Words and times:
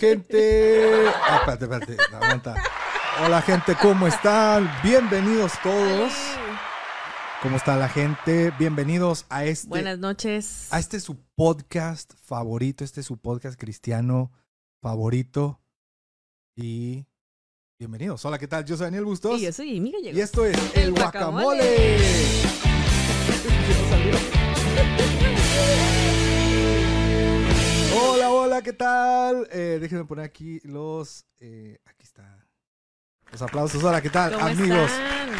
gente. 0.00 1.06
Ah, 1.08 1.36
espérate, 1.40 1.64
espérate. 1.64 1.96
Aguanta. 2.16 2.54
Hola, 3.22 3.42
gente, 3.42 3.76
¿cómo 3.80 4.06
están? 4.06 4.70
Bienvenidos 4.82 5.52
todos. 5.62 6.12
¿Cómo 7.42 7.56
está 7.56 7.76
la 7.76 7.88
gente? 7.88 8.50
Bienvenidos 8.58 9.26
a 9.28 9.44
este. 9.44 9.68
Buenas 9.68 9.98
noches. 9.98 10.72
A 10.72 10.78
este 10.78 11.00
su 11.00 11.18
podcast 11.34 12.14
favorito. 12.22 12.82
Este 12.82 13.00
es 13.00 13.06
su 13.06 13.18
podcast 13.18 13.60
cristiano 13.60 14.32
favorito. 14.80 15.60
Y. 16.56 17.06
Bienvenidos. 17.78 18.24
Hola, 18.24 18.38
¿qué 18.38 18.48
tal? 18.48 18.64
Yo 18.64 18.76
soy 18.76 18.86
Daniel 18.86 19.04
Bustos. 19.04 19.38
Y 19.38 19.44
yo 19.44 19.52
soy 19.52 19.78
Gallegos. 19.78 20.16
Y 20.16 20.20
esto 20.20 20.46
es 20.46 20.56
El, 20.74 20.82
El 20.82 20.92
Guacamole. 20.92 21.96
hola, 28.60 28.64
¿qué 28.64 28.72
tal? 28.74 29.48
Eh, 29.52 29.78
déjenme 29.80 30.04
poner 30.04 30.24
aquí 30.26 30.60
los. 30.64 31.24
eh, 31.38 31.78
aquí 31.86 32.04
está. 32.04 32.46
Los 33.32 33.40
aplausos. 33.40 33.82
Hola, 33.82 34.02
¿qué 34.02 34.10
tal? 34.10 34.34
¿Cómo 34.34 34.44
Amigos, 34.44 34.90
están? 34.90 35.30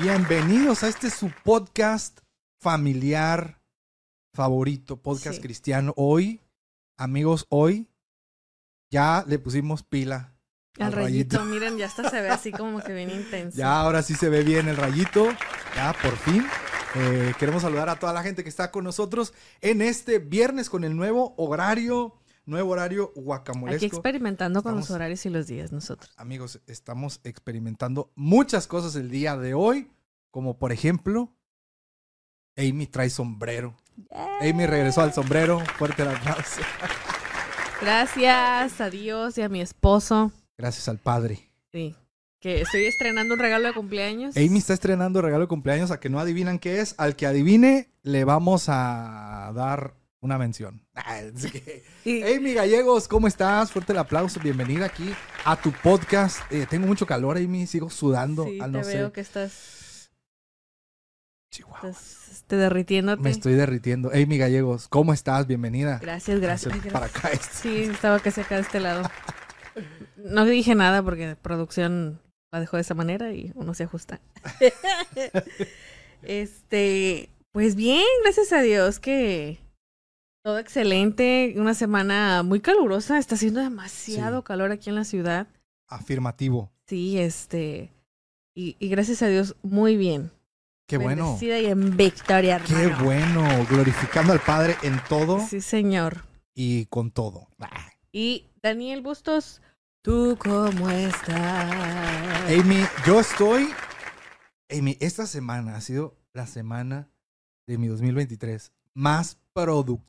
bienvenidos 0.00 0.84
a 0.84 0.88
este 0.88 1.10
su 1.10 1.32
podcast 1.42 2.20
familiar 2.60 3.60
favorito, 4.32 5.02
podcast 5.02 5.36
Sí. 5.36 5.42
cristiano. 5.42 5.92
Hoy, 5.96 6.40
amigos, 6.96 7.46
hoy 7.48 7.90
ya 8.92 9.24
le 9.26 9.40
pusimos 9.40 9.82
pila. 9.82 10.32
Al 10.78 10.86
al 10.86 10.92
rayito, 10.92 11.38
rayito. 11.38 11.44
miren, 11.52 11.78
ya 11.78 11.86
hasta 11.86 12.08
se 12.10 12.20
ve 12.20 12.30
así 12.30 12.52
como 12.52 12.80
que 12.80 12.92
bien 12.94 13.10
intenso. 13.10 13.58
Ya 13.58 13.80
ahora 13.80 14.02
sí 14.02 14.14
se 14.14 14.28
ve 14.28 14.44
bien 14.44 14.68
el 14.68 14.76
rayito. 14.76 15.26
Ya 15.74 15.92
por 16.00 16.16
fin. 16.16 16.46
Eh, 16.94 17.32
queremos 17.40 17.62
saludar 17.62 17.88
a 17.88 17.98
toda 17.98 18.12
la 18.12 18.22
gente 18.22 18.42
que 18.44 18.50
está 18.50 18.70
con 18.70 18.84
nosotros 18.84 19.32
en 19.62 19.80
este 19.82 20.18
viernes 20.20 20.68
con 20.70 20.84
el 20.84 20.94
nuevo 20.94 21.34
horario, 21.38 22.14
nuevo 22.44 22.70
horario 22.72 23.10
Aquí 23.12 23.20
guacamolesco. 23.20 23.86
experimentando 23.86 24.62
con 24.62 24.76
los 24.76 24.90
horarios 24.90 25.24
y 25.26 25.30
los 25.30 25.46
días 25.46 25.72
nosotros. 25.72 26.12
Amigos, 26.16 26.60
estamos 26.66 27.20
experimentando 27.24 28.10
muchas 28.14 28.66
cosas 28.66 28.96
el 28.96 29.10
día 29.10 29.36
de 29.36 29.54
hoy, 29.54 29.90
como 30.30 30.58
por 30.58 30.72
ejemplo, 30.72 31.32
Amy 32.56 32.86
trae 32.86 33.10
sombrero. 33.10 33.74
Amy 34.40 34.66
regresó 34.66 35.02
al 35.02 35.12
sombrero. 35.12 35.60
Fuerte 35.78 36.02
el 36.02 36.08
aplauso. 36.08 36.60
Gracias 37.80 38.80
a 38.80 38.90
Dios 38.90 39.38
y 39.38 39.42
a 39.42 39.48
mi 39.48 39.60
esposo. 39.60 40.32
Gracias 40.56 40.88
al 40.88 40.98
padre. 40.98 41.50
Sí. 41.72 41.96
Que 42.38 42.60
estoy 42.60 42.84
estrenando 42.84 43.34
un 43.34 43.40
regalo 43.40 43.68
de 43.68 43.74
cumpleaños. 43.74 44.36
Amy 44.36 44.58
está 44.58 44.74
estrenando 44.74 45.22
regalo 45.22 45.44
de 45.44 45.48
cumpleaños 45.48 45.90
a 45.90 46.00
que 46.00 46.08
no 46.08 46.18
adivinan 46.18 46.58
qué 46.58 46.80
es. 46.80 46.94
Al 46.98 47.16
que 47.16 47.26
adivine, 47.26 47.88
le 48.02 48.24
vamos 48.24 48.64
a 48.68 49.52
dar 49.54 49.94
una 50.22 50.38
mención. 50.38 50.80
Así 50.94 51.50
que- 51.50 51.84
Y- 52.04 52.22
Amy 52.22 52.54
Gallegos, 52.54 53.08
¿cómo 53.08 53.26
estás? 53.28 53.70
Fuerte 53.72 53.92
el 53.92 53.98
aplauso. 53.98 54.40
Bienvenida 54.40 54.86
aquí 54.86 55.12
a 55.44 55.60
tu 55.60 55.72
podcast. 55.72 56.40
Eh, 56.50 56.66
tengo 56.70 56.86
mucho 56.86 57.04
calor, 57.06 57.36
Amy. 57.36 57.66
Sigo 57.66 57.90
sudando. 57.90 58.44
sí, 58.44 58.60
al 58.60 58.72
te 58.72 58.78
no 58.78 58.84
veo 58.86 59.06
sé. 59.08 59.12
que 59.12 59.20
estás, 59.20 60.10
Chihuahua. 61.52 61.90
estás 61.90 62.28
este, 62.30 62.56
derritiéndote. 62.56 63.20
Me 63.22 63.30
estoy 63.30 63.54
derritiendo. 63.54 64.10
Amy 64.14 64.38
Gallegos, 64.38 64.88
¿cómo 64.88 65.12
estás? 65.12 65.46
Bienvenida. 65.46 65.98
Gracias, 66.00 66.40
gracias. 66.40 66.72
Ay, 66.72 66.80
Para 66.90 67.08
gracias. 67.08 67.34
acá. 67.34 67.48
Sí, 67.52 67.82
estaba 67.82 68.20
que 68.20 68.28
acá 68.28 68.54
de 68.56 68.62
este 68.62 68.80
lado. 68.80 69.02
No 70.16 70.44
dije 70.44 70.74
nada 70.76 71.02
porque 71.02 71.36
producción 71.40 72.20
la 72.52 72.60
dejó 72.60 72.76
de 72.76 72.82
esa 72.82 72.94
manera 72.94 73.32
y 73.32 73.50
uno 73.56 73.74
se 73.74 73.84
ajusta. 73.84 74.20
este, 76.22 77.28
pues 77.50 77.74
bien, 77.74 78.04
gracias 78.22 78.52
a 78.52 78.60
Dios 78.60 79.00
que 79.00 79.58
todo 80.42 80.58
excelente. 80.58 81.54
Una 81.56 81.74
semana 81.74 82.42
muy 82.42 82.60
calurosa. 82.60 83.18
Está 83.18 83.34
haciendo 83.36 83.60
demasiado 83.60 84.40
Sí. 84.40 84.44
calor 84.44 84.72
aquí 84.72 84.90
en 84.90 84.96
la 84.96 85.04
ciudad. 85.04 85.46
Afirmativo. 85.88 86.70
Sí, 86.86 87.18
este. 87.18 87.92
Y, 88.54 88.76
y 88.78 88.88
gracias 88.88 89.22
a 89.22 89.28
Dios, 89.28 89.56
muy 89.62 89.96
bien. 89.96 90.30
Qué 90.86 90.98
bueno. 90.98 91.24
Bendecida 91.24 91.58
y 91.60 91.66
en 91.66 91.96
victoria, 91.96 92.60
Qué 92.66 92.88
bueno. 93.02 93.42
Glorificando 93.70 94.32
al 94.32 94.40
Padre 94.40 94.76
en 94.82 95.00
todo 95.08 95.40
Sí, 95.46 95.60
señor. 95.60 96.24
y 96.54 96.84
con 96.86 97.10
todo. 97.10 97.48
Y 98.12 98.46
Daniel 98.62 99.00
Bustos, 99.00 99.62
¿tú 100.02 100.36
cómo 100.38 100.90
estás? 100.90 101.72
Amy, 102.50 102.84
yo 103.06 103.20
estoy. 103.20 103.68
Amy, 104.70 104.98
esta 105.00 105.26
semana 105.26 105.76
ha 105.76 105.80
sido 105.80 106.14
la 106.34 106.46
semana 106.46 107.08
de 107.66 107.78
mi 107.78 107.86
2023 107.86 108.72
más 108.94 109.38
productiva 109.54 110.02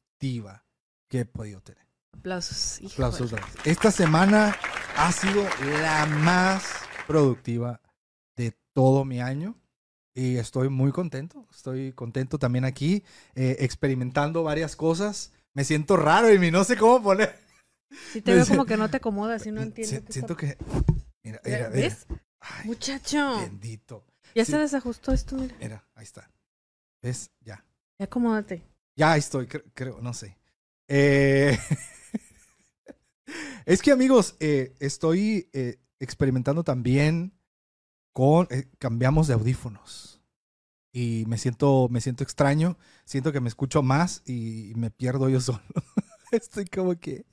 que 1.10 1.20
he 1.20 1.26
podido 1.26 1.62
tener. 1.62 1.84
Aplausos. 2.18 2.80
Aplausos. 2.94 3.34
Esta 3.66 3.92
semana 3.92 4.56
ha 4.96 5.12
sido 5.12 5.44
la 5.82 6.06
más 6.06 6.64
productiva 7.08 7.82
de 8.38 8.58
todo 8.74 9.04
mi 9.04 9.20
año 9.20 9.56
y 10.16 10.38
estoy 10.38 10.70
muy 10.70 10.92
contento. 10.92 11.46
Estoy 11.52 11.92
contento 11.94 12.38
también 12.40 12.64
aquí, 12.66 13.04
eh, 13.36 13.58
experimentando 13.60 14.44
varias 14.44 14.76
cosas. 14.76 15.34
Me 15.54 15.66
siento 15.66 15.98
raro, 15.98 16.28
Amy, 16.28 16.52
no 16.52 16.64
sé 16.64 16.78
cómo 16.78 17.04
poner. 17.04 17.36
Sí 18.14 18.22
te 18.22 18.34
veo 18.34 18.46
como 18.48 18.66
que 18.66 18.78
no 18.78 18.90
te 18.90 18.98
acomodas 18.98 19.46
y 19.46 19.52
no 19.52 19.62
entiendo. 19.62 19.90
Si- 19.90 19.96
qué 19.98 20.00
está- 20.04 20.14
siento 20.14 20.38
que. 20.38 20.58
Mira, 21.24 21.42
Mira, 21.44 21.58
mira, 21.58 21.70
mira. 21.70 21.70
¿Ves? 21.70 22.08
Ay, 22.40 22.66
Muchacho. 22.66 23.38
bendito. 23.42 24.06
Ya 24.36 24.46
Sí. 24.46 24.52
se 24.54 24.58
desajustó 24.58 25.12
esto, 25.12 25.36
mira. 25.36 25.56
Mira, 25.60 25.84
ahí 25.96 26.04
está. 26.04 26.32
¿Ves? 27.02 27.30
Ya. 27.42 27.66
Ya 28.00 28.06
acomódate. 28.06 28.64
Ya 28.96 29.18
estoy, 29.18 29.48
cre- 29.48 29.64
creo, 29.74 30.00
no 30.02 30.14
sé. 30.14 30.38
Eh, 30.88 31.58
es 33.66 33.82
que 33.82 33.92
amigos, 33.92 34.36
eh, 34.40 34.76
estoy 34.80 35.50
eh, 35.54 35.80
experimentando 36.00 36.64
también 36.64 37.34
con, 38.14 38.48
eh, 38.52 38.70
cambiamos 38.78 39.28
de 39.28 39.34
audífonos 39.34 40.22
y 40.92 41.24
me 41.28 41.38
siento, 41.40 41.88
me 41.90 42.02
siento 42.02 42.24
extraño, 42.24 42.78
siento 43.06 43.32
que 43.32 43.40
me 43.42 43.50
escucho 43.50 43.82
más 43.82 44.22
y 44.28 44.74
me 44.76 44.92
pierdo 44.92 45.30
yo 45.30 45.42
solo. 45.42 45.62
Estoy 46.32 46.66
como 46.66 47.00
que, 47.00 47.26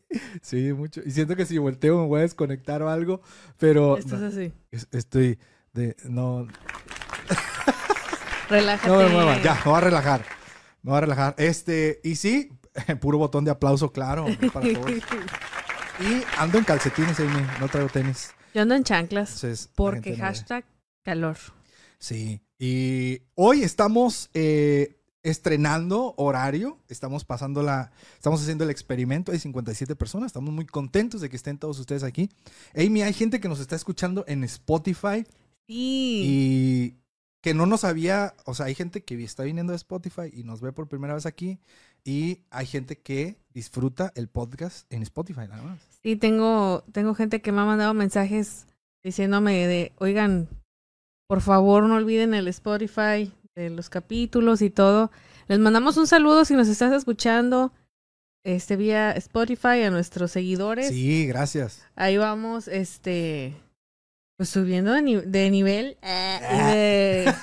sí, 0.43 0.73
mucho. 0.73 1.01
Y 1.05 1.11
siento 1.11 1.37
que 1.37 1.47
si 1.47 1.59
volteo 1.59 1.99
me 2.01 2.07
voy 2.07 2.21
a 2.21 2.23
desconectar 2.23 2.83
o 2.83 2.89
algo, 2.91 3.21
pero 3.59 3.97
Esto 3.99 4.17
es 4.17 4.21
no, 4.23 4.27
así. 4.29 4.53
es- 4.71 4.89
estoy 4.93 5.39
de, 5.73 5.97
no, 6.05 6.47
Relájate. 8.49 8.89
no 8.89 8.99
me 8.99 9.09
mueva, 9.09 9.43
ya, 9.43 9.55
me 9.55 9.65
voy 9.65 9.77
a 9.77 9.81
relajar. 9.81 10.25
Me 10.83 10.91
voy 10.91 10.99
a 10.99 11.01
relajar. 11.03 11.35
Este, 11.39 12.01
y 12.05 12.17
sí, 12.17 12.51
puro 13.01 13.19
botón 13.19 13.45
de 13.45 13.51
aplauso, 13.51 13.93
claro, 13.93 14.27
para 14.53 14.73
todos. 14.73 14.91
Y 16.01 16.23
ando 16.39 16.57
en 16.57 16.65
calcetines, 16.65 17.21
Amy, 17.21 17.47
no 17.61 17.69
traigo 17.69 17.91
tenis. 17.91 18.31
Yo 18.55 18.63
ando 18.63 18.75
en 18.75 18.85
chanclas. 18.85 19.35
Entonces, 19.35 19.69
Porque 19.75 20.13
no 20.13 20.25
hashtag 20.25 20.65
calor. 21.05 21.37
Sí. 21.99 22.41
Y 22.59 23.21
hoy 23.35 23.63
estamos 23.63 24.31
eh, 24.33 24.97
estrenando 25.23 26.15
horario. 26.17 26.79
Estamos 26.89 27.27
pasando 27.27 27.63
la. 27.63 27.93
Estamos 28.15 28.41
haciendo 28.41 28.65
el 28.65 28.71
experimento. 28.71 29.31
Hay 29.33 29.39
57 29.41 29.95
personas. 29.95 30.29
Estamos 30.29 30.55
muy 30.55 30.65
contentos 30.65 31.21
de 31.21 31.29
que 31.29 31.37
estén 31.37 31.59
todos 31.59 31.79
ustedes 31.79 32.03
aquí. 32.03 32.31
Amy, 32.75 33.03
hay 33.03 33.13
gente 33.13 33.39
que 33.39 33.49
nos 33.49 33.61
está 33.61 33.77
escuchando 33.77 34.25
en 34.27 34.43
Spotify 34.45 35.27
Sí. 35.67 36.23
y 36.25 37.00
que 37.41 37.55
no 37.55 37.67
nos 37.67 37.85
había. 37.85 38.35
O 38.45 38.55
sea, 38.55 38.67
hay 38.67 38.75
gente 38.75 39.03
que 39.03 39.23
está 39.23 39.45
viniendo 39.45 39.73
de 39.73 39.77
Spotify 39.77 40.31
y 40.33 40.45
nos 40.45 40.61
ve 40.61 40.73
por 40.73 40.89
primera 40.89 41.15
vez 41.15 41.27
aquí. 41.27 41.59
Y 42.05 42.43
hay 42.51 42.67
gente 42.67 42.97
que 42.97 43.37
disfruta 43.53 44.13
el 44.15 44.29
podcast 44.29 44.91
en 44.93 45.03
Spotify, 45.03 45.49
nada 45.49 45.63
más. 45.63 45.81
Sí, 46.03 46.17
tengo, 46.17 46.85
tengo 46.93 47.15
gente 47.15 47.43
que 47.43 47.53
me 47.53 47.61
ha 47.61 47.65
mandado 47.65 47.93
mensajes 47.95 48.67
diciéndome 49.03 49.67
de, 49.67 49.93
oigan, 49.99 50.49
por 51.27 51.41
favor 51.41 51.85
no 51.85 51.97
olviden 51.97 52.35
el 52.35 52.49
Spotify 52.49 53.33
de 53.55 53.71
los 53.71 53.91
capítulos 53.91 54.63
y 54.63 54.71
todo. 54.71 55.11
Les 55.49 55.59
mandamos 55.59 55.97
un 55.97 56.07
saludo 56.07 56.45
si 56.45 56.55
nos 56.55 56.69
estás 56.69 56.93
escuchando 56.93 57.73
este 58.45 58.77
vía 58.77 59.13
Spotify 59.13 59.83
a 59.85 59.91
nuestros 59.91 60.31
seguidores. 60.33 60.89
Sí, 60.89 61.27
gracias. 61.27 61.83
Ahí 61.95 62.17
vamos, 62.17 62.69
este, 62.69 63.55
pues 64.41 64.49
subiendo 64.49 64.93
de, 64.95 65.03
ni- 65.03 65.17
de 65.21 65.51
nivel 65.51 65.99
eh, 66.01 66.41
y 66.51 66.57
de, 66.75 67.35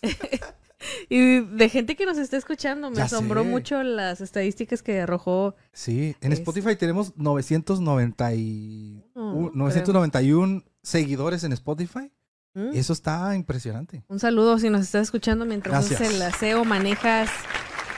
y 1.10 1.40
de 1.40 1.68
gente 1.68 1.96
que 1.96 2.06
nos 2.06 2.16
está 2.16 2.38
escuchando. 2.38 2.88
Me 2.88 2.96
Ya 2.96 3.04
asombró 3.04 3.42
sé. 3.42 3.48
mucho 3.50 3.82
las 3.82 4.22
estadísticas 4.22 4.82
que 4.82 5.02
arrojó. 5.02 5.54
Sí, 5.74 6.16
en 6.22 6.32
Es- 6.32 6.38
Spotify 6.38 6.76
tenemos 6.76 7.12
990 7.18 8.34
y- 8.36 9.04
u- 9.14 9.50
991 9.52 10.62
seguidores 10.82 11.44
en 11.44 11.52
Spotify. 11.52 12.10
¿Mm? 12.54 12.72
Y 12.72 12.78
eso 12.78 12.94
está 12.94 13.36
impresionante. 13.36 14.02
Un 14.08 14.18
saludo 14.18 14.58
si 14.58 14.70
nos 14.70 14.80
estás 14.80 15.02
escuchando 15.02 15.44
mientras 15.44 15.90
Gracias. 15.90 16.20
aseo, 16.22 16.64
manejas. 16.64 17.28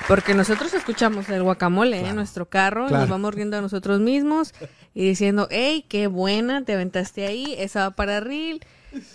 Porque 0.08 0.34
nosotros 0.34 0.74
escuchamos 0.74 1.28
el 1.28 1.42
guacamole 1.42 1.96
Claro. 1.98 2.10
en 2.10 2.16
nuestro 2.16 2.48
carro 2.48 2.84
y 2.86 2.88
Claro. 2.88 3.02
nos 3.02 3.10
vamos 3.10 3.34
riendo 3.34 3.56
a 3.56 3.60
nosotros 3.60 4.00
mismos 4.00 4.52
y 4.94 5.06
diciendo, 5.06 5.48
hey, 5.50 5.86
qué 5.88 6.06
buena, 6.06 6.64
te 6.64 6.74
aventaste 6.74 7.26
ahí, 7.26 7.54
esa 7.58 7.88
va 7.88 7.96
para 7.96 8.20
reel 8.20 8.60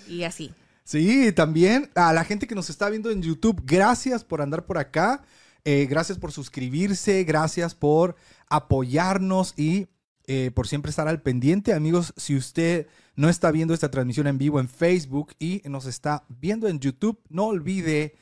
y 0.08 0.24
así. 0.24 0.54
Sí, 0.84 1.32
también 1.34 1.90
a 1.96 2.14
la 2.14 2.24
gente 2.24 2.48
que 2.48 2.56
nos 2.56 2.70
está 2.70 2.90
viendo 2.90 3.12
en 3.12 3.22
YouTube, 3.22 3.62
gracias 3.66 4.24
por 4.24 4.42
andar 4.42 4.66
por 4.66 4.78
acá. 4.78 5.22
Eh, 5.66 5.86
gracias 5.90 6.18
por 6.18 6.32
suscribirse, 6.32 7.26
gracias 7.26 7.76
por 7.76 8.16
apoyarnos 8.50 9.54
y 9.58 9.88
eh, 10.28 10.52
por 10.54 10.68
siempre 10.68 10.90
estar 10.90 11.08
al 11.10 11.22
pendiente. 11.22 11.74
Amigos, 11.74 12.14
si 12.16 12.36
usted 12.38 12.88
no 13.16 13.28
está 13.30 13.52
viendo 13.52 13.74
esta 13.74 13.92
transmisión 13.92 14.28
en 14.28 14.38
vivo 14.38 14.60
en 14.62 14.70
Facebook 14.70 15.34
y 15.40 15.62
nos 15.66 15.86
está 15.86 16.24
viendo 16.30 16.68
en 16.70 16.80
YouTube, 16.80 17.20
no 17.30 17.48
olvide 17.48 18.16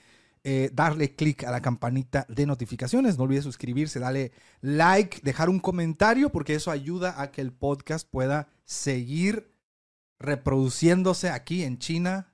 eh, 0.47 0.69
darle 0.71 1.15
clic 1.15 1.43
a 1.43 1.49
la 1.49 1.59
campanita 1.59 2.27
de 2.29 2.45
notificaciones. 2.45 3.17
No 3.17 3.23
olvide 3.23 3.41
suscribirse, 3.41 3.99
darle 3.99 4.31
like, 4.61 5.19
dejar 5.23 5.49
un 5.49 5.57
comentario, 5.59 6.31
porque 6.31 6.53
eso 6.53 6.69
ayuda 6.69 7.19
a 7.19 7.31
que 7.31 7.41
el 7.41 7.51
podcast 7.51 8.07
pueda 8.07 8.47
seguir 8.63 9.51
reproduciéndose 10.19 11.31
aquí 11.31 11.63
en 11.63 11.79
China, 11.79 12.31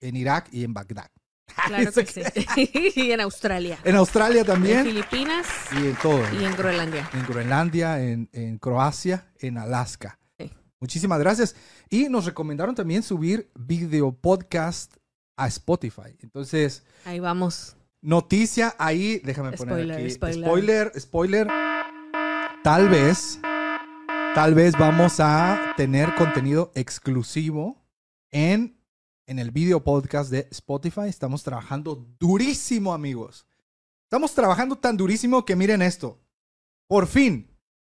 en 0.00 0.16
Irak 0.16 0.48
y 0.50 0.64
en 0.64 0.74
Bagdad. 0.74 1.10
Claro 1.66 1.92
que 1.92 2.06
sí. 2.06 2.92
y 2.96 3.12
en 3.12 3.20
Australia. 3.20 3.78
En 3.84 3.94
Australia 3.94 4.40
En 4.40 4.46
también. 4.46 4.84
Filipinas 4.84 5.46
Y 5.72 5.86
en 5.86 5.96
todo. 5.96 6.20
y 6.40 6.44
en 6.44 6.56
Groenlandia. 6.56 7.08
En 7.12 7.22
Groenlandia, 7.24 8.02
en, 8.02 8.28
en 8.32 8.58
Croacia, 8.58 9.30
en 9.38 9.58
Alaska. 9.58 10.18
Sí. 10.38 10.52
Muchísimas 10.80 11.20
gracias. 11.20 11.54
Y 11.88 12.08
nos 12.08 12.26
recomendaron 12.26 12.74
también 12.74 13.04
subir 13.04 13.48
video 13.54 14.10
podcast 14.12 14.97
a 15.38 15.46
Spotify. 15.48 16.14
Entonces, 16.20 16.82
Ahí 17.04 17.20
vamos. 17.20 17.76
noticia 18.02 18.74
ahí, 18.78 19.20
déjame 19.24 19.52
poner 19.52 19.74
Spoiler, 19.76 19.96
aquí. 19.98 20.10
spoiler. 20.10 20.44
spoiler, 20.44 21.00
spoiler. 21.00 21.48
Tal 22.62 22.88
vez, 22.88 23.40
tal 24.34 24.54
vez 24.54 24.74
vamos 24.78 25.20
a 25.20 25.72
tener 25.76 26.14
contenido 26.16 26.70
exclusivo 26.74 27.82
en, 28.30 28.78
en 29.26 29.38
el 29.38 29.50
video 29.50 29.82
podcast 29.82 30.30
de 30.30 30.48
Spotify. 30.50 31.08
Estamos 31.08 31.42
trabajando 31.42 32.06
durísimo, 32.18 32.92
amigos. 32.92 33.46
Estamos 34.04 34.34
trabajando 34.34 34.76
tan 34.76 34.96
durísimo 34.96 35.44
que 35.44 35.56
miren 35.56 35.82
esto. 35.82 36.20
Por 36.88 37.06
fin, 37.06 37.50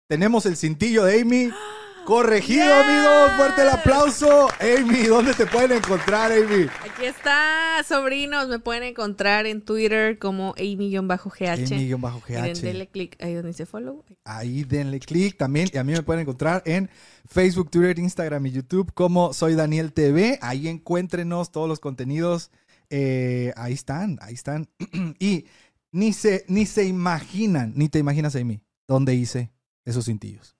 tenemos 0.08 0.46
el 0.46 0.56
cintillo 0.58 1.04
de 1.06 1.22
Amy 1.22 1.50
corregido, 2.06 2.66
Yes. 2.66 2.86
amigos. 2.86 3.32
Fuerte 3.38 3.62
el 3.62 3.70
aplauso. 3.70 4.50
Amy, 4.60 5.04
¿dónde 5.04 5.34
te 5.34 5.46
pueden 5.46 5.74
encontrar, 5.74 6.32
Amy? 6.32 6.68
Aquí 6.84 7.06
está, 7.06 7.84
sobrinos. 7.88 8.48
Me 8.48 8.60
pueden 8.60 8.84
encontrar 8.84 9.46
en 9.46 9.62
Twitter 9.62 10.18
como 10.20 10.54
Amy-GH. 10.58 11.72
Amy-GH. 11.72 12.62
Denle 12.62 12.88
click 12.88 13.22
ahí 13.24 13.34
donde 13.34 13.50
dice 13.50 13.66
follow. 13.66 14.04
Ahí 14.24 14.64
denle 14.64 15.00
clic 15.00 15.38
también. 15.38 15.70
Y 15.74 15.78
a 15.78 15.84
mí 15.84 15.94
me 15.94 16.04
pueden 16.04 16.22
encontrar 16.22 16.64
en 16.66 16.90
Facebook, 17.28 17.70
Twitter, 17.72 18.00
Instagram 18.00 18.46
y 18.48 18.52
YouTube 18.52 18.92
como 18.94 19.34
Soy 19.34 19.56
Daniel 19.56 19.94
TV. 19.94 20.40
Ahí 20.42 20.68
encuéntrenos 20.68 21.52
todos 21.52 21.68
los 21.70 21.80
contenidos. 21.80 22.52
Eh, 22.90 23.54
ahí 23.56 23.74
están, 23.74 24.20
ahí 24.22 24.34
están. 24.34 24.68
y 25.20 25.46
ni 25.92 26.14
se, 26.14 26.46
ni 26.48 26.66
se 26.66 26.86
imaginan, 26.86 27.74
ni 27.76 27.90
te 27.90 28.00
imaginas, 28.00 28.36
Amy, 28.36 28.62
dónde 28.88 29.14
hice 29.16 29.52
esos 29.86 30.06
cintillos. 30.06 30.56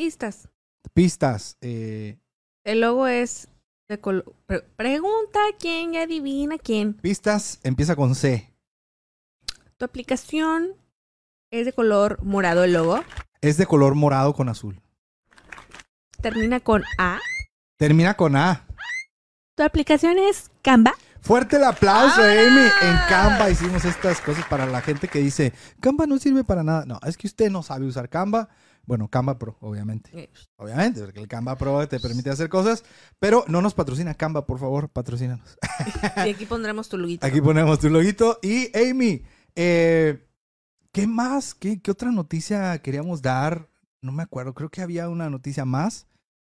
Pistas. 0.00 0.48
Pistas. 0.92 1.56
eh, 1.62 2.18
El 2.64 2.82
logo 2.82 3.06
es 3.06 3.48
de 3.88 3.98
color. 3.98 4.30
pre- 4.44 4.60
pregunta 4.60 5.40
quién 5.58 5.94
y 5.94 5.98
adivina 5.98 6.58
quién. 6.58 6.92
pistas 6.92 7.60
empieza 7.62 7.96
con 7.96 8.14
C. 8.14 8.52
Tu 9.78 9.84
aplicación 9.86 10.72
es 11.50 11.64
de 11.64 11.72
color 11.72 12.22
morado 12.22 12.62
el 12.64 12.74
logo. 12.74 13.02
Es 13.40 13.56
de 13.56 13.64
color 13.66 13.94
morado 13.94 14.34
con 14.34 14.50
azul. 14.50 14.80
Termina 16.20 16.60
con 16.60 16.82
A. 16.98 17.18
Termina 17.78 18.14
con 18.14 18.36
A. 18.36 18.66
Tu 19.54 19.62
aplicación 19.62 20.18
es 20.18 20.50
Canva. 20.60 20.92
Fuerte 21.22 21.56
el 21.56 21.64
aplauso, 21.64 22.20
¡Ah! 22.20 22.30
Amy. 22.30 22.68
En 22.82 22.96
Canva 23.08 23.48
hicimos 23.50 23.84
estas 23.86 24.20
cosas 24.20 24.44
para 24.46 24.66
la 24.66 24.82
gente 24.82 25.08
que 25.08 25.20
dice, 25.20 25.54
Canva 25.80 26.06
no 26.06 26.18
sirve 26.18 26.44
para 26.44 26.62
nada. 26.62 26.84
No, 26.84 27.00
es 27.06 27.16
que 27.16 27.26
usted 27.26 27.50
no 27.50 27.62
sabe 27.62 27.86
usar 27.86 28.08
Canva. 28.10 28.48
Bueno, 28.86 29.08
Canva 29.08 29.38
Pro, 29.38 29.56
obviamente. 29.60 30.10
Eh, 30.14 30.30
Obviamente, 30.56 31.00
porque 31.02 31.20
el 31.20 31.28
Canva 31.28 31.56
Pro 31.56 31.86
te 31.88 31.98
permite 32.00 32.30
hacer 32.30 32.48
cosas, 32.48 32.84
pero 33.18 33.44
no 33.48 33.60
nos 33.60 33.74
patrocina 33.74 34.14
Canva, 34.14 34.46
por 34.46 34.58
favor, 34.58 34.88
patrocínanos. 34.88 35.58
Y 36.24 36.30
aquí 36.30 36.46
pondremos 36.46 36.88
tu 36.88 36.96
loguito. 36.96 37.26
Aquí 37.26 37.40
ponemos 37.40 37.78
tu 37.80 37.90
loguito. 37.90 38.38
Y 38.42 38.70
Amy, 38.76 39.22
eh, 39.56 40.24
¿qué 40.92 41.06
más? 41.06 41.54
¿Qué, 41.54 41.80
qué 41.82 41.90
otra 41.90 42.12
noticia 42.12 42.78
queríamos 42.80 43.22
dar? 43.22 43.68
No 44.02 44.12
me 44.12 44.22
acuerdo, 44.22 44.54
creo 44.54 44.70
que 44.70 44.82
había 44.82 45.08
una 45.08 45.28
noticia 45.30 45.64
más, 45.64 46.06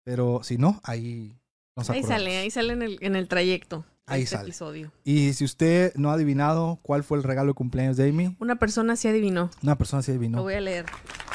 pero 0.03 0.41
si 0.43 0.57
no, 0.59 0.79
ahí 0.83 1.35
nos 1.75 1.89
Ahí 1.89 1.99
acordamos. 1.99 2.21
sale, 2.23 2.37
ahí 2.37 2.51
sale 2.51 2.73
en 2.73 2.81
el, 2.83 2.97
en 3.01 3.15
el 3.15 3.27
trayecto. 3.27 3.85
Ahí 4.09 4.23
este 4.23 4.35
sale. 4.35 4.49
episodio. 4.49 4.91
Y 5.03 5.33
si 5.33 5.45
usted 5.45 5.93
no 5.95 6.09
ha 6.09 6.13
adivinado 6.13 6.79
cuál 6.81 7.03
fue 7.03 7.17
el 7.17 7.23
regalo 7.23 7.49
de 7.49 7.53
cumpleaños 7.55 7.97
de 7.97 8.09
Amy, 8.09 8.35
Una 8.39 8.57
persona 8.57 8.95
se 8.95 9.09
adivinó. 9.09 9.49
una 9.63 9.77
persona 9.77 10.01
sí 10.03 10.11
Lo 10.11 10.17
adivinó. 10.17 10.41
voy 10.43 10.53
a 10.55 10.61
leer. 10.61 10.85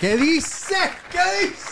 ¿Qué 0.00 0.16
dice? 0.16 0.74
¿Qué 1.10 1.46
dice? 1.46 1.68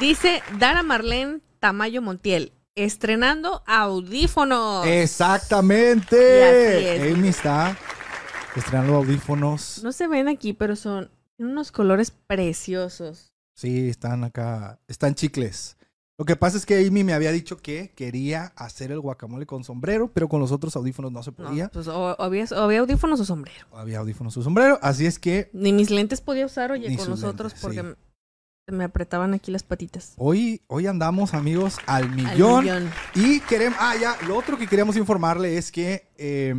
Dice 0.00 0.42
Dara 0.58 0.82
Marlene 0.82 1.40
Tamayo 1.60 2.02
Montiel. 2.02 2.52
Estrenando 2.74 3.62
audífonos. 3.66 4.86
Exactamente. 4.86 7.06
Es. 7.06 7.14
Amy 7.14 7.28
está 7.28 7.76
estrenando 8.54 8.96
audífonos. 8.96 9.80
No 9.82 9.92
se 9.92 10.06
ven 10.08 10.28
aquí, 10.28 10.52
pero 10.52 10.76
son 10.76 11.10
unos 11.38 11.72
colores 11.72 12.10
preciosos. 12.10 13.32
Sí, 13.54 13.88
están 13.88 14.24
acá. 14.24 14.78
Están 14.88 15.14
chicles. 15.14 15.76
Lo 16.18 16.24
que 16.24 16.34
pasa 16.36 16.56
es 16.56 16.64
que 16.64 16.78
Amy 16.86 17.04
me 17.04 17.12
había 17.12 17.30
dicho 17.30 17.58
que 17.58 17.92
quería 17.94 18.52
hacer 18.56 18.90
el 18.90 19.00
guacamole 19.00 19.44
con 19.44 19.64
sombrero, 19.64 20.10
pero 20.12 20.28
con 20.28 20.40
los 20.40 20.50
otros 20.50 20.74
audífonos 20.74 21.12
no 21.12 21.22
se 21.22 21.30
No, 21.32 21.36
podía. 21.36 21.68
pues 21.68 21.88
o, 21.88 22.12
o 22.14 22.22
había, 22.22 22.44
o 22.52 22.54
había 22.60 22.80
audífonos 22.80 23.20
o 23.20 23.24
sombrero. 23.26 23.66
Había 23.72 23.98
audífonos 23.98 24.32
su 24.32 24.42
sombrero, 24.42 24.78
así 24.80 25.04
es 25.04 25.18
que 25.18 25.50
Ni 25.52 25.74
mis 25.74 25.90
lentes 25.90 26.22
podía 26.22 26.46
usar, 26.46 26.72
oye, 26.72 26.96
con 26.96 27.10
los 27.10 27.22
otros 27.22 27.52
porque 27.60 27.80
sí. 27.82 27.86
me, 28.68 28.76
me 28.78 28.84
apretaban 28.84 29.34
aquí 29.34 29.50
las 29.52 29.62
patitas. 29.62 30.14
hoy, 30.16 30.62
hoy 30.68 30.86
andamos, 30.86 31.34
amigos, 31.34 31.76
al 31.86 32.04
Al 32.04 32.10
millón. 32.16 32.64
millón. 32.64 32.90
Y 33.14 33.40
queremos, 33.40 33.78
ah, 33.78 33.94
ya, 34.00 34.16
lo 34.26 34.38
otro 34.38 34.56
que 34.56 34.66
queríamos 34.66 34.96
informarle 34.96 35.58
es 35.58 35.70
que 35.70 36.08
eh, 36.16 36.54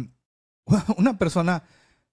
una 0.98 1.18
persona, 1.18 1.64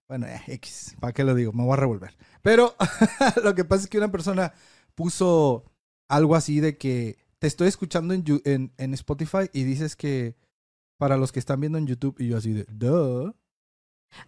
bueno, 0.08 0.26
eh, 0.26 0.40
X, 0.46 0.96
¿para 0.98 1.12
qué 1.12 1.24
lo 1.24 1.34
digo? 1.34 1.52
Me 1.52 1.62
voy 1.62 1.74
a 1.74 1.76
revolver. 1.76 2.16
Pero 2.40 2.74
lo 3.44 3.54
que 3.54 3.66
pasa 3.66 3.82
es 3.84 3.90
que 3.90 3.98
una 3.98 4.10
persona 4.10 4.54
puso 4.94 5.64
algo 6.08 6.36
así 6.36 6.60
de 6.60 6.78
que 6.78 7.22
te 7.44 7.48
estoy 7.48 7.68
escuchando 7.68 8.14
en, 8.14 8.24
Yu- 8.24 8.40
en, 8.46 8.72
en 8.78 8.94
Spotify 8.94 9.50
y 9.52 9.64
dices 9.64 9.96
que 9.96 10.34
para 10.96 11.18
los 11.18 11.30
que 11.30 11.38
están 11.40 11.60
viendo 11.60 11.76
en 11.76 11.86
YouTube 11.86 12.16
y 12.18 12.28
yo 12.28 12.38
así 12.38 12.54
de, 12.54 12.64
duh. 12.72 13.34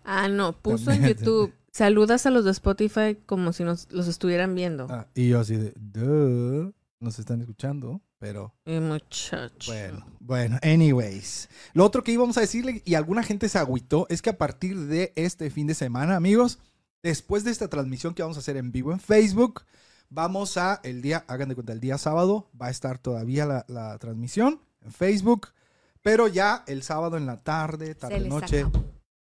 Ah, 0.05 0.29
no, 0.29 0.61
puso 0.61 0.91
en. 0.91 1.03
YouTube. 1.03 1.55
Saludas 1.73 2.27
a 2.27 2.31
los 2.31 2.45
de 2.45 2.51
Spotify 2.51 3.17
como 3.25 3.55
si 3.55 3.65
nos 3.65 3.91
los 3.91 4.07
estuvieran 4.07 4.55
viendo. 4.55 4.87
Ah, 4.91 5.07
y 5.15 5.31
yo 5.31 5.41
así 5.41 5.57
de, 5.57 5.73
duh. 5.77 6.75
Nos 7.01 7.19
están 7.19 7.41
escuchando, 7.41 8.03
pero 8.19 8.55
muchacho. 8.67 9.73
Bueno, 9.73 10.07
bueno, 10.21 10.59
anyways. 10.63 11.49
Lo 11.73 11.87
otro 11.87 12.05
que 12.05 12.13
íbamos 12.13 12.37
a 12.37 12.43
decirle, 12.43 12.83
y 12.85 12.97
alguna 12.97 13.23
gente 13.23 13.49
se 13.49 13.59
agüitó, 13.59 14.07
es 14.11 14.21
que 14.21 14.29
a 14.29 14.37
partir 14.37 14.79
de 14.79 15.15
este 15.17 15.49
fin 15.49 15.67
de 15.69 15.75
semana, 15.75 16.17
amigos, 16.17 16.59
después 17.03 17.45
de 17.45 17.51
esta 17.51 17.69
transmisión 17.69 18.13
que 18.13 18.21
vamos 18.21 18.37
a 18.37 18.41
hacer 18.41 18.59
en 18.59 18.73
vivo 18.73 18.93
en 18.93 19.01
Facebook, 19.01 19.63
vamos 20.11 20.57
a, 20.57 20.81
el 20.85 21.03
día, 21.03 21.25
hagan 21.29 21.49
de 21.49 21.55
cuenta, 21.55 21.73
el 21.73 21.81
día 21.81 21.99
sábado 21.99 22.49
va 22.61 22.67
a 22.67 22.71
estar 22.71 22.99
todavía 22.99 23.47
la, 23.47 23.65
la 23.69 23.99
transmisión 23.99 24.61
en 24.83 24.93
Facebook, 24.93 25.49
pero 26.03 26.29
ya 26.29 26.65
el 26.67 26.83
sábado 26.83 27.17
en 27.17 27.27
la 27.27 27.43
tarde, 27.43 27.95
tarde, 27.95 28.21
noche, 28.21 28.65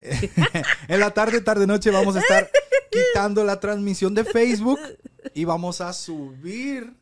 en 0.02 1.00
la 1.00 1.10
tarde, 1.12 1.40
tarde, 1.40 1.66
noche 1.66 1.90
vamos 1.90 2.16
a 2.16 2.20
estar 2.20 2.50
quitando 2.90 3.44
la 3.44 3.60
transmisión 3.60 4.14
de 4.14 4.24
Facebook 4.24 4.78
y 5.34 5.44
vamos 5.44 5.80
a 5.80 5.92
subir 5.92 6.94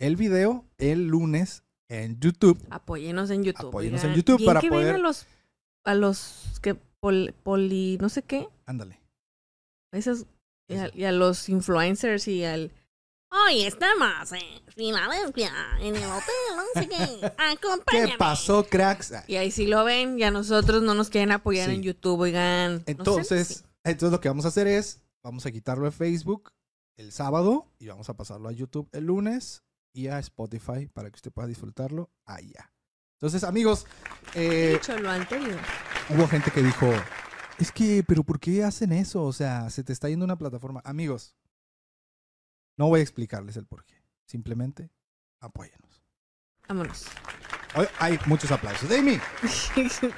el 0.00 0.16
video 0.16 0.64
el 0.78 1.06
lunes 1.06 1.62
en 1.88 2.18
YouTube. 2.20 2.58
Apóyenos 2.70 3.30
en 3.30 3.44
YouTube. 3.44 3.68
Apóyenos 3.68 4.04
en 4.04 4.14
YouTube 4.14 4.44
para 4.44 4.60
que 4.60 4.68
poder- 4.68 4.94
a 4.96 4.98
los, 4.98 5.26
a 5.84 5.94
los 5.94 6.58
que 6.62 6.74
pol- 7.00 7.34
poli, 7.42 7.98
no 8.00 8.08
sé 8.08 8.22
qué, 8.22 8.48
Ándale. 8.66 9.00
esos, 9.92 10.26
y 10.68 10.76
a, 10.76 10.90
y 10.94 11.04
a 11.04 11.12
los 11.12 11.48
influencers 11.48 12.26
y 12.28 12.44
al... 12.44 12.72
Hoy 13.30 13.62
estamos 13.64 14.32
en 14.32 14.62
Filadelfia, 14.68 15.52
en 15.80 15.94
el 15.96 16.04
hotel, 16.04 16.56
no 16.56 16.80
qué, 16.88 17.32
acompáñame. 17.38 18.12
¿Qué 18.12 18.18
pasó, 18.18 18.64
cracks? 18.66 19.12
Y 19.26 19.36
ahí 19.36 19.50
sí 19.50 19.66
lo 19.66 19.84
ven 19.84 20.18
y 20.18 20.22
a 20.22 20.30
nosotros 20.30 20.82
no 20.82 20.94
nos 20.94 21.10
quieren 21.10 21.32
apoyar 21.32 21.68
Sí. 21.68 21.74
en 21.74 21.82
YouTube, 21.82 22.20
oigan. 22.20 22.76
No 22.76 22.82
Entonces, 22.86 23.64
entonces 23.84 24.12
lo 24.12 24.20
que 24.20 24.28
vamos 24.28 24.46
a 24.46 24.48
hacer 24.48 24.66
es, 24.66 25.02
vamos 25.22 25.44
a 25.44 25.50
quitarlo 25.50 25.84
de 25.84 25.90
Facebook 25.90 26.52
el 26.96 27.12
sábado 27.12 27.70
y 27.78 27.88
vamos 27.88 28.08
a 28.08 28.16
pasarlo 28.16 28.48
a 28.48 28.52
YouTube 28.52 28.88
el 28.92 29.04
lunes 29.04 29.62
y 29.92 30.08
a 30.08 30.18
Spotify 30.20 30.86
para 30.86 31.10
que 31.10 31.16
usted 31.16 31.30
pueda 31.30 31.48
disfrutarlo 31.48 32.10
allá. 32.24 32.72
Entonces, 33.20 33.44
amigos, 33.44 33.86
He 34.34 34.70
eh, 34.70 34.72
dicho 34.74 34.96
lo 34.96 35.10
anterior. 35.10 35.58
hubo 36.08 36.26
gente 36.28 36.50
que 36.50 36.62
dijo, 36.62 36.90
es 37.58 37.72
que, 37.72 38.02
pero 38.08 38.22
¿por 38.24 38.40
qué 38.40 38.64
hacen 38.64 38.92
eso? 38.92 39.22
O 39.24 39.32
sea, 39.34 39.68
se 39.68 39.84
te 39.84 39.92
está 39.92 40.08
yendo 40.08 40.24
una 40.24 40.38
plataforma. 40.38 40.80
Amigos, 40.84 41.34
no 42.78 42.88
voy 42.88 43.00
a 43.00 43.02
explicarles 43.02 43.56
el 43.56 43.66
por 43.66 43.84
qué. 43.84 44.02
Simplemente 44.24 44.90
apóyenos. 45.40 46.02
Vámonos. 46.66 47.06
Hoy 47.74 47.86
hay 47.98 48.18
muchos 48.26 48.50
aplausos. 48.50 48.90
Amy, 48.90 49.18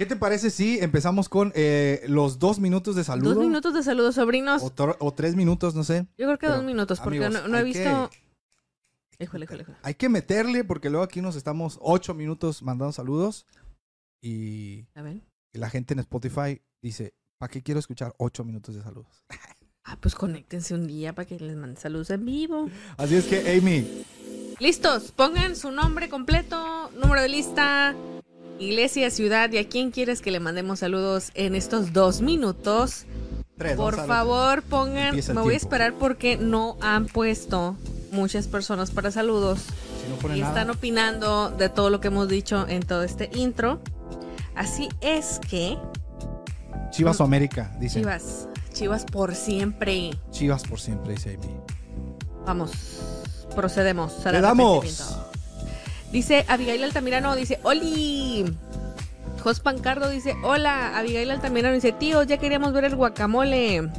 ¿Qué 0.00 0.06
te 0.06 0.16
parece 0.16 0.48
si 0.48 0.78
empezamos 0.78 1.28
con 1.28 1.52
eh, 1.54 2.02
los 2.08 2.38
dos 2.38 2.58
minutos 2.58 2.96
de 2.96 3.04
saludo? 3.04 3.34
Dos 3.34 3.44
minutos 3.44 3.74
de 3.74 3.82
saludos, 3.82 4.14
sobrinos. 4.14 4.62
O, 4.62 5.12
tres 5.12 5.36
minutos, 5.36 5.74
no 5.74 5.84
sé. 5.84 6.06
Yo 6.16 6.24
creo 6.24 6.38
que 6.38 6.46
Pero, 6.46 6.56
dos 6.56 6.64
minutos, 6.64 7.00
porque 7.00 7.22
amigos, 7.22 7.42
no, 7.42 7.48
no 7.48 7.58
he 7.58 7.62
visto. 7.62 8.10
Híjole, 9.18 9.44
híjole, 9.44 9.62
híjole. 9.62 9.78
Hay 9.82 9.94
que 9.94 10.08
meterle 10.08 10.64
porque 10.64 10.88
luego 10.88 11.04
aquí 11.04 11.20
nos 11.20 11.36
estamos 11.36 11.78
ocho 11.82 12.14
minutos 12.14 12.62
mandando 12.62 12.92
saludos 12.92 13.46
y, 14.22 14.86
y 15.52 15.58
la 15.58 15.68
gente 15.68 15.92
en 15.92 16.00
Spotify 16.00 16.62
dice, 16.80 17.12
¿para 17.36 17.50
qué 17.50 17.62
quiero 17.62 17.78
escuchar 17.78 18.14
ocho 18.16 18.42
minutos 18.42 18.74
de 18.74 18.82
saludos? 18.82 19.26
Ah, 19.84 19.96
pues 20.00 20.14
conéctense 20.14 20.74
un 20.74 20.86
día 20.86 21.14
para 21.14 21.26
que 21.26 21.38
les 21.38 21.56
mande 21.56 21.80
saludos 21.80 22.10
en 22.10 22.24
vivo. 22.24 22.68
Así 22.96 23.14
es 23.16 23.24
que, 23.24 23.56
Amy, 23.58 24.04
Listos, 24.58 25.10
pongan 25.12 25.56
su 25.56 25.70
nombre 25.70 26.10
completo, 26.10 26.90
número 27.00 27.22
de 27.22 27.28
lista, 27.30 27.94
iglesia, 28.58 29.10
ciudad 29.10 29.50
y 29.52 29.56
a 29.58 29.66
quién 29.68 29.90
quieres 29.90 30.20
que 30.20 30.30
le 30.30 30.38
mandemos 30.38 30.80
saludos 30.80 31.30
en 31.34 31.54
estos 31.54 31.94
dos 31.94 32.20
minutos. 32.20 33.06
tres. 33.56 33.76
Por 33.76 33.96
favor, 34.06 34.62
pongan, 34.62 35.16
me 35.16 35.40
voy 35.40 35.54
a 35.54 35.56
esperar 35.56 35.94
porque 35.94 36.36
no 36.36 36.76
han 36.82 37.06
puesto 37.06 37.76
muchas 38.12 38.48
personas 38.48 38.90
para 38.90 39.10
saludos 39.10 39.60
Si 40.04 40.10
no 40.10 40.16
pone 40.16 40.36
y 40.36 40.40
nada. 40.40 40.52
están 40.52 40.70
opinando 40.70 41.48
de 41.50 41.68
todo 41.70 41.88
lo 41.88 42.00
que 42.00 42.08
hemos 42.08 42.28
dicho 42.28 42.66
en 42.68 42.82
todo 42.82 43.02
este 43.02 43.30
intro. 43.34 43.80
Así 44.54 44.90
es 45.00 45.40
que, 45.48 45.78
Chivas 46.90 47.18
o 47.20 47.24
América, 47.24 47.74
dice. 47.80 48.00
Chivas, 48.00 48.46
Chivas 48.80 49.04
por 49.04 49.34
siempre. 49.34 50.10
Chivas 50.30 50.62
por 50.62 50.80
siempre, 50.80 51.12
dice 51.12 51.34
Amy. 51.38 51.54
Vamos, 52.46 52.72
procedemos. 53.54 54.24
al 54.24 54.32
Le 54.32 54.40
damos. 54.40 55.18
Dice 56.10 56.46
Abigail 56.48 56.82
Altamirano, 56.82 57.36
dice, 57.36 57.60
¡Oli! 57.62 58.56
Jos 59.44 59.60
Pancardo 59.60 60.08
dice, 60.08 60.34
hola. 60.42 60.96
Abigail 60.98 61.30
Altamirano 61.30 61.74
dice, 61.74 61.92
tío, 61.92 62.22
ya 62.22 62.38
queríamos 62.38 62.72
ver 62.72 62.84
el 62.86 62.96
guacamole. 62.96 63.90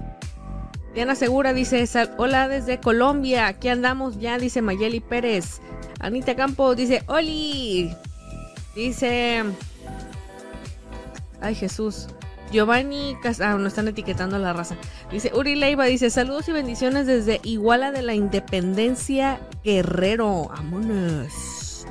Diana 0.96 1.14
Segura 1.14 1.54
dice, 1.54 1.86
"Sal- 1.86 2.16
hola 2.18 2.48
desde 2.48 2.80
Colombia, 2.80 3.46
aquí 3.46 3.68
andamos 3.68 4.20
ya, 4.20 4.40
dice 4.40 4.64
Mayeli 4.64 5.00
Pérez. 5.00 5.62
Anita 6.00 6.36
Campos 6.36 6.76
dice, 6.76 7.04
¡Oli! 7.06 7.96
Dice, 8.76 9.44
ay 11.40 11.54
Jesús. 11.54 12.08
Giovanni, 12.52 13.16
Cas- 13.22 13.42
ah, 13.42 13.56
no 13.58 13.68
están 13.68 13.88
etiquetando 13.88 14.38
la 14.38 14.54
raza. 14.54 14.76
Dice 15.12 15.32
Uri 15.34 15.56
Leiva, 15.56 15.86
dice 15.86 16.10
saludos 16.10 16.48
y 16.50 16.52
bendiciones 16.52 17.08
desde 17.08 17.40
Iguala 17.44 17.92
de 17.92 18.02
la 18.02 18.14
Independencia 18.14 19.40
Guerrero. 19.64 20.50
Vámonos. 20.50 21.86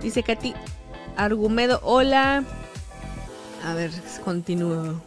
Dice 0.00 0.22
Katy 0.22 0.54
Argumedo, 1.16 1.80
hola. 1.82 2.44
A 3.64 3.74
ver, 3.74 3.90
continúo. 4.24 5.00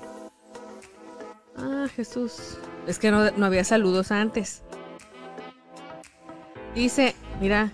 Ah, 1.58 1.88
Jesús. 1.96 2.58
Es 2.86 3.00
que 3.00 3.10
no, 3.12 3.32
no 3.32 3.46
había 3.46 3.64
saludos 3.64 4.12
antes. 4.12 4.62
Dice, 6.76 7.16
mira, 7.40 7.72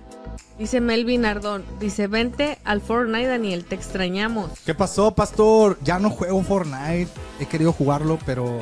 dice 0.58 0.82
Melvin 0.82 1.26
Ardón, 1.26 1.64
dice, 1.80 2.08
vente 2.08 2.60
al 2.64 2.82
Fortnite, 2.82 3.28
Daniel, 3.28 3.66
te 3.66 3.76
extrañamos. 3.76 4.52
¿Qué 4.66 4.76
pasó, 4.76 5.16
pastor? 5.16 5.78
Ya 5.84 6.00
no 6.00 6.10
juego 6.10 6.44
Fortnite. 6.44 7.10
He 7.40 7.46
querido 7.46 7.72
jugarlo, 7.72 8.20
pero 8.26 8.60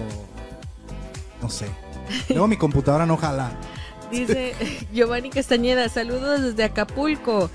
no 1.41 1.49
sé. 1.49 1.67
Luego 2.29 2.47
mi 2.47 2.57
computadora 2.57 3.05
no 3.05 3.17
jala. 3.17 3.51
Dice 4.11 4.53
Giovanni 4.93 5.29
Castañeda, 5.29 5.89
saludos 5.89 6.41
desde 6.41 6.63
Acapulco. 6.63 7.49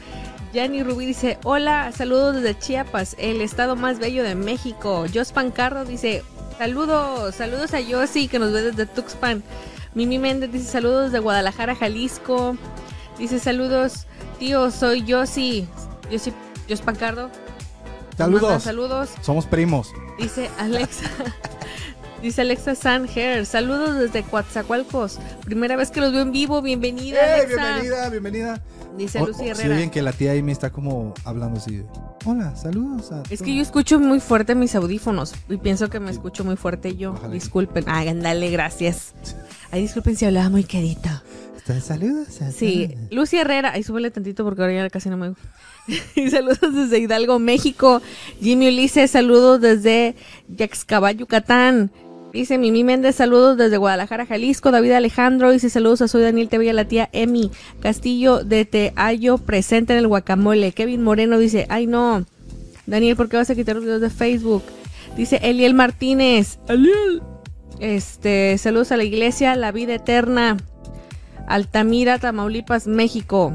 Yanni 0.53 0.83
Rubí 0.83 1.07
dice, 1.07 1.39
hola, 1.45 1.93
saludos 1.93 2.37
desde 2.37 2.59
Chiapas, 2.59 3.17
el 3.19 3.41
estado 3.41 3.75
más 3.75 3.99
bello 3.99 4.23
de 4.23 4.35
México. 4.35 5.07
Jos 5.13 5.33
Pancardo 5.33 5.87
dice, 5.87 6.23
saludos, 6.59 7.35
saludos 7.35 7.73
a 7.73 7.81
Yossi 7.81 8.29
que 8.29 8.39
nos 8.39 8.53
ve 8.53 8.63
desde 8.63 8.85
Tuxpan. 8.85 9.43
Mimi 9.95 10.19
Méndez 10.19 10.53
dice, 10.53 10.71
saludos 10.71 11.05
desde 11.05 11.21
Guadalajara, 11.21 11.75
Jalisco. 11.75 12.57
Dice, 13.19 13.39
saludos, 13.39 14.07
tío, 14.43 14.73
soy 14.73 15.05
Yossi. 15.05 15.69
Yossi, 16.11 16.33
Jos 16.69 16.81
Pancardo. 16.81 17.31
Saludos. 18.19 18.65
Saludos. 18.65 19.11
Somos 19.21 19.47
primos. 19.47 19.89
Dice 20.19 20.51
Alexa. 20.59 21.09
Dice 22.23 22.41
Alexa 22.43 22.75
Sanher. 22.75 23.47
Saludos 23.47 23.97
desde 23.99 24.25
Coatzacoalcos. 24.25 25.21
Primera 25.45 25.77
vez 25.77 25.93
que 25.93 26.01
los 26.01 26.11
veo 26.13 26.23
en 26.23 26.33
vivo. 26.33 26.61
Bienvenida, 26.61 27.21
¡Eh, 27.25 27.35
Alexa. 27.35 27.57
bienvenida, 27.57 28.09
bienvenida! 28.09 28.63
Dice 28.97 29.21
O- 29.21 29.27
Lucy 29.27 29.43
o- 29.51 29.55
Se 29.55 29.63
Herrera. 29.63 29.77
oyen 29.77 29.91
que 29.91 30.03
la 30.03 30.13
tía 30.13 30.33
Amy 30.33 30.51
está 30.51 30.71
como 30.71 31.15
hablando 31.25 31.59
así 31.61 31.77
de, 31.77 31.87
Hola, 32.25 32.55
saludos 32.57 33.13
a 33.13 33.23
Es 33.23 33.29
todos". 33.29 33.43
que 33.43 33.55
yo 33.55 33.63
escucho 33.63 33.99
muy 34.01 34.19
fuerte 34.21 34.55
mis 34.57 34.75
audífonos 34.75 35.35
y 35.49 35.57
pienso 35.57 35.89
que 35.89 35.99
me 36.01 36.11
escucho 36.11 36.43
muy 36.45 36.57
fuerte 36.57 36.97
yo. 36.97 37.15
Disculpen. 37.31 37.85
Ay, 37.87 38.09
ándale, 38.09 38.51
gracias. 38.51 39.15
Ay, 39.71 39.83
disculpen 39.83 40.17
si 40.17 40.25
hablaba 40.27 40.51
muy 40.51 40.65
quedito. 40.65 41.09
Saludos 41.81 42.29
Sí. 42.57 42.95
Lucy 43.11 43.39
Herrera. 43.39 43.73
Ahí 43.73 43.83
súbele 43.83 44.11
tantito 44.11 44.45
porque 44.45 44.63
ahora 44.63 44.75
ya 44.75 44.91
casi 44.91 45.09
no 45.09 45.17
me 45.17 45.29
gusta. 45.31 45.45
Y 46.17 46.31
saludos 46.31 46.75
desde 46.75 46.99
Hidalgo, 46.99 47.39
México. 47.39 48.03
Jimmy 48.41 48.69
Ulises, 48.69 49.11
saludos 49.11 49.61
desde 49.61 50.15
Yaxcabal, 50.49 51.17
Yucatán. 51.17 51.91
Dice 52.33 52.57
Mimi 52.57 52.83
Méndez, 52.83 53.17
saludos 53.17 53.59
desde 53.59 53.77
Guadalajara, 53.77 54.25
Jalisco. 54.25 54.71
David 54.71 54.93
Alejandro 54.93 55.51
dice 55.51 55.69
saludos 55.69 56.01
a 56.01 56.09
Soy 56.09 56.23
Daniel 56.23 56.49
TV 56.49 56.65
y 56.65 56.69
a 56.71 56.73
la 56.73 56.87
tía 56.87 57.11
Emi. 57.13 57.51
Castillo 57.81 58.43
de 58.43 58.65
Teayo, 58.65 59.37
presente 59.39 59.93
en 59.93 59.99
el 59.99 60.09
guacamole. 60.09 60.73
Kevin 60.73 61.03
Moreno 61.03 61.39
dice, 61.39 61.67
ay 61.69 61.87
no. 61.87 62.25
Daniel, 62.87 63.17
¿por 63.17 63.29
qué 63.29 63.37
vas 63.37 63.51
a 63.51 63.55
quitar 63.55 63.77
los 63.77 63.85
videos 63.85 64.01
de 64.01 64.09
Facebook? 64.09 64.63
Dice 65.17 65.41
Eliel 65.43 65.75
Martínez. 65.75 66.59
Eliel. 66.69 67.23
Este, 67.81 68.57
saludos 68.59 68.93
a 68.93 68.97
la 68.97 69.05
iglesia, 69.05 69.55
la 69.57 69.71
vida 69.73 69.95
eterna. 69.95 70.57
Altamira, 71.47 72.19
Tamaulipas, 72.19 72.87
México. 72.87 73.53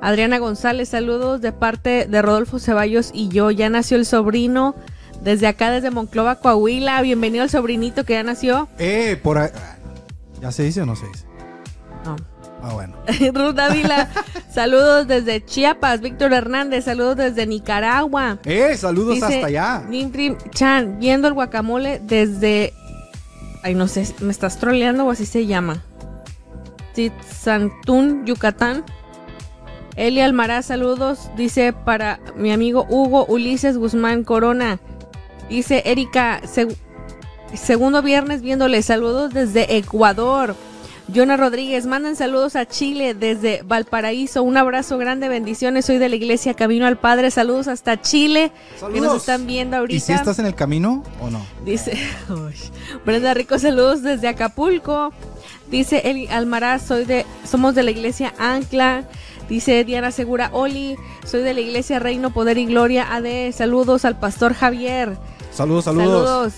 Adriana 0.00 0.38
González, 0.38 0.88
saludos 0.90 1.40
de 1.40 1.52
parte 1.52 2.06
de 2.06 2.22
Rodolfo 2.22 2.58
Ceballos 2.58 3.10
y 3.12 3.28
yo. 3.28 3.50
Ya 3.50 3.70
nació 3.70 3.96
el 3.96 4.06
sobrino 4.06 4.74
desde 5.22 5.46
acá, 5.46 5.70
desde 5.70 5.90
Monclova, 5.90 6.36
Coahuila. 6.36 7.00
Bienvenido 7.02 7.42
al 7.42 7.50
sobrinito 7.50 8.04
que 8.04 8.14
ya 8.14 8.22
nació. 8.22 8.68
Eh, 8.78 9.18
por 9.22 9.38
ahí. 9.38 9.50
¿Ya 10.40 10.52
se 10.52 10.64
dice 10.64 10.82
o 10.82 10.86
no 10.86 10.96
se 10.96 11.06
dice? 11.06 11.24
No. 12.04 12.16
Ah, 12.62 12.72
bueno. 12.72 12.96
Ruth 13.34 13.58
Ávila, 13.58 14.08
saludos 14.52 15.06
desde 15.06 15.44
Chiapas. 15.44 16.00
Víctor 16.00 16.32
Hernández, 16.32 16.84
saludos 16.84 17.16
desde 17.16 17.46
Nicaragua. 17.46 18.38
Eh, 18.44 18.76
saludos 18.76 19.14
Dice 19.14 19.26
hasta 19.26 19.46
allá. 19.46 19.84
Nimtrim 19.88 20.36
Chan, 20.50 20.98
viendo 20.98 21.28
el 21.28 21.34
guacamole 21.34 22.00
desde. 22.02 22.72
Ay, 23.62 23.74
no 23.74 23.88
sé, 23.88 24.06
¿me 24.20 24.30
estás 24.30 24.58
troleando 24.58 25.06
o 25.06 25.10
así 25.10 25.26
se 25.26 25.46
llama? 25.46 25.82
Santún, 27.40 28.24
Yucatán. 28.26 28.84
Eli 29.96 30.20
Almaraz, 30.20 30.66
saludos. 30.66 31.30
Dice 31.36 31.72
para 31.72 32.20
mi 32.36 32.52
amigo 32.52 32.86
Hugo 32.88 33.24
Ulises 33.26 33.78
Guzmán 33.78 34.24
Corona. 34.24 34.78
Dice 35.48 35.82
Erika, 35.86 36.40
seg- 36.42 36.76
segundo 37.54 38.02
viernes 38.02 38.42
viéndole. 38.42 38.82
Saludos 38.82 39.32
desde 39.32 39.76
Ecuador. 39.76 40.54
Jonah 41.14 41.36
Rodríguez, 41.36 41.86
manden 41.86 42.16
saludos 42.16 42.56
a 42.56 42.66
Chile 42.66 43.14
desde 43.14 43.62
Valparaíso. 43.62 44.42
Un 44.42 44.56
abrazo 44.56 44.98
grande, 44.98 45.28
bendiciones. 45.28 45.84
Soy 45.84 45.98
de 45.98 46.08
la 46.08 46.16
iglesia 46.16 46.54
Camino 46.54 46.84
al 46.84 46.98
Padre. 46.98 47.30
Saludos 47.30 47.68
hasta 47.68 48.00
Chile 48.02 48.50
que 48.92 49.00
nos 49.00 49.16
están 49.18 49.46
viendo 49.46 49.76
ahorita. 49.76 49.96
¿Y 49.96 50.00
si 50.00 50.12
estás 50.12 50.40
en 50.40 50.46
el 50.46 50.56
camino 50.56 51.04
o 51.20 51.30
no? 51.30 51.46
Dice 51.64 51.92
Uy. 52.28 52.54
Brenda 53.04 53.34
Rico, 53.34 53.56
saludos 53.60 54.02
desde 54.02 54.26
Acapulco. 54.26 55.12
Dice 55.70 56.02
Eli 56.04 56.28
Almaraz, 56.28 56.86
soy 56.86 57.04
de, 57.04 57.26
somos 57.44 57.74
de 57.74 57.82
la 57.82 57.90
iglesia 57.90 58.34
Ancla. 58.38 59.04
Dice 59.48 59.84
Diana 59.84 60.10
Segura, 60.10 60.50
Oli, 60.52 60.96
soy 61.24 61.42
de 61.42 61.54
la 61.54 61.60
iglesia 61.60 61.98
Reino, 61.98 62.32
Poder 62.32 62.58
y 62.58 62.66
Gloria 62.66 63.14
AD. 63.14 63.52
Saludos 63.52 64.04
al 64.04 64.18
pastor 64.18 64.54
Javier. 64.54 65.16
Saludos, 65.52 65.84
saludos. 65.84 66.28
Saludos. 66.28 66.52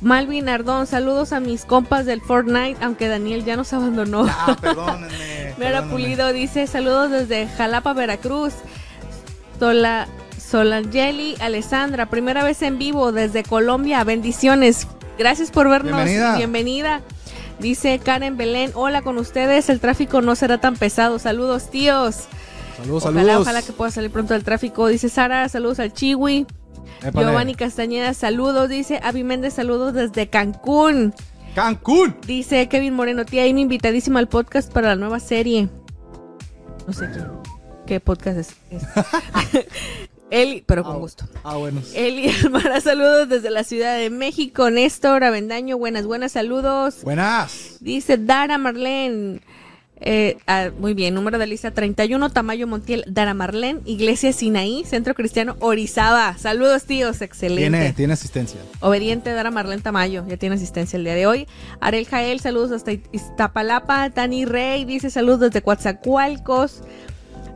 Malvin 0.00 0.48
Ardón, 0.48 0.86
saludos 0.86 1.32
a 1.32 1.40
mis 1.40 1.64
compas 1.64 2.06
del 2.06 2.20
Fortnite, 2.20 2.76
aunque 2.80 3.08
Daniel 3.08 3.44
ya 3.44 3.56
nos 3.56 3.72
abandonó. 3.72 4.26
Ya, 4.26 4.56
perdónenme. 4.60 5.54
Mera. 5.58 5.82
Pulido 5.88 6.32
dice 6.32 6.66
saludos 6.68 7.10
desde 7.10 7.48
Jalapa, 7.48 7.92
Veracruz. 7.94 8.54
Sola, 9.58 10.06
Solangeli 10.38 11.34
Alessandra, 11.40 12.06
primera 12.06 12.44
vez 12.44 12.62
en 12.62 12.78
vivo 12.78 13.10
desde 13.10 13.42
Colombia. 13.42 14.04
Bendiciones. 14.04 14.86
Gracias 15.18 15.50
por 15.50 15.68
vernos. 15.68 16.04
Bienvenida. 16.04 16.36
Bienvenida. 16.36 17.00
Dice 17.58 17.98
Karen 17.98 18.36
Belén, 18.36 18.70
hola 18.74 19.02
con 19.02 19.18
ustedes, 19.18 19.68
el 19.68 19.80
tráfico 19.80 20.20
no 20.22 20.36
será 20.36 20.58
tan 20.58 20.76
pesado. 20.76 21.18
Saludos, 21.18 21.70
tíos. 21.70 22.26
Saludos, 22.76 23.02
Ojalá, 23.04 23.20
saludos. 23.22 23.42
ojalá 23.42 23.62
que 23.62 23.72
pueda 23.72 23.90
salir 23.90 24.10
pronto 24.12 24.34
del 24.34 24.44
tráfico. 24.44 24.86
Dice 24.86 25.08
Sara, 25.08 25.48
saludos 25.48 25.80
al 25.80 25.92
Chiwi. 25.92 26.46
Épale. 27.02 27.26
Giovanni 27.26 27.54
Castañeda, 27.56 28.14
saludos. 28.14 28.68
Dice 28.68 29.00
Avi 29.02 29.24
Méndez, 29.24 29.54
saludos 29.54 29.92
desde 29.94 30.28
Cancún. 30.28 31.12
Cancún. 31.56 32.16
Dice 32.26 32.68
Kevin 32.68 32.94
Moreno, 32.94 33.24
tía 33.24 33.42
Amy, 33.44 33.62
invitadísima 33.62 34.20
al 34.20 34.28
podcast 34.28 34.72
para 34.72 34.88
la 34.88 34.96
nueva 34.96 35.18
serie. 35.18 35.68
No 36.86 36.92
sé 36.92 37.08
qué, 37.12 37.20
qué 37.86 38.00
podcast 38.00 38.38
es. 38.38 38.56
es. 38.70 38.82
Eli, 40.30 40.62
pero 40.66 40.84
con 40.84 40.96
Ah, 40.96 40.98
gusto. 40.98 41.24
Ah, 41.42 41.56
bueno. 41.56 41.80
Eli 41.94 42.28
Almara, 42.44 42.80
saludos 42.80 43.28
desde 43.28 43.50
la 43.50 43.64
Ciudad 43.64 43.96
de 43.96 44.10
México. 44.10 44.70
Néstor 44.70 45.24
Avendaño, 45.24 45.78
buenas, 45.78 46.04
buenas, 46.06 46.32
saludos. 46.32 47.02
Buenas. 47.02 47.76
Dice 47.80 48.18
Dara 48.18 48.58
Marlene. 48.58 49.40
eh, 50.00 50.36
ah, 50.46 50.68
muy 50.78 50.94
bien, 50.94 51.14
número 51.14 51.38
de 51.38 51.46
lista 51.48 51.72
31, 51.72 52.30
Tamayo 52.30 52.66
Montiel, 52.68 53.04
Dara 53.08 53.34
Marlene, 53.34 53.80
Iglesia 53.84 54.32
Sinaí, 54.32 54.84
Centro 54.84 55.14
Cristiano 55.14 55.56
Orizaba. 55.60 56.36
Saludos, 56.38 56.84
tíos, 56.84 57.20
excelente. 57.22 57.62
Tiene, 57.70 57.92
tiene 57.94 58.12
asistencia. 58.12 58.60
Obediente 58.80 59.30
Dara 59.32 59.50
Marlene 59.50 59.82
Tamayo, 59.82 60.24
ya 60.28 60.36
tiene 60.36 60.54
asistencia 60.56 60.98
el 60.98 61.04
día 61.04 61.14
de 61.14 61.26
hoy. 61.26 61.48
Arel 61.80 62.06
Jael, 62.06 62.38
saludos 62.38 62.70
hasta 62.70 62.92
Iztapalapa. 62.92 64.10
Tani 64.10 64.44
Rey 64.44 64.84
dice 64.84 65.10
saludos 65.10 65.40
desde 65.40 65.62
Coatzacoalcos. 65.62 66.82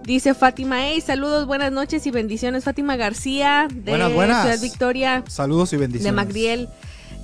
Dice 0.05 0.35
Fátima, 0.35 0.85
hey, 0.89 1.01
saludos, 1.01 1.47
buenas 1.47 1.71
noches 1.73 2.07
y 2.07 2.11
bendiciones. 2.11 2.65
Fátima 2.65 2.97
García 2.97 3.69
de 3.73 3.93
Buenas, 3.93 4.13
buenas. 4.13 4.43
Ciudad 4.43 4.61
Victoria, 4.61 5.23
Saludos 5.29 5.73
y 5.73 5.77
bendiciones. 5.77 6.05
de 6.05 6.13
Magdiel. 6.13 6.69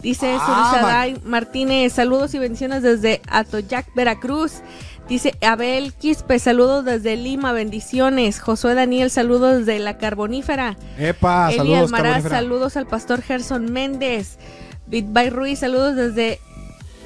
Dice 0.03 0.37
Ah, 0.39 0.71
Surizaday 0.71 1.21
Martínez, 1.25 1.93
saludos 1.93 2.33
y 2.35 2.39
bendiciones 2.39 2.85
desde 2.85 3.21
Atoyac, 3.29 3.93
Veracruz. 3.97 4.61
Dice 5.09 5.35
Abel 5.41 5.93
Quispe, 5.95 6.39
saludos 6.39 6.85
desde 6.85 7.17
Lima, 7.17 7.51
bendiciones. 7.53 8.39
Josué 8.39 8.75
Daniel, 8.75 9.11
saludos 9.11 9.59
desde 9.67 9.81
La 9.81 9.99
Carbonífera. 9.99 10.77
Epa, 10.99 11.49
Eli 11.49 11.57
saludos, 11.59 11.79
Almaraz, 11.85 12.05
Carbonífera. 12.13 12.37
saludos 12.37 12.77
al 12.77 12.87
pastor 12.87 13.23
Gerson 13.23 13.73
Méndez. 13.73 14.39
Bitbay 14.87 15.31
Ruiz, 15.31 15.59
saludos 15.59 15.97
desde 15.97 16.39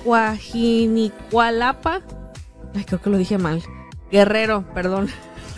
Guajinicualapa. 0.04 2.02
Ay, 2.74 2.84
creo 2.84 3.00
que 3.00 3.08
lo 3.10 3.16
dije 3.16 3.38
mal. 3.38 3.62
Guerrero, 4.10 4.64
perdón. 4.74 5.08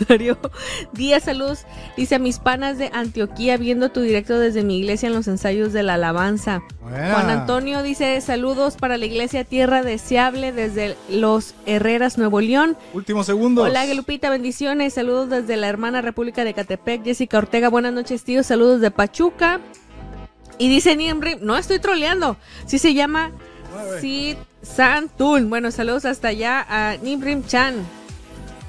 Darío 0.07 0.37
Díaz, 0.93 1.23
saludos. 1.23 1.65
Dice 1.97 2.15
a 2.15 2.19
mis 2.19 2.39
panas 2.39 2.77
de 2.77 2.89
Antioquía, 2.93 3.57
viendo 3.57 3.89
tu 3.89 4.01
directo 4.01 4.39
desde 4.39 4.63
mi 4.63 4.77
iglesia 4.79 5.07
en 5.07 5.13
los 5.13 5.27
ensayos 5.27 5.73
de 5.73 5.83
la 5.83 5.95
alabanza. 5.95 6.63
Buena. 6.81 7.13
Juan 7.13 7.29
Antonio 7.29 7.83
dice 7.83 8.19
saludos 8.21 8.75
para 8.75 8.97
la 8.97 9.05
iglesia 9.05 9.43
Tierra 9.43 9.83
Deseable 9.83 10.51
desde 10.51 10.95
los 11.09 11.55
Herreras, 11.65 12.17
Nuevo 12.17 12.41
León. 12.41 12.77
Últimos 12.93 13.25
segundos. 13.25 13.67
Hola, 13.67 13.85
Lupita, 13.93 14.29
bendiciones. 14.29 14.93
Saludos 14.93 15.29
desde 15.29 15.57
la 15.57 15.67
hermana 15.67 16.01
República 16.01 16.43
de 16.43 16.53
Catepec. 16.53 17.03
Jessica 17.03 17.37
Ortega, 17.37 17.69
buenas 17.69 17.93
noches, 17.93 18.23
tíos. 18.23 18.45
Saludos 18.45 18.81
de 18.81 18.91
Pachuca. 18.91 19.59
Y 20.57 20.69
dice 20.69 20.95
Nimri, 20.95 21.37
no 21.41 21.57
estoy 21.57 21.79
troleando. 21.79 22.37
Sí 22.65 22.79
se 22.79 22.93
llama. 22.93 23.31
Sid 23.99 24.37
Santun. 24.61 25.49
Bueno, 25.49 25.71
saludos 25.71 26.05
hasta 26.05 26.29
allá 26.29 26.65
a 26.67 26.97
Nimrim 26.97 27.45
Chan. 27.45 27.75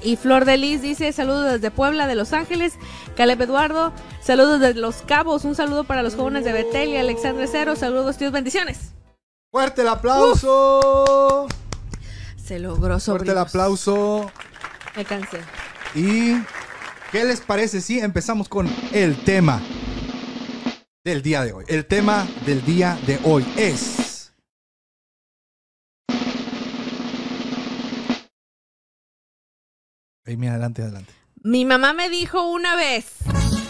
Y 0.01 0.15
Flor 0.15 0.45
de 0.45 0.57
Lis 0.57 0.81
dice 0.81 1.11
saludos 1.11 1.53
desde 1.53 1.71
Puebla, 1.71 2.07
de 2.07 2.15
Los 2.15 2.33
Ángeles. 2.33 2.73
Caleb 3.15 3.41
Eduardo, 3.41 3.93
saludos 4.21 4.59
desde 4.59 4.79
Los 4.79 4.97
Cabos. 4.97 5.43
Un 5.43 5.55
saludo 5.55 5.83
para 5.83 6.03
los 6.03 6.15
jóvenes 6.15 6.45
de 6.45 6.53
Betel 6.53 6.89
y 6.89 6.97
Alexandre 6.97 7.47
Cero. 7.47 7.75
Saludos, 7.75 8.17
tíos, 8.17 8.31
bendiciones. 8.31 8.93
Fuerte 9.51 9.81
el 9.81 9.87
aplauso. 9.87 11.47
Se 12.43 12.59
logró 12.59 12.99
sobre. 12.99 13.19
Fuerte 13.19 13.31
el 13.31 13.37
aplauso. 13.39 14.31
Me 14.95 15.03
cansé. 15.03 15.39
¿Y 15.95 16.35
qué 17.11 17.23
les 17.23 17.41
parece 17.41 17.81
si 17.81 17.99
empezamos 17.99 18.49
con 18.49 18.69
el 18.91 19.15
tema 19.23 19.61
del 21.03 21.21
día 21.21 21.43
de 21.43 21.53
hoy? 21.53 21.65
El 21.67 21.85
tema 21.85 22.27
del 22.45 22.63
día 22.63 22.97
de 23.07 23.19
hoy 23.23 23.45
es... 23.57 24.06
Amy, 30.27 30.47
adelante, 30.47 30.81
adelante. 30.81 31.13
Mi 31.43 31.65
mamá 31.65 31.93
me 31.93 32.09
dijo 32.09 32.49
una 32.51 32.75
vez. 32.75 33.05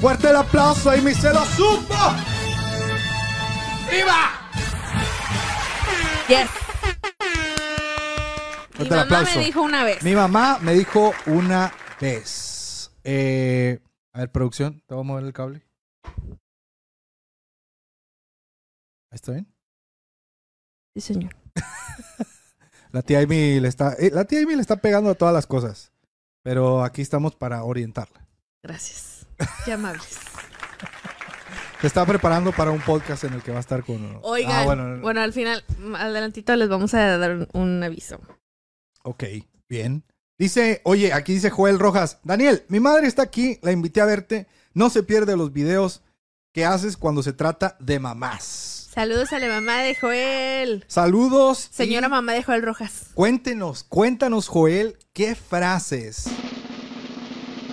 Fuerte 0.01 0.29
el 0.29 0.35
aplauso, 0.35 0.89
Amy, 0.91 1.13
se 1.13 1.31
lo 1.33 1.45
supo. 1.45 1.95
¡Viva! 3.91 4.49
Yes. 6.27 6.49
Mi 8.69 8.75
Fuerte 8.75 8.83
el 8.83 8.89
mamá 8.89 9.01
aplauso. 9.03 9.39
me 9.39 9.45
dijo 9.45 9.61
una 9.61 9.83
vez. 9.83 10.03
Mi 10.03 10.15
mamá 10.15 10.59
me 10.61 10.73
dijo 10.73 11.13
una 11.27 11.73
vez. 12.01 12.91
Eh, 13.03 13.79
a 14.13 14.19
ver, 14.19 14.31
producción, 14.31 14.81
¿te 14.87 14.95
voy 14.95 15.03
a 15.03 15.07
mover 15.07 15.25
el 15.25 15.33
cable? 15.33 15.63
¿Ahí 19.09 19.15
está 19.15 19.31
bien? 19.33 19.47
Sí, 20.95 21.01
señor. 21.01 21.35
La 22.91 23.01
tía 23.01 23.19
Amy 23.19 23.59
le 23.59 23.67
está, 23.67 23.93
eh, 23.99 24.09
la 24.13 24.25
tía 24.25 24.41
Amy 24.41 24.55
le 24.55 24.61
está 24.61 24.77
pegando 24.77 25.09
a 25.11 25.15
todas 25.15 25.33
las 25.33 25.45
cosas. 25.45 25.91
Pero 26.47 26.81
aquí 26.81 27.01
estamos 27.01 27.35
para 27.35 27.61
orientarla. 27.65 28.25
Gracias. 28.63 29.27
Qué 29.65 29.73
amables. 29.73 30.17
Se 31.81 31.87
está 31.87 32.05
preparando 32.05 32.53
para 32.53 32.71
un 32.71 32.79
podcast 32.79 33.25
en 33.25 33.33
el 33.33 33.43
que 33.43 33.51
va 33.51 33.57
a 33.57 33.59
estar 33.59 33.83
con. 33.83 34.19
Oigan, 34.23 34.53
Ah, 34.53 34.63
bueno, 34.63 35.01
bueno, 35.01 35.19
al 35.19 35.33
final, 35.33 35.61
adelantito 35.97 36.55
les 36.55 36.69
vamos 36.69 36.93
a 36.93 37.17
dar 37.17 37.31
un, 37.31 37.47
un 37.51 37.83
aviso. 37.83 38.21
Ok, 39.03 39.25
bien. 39.67 40.05
Dice, 40.39 40.79
oye, 40.85 41.11
aquí 41.11 41.33
dice 41.33 41.49
Joel 41.49 41.79
Rojas. 41.79 42.19
Daniel, 42.23 42.63
mi 42.69 42.79
madre 42.79 43.07
está 43.07 43.23
aquí, 43.23 43.59
la 43.61 43.73
invité 43.73 43.99
a 43.99 44.05
verte. 44.05 44.47
No 44.73 44.89
se 44.89 45.03
pierde 45.03 45.35
los 45.35 45.51
videos 45.51 46.01
que 46.53 46.63
haces 46.65 46.95
cuando 46.95 47.23
se 47.23 47.33
trata 47.33 47.75
de 47.81 47.99
mamás. 47.99 48.76
Saludos 48.97 49.31
a 49.31 49.37
la 49.37 49.47
mamá 49.47 49.83
de 49.83 49.93
Joel. 49.93 50.83
Saludos. 50.87 51.69
Señora 51.71 52.09
mamá 52.09 52.33
de 52.33 52.41
Joel 52.41 52.63
Rojas. 52.63 53.11
Cuéntenos, 53.13 53.83
cuéntanos, 53.83 54.47
Joel, 54.47 54.97
qué 55.13 55.35
frases 55.35 56.25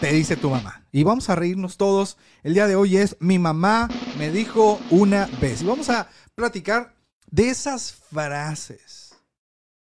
te 0.01 0.13
dice 0.13 0.37
tu 0.37 0.51
mamá. 0.51 0.85
Y 0.93 1.03
vamos 1.03 1.31
a 1.31 1.35
reírnos 1.35 1.79
todos. 1.79 2.19
El 2.43 2.53
día 2.53 2.67
de 2.67 2.77
hoy 2.77 2.99
es 2.99 3.17
Mi 3.21 3.39
mamá 3.39 3.89
me 4.19 4.31
dijo 4.31 4.79
una 4.91 5.25
vez. 5.41 5.63
Y 5.63 5.65
vamos 5.65 5.89
a 5.89 6.11
platicar 6.35 6.95
de 7.31 7.49
esas 7.49 7.95
frases. 7.95 9.15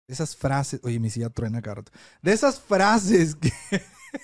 De 0.07 0.13
esas 0.13 0.33
frases. 0.33 0.79
Oye, 0.85 0.97
mi 0.97 1.09
silla 1.09 1.29
truena 1.29 1.59
rato. 1.59 1.91
De 2.21 2.31
esas 2.31 2.57
frases 2.57 3.35
que 3.35 3.51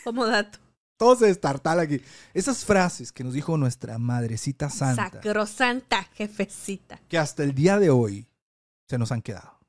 Como 0.05 0.25
dato. 0.25 0.62
Todo 0.97 1.15
se 1.15 1.25
destartala 1.27 1.83
aquí. 1.83 2.01
Esas 2.33 2.65
frases 2.65 3.11
que 3.11 3.23
nos 3.23 3.33
dijo 3.33 3.57
nuestra 3.57 3.97
madrecita 3.97 4.69
santa. 4.69 5.09
Sacrosanta 5.09 6.03
jefecita. 6.13 6.99
que 7.07 7.17
hasta 7.17 7.43
el 7.43 7.53
día 7.53 7.79
de 7.79 7.89
hoy 7.89 8.27
se 8.87 8.97
nos 8.97 9.11
han 9.11 9.21
quedado. 9.21 9.59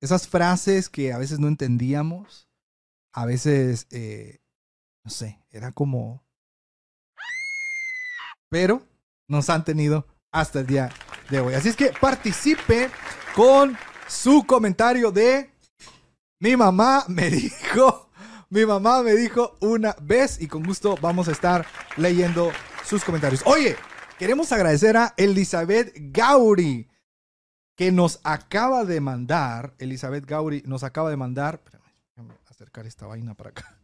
Esas 0.00 0.28
frases 0.28 0.88
que 0.88 1.12
a 1.12 1.18
veces 1.18 1.38
no 1.38 1.48
entendíamos, 1.48 2.48
a 3.12 3.26
veces, 3.26 3.86
eh, 3.90 4.40
no 5.04 5.10
sé, 5.10 5.40
era 5.50 5.72
como... 5.72 6.24
Pero 8.48 8.86
nos 9.26 9.50
han 9.50 9.64
tenido 9.64 10.06
hasta 10.30 10.60
el 10.60 10.66
día 10.66 10.90
de 11.30 11.40
hoy. 11.40 11.54
Así 11.54 11.68
es 11.68 11.76
que 11.76 11.92
participe 12.00 12.90
con 13.34 13.76
su 14.06 14.44
comentario 14.46 15.10
de... 15.10 15.50
Mi 16.40 16.56
mamá 16.56 17.04
me 17.08 17.28
dijo, 17.30 18.07
mi 18.50 18.64
mamá 18.64 19.02
me 19.02 19.14
dijo 19.14 19.56
una 19.60 19.94
vez 20.00 20.40
y 20.40 20.48
con 20.48 20.62
gusto 20.62 20.96
vamos 21.00 21.28
a 21.28 21.32
estar 21.32 21.66
leyendo 21.96 22.50
sus 22.84 23.04
comentarios. 23.04 23.42
Oye, 23.44 23.76
queremos 24.18 24.50
agradecer 24.52 24.96
a 24.96 25.14
Elizabeth 25.16 25.92
Gauri 25.96 26.88
que 27.76 27.92
nos 27.92 28.20
acaba 28.24 28.84
de 28.84 29.00
mandar, 29.00 29.74
Elizabeth 29.78 30.26
Gauri 30.26 30.62
nos 30.66 30.82
acaba 30.82 31.10
de 31.10 31.16
mandar, 31.16 31.60
déjame 32.16 32.34
acercar 32.50 32.86
esta 32.86 33.06
vaina 33.06 33.34
para 33.34 33.50
acá. 33.50 33.78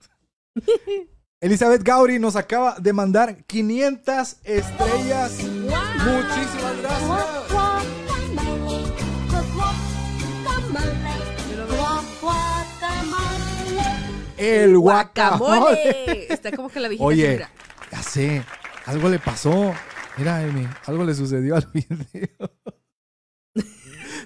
Elizabeth 1.40 1.83
Gauri 1.83 2.18
nos 2.18 2.37
acaba 2.37 2.77
de 2.81 2.92
mandar 2.92 3.44
500 3.44 4.37
estrellas. 4.44 5.38
Muchísimas 5.42 6.79
gracias. 6.81 7.43
El 14.44 14.78
guacamole. 14.78 15.59
Guacamole. 15.61 16.33
Está 16.33 16.52
como 16.52 16.68
que 16.68 16.80
la 16.80 16.88
viejita 16.88 17.07
Oye, 17.07 17.28
mira. 17.33 17.50
ya 17.90 18.02
sé, 18.02 18.42
algo 18.87 19.09
le 19.09 19.18
pasó. 19.18 19.72
Mira, 20.16 20.38
Amy, 20.38 20.68
algo 20.87 21.04
le 21.04 21.14
sucedió 21.14 21.57
al 21.57 21.68
video. 21.74 22.50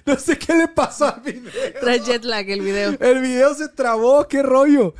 No 0.05 0.17
sé 0.17 0.37
qué 0.39 0.53
le 0.55 0.67
pasó 0.67 1.13
al 1.13 1.21
video. 1.21 1.51
Trae 1.79 1.99
jet 1.99 2.23
lag 2.23 2.49
el 2.49 2.61
video. 2.61 2.97
El 2.99 3.21
video 3.21 3.53
se 3.53 3.69
trabó, 3.69 4.27
qué 4.27 4.41
rollo. 4.41 4.93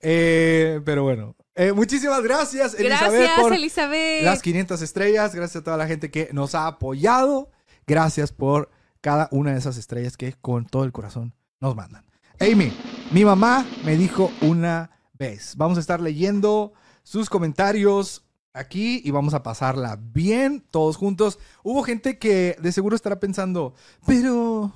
Eh, 0.00 0.80
pero 0.84 1.02
bueno, 1.02 1.34
Eh, 1.54 1.72
muchísimas 1.72 2.22
gracias, 2.22 2.74
Elizabeth, 2.78 3.12
Gracias, 3.18 3.40
por 3.40 3.52
Elizabeth. 3.54 4.22
las 4.24 4.42
500 4.42 4.82
estrellas. 4.82 5.34
Gracias 5.34 5.62
a 5.62 5.64
toda 5.64 5.76
la 5.78 5.86
gente 5.86 6.10
que 6.10 6.28
nos 6.32 6.54
ha 6.54 6.66
apoyado. 6.66 7.50
Gracias 7.86 8.30
por 8.32 8.70
cada 9.00 9.28
una 9.32 9.52
de 9.52 9.58
esas 9.58 9.76
estrellas 9.78 10.16
que 10.16 10.34
con 10.34 10.66
todo 10.66 10.84
el 10.84 10.92
corazón 10.92 11.34
nos 11.60 11.74
mandan. 11.74 12.04
Amy, 12.40 12.72
mi 13.12 13.24
mamá 13.24 13.64
me 13.84 13.96
dijo 13.96 14.30
una 14.42 14.90
vez. 15.14 15.54
Vamos 15.56 15.78
a 15.78 15.80
estar 15.80 16.00
leyendo 16.00 16.72
sus 17.02 17.30
comentarios 17.30 18.24
aquí 18.52 19.00
y 19.04 19.10
vamos 19.10 19.34
a 19.34 19.42
pasarla 19.42 19.98
bien 20.00 20.64
todos 20.70 20.96
juntos. 20.96 21.38
Hubo 21.62 21.82
gente 21.82 22.18
que 22.18 22.56
de 22.60 22.72
seguro 22.72 22.94
estará 22.96 23.18
pensando, 23.20 23.74
pero 24.06 24.72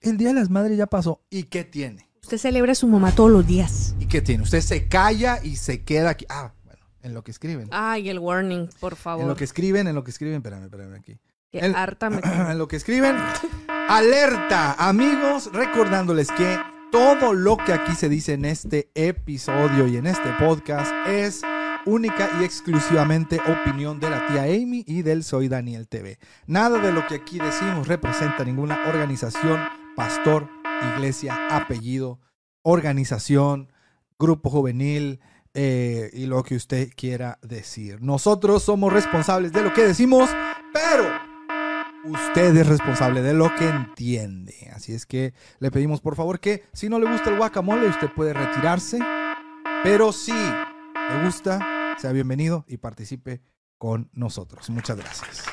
el 0.00 0.16
Día 0.16 0.28
de 0.28 0.34
las 0.34 0.50
Madres 0.50 0.78
ya 0.78 0.86
pasó. 0.86 1.22
¿Y 1.30 1.44
qué 1.44 1.64
tiene? 1.64 2.08
Usted 2.22 2.38
celebra 2.38 2.72
a 2.72 2.76
su 2.76 2.86
mamá 2.86 3.12
todos 3.12 3.30
los 3.30 3.46
días. 3.46 3.94
¿Y 3.98 4.06
qué 4.06 4.22
tiene? 4.22 4.42
Usted 4.44 4.60
se 4.60 4.88
calla 4.88 5.40
y 5.42 5.56
se 5.56 5.82
queda 5.84 6.10
aquí. 6.10 6.24
Ah, 6.28 6.54
bueno, 6.64 6.80
En 7.02 7.12
lo 7.12 7.22
que 7.24 7.32
escriben. 7.32 7.68
Ay, 7.72 8.08
el 8.08 8.18
warning, 8.18 8.68
por 8.80 8.96
favor. 8.96 9.22
En 9.22 9.28
lo 9.28 9.36
que 9.36 9.44
escriben, 9.44 9.88
en 9.88 9.94
lo 9.94 10.04
que 10.04 10.10
escriben, 10.10 10.36
espérame, 10.36 10.64
espérame 10.64 10.94
aquí. 10.94 11.18
Que 11.50 11.58
el- 11.58 11.74
harta 11.74 12.08
me 12.08 12.20
en 12.52 12.56
lo 12.58 12.66
que 12.68 12.76
escriben. 12.76 13.16
Alerta, 13.88 14.72
amigos, 14.74 15.50
recordándoles 15.52 16.30
que 16.32 16.58
todo 16.94 17.32
lo 17.32 17.56
que 17.56 17.72
aquí 17.72 17.92
se 17.96 18.08
dice 18.08 18.34
en 18.34 18.44
este 18.44 18.88
episodio 18.94 19.88
y 19.88 19.96
en 19.96 20.06
este 20.06 20.32
podcast 20.38 20.92
es 21.08 21.42
única 21.86 22.30
y 22.40 22.44
exclusivamente 22.44 23.40
opinión 23.40 23.98
de 23.98 24.10
la 24.10 24.24
tía 24.28 24.44
Amy 24.44 24.84
y 24.86 25.02
del 25.02 25.24
Soy 25.24 25.48
Daniel 25.48 25.88
TV. 25.88 26.20
Nada 26.46 26.78
de 26.78 26.92
lo 26.92 27.04
que 27.08 27.16
aquí 27.16 27.40
decimos 27.40 27.88
representa 27.88 28.44
ninguna 28.44 28.78
organización, 28.86 29.58
pastor, 29.96 30.48
iglesia, 30.94 31.48
apellido, 31.50 32.20
organización, 32.62 33.72
grupo 34.16 34.48
juvenil 34.48 35.18
eh, 35.52 36.10
y 36.12 36.26
lo 36.26 36.44
que 36.44 36.54
usted 36.54 36.90
quiera 36.94 37.40
decir. 37.42 38.00
Nosotros 38.02 38.62
somos 38.62 38.92
responsables 38.92 39.50
de 39.50 39.64
lo 39.64 39.72
que 39.72 39.82
decimos, 39.82 40.30
pero 40.72 41.23
usted 42.04 42.56
es 42.56 42.66
responsable 42.66 43.22
de 43.22 43.34
lo 43.34 43.54
que 43.54 43.68
entiende. 43.68 44.70
Así 44.74 44.94
es 44.94 45.06
que 45.06 45.34
le 45.58 45.70
pedimos 45.70 46.00
por 46.00 46.16
favor 46.16 46.40
que 46.40 46.64
si 46.72 46.88
no 46.88 46.98
le 46.98 47.10
gusta 47.10 47.30
el 47.30 47.36
guacamole, 47.36 47.88
usted 47.88 48.10
puede 48.10 48.32
retirarse. 48.32 48.98
Pero 49.82 50.12
si 50.12 50.32
le 50.32 51.24
gusta, 51.24 51.96
sea 51.98 52.12
bienvenido 52.12 52.64
y 52.68 52.78
participe 52.78 53.42
con 53.78 54.10
nosotros. 54.12 54.70
Muchas 54.70 54.96
gracias. 54.96 55.44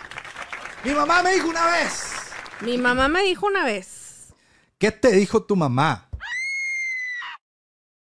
Mi 0.84 0.92
mamá 0.92 1.22
me 1.22 1.34
dijo 1.34 1.50
una 1.50 1.66
vez. 1.66 2.32
Mi 2.62 2.78
mamá 2.78 3.08
me 3.08 3.24
dijo 3.24 3.48
una 3.48 3.66
vez. 3.66 4.34
¿Qué 4.78 4.92
te 4.92 5.12
dijo 5.12 5.44
tu 5.44 5.56
mamá? 5.56 6.10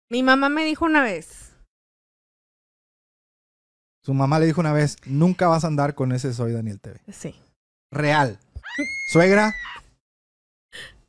Mi 0.09 0.23
mamá 0.23 0.49
me 0.49 0.65
dijo 0.65 0.85
una 0.85 1.03
vez. 1.03 1.55
Su 4.03 4.15
mamá 4.15 4.39
le 4.39 4.47
dijo 4.47 4.61
una 4.61 4.73
vez, 4.73 4.99
nunca 5.05 5.49
vas 5.49 5.65
a 5.65 5.67
andar 5.67 5.97
con 5.97 6.13
ese 6.13 6.33
Soy 6.33 6.53
Daniel 6.53 6.81
TV. 6.81 7.01
Sí. 7.13 7.35
Real. 7.97 8.39
Suegra, 9.11 9.55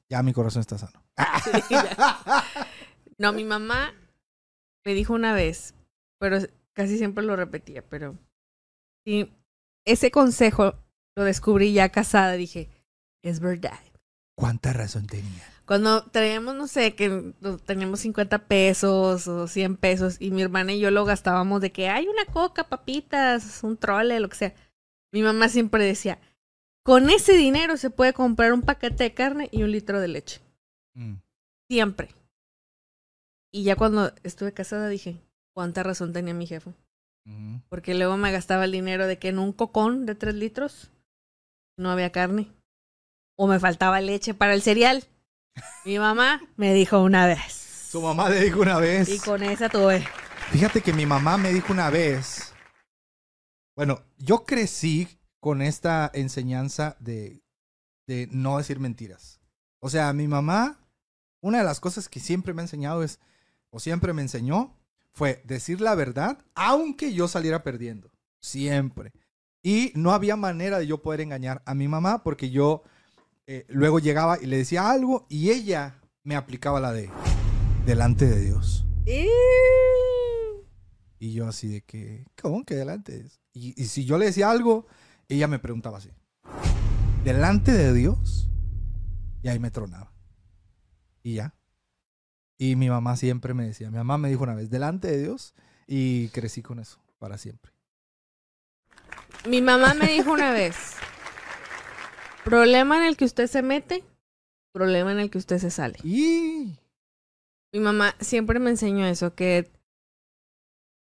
ya 0.10 0.24
mi 0.24 0.34
corazón 0.34 0.62
está 0.62 0.78
sano. 0.78 1.04
No, 3.20 3.34
mi 3.34 3.44
mamá 3.44 3.94
me 4.86 4.94
dijo 4.94 5.14
una 5.14 5.34
vez, 5.34 5.74
pero 6.20 6.38
casi 6.74 6.98
siempre 7.00 7.24
lo 7.24 7.36
repetía, 7.36 7.82
pero 7.82 8.16
sí, 9.04 9.34
ese 9.86 10.12
consejo 10.12 10.76
lo 11.16 11.24
descubrí 11.24 11.74
ya 11.74 11.90
casada, 11.90 12.34
dije, 12.34 12.70
es 13.24 13.40
verdad. 13.40 13.80
¿Cuánta 14.36 14.74
razón 14.74 15.08
tenía? 15.08 15.44
Cuando 15.66 16.04
traíamos, 16.06 16.54
no 16.54 16.68
sé, 16.68 16.94
que 16.94 17.34
teníamos 17.66 18.02
50 18.02 18.48
pesos 18.48 19.28
o 19.28 19.48
100 19.48 19.78
pesos 19.78 20.18
y 20.20 20.30
mi 20.30 20.44
hermana 20.44 20.74
y 20.74 20.80
yo 20.80 20.92
lo 20.92 21.04
gastábamos 21.04 21.60
de 21.60 21.72
que 21.72 21.90
hay 21.90 22.08
una 22.08 22.26
coca, 22.26 22.70
papitas, 22.70 23.64
un 23.64 23.78
trole, 23.78 24.20
lo 24.20 24.30
que 24.30 24.38
sea. 24.38 24.54
Mi 25.12 25.24
mamá 25.24 25.50
siempre 25.50 25.84
decía, 25.84 26.20
con 26.88 27.10
ese 27.10 27.34
dinero 27.34 27.76
se 27.76 27.90
puede 27.90 28.14
comprar 28.14 28.54
un 28.54 28.62
paquete 28.62 29.04
de 29.04 29.14
carne 29.14 29.50
y 29.52 29.64
un 29.64 29.72
litro 29.72 30.00
de 30.00 30.08
leche. 30.08 30.40
Mm. 30.94 31.16
Siempre. 31.70 32.08
Y 33.52 33.64
ya 33.64 33.76
cuando 33.76 34.14
estuve 34.24 34.54
casada 34.54 34.88
dije, 34.88 35.18
cuánta 35.54 35.84
razón 35.84 36.14
tenía 36.14 36.34
mi 36.34 36.48
jefe. 36.48 36.70
Ujú. 37.26 37.62
Porque 37.68 37.94
luego 37.94 38.16
me 38.16 38.32
gastaba 38.32 38.64
el 38.64 38.72
dinero 38.72 39.06
de 39.06 39.20
que 39.20 39.28
en 39.28 39.38
un 39.38 39.52
cocón 39.52 40.06
de 40.06 40.16
3 40.16 40.36
litros 40.36 40.90
no 41.78 41.92
había 41.92 42.14
carne. 42.14 42.48
O 43.38 43.48
me 43.48 43.60
faltaba 43.60 44.00
leche 44.00 44.34
para 44.34 44.54
el 44.54 44.62
cereal. 44.62 45.04
Mi 45.84 46.00
mamá 46.00 46.42
me 46.56 46.74
dijo 46.74 47.02
una 47.02 47.28
vez. 47.28 47.52
Su 47.92 48.02
mamá 48.02 48.30
le 48.30 48.40
dijo 48.46 48.62
una 48.62 48.80
vez. 48.80 49.10
Y 49.10 49.20
con 49.20 49.44
esa 49.44 49.68
tuve. 49.68 50.08
Fíjate 50.52 50.80
que 50.80 50.94
mi 50.94 51.06
mamá 51.06 51.36
me 51.36 51.52
dijo 51.52 51.74
una 51.74 51.90
vez. 51.90 52.54
Bueno, 53.76 54.04
yo 54.18 54.46
crecí 54.46 55.10
con 55.40 55.62
esta 55.62 56.10
enseñanza 56.14 56.96
de, 57.00 57.42
de 58.08 58.28
no 58.32 58.58
decir 58.58 58.80
mentiras. 58.80 59.40
O 59.80 59.90
sea, 59.90 60.12
mi 60.14 60.28
mamá, 60.28 60.80
una 61.42 61.60
de 61.60 61.64
las 61.64 61.80
cosas 61.80 62.10
que 62.10 62.20
siempre 62.20 62.54
me 62.54 62.62
ha 62.62 62.66
enseñado 62.66 63.04
es, 63.04 63.20
o 63.70 63.80
siempre 63.80 64.14
me 64.14 64.22
enseñó, 64.22 64.76
fue 65.14 65.42
decir 65.46 65.82
la 65.82 65.96
verdad, 65.96 66.38
aunque 66.56 67.14
yo 67.14 67.28
saliera 67.28 67.64
perdiendo. 67.64 68.12
Siempre. 68.40 69.12
Y 69.64 69.92
no 69.96 70.14
había 70.14 70.36
manera 70.36 70.80
de 70.80 70.88
yo 70.88 71.02
poder 71.02 71.22
engañar 71.22 71.62
a 71.66 71.74
mi 71.74 71.88
mamá 71.88 72.24
porque 72.24 72.50
yo 72.50 72.84
eh, 73.48 73.66
luego 73.68 74.00
llegaba 74.00 74.38
y 74.42 74.46
le 74.46 74.58
decía 74.58 74.90
algo 74.90 75.26
y 75.30 75.50
ella 75.50 76.00
me 76.24 76.36
aplicaba 76.36 76.80
la 76.80 76.92
de 76.92 77.10
delante 77.86 78.28
de 78.28 78.42
Dios. 78.42 78.86
Y 81.20 81.34
yo 81.34 81.48
así 81.48 81.68
de 81.68 81.82
que, 81.82 82.26
¿cómo 82.40 82.64
que 82.64 82.76
delante? 82.76 83.26
Y, 83.54 83.82
y 83.82 83.86
si 83.86 84.06
yo 84.06 84.18
le 84.18 84.26
decía 84.26 84.52
algo, 84.52 84.86
ella 85.30 85.48
me 85.48 85.60
preguntaba 85.60 85.98
así, 85.98 86.10
¿delante 87.24 87.72
de 87.72 87.94
Dios? 87.94 88.50
Y 89.44 89.50
ahí 89.50 89.60
me 89.60 89.72
tronaba. 89.72 90.12
Y 91.24 91.36
ya. 91.36 91.54
Y 92.58 92.76
mi 92.76 92.90
mamá 92.90 93.16
siempre 93.16 93.54
me 93.54 93.66
decía, 93.66 93.92
mi 93.92 93.98
mamá 93.98 94.18
me 94.18 94.30
dijo 94.30 94.44
una 94.44 94.56
vez, 94.56 94.70
delante 94.70 95.10
de 95.10 95.22
Dios, 95.22 95.54
y 95.86 96.30
crecí 96.30 96.62
con 96.62 96.80
eso 96.80 97.00
para 97.20 97.38
siempre. 97.38 97.72
Mi 99.48 99.62
mamá 99.62 99.94
me 99.94 100.08
dijo 100.08 100.32
una 100.32 100.52
vez, 100.52 100.96
problema 102.44 102.98
en 102.98 103.04
el 103.04 103.18
que 103.18 103.26
usted 103.26 103.48
se 103.48 103.62
mete, 103.62 104.04
problema 104.72 105.12
en 105.12 105.20
el 105.20 105.30
que 105.30 105.38
usted 105.38 105.60
se 105.60 105.70
sale. 105.70 106.00
Y 106.04 106.78
Mi 107.72 107.80
mamá 107.80 108.16
siempre 108.20 108.60
me 108.60 108.70
enseñó 108.70 109.06
eso, 109.06 109.36
que 109.36 109.70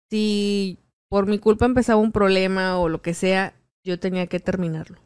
si 0.10 0.80
por 1.10 1.28
mi 1.28 1.40
culpa 1.40 1.66
empezaba 1.66 2.00
un 2.00 2.12
problema 2.12 2.78
o 2.78 2.88
lo 2.88 3.02
que 3.02 3.14
sea, 3.14 3.54
yo 3.84 4.00
tenía 4.00 4.28
que 4.28 4.40
terminarlo. 4.40 5.00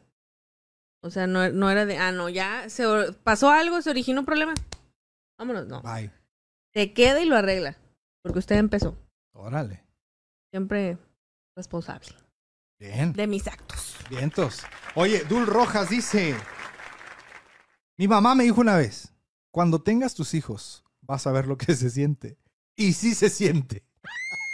O 1.02 1.10
sea, 1.10 1.26
no, 1.26 1.48
no 1.50 1.70
era 1.70 1.86
de, 1.86 1.98
ah, 1.98 2.12
no, 2.12 2.28
ya 2.28 2.68
se 2.68 2.84
pasó 3.22 3.50
algo, 3.50 3.80
se 3.82 3.90
originó 3.90 4.20
un 4.20 4.26
problema. 4.26 4.54
Vámonos, 5.38 5.66
no. 5.66 5.82
bye. 5.82 6.10
Se 6.72 6.92
queda 6.92 7.20
y 7.20 7.26
lo 7.26 7.36
arregla. 7.36 7.76
Porque 8.22 8.40
usted 8.40 8.56
empezó. 8.56 8.98
Órale. 9.32 9.84
Siempre 10.50 10.98
responsable 11.54 12.08
Bien. 12.78 13.12
de 13.12 13.26
mis 13.26 13.46
actos. 13.46 13.96
Vientos. 14.10 14.62
Oye, 14.94 15.24
Dul 15.24 15.46
Rojas 15.46 15.90
dice, 15.90 16.34
mi 17.96 18.08
mamá 18.08 18.34
me 18.34 18.44
dijo 18.44 18.60
una 18.60 18.76
vez, 18.76 19.12
cuando 19.50 19.82
tengas 19.82 20.14
tus 20.14 20.34
hijos, 20.34 20.84
vas 21.02 21.26
a 21.26 21.32
ver 21.32 21.46
lo 21.46 21.56
que 21.56 21.74
se 21.74 21.90
siente. 21.90 22.38
Y 22.74 22.92
sí 22.92 23.14
se 23.14 23.30
siente. 23.30 23.84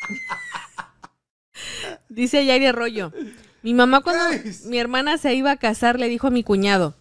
Dice 2.09 2.45
Yari 2.45 2.67
Arroyo. 2.67 3.13
Mi 3.63 3.75
mamá 3.75 4.01
cuando 4.01 4.25
mi 4.67 4.79
hermana 4.79 5.19
se 5.19 5.35
iba 5.35 5.53
a 5.53 5.57
casar 5.57 5.99
le 5.99 6.09
dijo 6.09 6.27
a 6.27 6.31
mi 6.31 6.43
cuñado, 6.43 6.95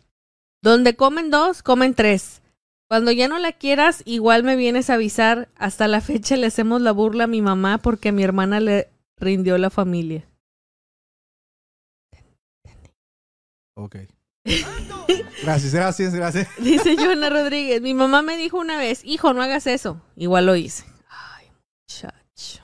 donde 0.62 0.96
comen 0.96 1.32
dos, 1.32 1.64
comen 1.64 1.96
tres. 1.96 2.42
Cuando 2.88 3.12
ya 3.12 3.28
no 3.28 3.40
la 3.40 3.54
quieras, 3.54 4.04
igual 4.06 4.44
me 4.44 4.56
vienes 4.56 4.90
a 4.90 4.96
avisar. 4.96 5.48
Hasta 5.56 5.88
la 5.88 6.02
fecha 6.02 6.36
le 6.36 6.48
hacemos 6.48 6.82
la 6.82 6.92
burla 6.92 7.24
a 7.24 7.28
mi 7.28 7.42
mamá 7.42 7.78
porque 7.78 8.10
a 8.10 8.12
mi 8.12 8.22
hermana 8.22 8.60
le 8.60 8.90
rindió 9.18 9.58
la 9.58 9.70
familia. 9.70 10.28
Ok. 13.76 13.96
Gracias, 15.42 15.74
gracias, 15.74 16.14
gracias. 16.14 16.48
Dice 16.60 16.96
Joana 16.98 17.30
Rodríguez, 17.30 17.82
mi 17.82 17.94
mamá 17.94 18.22
me 18.22 18.38
dijo 18.38 18.60
una 18.60 18.78
vez, 18.78 19.04
hijo, 19.04 19.34
no 19.34 19.42
hagas 19.42 19.68
eso. 19.68 20.02
Igual 20.16 20.46
lo 20.46 20.56
hice. 20.56 20.86
Ay, 21.08 21.48
muchacho. 21.82 22.64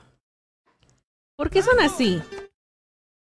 ¿Por 1.36 1.50
qué 1.50 1.64
son 1.64 1.80
así? 1.80 2.22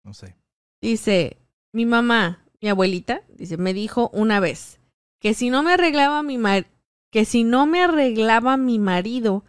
No 0.05 0.13
sé. 0.13 0.38
Dice, 0.81 1.39
mi 1.73 1.87
mamá, 1.87 2.45
mi 2.61 2.69
abuelita, 2.69 3.23
dice, 3.37 3.57
me 3.57 3.75
dijo 3.75 4.11
una 4.13 4.41
vez 4.41 4.81
que 5.21 5.35
si 5.35 5.51
no 5.51 5.63
me 5.63 5.73
arreglaba 5.73 6.23
mi 6.23 6.39
mar 6.39 6.67
que 7.11 7.25
si 7.25 7.45
no 7.45 7.67
me 7.67 7.83
arreglaba 7.83 8.57
mi 8.57 8.79
marido, 8.79 9.45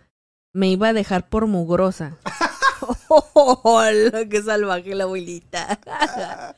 me 0.54 0.70
iba 0.70 0.90
a 0.90 0.94
dejar 0.94 1.30
por 1.30 1.48
mugrosa. 1.48 2.18
¡Hola, 3.34 4.26
qué 4.30 4.42
salvaje 4.42 4.96
la 4.96 5.04
abuelita! 5.04 5.80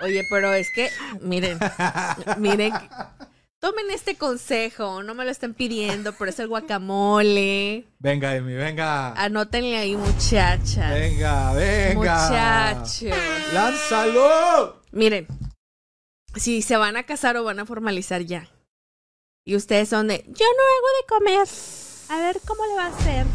Oye, 0.00 0.24
pero 0.28 0.52
es 0.52 0.68
que, 0.74 0.88
miren, 1.20 1.58
miren, 2.38 2.72
tomen 3.62 3.92
este 3.92 4.16
consejo, 4.16 5.04
no 5.04 5.14
me 5.14 5.24
lo 5.24 5.30
estén 5.30 5.54
pidiendo, 5.54 6.12
pero 6.14 6.30
es 6.30 6.38
el 6.40 6.48
guacamole. 6.48 7.86
Venga, 8.00 8.34
Emi, 8.34 8.54
venga. 8.54 9.12
Anótenle 9.12 9.76
ahí, 9.76 9.96
muchachas. 9.96 10.92
Venga, 10.92 11.52
venga. 11.52 11.94
Muchachos. 11.94 13.16
¡Lánzalo! 13.52 14.82
Miren, 14.90 15.28
si 16.34 16.60
se 16.60 16.76
van 16.76 16.96
a 16.96 17.04
casar 17.04 17.36
o 17.36 17.44
van 17.44 17.60
a 17.60 17.64
formalizar 17.64 18.22
ya, 18.22 18.48
y 19.44 19.54
ustedes 19.54 19.88
son 19.88 20.08
de, 20.08 20.24
yo 20.26 20.44
no 20.44 20.62
hago 20.74 20.88
de 20.98 21.06
comer, 21.08 21.48
a 22.08 22.20
ver 22.20 22.40
cómo 22.44 22.66
le 22.66 22.74
va 22.74 22.86
a 22.86 22.96
hacer. 22.96 23.26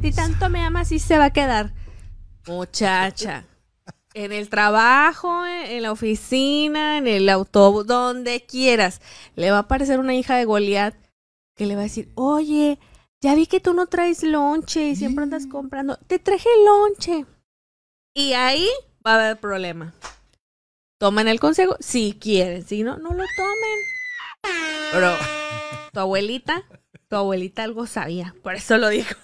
Si 0.00 0.12
tanto 0.12 0.48
me 0.48 0.62
ama, 0.62 0.84
sí 0.84 1.00
se 1.00 1.18
va 1.18 1.24
a 1.24 1.32
quedar. 1.32 1.72
Muchacha, 2.46 3.44
en 4.16 4.32
el 4.32 4.48
trabajo, 4.48 5.44
en 5.44 5.82
la 5.82 5.92
oficina, 5.92 6.96
en 6.96 7.06
el 7.06 7.28
autobús, 7.28 7.86
donde 7.86 8.46
quieras, 8.46 9.02
le 9.34 9.50
va 9.50 9.58
a 9.58 9.60
aparecer 9.60 10.00
una 10.00 10.14
hija 10.14 10.36
de 10.36 10.46
Goliat 10.46 10.94
que 11.54 11.66
le 11.66 11.74
va 11.74 11.82
a 11.82 11.84
decir, 11.84 12.10
oye, 12.14 12.78
ya 13.20 13.34
vi 13.34 13.46
que 13.46 13.60
tú 13.60 13.74
no 13.74 13.88
traes 13.88 14.22
lonche 14.22 14.88
y 14.88 14.96
siempre 14.96 15.24
andas 15.24 15.46
comprando, 15.46 15.98
te 16.06 16.18
traje 16.18 16.48
lonche. 16.64 17.26
Y 18.14 18.32
ahí 18.32 18.66
va 19.06 19.12
a 19.12 19.14
haber 19.16 19.36
problema. 19.36 19.92
Tomen 20.98 21.28
el 21.28 21.38
consejo 21.38 21.76
si 21.80 22.16
quieren, 22.18 22.66
si 22.66 22.82
no, 22.82 22.96
no 22.96 23.10
lo 23.10 23.24
tomen. 23.36 24.54
Pero 24.92 25.12
tu 25.92 26.00
abuelita, 26.00 26.64
tu 27.08 27.16
abuelita 27.16 27.64
algo 27.64 27.86
sabía, 27.86 28.34
por 28.42 28.54
eso 28.54 28.78
lo 28.78 28.88
dijo. 28.88 29.14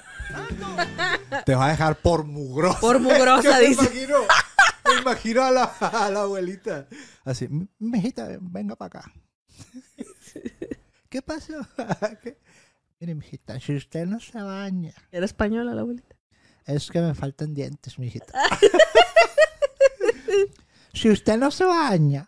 Te 1.45 1.55
va 1.55 1.67
a 1.67 1.71
dejar 1.71 1.97
por 1.97 2.25
mugrosa. 2.25 2.81
Por 2.81 3.01
mugrosa, 3.01 3.59
dice. 3.61 3.91
Imagino, 5.03 5.43
a 5.43 5.51
la, 5.51 5.65
a 5.65 6.11
la 6.11 6.23
abuelita. 6.23 6.89
Así, 7.25 7.49
mijita, 7.79 8.29
venga 8.41 8.77
para 8.77 9.01
acá. 9.01 9.13
¿Qué 11.09 11.23
pasó? 11.23 11.55
¿Qué? 12.23 12.39
Mire, 13.01 13.15
mijita, 13.15 13.59
si 13.61 13.75
usted 13.75 14.07
no 14.07 14.21
se 14.21 14.41
baña, 14.41 14.95
Era 15.11 15.27
española 15.27 15.75
la 15.75 15.81
abuelita. 15.81 16.17
es 16.67 16.91
que 16.91 17.01
me 17.01 17.15
faltan 17.15 17.53
dientes, 17.53 17.99
mijita. 17.99 18.33
si 20.95 21.11
usted 21.11 21.37
no 21.37 21.51
se 21.51 21.65
baña, 21.65 22.27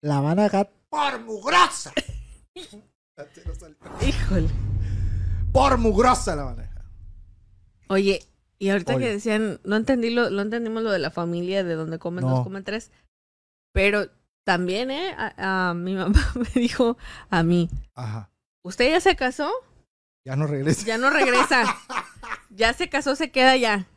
la 0.00 0.20
van 0.20 0.38
a 0.38 0.44
dejar 0.44 0.72
por 0.88 1.20
mugrosa. 1.24 1.92
Híjole. 4.00 4.48
Por 5.52 5.76
mugrosa 5.78 6.34
la 6.34 6.44
van 6.44 6.58
a 6.60 6.62
dejar. 6.62 6.84
Oye, 7.88 8.24
y 8.62 8.70
ahorita 8.70 8.96
que 8.96 9.08
decían, 9.08 9.58
no 9.64 9.74
entendí 9.74 10.10
lo, 10.10 10.30
no 10.30 10.40
entendimos 10.42 10.84
lo 10.84 10.92
de 10.92 11.00
la 11.00 11.10
familia, 11.10 11.64
de 11.64 11.74
donde 11.74 11.98
comen 11.98 12.24
No. 12.24 12.30
dos, 12.30 12.44
comen 12.44 12.62
tres. 12.62 12.92
Pero 13.72 14.06
también, 14.44 14.92
¿eh? 14.92 15.14
A, 15.18 15.70
a 15.70 15.74
mi 15.74 15.94
mamá 15.96 16.20
me 16.36 16.60
dijo 16.60 16.96
a 17.28 17.42
mí, 17.42 17.68
Ajá. 17.94 18.30
¿usted 18.62 18.88
ya 18.90 19.00
se 19.00 19.16
casó? 19.16 19.50
Ya 20.24 20.36
no 20.36 20.46
regresa. 20.46 20.86
Ya 20.86 20.96
no 20.96 21.10
regresa. 21.10 21.64
ya 22.50 22.72
se 22.72 22.88
casó, 22.88 23.16
se 23.16 23.32
queda 23.32 23.56
ya. 23.56 23.88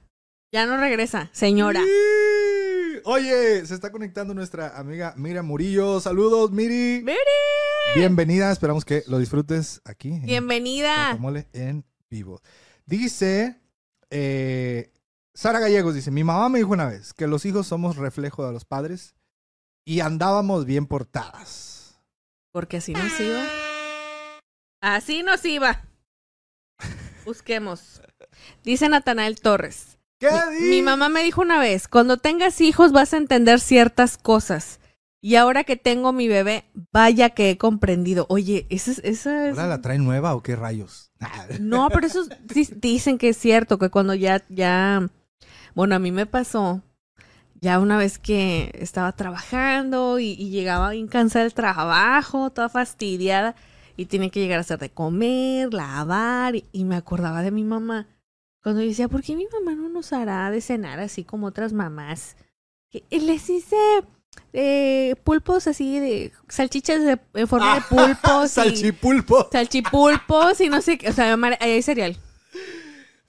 Ya 0.51 0.65
no 0.65 0.77
regresa, 0.77 1.29
señora. 1.31 1.81
Sí. 1.81 3.01
Oye, 3.03 3.63
se 3.67 3.75
está 3.75 3.91
conectando 3.91 4.33
nuestra 4.33 4.79
amiga 4.79 5.13
Miriam 5.15 5.45
Murillo. 5.45 5.99
Saludos, 5.99 6.49
Miri. 6.49 7.03
¡Miri! 7.03 7.19
Bienvenida, 7.95 8.51
esperamos 8.51 8.83
que 8.83 9.03
lo 9.05 9.19
disfrutes 9.19 9.81
aquí. 9.85 10.09
en 10.13 10.23
Bienvenida. 10.23 11.15
En 11.53 11.85
vivo. 12.09 12.41
Dice 12.87 13.59
eh, 14.09 14.91
Sara 15.33 15.59
Gallegos, 15.59 15.95
dice, 15.95 16.11
mi 16.11 16.23
mamá 16.23 16.49
me 16.49 16.59
dijo 16.59 16.71
una 16.71 16.87
vez 16.87 17.13
que 17.13 17.27
los 17.27 17.45
hijos 17.45 17.67
somos 17.67 17.97
reflejo 17.97 18.45
de 18.45 18.53
los 18.53 18.65
padres 18.65 19.15
y 19.85 19.99
andábamos 19.99 20.65
bien 20.65 20.87
portadas. 20.87 21.99
Porque 22.51 22.77
así 22.77 22.93
nos 22.93 23.19
iba. 23.19 23.43
Así 24.81 25.23
nos 25.23 25.43
iba. 25.45 25.83
Busquemos. 27.25 28.01
Dice 28.63 28.87
Natanael 28.87 29.41
Torres. 29.41 29.97
¿Qué 30.19 30.29
Mi, 30.61 30.69
mi 30.69 30.81
mamá 30.81 31.09
me 31.09 31.23
dijo 31.23 31.41
una 31.41 31.59
vez, 31.59 31.87
cuando 31.87 32.17
tengas 32.17 32.61
hijos 32.61 32.93
vas 32.93 33.13
a 33.13 33.17
entender 33.17 33.59
ciertas 33.59 34.17
cosas. 34.17 34.79
Y 35.21 35.35
ahora 35.37 35.63
que 35.63 35.75
tengo 35.75 36.13
mi 36.13 36.27
bebé, 36.27 36.65
vaya 36.93 37.31
que 37.31 37.49
he 37.49 37.57
comprendido. 37.57 38.27
Oye, 38.29 38.67
esa 38.69 38.91
es... 38.91 38.99
Esa 38.99 39.49
es... 39.49 39.57
¿Ahora 39.57 39.67
la 39.67 39.81
traen 39.81 40.05
nueva 40.05 40.35
o 40.35 40.43
qué 40.43 40.55
rayos? 40.55 41.04
No, 41.59 41.89
pero 41.89 42.07
eso 42.07 42.25
dicen 42.75 43.17
que 43.17 43.29
es 43.29 43.37
cierto, 43.37 43.77
que 43.77 43.89
cuando 43.89 44.13
ya, 44.13 44.43
ya, 44.49 45.07
bueno, 45.73 45.95
a 45.95 45.99
mí 45.99 46.11
me 46.11 46.25
pasó, 46.25 46.81
ya 47.61 47.79
una 47.79 47.97
vez 47.97 48.19
que 48.19 48.71
estaba 48.79 49.11
trabajando 49.13 50.19
y, 50.19 50.31
y 50.31 50.49
llegaba 50.49 50.91
bien 50.91 51.07
cansada 51.07 51.43
del 51.43 51.53
trabajo, 51.53 52.49
toda 52.49 52.69
fastidiada, 52.69 53.55
y 53.97 54.05
tenía 54.05 54.29
que 54.29 54.41
llegar 54.41 54.57
a 54.57 54.61
hacer 54.61 54.79
de 54.79 54.89
comer, 54.89 55.73
lavar, 55.73 56.55
y, 56.55 56.65
y 56.71 56.83
me 56.83 56.95
acordaba 56.95 57.41
de 57.41 57.51
mi 57.51 57.63
mamá. 57.63 58.07
Cuando 58.61 58.81
yo 58.81 58.87
decía, 58.87 59.07
¿por 59.07 59.21
qué 59.21 59.35
mi 59.35 59.47
mamá 59.47 59.75
no 59.75 59.89
nos 59.89 60.11
hará 60.11 60.49
de 60.49 60.59
cenar 60.59 60.99
así 60.99 61.23
como 61.23 61.47
otras 61.47 61.71
mamás? 61.71 62.35
Que 62.89 63.03
les 63.11 63.49
hice 63.49 63.75
eh, 64.53 65.15
pulpos 65.23 65.67
así 65.67 65.99
de 65.99 66.31
salchichas 66.47 67.03
de, 67.03 67.19
en 67.33 67.47
forma 67.47 67.75
de 67.75 67.81
pulpos. 67.81 68.45
y- 68.45 68.49
Salchipulpo. 68.49 69.49
salchipulpos 69.51 70.61
y 70.61 70.69
no 70.69 70.81
sé 70.81 70.97
qué. 70.97 71.09
O 71.09 71.13
sea, 71.13 71.37
hay 71.59 71.81
cereal. 71.81 72.17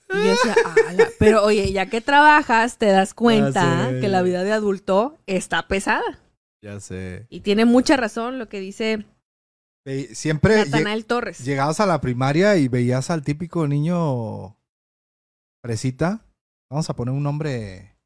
Y 0.09 0.15
yo 0.17 0.31
decía, 0.31 0.55
"Ala". 0.89 1.09
pero 1.19 1.45
oye, 1.45 1.73
ya 1.73 1.87
que 1.87 2.01
trabajas, 2.01 2.79
te 2.79 2.87
das 2.87 3.13
cuenta 3.13 3.91
que 4.01 4.09
la 4.09 4.23
vida 4.23 4.45
de 4.45 4.53
adulto 4.53 5.19
está 5.27 5.67
pesada. 5.67 6.21
Ya 6.63 6.79
sé. 6.81 7.27
Y 7.29 7.41
tiene 7.41 7.65
mucha 7.65 7.97
razón 7.97 8.39
lo 8.39 8.49
que 8.49 8.61
dice 8.61 9.05
Siempre 10.13 10.57
Natanael 10.65 11.07
Torres. 11.07 11.45
llegabas 11.45 11.79
a 11.81 11.87
la 11.87 12.01
primaria 12.01 12.57
y 12.57 12.67
veías 12.69 13.11
al 13.11 13.23
típico 13.23 13.67
niño 13.69 14.57
fresita. 15.63 16.25
Vamos 16.71 16.89
a 16.91 16.95
poner 16.97 17.15
un 17.15 17.23
nombre, 17.23 17.97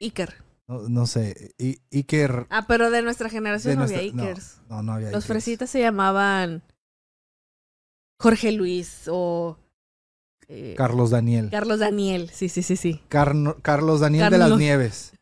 Iker. 0.00 0.34
No, 0.70 0.88
no 0.88 1.06
sé, 1.06 1.54
I- 1.58 1.80
Iker. 1.92 2.46
Ah, 2.50 2.64
pero 2.68 2.90
de 2.90 3.02
nuestra 3.02 3.28
generación 3.28 3.72
de 3.72 3.76
no 3.76 3.80
nuestra- 3.82 3.98
había 4.00 4.12
Ikers. 4.22 4.60
No, 4.68 4.82
no 4.82 4.92
había 4.92 5.06
Los 5.08 5.24
Ikers. 5.24 5.26
fresitas 5.26 5.70
se 5.70 5.80
llamaban 5.80 6.62
Jorge 8.20 8.52
Luis 8.52 9.04
o 9.08 9.58
eh, 10.48 10.74
Carlos 10.76 11.10
Daniel. 11.10 11.48
Carlos 11.50 11.78
Daniel. 11.80 12.30
Sí, 12.32 12.48
sí, 12.48 12.62
sí, 12.62 12.76
sí. 12.76 13.02
Carno- 13.08 13.56
Carlos 13.62 14.00
Daniel 14.00 14.30
de 14.30 14.38
las. 14.38 14.56
Nieves. 14.58 15.12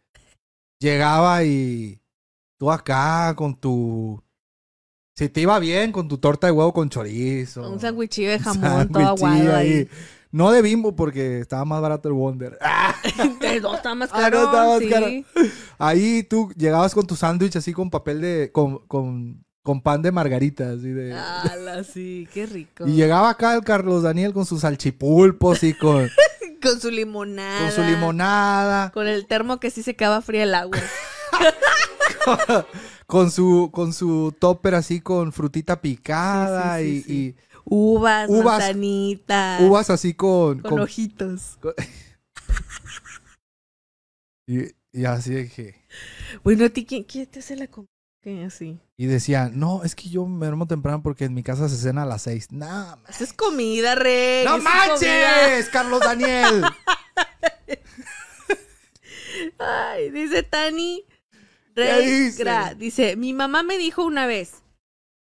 Llegaba 0.80 1.44
y 1.44 2.00
tú 2.58 2.70
acá 2.70 3.34
con 3.36 3.56
tu... 3.58 4.22
Si 5.16 5.28
te 5.28 5.40
iba 5.40 5.58
bien, 5.58 5.90
con 5.90 6.06
tu 6.06 6.18
torta 6.18 6.46
de 6.46 6.52
huevo 6.52 6.72
con 6.72 6.88
chorizo. 6.88 7.68
Un 7.68 7.80
sándwichillo 7.80 8.30
de 8.30 8.38
jamón 8.38 8.88
todo 8.88 9.04
aguado 9.08 9.56
ahí. 9.56 9.88
No 10.30 10.50
de 10.52 10.62
bimbo 10.62 10.94
porque 10.94 11.40
estaba 11.40 11.64
más 11.64 11.80
barato 11.80 12.08
el 12.08 12.14
Wonder. 12.14 12.58
¡Ah! 12.62 12.94
Ah, 13.18 13.60
no, 13.62 13.74
está 13.74 13.94
más 13.94 14.10
sí. 14.10 14.88
caro. 14.88 15.08
Ahí 15.78 16.22
tú 16.24 16.52
llegabas 16.56 16.94
con 16.94 17.06
tu 17.06 17.16
sándwich 17.16 17.56
así 17.56 17.72
con 17.72 17.90
papel 17.90 18.20
de... 18.20 18.50
Con, 18.52 18.78
con, 18.86 19.44
con 19.62 19.80
pan 19.82 20.02
de 20.02 20.12
margarita, 20.12 20.70
así 20.70 20.90
de... 20.90 21.14
Ala, 21.14 21.84
sí, 21.84 22.28
qué 22.32 22.46
rico. 22.46 22.86
Y 22.86 22.92
llegaba 22.92 23.30
acá 23.30 23.54
el 23.54 23.64
Carlos 23.64 24.02
Daniel 24.02 24.32
con 24.32 24.46
sus 24.46 24.62
salchipulpos 24.62 25.62
y 25.62 25.74
con, 25.74 26.08
Con 26.62 26.80
su 26.80 26.90
limonada. 26.90 27.60
con 27.60 27.72
su 27.72 27.82
limonada. 27.82 28.90
Con 28.92 29.06
el 29.06 29.26
termo 29.26 29.60
que 29.60 29.70
sí 29.70 29.82
se 29.82 29.92
acaba 29.92 30.20
fría 30.22 30.42
el 30.44 30.54
agua. 30.54 30.78
con 33.06 33.30
su 33.30 33.70
con 33.72 33.92
su 33.92 34.34
topper 34.38 34.74
así 34.74 35.00
con 35.00 35.32
frutita 35.32 35.80
picada 35.80 36.78
Sí, 36.78 37.02
sí, 37.02 37.12
y, 37.12 37.30
sí. 37.30 37.36
Uvas, 37.70 38.28
Uvas. 38.30 38.44
manzanitas. 38.60 39.60
uvas 39.62 39.90
así 39.90 40.14
con, 40.14 40.60
Con 40.60 40.70
con- 40.70 40.80
ojitos. 40.80 41.58
y, 44.46 44.60
y 44.92 45.04
así 45.04 45.48
que 45.48 45.74
Bueno, 46.42 46.64
¿a 46.64 46.68
ti 46.70 46.84
quién, 46.86 47.04
quién 47.04 47.26
te 47.26 47.40
hace 47.40 47.56
la 47.56 47.66
comida? 47.66 47.88
¿Qué 48.22 48.44
así? 48.44 48.78
y 48.96 49.06
decía 49.06 49.48
no 49.52 49.84
es 49.84 49.94
que 49.94 50.08
yo 50.08 50.26
me 50.26 50.46
duermo 50.46 50.66
temprano 50.66 51.02
porque 51.02 51.24
en 51.26 51.34
mi 51.34 51.42
casa 51.44 51.68
se 51.68 51.76
cena 51.76 52.02
a 52.02 52.06
las 52.06 52.22
seis 52.22 52.50
ma- 52.50 52.98
Eso 53.08 53.22
es 53.24 53.32
comida, 53.32 53.94
Rey. 53.94 54.44
no 54.44 54.52
comida. 54.52 54.70
manches 54.70 55.68
Carlos 55.68 56.00
Daniel 56.00 56.64
Ay, 59.58 60.10
dice 60.10 60.42
Tani. 60.42 61.04
¿Qué 61.74 61.84
Rey 61.84 62.10
dice? 62.10 62.42
Gra, 62.42 62.74
dice, 62.74 63.14
mi 63.16 63.32
mamá 63.32 63.62
me 63.62 63.78
dijo 63.78 64.04
una 64.04 64.26
vez, 64.26 64.62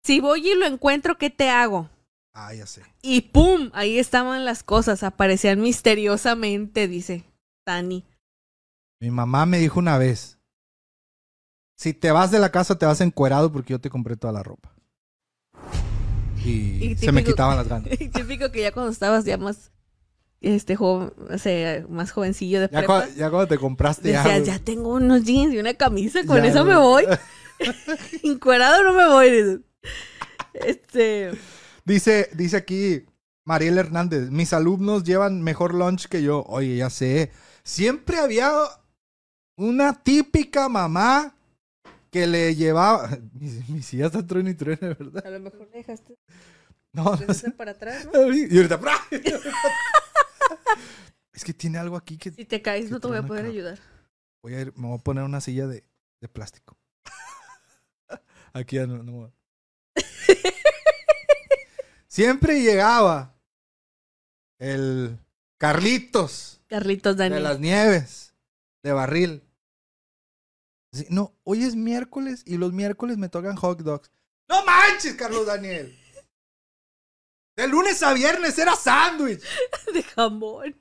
si 0.05 0.21
voy 0.21 0.49
y 0.49 0.55
lo 0.55 0.65
encuentro, 0.65 1.19
¿qué 1.19 1.29
te 1.29 1.51
hago? 1.51 1.91
Ah 2.37 2.55
ya 2.55 2.67
sé 2.67 2.83
Y 3.03 3.23
¡pum! 3.23 3.71
Ahí 3.73 3.99
estaban 3.99 4.45
las 4.45 4.63
cosas, 4.63 5.03
aparecían 5.03 5.61
misteriosamente, 5.61 6.87
dice 6.87 7.25
Tani. 7.65 8.05
mi 9.01 9.11
mamá 9.11 9.47
me 9.47 9.59
dijo 9.59 9.81
una 9.81 9.99
vez 9.99 10.39
si 11.77 11.93
te 11.93 12.11
vas 12.11 12.31
de 12.31 12.39
la 12.39 12.51
casa 12.51 12.79
te 12.79 12.87
vas 12.87 13.01
encuerado 13.01 13.51
porque 13.53 13.73
yo 13.73 13.81
te 13.81 13.91
compré 13.91 14.17
toda 14.17 14.33
la 14.33 14.43
ropa 14.43 14.73
y, 16.45 16.93
Y 16.93 16.97
se 16.97 17.11
me 17.13 17.25
quitaban 17.25 17.57
las 17.57 17.69
ganas 17.69 17.89
Y 18.01 18.09
Típico 18.09 18.51
que 18.53 18.61
ya 18.61 18.73
cuando 18.73 18.93
estabas 18.93 19.25
ya 19.25 19.37
más, 19.37 19.73
este, 20.41 20.77
joven, 20.77 21.13
o 21.31 21.39
sea, 21.39 21.85
más 21.89 22.13
jovencillo 22.13 22.61
de 22.61 22.69
ya, 22.69 22.79
prepa, 22.79 23.09
ya 23.17 23.31
cuando 23.31 23.49
te 23.49 23.59
compraste 23.59 24.13
ya, 24.13 24.39
ya 24.39 24.59
tengo 24.59 24.95
unos 24.95 25.25
jeans 25.25 25.53
y 25.55 25.59
una 25.59 25.75
camisa, 25.75 26.25
con 26.25 26.43
Ya, 26.43 26.47
eso 26.51 26.65
me 26.65 26.77
voy. 26.77 27.05
Encuerado 28.23 28.85
no 28.85 28.93
me 28.93 29.07
voy. 29.07 29.65
Este, 30.53 31.33
Dice, 31.87 32.29
dice 32.35 32.57
aquí 32.57 33.07
Mariel 33.45 33.79
Hernández, 33.79 34.29
mis 34.31 34.53
alumnos 34.53 35.05
llevan 35.05 35.41
mejor 35.41 35.73
lunch 35.73 36.09
que 36.09 36.21
yo. 36.21 36.43
Oye, 36.49 36.77
ya 36.77 36.91
sé. 36.91 37.31
Siempre 37.63 38.19
había 38.19 38.53
una 39.57 40.03
típica 40.03 40.69
mamá 40.69 41.37
que 42.11 42.27
le 42.27 42.57
llevaba. 42.57 43.09
Mi, 43.35 43.51
mi 43.69 43.83
silla 43.83 44.07
está 44.07 44.27
truene 44.27 44.51
y 44.51 44.55
truene, 44.55 44.81
¿verdad? 44.81 45.25
a 45.25 45.31
lo 45.31 45.41
mejor 45.41 45.61
le 45.61 45.79
dejaste 45.79 46.17
No, 46.93 47.17
para 47.57 47.71
atrás, 47.71 48.09
¿no? 48.13 48.33
Y 48.35 48.57
ahorita. 48.57 48.81
Es 51.33 51.45
que 51.45 51.53
tiene 51.53 51.79
algo 51.79 51.97
aquí 51.97 52.17
que. 52.17 52.33
Si 52.33 52.47
te 52.47 52.63
caes 52.63 52.91
no 52.91 52.99
te 52.99 53.07
voy 53.09 53.19
a 53.19 53.23
poder 53.23 53.45
ayudar. 53.45 53.79
Voy 54.43 54.55
a 54.55 54.61
ir, 54.63 54.73
me 54.75 54.89
voy 54.89 54.99
a 54.99 55.03
poner 55.03 55.23
una 55.23 55.41
silla 55.41 55.67
de, 55.67 55.85
de 56.21 56.29
plástico. 56.29 56.79
Aquí 58.55 58.77
ya 58.77 58.87
no, 58.87 59.03
no 59.03 59.13
voy. 59.13 59.31
Siempre 62.17 62.63
llegaba 62.63 63.35
el, 64.59 65.19
Carlitos. 65.59 66.63
Carlitos 66.67 67.15
De 67.15 67.25
Daniel. 67.25 67.43
las 67.43 67.61
nieves. 67.61 68.33
De 68.83 68.91
barril. 68.93 69.43
No, 71.11 71.35
hoy 71.45 71.63
es 71.65 71.77
miércoles 71.77 72.43
y 72.47 72.57
los 72.57 72.73
miércoles 72.73 73.19
me 73.19 73.29
tocan 73.29 73.55
hot 73.57 73.81
dogs. 73.81 74.11
¡No 74.49 74.65
manches, 74.65 75.15
Carlos 75.17 75.45
Daniel! 75.45 75.95
De 77.55 77.69
lunes 77.69 78.03
a 78.03 78.15
viernes 78.15 78.57
era 78.59 78.75
sándwich. 78.77 79.43
de 79.93 80.03
jamón. 80.03 80.75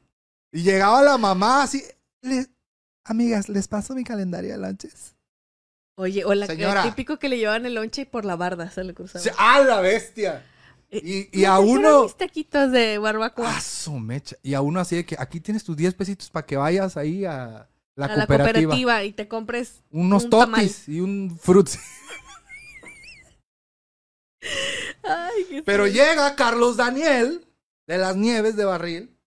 Y 0.53 0.63
llegaba 0.63 1.01
la 1.01 1.17
mamá 1.17 1.63
así. 1.63 1.83
"Les- 2.21 2.49
amigas, 3.03 3.49
les 3.49 3.67
paso 3.67 3.93
mi 3.93 4.05
calendario 4.05 4.53
de 4.53 4.57
lunches. 4.65 5.17
Oye, 5.97 6.23
o 6.23 6.33
la, 6.33 6.45
el 6.45 6.83
típico 6.83 7.19
que 7.19 7.27
le 7.27 7.37
llevaban 7.37 7.65
el 7.65 7.73
lonche 7.75 8.03
y 8.03 8.05
por 8.05 8.23
la 8.23 8.37
barda 8.37 8.71
se 8.71 8.85
le 8.85 8.93
cruzaba. 8.93 9.25
¡Ah, 9.37 9.59
la 9.59 9.81
bestia! 9.81 10.45
Eh, 11.03 11.29
Y, 11.31 11.45
a 11.45 11.59
uno. 11.59 12.03
mis 12.03 12.15
taquitos 12.15 12.71
de 12.71 12.97
barbacoa. 12.97 13.57
¡Ah, 13.57 13.61
su 13.61 13.93
mecha! 13.99 14.35
Y 14.43 14.53
a 14.53 14.61
uno 14.61 14.79
así 14.79 14.95
de 14.95 15.05
que 15.05 15.15
aquí 15.19 15.39
tienes 15.39 15.63
tus 15.63 15.75
10 15.75 15.93
pesitos 15.95 16.29
para 16.29 16.45
que 16.45 16.57
vayas 16.57 16.97
ahí 16.97 17.25
a 17.25 17.67
la, 17.95 18.05
a 18.05 18.07
la 18.09 18.15
cooperativa. 18.27 18.53
cooperativa 18.71 19.03
y 19.03 19.13
te 19.13 19.27
compres. 19.27 19.83
Unos 19.91 20.25
un 20.25 20.29
totis 20.29 20.87
y 20.89 21.01
un 21.01 21.37
qué 25.49 25.63
Pero 25.65 25.87
llega 25.87 26.35
Carlos 26.35 26.77
Daniel 26.77 27.45
de 27.87 27.97
las 27.97 28.15
Nieves 28.15 28.55
de 28.55 28.65
Barril 28.65 29.17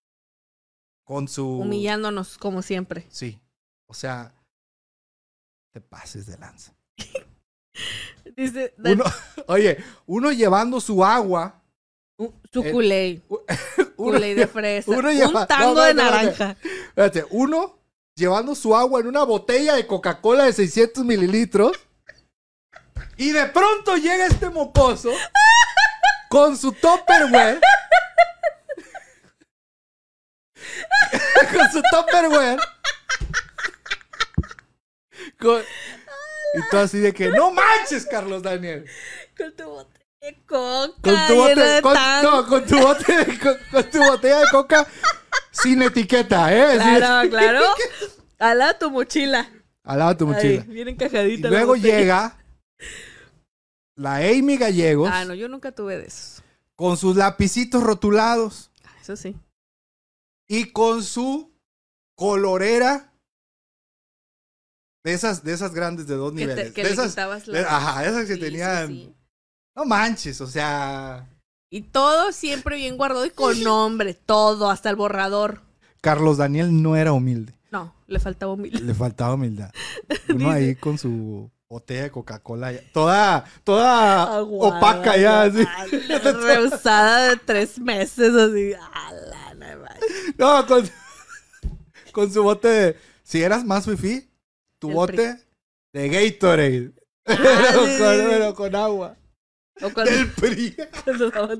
con 1.04 1.28
su. 1.28 1.46
Humillándonos 1.61 2.38
como 2.38 2.62
siempre. 2.62 3.07
Sí. 3.11 3.38
O 3.87 3.94
sea, 3.94 4.35
te 5.72 5.81
pases 5.81 6.26
de 6.26 6.38
lanza. 6.38 6.74
Dice, 8.36 8.74
Uno, 8.78 9.04
oye, 9.46 9.82
uno 10.06 10.30
llevando 10.32 10.80
su 10.80 11.04
agua. 11.04 11.60
su 12.52 12.62
eh. 12.62 12.72
Uno, 13.96 14.12
Kool-Aid 14.12 14.36
de 14.36 14.46
fresa. 14.46 14.90
uno 14.90 15.08
un 15.08 15.46
tango 15.46 15.74
no, 15.74 15.74
no, 15.74 15.82
de 15.82 15.94
naranja. 15.94 16.56
espérate, 16.62 17.24
uno 17.30 17.78
llevando 18.14 18.54
su 18.54 18.74
agua 18.76 19.00
en 19.00 19.06
una 19.08 19.24
botella 19.24 19.74
de 19.74 19.86
Coca-Cola 19.86 20.44
de 20.44 20.52
600 20.52 21.04
mililitros. 21.04 21.72
Y 23.16 23.30
de 23.32 23.46
pronto 23.46 23.96
llega 23.96 24.26
este 24.26 24.48
mocoso 24.50 25.10
con 26.28 26.56
su 26.56 26.70
Tupperware. 26.72 27.60
con 31.52 31.70
su 31.72 31.82
Tupperware. 31.90 32.58
Con- 35.40 35.62
y 36.54 36.70
tú 36.70 36.76
así 36.78 36.98
de 36.98 37.12
que, 37.12 37.28
no 37.30 37.50
manches, 37.52 38.06
Carlos 38.06 38.42
Daniel. 38.42 38.84
Con 39.37 39.54
tu 39.56 39.64
bote 39.64 39.98
de 40.20 40.34
coca. 40.44 40.92
Con 41.02 41.26
tu, 41.28 41.34
bote, 41.34 41.61
de 41.61 41.82
con, 41.82 41.94
tan- 41.94 42.24
no, 42.24 42.46
con 42.46 42.64
tu 42.66 42.78
bote 42.78 43.24
de- 43.24 43.38
con- 43.40 43.58
con 43.70 43.90
tu 43.90 43.98
botella 43.98 44.40
de 44.40 44.46
coca 44.50 44.87
sin 45.52 45.82
etiqueta, 45.82 46.52
¿eh? 46.54 46.78
Sin- 46.80 46.96
Claro, 46.96 47.28
claro. 47.30 47.61
Ala 48.38 48.78
tu 48.78 48.90
mochila. 48.90 49.50
Al 49.84 49.98
lado 49.98 50.11
de 50.11 50.16
tu 50.16 50.26
mochila. 50.26 50.62
Bien 50.68 50.88
Y 50.88 50.90
encajadita. 50.92 51.48
la 51.48 51.56
luego 51.56 51.76
llega 51.76 52.37
la 53.96 54.16
Amy 54.16 54.56
Gallegos 54.56 55.11
Ah, 55.12 55.24
no, 55.24 55.34
yo 55.34 55.48
nunca 55.48 55.72
tuve 55.72 55.98
de 55.98 56.06
esos. 56.06 56.42
con 56.76 56.96
sus 56.96 57.16
lapicitos 57.16 57.82
rotulados 57.82 58.70
Ah, 58.84 58.92
Eso 59.02 59.16
sí. 59.16 59.34
y 60.48 60.70
con 60.72 61.02
su 61.02 61.52
colorera 62.16 63.12
de 65.04 65.12
esas, 65.12 65.42
de 65.44 65.52
esas 65.52 65.72
grandes 65.74 66.06
de 66.06 66.14
dos 66.16 66.32
Que, 66.32 66.38
te- 66.38 66.46
niveles. 66.46 66.72
que 66.72 66.82
de 66.82 66.88
le 66.88 66.94
esas, 66.94 67.11
quitabas 67.11 67.46
de- 67.46 67.61
ajá, 67.61 68.04
esas 68.04 68.26
que 68.26 68.34
Sí, 68.34 68.40
tenían. 68.40 68.88
sí. 68.88 69.14
No 69.76 69.84
manches, 69.84 70.40
o 70.40 70.46
sea, 70.46 71.28
Y 71.70 71.82
todo 71.82 72.32
siempre 72.32 72.76
bien 72.76 72.96
guardado 72.96 73.24
y 73.26 73.30
con 73.30 73.62
nombre. 73.62 74.14
Todo, 74.14 74.70
hasta 74.70 74.90
el 74.90 74.96
borrador. 74.96 75.61
Carlos 76.00 76.37
Daniel 76.38 76.82
no 76.82 76.96
era 76.96 77.12
humilde. 77.12 77.54
No, 77.70 77.94
le 78.06 78.18
faltaba 78.18 78.52
humildad. 78.54 78.80
Le 78.80 78.94
faltaba 78.94 79.34
humildad. 79.34 79.70
Uno 80.34 80.50
ahí 80.50 80.74
con 80.76 80.96
su 80.98 81.50
botella 81.68 82.04
de 82.04 82.11
Coca-Cola, 82.11 82.72
toda, 82.94 83.44
toda 83.62 84.38
Aguada, 84.38 84.78
opaca 84.78 85.16
ya, 85.18 85.42
así. 85.42 85.58
ala, 86.08 86.32
Rehusada 86.32 87.28
de 87.28 87.37
tres 87.37 87.78
meses, 87.78 88.34
así. 88.34 88.72
no 90.38 90.66
con, 90.66 90.88
con 92.12 92.32
su 92.32 92.42
bote 92.42 92.68
de. 92.68 92.96
Si 93.22 93.42
eras 93.42 93.64
más 93.64 93.84
fifi, 93.84 94.27
tu 94.78 94.88
El 94.90 94.94
bote 94.94 95.36
de 95.92 96.08
Gatorade. 96.08 96.92
Ah, 97.30 97.36
pero, 97.36 97.86
sí, 97.86 98.42
con, 98.42 98.54
con 98.54 98.74
agua. 98.74 99.16
O 99.82 99.90
cuando, 99.94 100.10
Del 100.10 100.30
PRI. 100.32 100.76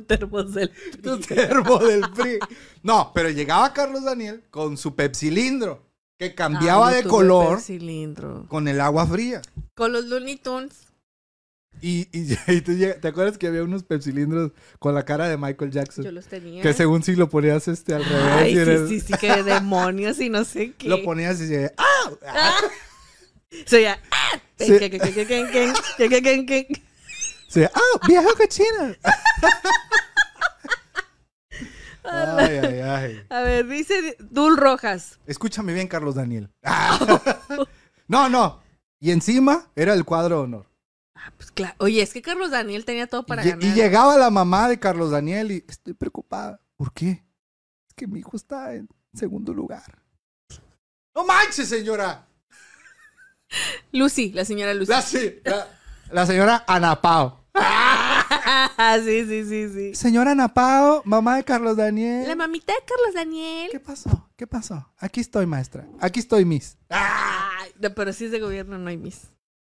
termos 0.07 0.55
del 0.55 0.71
Tu 1.03 1.21
PRI. 1.21 1.37
termo 1.37 1.79
del 1.79 2.01
PRI. 2.11 2.39
No, 2.83 3.13
pero 3.15 3.29
llegaba 3.29 3.73
Carlos 3.75 4.03
Daniel 4.05 4.43
con 4.51 4.77
su 4.79 4.95
pepsilindro, 4.97 5.87
que 6.19 6.35
cambiaba 6.35 6.89
Ah, 6.89 6.95
de 6.95 7.05
color 7.05 7.61
cilindro. 7.61 8.47
con 8.49 8.67
el 8.67 8.81
agua 8.81 9.07
fría. 9.07 9.43
Con 9.77 9.93
los 9.93 10.07
Looney 10.07 10.37
Tunes. 10.37 10.87
Y, 11.83 12.09
y, 12.19 12.33
y 12.49 12.61
tú 12.63 12.73
te 13.01 13.07
acuerdas 13.07 13.39
que 13.39 13.47
había 13.47 13.63
unos 13.63 13.85
pepsilindros 13.85 14.51
con 14.81 14.95
la 14.95 15.05
cara 15.05 15.29
de 15.29 15.37
Michael 15.37 15.71
Jackson. 15.71 16.03
Yo 16.05 16.11
los 16.13 16.27
tenía. 16.27 16.61
Que 16.63 16.73
según 16.73 17.03
si 17.05 17.15
lo 17.15 17.29
ponías 17.29 17.69
este 17.69 17.95
al 17.95 18.05
revés. 18.05 18.23
Ay, 18.33 18.53
sí, 18.55 18.59
el- 18.59 18.89
sí, 18.89 19.01
sí, 19.01 19.13
que 19.21 19.43
demonios 19.45 20.19
y 20.19 20.29
no 20.31 20.45
sé 20.45 20.73
qué. 20.73 20.89
Lo 20.89 21.05
ponías 21.05 21.39
y 21.41 21.47
decía, 21.47 21.73
¡ah! 21.77 22.11
Ah. 22.27 22.57
So 23.67 23.79
ya. 23.79 23.99
¡Ah! 24.11 24.41
Sí. 24.59 24.79
Sí. 27.49 27.65
¡Ah! 27.65 28.07
¡Vieja 28.07 28.29
cochina! 28.37 28.97
Ay, 32.11 32.57
ay, 32.57 32.81
ay. 32.81 33.27
A 33.29 33.41
ver, 33.43 33.67
dice 33.67 34.17
Dul 34.19 34.57
Rojas. 34.57 35.19
Escúchame 35.27 35.75
bien, 35.75 35.89
Carlos 35.89 36.15
Daniel. 36.15 36.51
No, 38.09 38.31
no. 38.31 38.63
Y 39.01 39.11
encima 39.11 39.71
era 39.77 39.93
el 39.93 40.07
cuadro 40.07 40.39
de 40.39 40.43
honor. 40.45 40.67
Ah, 41.15 41.31
pues 41.37 41.51
claro. 41.51 41.75
Oye, 41.79 42.01
es 42.01 42.15
que 42.15 42.23
Carlos 42.23 42.51
Daniel 42.51 42.87
tenía 42.87 43.07
todo 43.07 43.27
para 43.27 43.45
y, 43.45 43.51
ganar. 43.51 43.63
Y 43.63 43.75
llegaba 43.75 44.17
la 44.17 44.31
mamá 44.31 44.67
de 44.67 44.81
Carlos 44.81 45.11
Daniel 45.11 45.53
y 45.53 45.65
estoy 45.69 45.93
preocupada. 45.93 46.59
¿Por 46.75 46.95
qué? 46.95 47.23
Es 47.87 47.95
que 47.95 48.07
mi 48.07 48.21
hijo 48.21 48.35
está 48.35 48.75
en 48.75 48.89
segundo 49.13 49.53
lugar. 49.53 50.03
¡No 51.15 51.27
manches, 51.27 51.69
señora! 51.69 52.28
Lucy, 53.93 54.33
la 54.33 54.45
señora 54.45 54.75
Lucy. 54.75 54.91
La, 54.93 55.03
sí, 55.03 55.35
la- 55.45 55.67
la 56.11 56.27
señora 56.27 56.65
Ana 56.67 57.01
Pao. 57.01 57.45
sí, 59.05 59.25
sí, 59.27 59.45
sí, 59.45 59.69
sí. 59.73 59.95
Señora 59.95 60.33
Ana 60.33 60.53
Pao, 60.55 61.03
mamá 61.05 61.37
de 61.37 61.45
Carlos 61.45 61.77
Daniel. 61.77 62.27
La 62.29 62.37
mamita 62.37 62.73
de 62.73 62.79
Carlos 62.87 63.15
Daniel. 63.15 63.69
¿Qué 63.71 63.81
pasó? 63.81 64.31
¿Qué 64.37 64.47
pasó? 64.47 64.91
Aquí 64.99 65.21
estoy, 65.21 65.47
maestra. 65.47 65.87
Aquí 66.01 66.21
estoy, 66.21 66.45
Miss. 66.45 66.77
Ay, 66.89 67.71
no, 67.81 67.95
pero 67.95 68.13
si 68.13 68.27
es 68.27 68.31
de 68.31 68.41
gobierno, 68.41 68.79
no 68.79 68.89
hay 68.89 68.97
mis. 68.97 69.29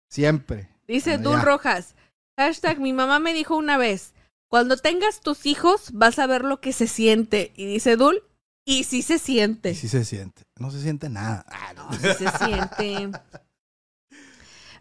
Siempre. 0.09 0.69
Dice 0.87 1.19
ya. 1.21 1.41
Rojas. 1.41 1.95
Hashtag, 2.37 2.79
mi 2.79 2.91
mamá 2.93 3.19
me 3.19 3.33
dijo 3.33 3.55
una 3.55 3.77
vez, 3.77 4.13
cuando 4.49 4.77
tengas 4.77 5.21
tus 5.21 5.45
hijos 5.45 5.91
vas 5.93 6.19
a 6.19 6.27
ver 6.27 6.43
lo 6.43 6.59
que 6.59 6.73
se 6.73 6.87
siente. 6.87 7.53
Y 7.55 7.65
dice 7.65 7.95
Dul, 7.95 8.23
y 8.65 8.83
sí 8.83 9.01
se 9.03 9.19
siente. 9.19 9.71
Y 9.71 9.75
sí 9.75 9.87
se 9.87 10.03
siente. 10.03 10.43
No 10.59 10.69
se 10.71 10.81
siente 10.81 11.07
nada. 11.09 11.45
Ah, 11.49 11.73
no. 11.75 11.89
No, 11.89 11.93
sí 11.93 12.07
se 12.17 12.29
siente. 12.37 13.11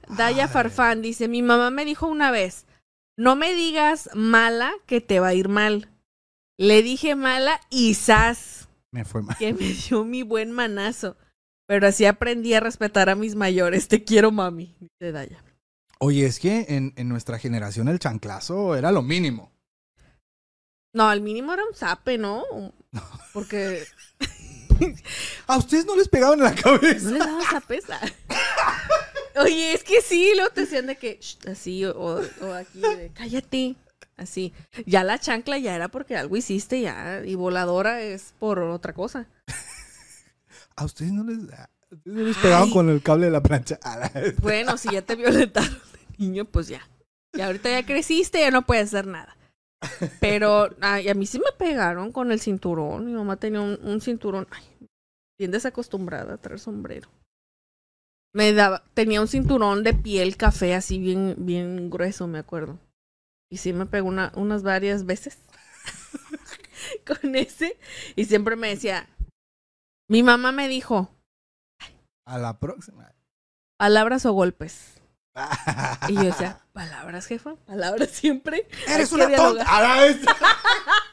Daya 0.09 0.45
Ay. 0.45 0.49
Farfán 0.51 1.03
dice, 1.03 1.29
mi 1.29 1.43
mamá 1.43 1.71
me 1.71 1.85
dijo 1.85 2.07
una 2.07 2.31
vez, 2.31 2.67
no 3.17 3.37
me 3.37 3.55
digas 3.55 4.11
mala 4.15 4.73
que 4.87 5.01
te 5.01 5.21
va 5.21 5.29
a 5.29 5.35
ir 5.35 5.49
mal. 5.49 5.89
Le 6.57 6.83
dije 6.83 7.15
mala 7.17 7.61
y 7.71 7.95
sas, 7.95 8.69
Me 8.93 9.05
fue 9.05 9.23
mal. 9.23 9.37
que 9.37 9.53
me 9.53 9.69
dio 9.73 10.05
mi 10.05 10.23
buen 10.23 10.51
manazo. 10.53 11.17
Pero 11.67 11.87
así 11.89 12.05
aprendí 12.05 12.53
a 12.55 12.61
respetar 12.61 13.09
a 13.09 13.15
mis 13.15 13.35
mayores. 13.37 13.89
Te 13.89 14.05
quiero, 14.05 14.31
mami. 14.31 14.77
Dice 14.79 15.13
Daya. 15.13 15.43
Oye, 15.99 16.27
es 16.27 16.39
que 16.39 16.67
en, 16.69 16.93
en 16.97 17.09
nuestra 17.09 17.39
generación 17.39 17.89
el 17.89 17.99
chanclazo 17.99 18.77
era 18.77 18.93
lo 18.93 19.03
mínimo. 19.03 19.51
No, 20.93 21.09
al 21.09 21.23
mínimo 21.23 21.55
era 21.55 21.65
un 21.65 21.75
zape, 21.75 22.19
¿no? 22.19 22.45
Porque 23.33 23.85
¿A 25.47 25.57
ustedes 25.57 25.87
no 25.87 25.97
les 25.97 26.09
pegaban 26.09 26.39
en 26.39 26.45
la 26.45 26.51
no 26.51 26.57
cabeza? 26.63 27.11
les 27.11 27.19
daban 27.19 27.43
zapes. 27.51 27.85
Oye, 29.37 29.73
es 29.75 29.83
que 29.85 30.01
sí, 30.01 30.33
luego 30.35 30.51
te 30.53 30.63
decían 30.63 30.87
de 30.87 30.97
que 30.97 31.19
"Shh", 31.21 31.49
así, 31.49 31.85
o, 31.85 31.95
o 32.41 32.53
aquí, 32.53 32.81
de 32.81 33.11
cállate. 33.15 33.77
Así. 34.17 34.53
Ya 34.87 35.03
la 35.03 35.19
chancla 35.19 35.59
ya 35.59 35.75
era 35.75 35.89
porque 35.89 36.17
algo 36.17 36.37
hiciste 36.37 36.81
ya. 36.81 37.23
Y 37.25 37.35
voladora 37.35 38.01
es 38.01 38.33
por 38.39 38.61
otra 38.61 38.93
cosa. 38.93 39.27
¿A 40.77 40.85
ustedes 40.85 41.13
no 41.13 41.25
les, 41.25 41.39
no 41.39 42.23
les 42.23 42.37
pegaban 42.37 42.71
con 42.71 42.89
el 42.91 43.03
cable 43.03 43.27
de 43.27 43.33
la 43.33 43.43
plancha? 43.43 43.79
Bueno, 44.41 44.77
si 44.77 44.91
ya 44.93 45.03
te 45.03 45.17
violentaron 45.17 45.73
de 45.93 46.17
niño, 46.19 46.45
pues 46.45 46.69
ya. 46.69 46.89
Y 47.33 47.41
ahorita 47.41 47.71
ya 47.71 47.85
creciste, 47.85 48.41
ya 48.41 48.51
no 48.53 48.63
puedes 48.63 48.89
hacer 48.89 49.07
nada. 49.07 49.37
Pero 50.21 50.71
ay, 50.81 51.09
a 51.09 51.15
mí 51.15 51.27
sí 51.27 51.39
me 51.39 51.51
pegaron 51.59 52.13
con 52.13 52.31
el 52.31 52.41
cinturón. 52.41 53.07
Mi 53.07 53.13
mamá 53.13 53.37
tenía 53.37 53.61
un, 53.61 53.79
un 53.83 54.01
cinturón. 54.01 54.47
Ay, 54.51 54.89
bien 55.39 55.51
desacostumbrada 55.51 56.35
a 56.35 56.39
traer 56.39 56.61
sombrero. 56.61 57.09
Me 58.35 58.53
daba, 58.53 58.83
tenía 58.95 59.21
un 59.21 59.29
cinturón 59.29 59.85
de 59.85 59.95
piel 59.95 60.37
café 60.37 60.75
así 60.75 60.99
bien, 60.99 61.37
bien 61.39 61.89
grueso, 61.89 62.27
me 62.27 62.39
acuerdo. 62.41 62.79
Y 63.51 63.59
sí 63.59 63.73
me 63.73 63.87
pegó 63.87 64.09
una, 64.09 64.33
unas 64.35 64.63
varias 64.65 65.07
veces 65.07 65.39
con 67.07 67.37
ese. 67.37 67.79
Y 68.17 68.25
siempre 68.25 68.57
me 68.57 68.69
decía, 68.71 69.09
Mi 70.09 70.23
mamá 70.25 70.51
me 70.51 70.67
dijo, 70.67 71.15
A 72.27 72.39
la 72.39 72.59
próxima. 72.59 73.13
palabras 73.79 74.27
o 74.27 74.33
golpes. 74.33 75.01
Y 76.09 76.15
yo 76.15 76.23
decía, 76.23 76.61
palabras, 76.73 77.27
jefa, 77.27 77.57
palabras 77.67 78.11
siempre. 78.11 78.69
Eres 78.87 79.11
una 79.13 79.35
tonta. 79.35 79.65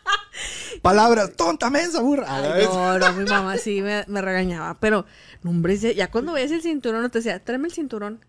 Palabras, 0.82 1.34
tonta, 1.36 1.70
mensa, 1.70 2.02
burra. 2.02 2.28
A 2.28 2.38
Ay, 2.54 2.60
vez. 2.62 2.70
no, 2.70 2.98
no, 3.00 3.14
mi 3.14 3.26
mamá 3.26 3.58
sí 3.58 3.82
me, 3.82 4.04
me 4.08 4.22
regañaba. 4.22 4.80
Pero, 4.80 5.06
no, 5.44 5.52
hombre, 5.52 5.78
ya 5.78 6.10
cuando 6.12 6.34
veías 6.34 6.52
el 6.52 6.62
cinturón, 6.62 7.02
no 7.02 7.10
te 7.10 7.20
decía, 7.20 7.44
tráeme 7.44 7.68
el 7.68 7.74
cinturón. 7.74 8.26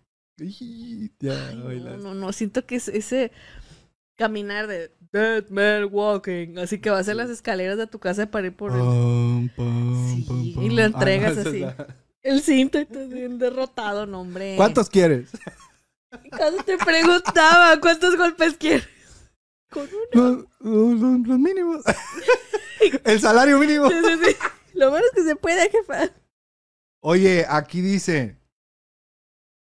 Ya, 1.19 1.33
Ay, 1.67 1.79
no, 1.79 1.97
no, 1.97 2.13
no, 2.13 2.33
siento 2.33 2.65
que 2.65 2.75
es 2.75 2.87
ese 2.87 3.31
caminar 4.15 4.67
de 4.67 4.91
dead 5.11 5.47
man 5.49 5.87
walking, 5.91 6.57
así 6.57 6.79
que 6.79 6.89
vas 6.89 7.07
en 7.07 7.17
las 7.17 7.29
escaleras 7.29 7.77
de 7.77 7.87
tu 7.87 7.99
casa 7.99 8.25
para 8.29 8.47
ir 8.47 8.55
por 8.55 8.71
el, 8.71 8.77
pam, 8.77 9.49
Sí, 10.15 10.25
pam, 10.27 10.63
y 10.63 10.69
lo 10.69 10.81
entregas 10.83 11.31
esa 11.31 11.41
es 11.41 11.47
así. 11.47 11.59
la- 11.59 11.87
el 12.23 12.41
cinto 12.41 12.79
y 12.79 12.85
te 12.85 13.05
bien 13.07 13.37
derrotado, 13.37 14.05
no, 14.05 14.21
hombre. 14.21 14.55
¿Cuántos 14.55 14.89
quieres? 14.89 15.29
Cuando 16.37 16.63
te 16.63 16.77
preguntaba 16.77 17.79
cuántos 17.79 18.15
golpes 18.15 18.55
quieres. 18.57 18.87
Con 19.73 19.87
uno. 20.13 20.45
Los, 20.59 20.99
los- 20.99 21.27
los 21.27 21.39
mínimos. 21.39 21.83
El 23.05 23.19
salario 23.19 23.57
mínimo. 23.59 23.89
Sí, 23.89 23.95
sí, 24.03 24.25
sí. 24.25 24.35
Lo 24.73 24.91
menos 24.91 25.09
que 25.13 25.23
se 25.23 25.35
puede, 25.35 25.69
jefa. 25.69 26.09
Oye, 27.01 27.45
aquí 27.47 27.81
dice. 27.81 28.37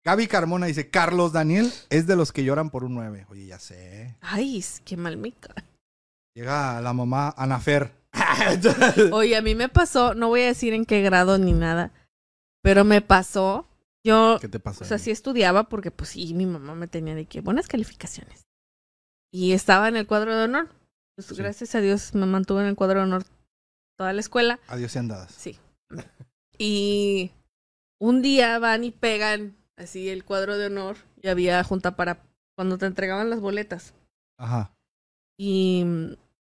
Gaby 0.04 0.28
Carmona 0.28 0.66
dice, 0.66 0.90
Carlos 0.90 1.32
Daniel 1.32 1.72
es 1.90 2.08
de 2.08 2.16
los 2.16 2.32
que 2.32 2.44
lloran 2.44 2.72
por 2.72 2.84
un 2.84 2.96
9. 2.96 3.28
Oye, 3.30 3.46
ya 3.46 3.60
sé. 3.60 4.16
Ay, 4.22 4.58
es- 4.60 4.82
qué 4.84 4.98
mal 4.98 5.18
me 5.18 5.32
cae. 5.34 5.64
Llega 6.36 6.82
la 6.82 6.94
mamá 6.94 7.34
Anafer. 7.38 7.92
Oye, 9.12 9.36
a 9.38 9.42
mí 9.42 9.54
me 9.56 9.70
pasó, 9.70 10.14
no 10.16 10.30
voy 10.30 10.42
a 10.42 10.46
decir 10.48 10.74
en 10.74 10.86
qué 10.86 11.02
grado 11.02 11.38
ni 11.38 11.54
nada, 11.54 11.92
pero 12.64 12.84
me 12.84 13.02
pasó. 13.02 13.68
Yo, 14.04 14.40
¿Qué 14.42 14.48
te 14.48 14.60
pasó? 14.60 14.84
o 14.84 14.88
sea, 14.88 14.98
sí 14.98 15.12
estudiaba 15.12 15.70
porque, 15.70 15.92
pues 15.92 16.10
sí, 16.12 16.34
mi 16.34 16.48
mamá 16.48 16.74
me 16.74 16.88
tenía 16.88 17.14
de 17.14 17.26
que 17.28 17.42
buenas 17.42 17.68
calificaciones. 17.68 18.42
Y 19.32 19.54
estaba 19.54 19.88
en 19.88 19.96
el 19.96 20.08
cuadro 20.08 20.36
de 20.36 20.44
honor. 20.44 20.70
Pues 21.16 21.28
Sí. 21.28 21.36
gracias 21.36 21.76
a 21.76 21.82
Dios 21.82 22.14
me 22.16 22.26
mantuve 22.26 22.62
en 22.62 22.68
el 22.68 22.76
cuadro 22.76 23.00
de 23.00 23.06
honor 23.06 23.24
toda 23.98 24.14
la 24.14 24.20
escuela. 24.20 24.60
Adiós 24.68 24.96
y 24.96 25.00
andadas. 25.00 25.32
Sí. 25.32 25.58
Y 26.58 27.32
un 28.00 28.22
día 28.22 28.60
van 28.60 28.84
y 28.84 28.92
pegan 28.92 29.56
así 29.78 30.10
el 30.10 30.24
cuadro 30.26 30.58
de 30.58 30.68
honor 30.68 30.98
y 31.22 31.28
había 31.30 31.64
junta 31.64 31.96
para 31.96 32.24
cuando 32.56 32.78
te 32.78 32.86
entregaban 32.86 33.30
las 33.30 33.40
boletas. 33.40 33.94
Ajá. 34.38 34.72
Y 35.38 35.86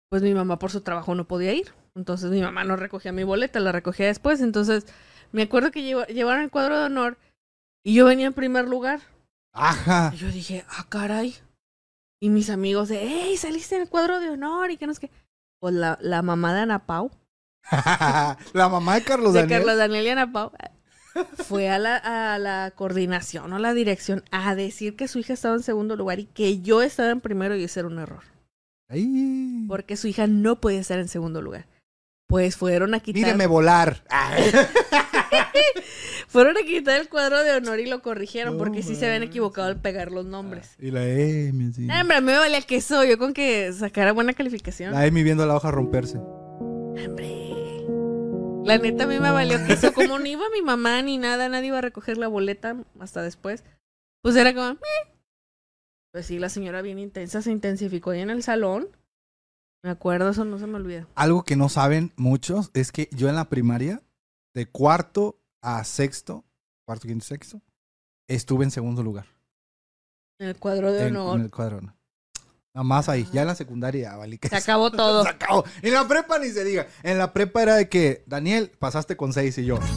pues 0.09 0.21
mi 0.21 0.34
mamá 0.34 0.59
por 0.59 0.71
su 0.71 0.82
trabajo 0.82 1.15
no 1.15 1.28
podía 1.28 1.53
ir. 1.53 1.74
Entonces 1.95 2.32
mi 2.32 2.41
mamá 2.41 2.63
no 2.63 2.76
recogía 2.76 3.11
mi 3.11 3.24
boleta, 3.24 3.59
la 3.59 3.71
recogía 3.71 4.07
después. 4.07 4.41
Entonces 4.41 4.86
me 5.32 5.43
acuerdo 5.43 5.71
que 5.71 5.84
lleva- 5.84 6.07
llevaron 6.07 6.43
el 6.43 6.49
cuadro 6.51 6.78
de 6.78 6.86
honor 6.86 7.17
y 7.84 7.93
yo 7.93 8.05
venía 8.05 8.28
en 8.28 8.34
primer 8.34 8.67
lugar. 8.67 9.01
Ajá. 9.53 10.11
Y 10.13 10.17
yo 10.17 10.28
dije, 10.30 10.65
ah, 10.69 10.86
caray. 10.89 11.36
Y 12.24 12.30
mis 12.30 12.49
amigos 12.49 12.88
de, 12.88 13.01
hey, 13.05 13.36
saliste 13.36 13.76
en 13.76 13.82
el 13.82 13.89
cuadro 13.89 14.21
de 14.21 14.30
honor 14.30 14.71
y 14.71 14.78
que 14.78 14.88
no 14.88 14.93
sé 14.93 15.01
qué. 15.01 15.11
Pues 15.59 15.74
la, 15.74 15.97
la 15.99 16.21
mamá 16.21 16.53
de 16.53 16.61
Ana 16.61 16.86
Pau, 16.86 17.11
la 18.53 18.69
mamá 18.69 18.95
de 18.95 19.03
Carlos 19.03 19.34
de 19.34 19.41
Daniel. 19.41 19.59
Carlos 19.59 19.78
Daniel 19.78 20.05
y 20.05 20.09
Ana 20.09 20.32
Pau, 20.32 20.53
fue 21.45 21.69
a 21.69 21.78
la, 21.80 21.97
a 21.97 22.39
la 22.39 22.71
coordinación 22.78 23.51
o 23.51 23.59
la 23.59 23.74
dirección 23.74 24.24
a 24.32 24.55
decir 24.55 24.95
que 24.95 25.09
su 25.09 25.19
hija 25.19 25.34
estaba 25.34 25.55
en 25.55 25.63
segundo 25.63 25.97
lugar 25.97 26.19
y 26.19 26.26
que 26.28 26.61
yo 26.61 26.82
estaba 26.82 27.09
en 27.09 27.19
primero 27.19 27.57
y 27.57 27.65
ese 27.65 27.82
era 27.82 27.89
un 27.89 27.99
error. 27.99 28.24
Ay. 28.88 29.65
Porque 29.67 29.97
su 29.97 30.07
hija 30.07 30.26
no 30.26 30.61
podía 30.61 30.80
estar 30.80 30.99
en 30.99 31.09
segundo 31.09 31.41
lugar. 31.41 31.67
Pues 32.28 32.55
fueron 32.55 32.93
a 32.93 33.01
quitar, 33.01 33.21
Míreme 33.21 33.47
volar. 33.47 34.01
fueron 36.27 36.57
a 36.57 36.61
quitar 36.61 36.99
el 36.99 37.09
cuadro 37.09 37.43
de 37.43 37.51
honor 37.51 37.79
y 37.79 37.86
lo 37.88 38.01
corrigieron 38.01 38.53
No 38.53 38.59
porque 38.59 38.84
sí 38.84 38.95
se 38.95 39.05
habían 39.05 39.23
equivocado 39.23 39.67
al 39.67 39.79
pegar 39.79 40.11
los 40.11 40.25
nombres. 40.25 40.75
Y 40.79 40.91
la 40.91 41.05
Emi, 41.05 41.73
sí. 41.73 41.88
Eh, 41.89 42.01
Hombre, 42.01 42.21
me 42.21 42.38
valía 42.38 42.61
que 42.61 42.81
soy 42.81 43.09
yo 43.09 43.17
con 43.17 43.34
que 43.34 43.71
sacara 43.73 44.11
buena 44.11 44.34
calificación. 44.34 44.93
La 44.93 45.05
Emi 45.05 45.23
viendo 45.23 45.45
la 45.45 45.55
hoja 45.55 45.71
romperse. 45.71 46.17
Hombre. 46.17 47.39
La 48.65 48.77
neta 48.77 49.03
a 49.03 49.07
mí 49.07 49.19
me 49.19 49.31
valió 49.31 49.57
que 49.65 49.73
eso. 49.73 49.93
Como 49.93 50.19
no 50.19 50.25
iba 50.25 50.43
mi 50.53 50.61
mamá 50.61 51.01
ni 51.01 51.17
nada, 51.17 51.49
nadie 51.49 51.67
iba 51.67 51.79
a 51.79 51.81
recoger 51.81 52.17
la 52.17 52.27
boleta 52.27 52.77
hasta 52.99 53.21
después. 53.21 53.63
Pues 54.21 54.36
era 54.38 54.53
como... 54.53 54.73
"Meh". 54.75 55.13
Pues 56.13 56.27
sí, 56.27 56.39
la 56.39 56.47
señora 56.49 56.81
bien 56.81 56.99
intensa 56.99 57.41
se 57.41 57.51
intensificó 57.51 58.11
ahí 58.11 58.21
en 58.21 58.29
el 58.29 58.43
salón. 58.43 58.88
Me 59.84 59.89
acuerdo, 59.89 60.29
eso 60.29 60.45
no 60.45 60.59
se 60.59 60.67
me 60.67 60.75
olvida. 60.75 61.07
Algo 61.15 61.43
que 61.43 61.57
no 61.57 61.67
saben 61.67 62.13
muchos 62.15 62.71
es 62.73 62.91
que 62.93 63.09
yo 63.11 63.27
en 63.27 63.36
la 63.36 63.49
primaria, 63.49 64.01
de 64.54 64.66
cuarto 64.68 65.39
a 65.62 65.84
sexto, 65.84 66.43
cuarto, 66.86 67.08
quinto, 67.08 67.26
sexto, 67.26 67.62
estuve 68.28 68.64
en 68.66 68.72
segundo 68.72 69.04
lugar. 69.04 69.26
En 70.39 70.47
el 70.49 70.58
cuadro 70.58 70.91
de 70.91 71.08
En, 71.08 71.16
honor. 71.16 71.38
en 71.39 71.45
el 71.45 71.51
cuadro. 71.51 71.82
¿no? 71.82 71.95
Nada 72.74 72.84
más 72.84 73.08
ahí. 73.10 73.28
Ya 73.32 73.41
en 73.41 73.47
la 73.47 73.56
secundaria, 73.56 74.16
valí 74.16 74.38
que 74.38 74.49
Se 74.49 74.56
acabó 74.56 74.91
todo. 74.95 75.24
Se 75.24 75.30
acabó. 75.30 75.64
En 75.82 75.93
la 75.93 76.08
prepa 76.08 76.39
ni 76.39 76.49
se 76.49 76.64
diga. 76.64 76.88
En 77.04 77.18
la 77.18 77.32
prepa 77.34 77.62
era 77.64 77.76
de 77.76 77.88
que, 77.89 78.24
Daniel, 78.26 78.72
pasaste 78.80 79.16
con 79.16 79.32
seis 79.34 79.58
y 79.58 79.66
yo. 79.66 79.80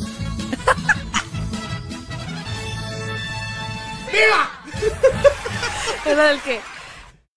Era 6.06 6.30
el 6.30 6.40
que... 6.40 6.60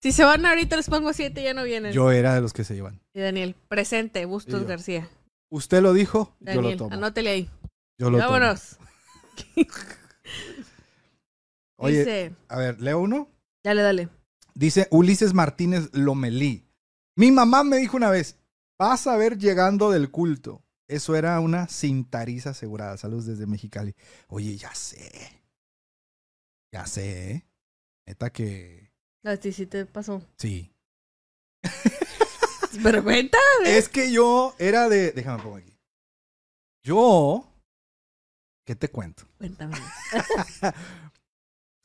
Si 0.02 0.12
se 0.14 0.24
van 0.24 0.46
ahorita 0.46 0.78
les 0.78 0.90
pongo 0.90 1.12
siete, 1.12 1.44
ya 1.44 1.54
no 1.54 1.64
vienen. 1.64 1.92
Yo 1.92 2.10
era 2.12 2.34
de 2.34 2.40
los 2.40 2.54
que 2.54 2.64
se 2.64 2.74
iban. 2.76 3.02
Y 3.14 3.20
Daniel, 3.20 3.54
presente, 3.68 4.22
Y 4.22 4.26
Bustos. 4.26 4.66
García. 4.66 5.10
Usted 5.50 5.82
lo 5.82 5.93
dijo, 5.93 6.36
yo 6.39 6.45
Daniel, 6.45 6.72
lo 6.72 6.78
tomo. 6.78 6.93
anótele 6.95 7.30
ahí. 7.30 7.50
Yo 7.97 8.10
lo 8.10 8.18
tomo. 8.20 8.32
Vámonos. 8.32 8.78
Oye, 11.78 12.00
Dice, 12.00 12.36
a 12.50 12.58
ver, 12.58 12.82
leo 12.82 13.00
uno. 13.00 13.30
dale, 13.64 13.82
dale. 13.82 14.10
Dice 14.54 14.88
Ulises 14.91 15.34
Martínez 15.34 15.89
Lomelí. 15.93 16.66
Mi 17.16 17.32
mamá 17.32 17.64
me 17.64 17.78
dijo 17.78 17.95
una 17.97 18.10
vez, 18.10 18.38
vas 18.78 19.08
a 19.08 19.16
ver 19.16 19.38
llegando 19.38 19.89
del 19.91 20.12
culto. 20.12 20.64
Eso 20.88 21.16
era 21.16 21.39
una 21.39 21.68
cintariza 21.68 22.50
asegurada. 22.50 22.97
Saludos 22.97 23.26
desde 23.28 23.45
Mexicali. 23.45 23.95
Oye, 24.28 24.58
ya 24.58 24.74
sé. 24.74 25.41
Ya 26.74 26.86
sé, 26.86 27.32
¿eh? 27.32 27.45
Neta 28.08 28.30
que... 28.32 28.91
A 29.24 29.38
ti 29.38 29.52
sí 29.52 29.66
te 29.66 29.86
pasó. 29.86 30.22
Sí. 30.38 30.72
Pero 32.84 33.04
cuenta. 33.04 33.38
Es 33.66 33.90
que 33.90 34.12
yo 34.12 34.56
era 34.60 34.90
de... 34.90 35.12
Déjame 35.12 35.42
pongo 35.44 35.58
aquí. 35.58 35.78
Yo... 36.84 37.46
¿Qué 38.66 38.76
te 38.76 38.90
cuento? 38.90 39.24
Cuéntame. 39.38 39.78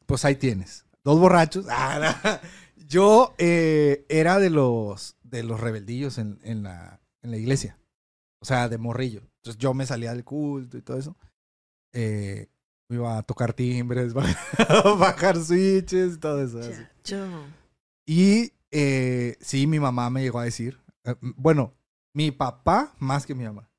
Pues 0.07 0.23
ahí 0.27 0.37
tienes. 0.37 0.85
Dos 1.03 1.19
borrachos. 1.19 1.67
Ah, 1.71 2.19
no. 2.23 2.31
Yo 2.87 3.35
eh, 3.39 4.05
era 4.11 4.39
de 4.39 4.51
los 4.51 5.17
de 5.23 5.43
los 5.43 5.59
rebeldillos 5.61 6.19
en, 6.19 6.39
en 6.43 6.63
la, 6.63 7.01
en 7.23 7.31
la 7.31 7.37
iglesia. 7.37 7.79
O 8.41 8.45
sea, 8.45 8.69
de 8.69 8.79
morrillo. 8.79 9.23
Entonces 9.39 9.59
yo 9.59 9.75
me 9.75 9.87
salía 9.87 10.13
del 10.13 10.25
culto 10.25 10.77
y 10.77 10.83
todo 10.83 10.99
eso. 10.99 11.17
Eh, 11.93 12.49
iba 12.91 13.19
a 13.19 13.23
tocar 13.23 13.53
timbres, 13.53 14.13
bajar 14.15 15.43
switches, 15.43 16.21
todo 16.21 16.43
eso. 16.45 16.61
así. 16.61 16.85
Y 18.07 18.53
eh, 18.77 19.37
sí, 19.41 19.67
mi 19.69 19.79
mamá 19.79 20.11
me 20.11 20.23
llegó 20.23 20.41
a 20.41 20.45
decir. 20.45 20.81
eh, 21.05 21.15
bueno, 21.21 21.73
mi 22.13 22.33
papá 22.33 22.93
más 22.99 23.25
que 23.25 23.35
mi 23.35 23.45
mamá. 23.45 23.71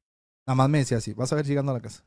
Nada 0.47 0.55
más 0.55 0.69
me 0.69 0.77
decía 0.79 0.97
así, 0.97 1.13
vas 1.13 1.31
a 1.33 1.35
ver 1.35 1.45
llegando 1.45 1.71
a 1.71 1.75
la 1.75 1.81
casa. 1.81 2.05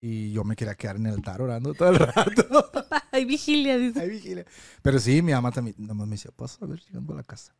Y 0.00 0.32
yo 0.32 0.42
me 0.44 0.56
quería 0.56 0.74
quedar 0.74 0.96
en 0.96 1.06
el 1.06 1.14
altar 1.14 1.42
orando 1.42 1.74
todo 1.74 1.90
el 1.90 1.98
rato. 1.98 2.70
Hay 3.12 3.24
vigilia, 3.24 3.76
dice. 3.76 4.00
Ay, 4.00 4.10
vigilia. 4.10 4.46
Pero 4.82 4.98
sí, 4.98 5.20
mi 5.20 5.32
mamá 5.32 5.50
también, 5.52 5.76
nada 5.78 5.94
más 5.94 6.06
me 6.06 6.14
decía, 6.16 6.30
vas 6.38 6.60
a 6.62 6.66
ver 6.66 6.80
llegando 6.80 7.12
a 7.12 7.16
la 7.16 7.22
casa. 7.22 7.54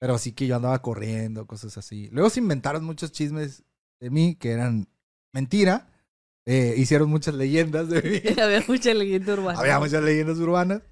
Pero 0.00 0.16
sí 0.16 0.32
que 0.32 0.46
yo 0.46 0.56
andaba 0.56 0.80
corriendo, 0.80 1.46
cosas 1.46 1.76
así. 1.76 2.08
Luego 2.12 2.30
se 2.30 2.40
inventaron 2.40 2.84
muchos 2.84 3.12
chismes 3.12 3.64
de 4.00 4.10
mí 4.10 4.36
que 4.36 4.52
eran 4.52 4.88
mentira. 5.34 5.90
Eh, 6.46 6.74
hicieron 6.78 7.10
muchas 7.10 7.34
leyendas 7.34 7.88
de 7.88 8.00
mí. 8.02 8.40
Había 8.42 8.62
mucha 8.66 8.94
leyenda 8.94 9.34
urbana. 9.34 9.58
Había 9.58 9.78
muchas 9.78 10.02
leyendas 10.02 10.38
urbanas. 10.38 10.82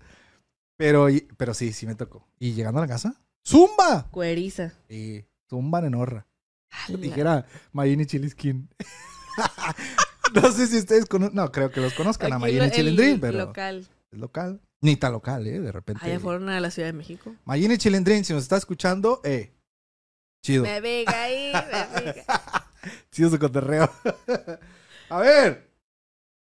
Pero, 0.77 1.09
pero 1.37 1.55
sí, 1.55 1.72
sí 1.72 1.87
me 1.87 1.95
tocó. 1.95 2.27
Y 2.39 2.53
llegando 2.53 2.79
a 2.81 2.83
la 2.83 2.89
casa, 2.89 3.14
¡Zumba! 3.47 4.09
Cueriza. 4.11 4.72
Y 4.89 5.24
zumban 5.49 5.85
en 5.85 5.95
horra. 5.95 6.27
Dijera 6.89 7.47
Mayini 7.72 8.05
Chiliskin. 8.07 8.68
no 10.35 10.53
sé 10.53 10.66
si 10.66 10.79
ustedes 10.79 11.07
conocen. 11.07 11.35
No, 11.37 11.51
creo 11.53 11.70
que 11.70 11.81
los 11.81 11.95
conozcan 11.95 12.33
a 12.33 12.37
Aquí 12.37 12.43
Mayini 12.43 12.59
lo- 12.59 12.64
el 12.64 12.70
Chilindrín, 12.72 13.20
pero 13.20 13.39
local. 13.39 13.87
es 14.11 14.18
local. 14.18 14.61
Ni 14.83 14.97
tan 14.97 15.12
local, 15.12 15.47
¿eh? 15.47 15.61
De 15.61 15.72
repente. 15.72 16.05
Allá 16.05 16.20
fueron 16.20 16.49
a 16.49 16.61
la 16.61 16.70
Ciudad 16.70 16.89
de 16.89 16.93
México. 16.93 17.35
Mayini 17.45 17.79
Chilindrín, 17.79 18.24
si 18.24 18.33
nos 18.35 18.43
está 18.43 18.57
escuchando, 18.57 19.20
eh. 19.24 19.53
Chido. 20.43 20.64
Me 20.64 20.81
venga 20.81 21.22
ahí, 21.22 21.53
me. 22.05 22.24
Chido 23.11 23.31
su 23.31 23.39
cotorreo. 23.39 23.91
a 25.09 25.18
ver. 25.18 25.70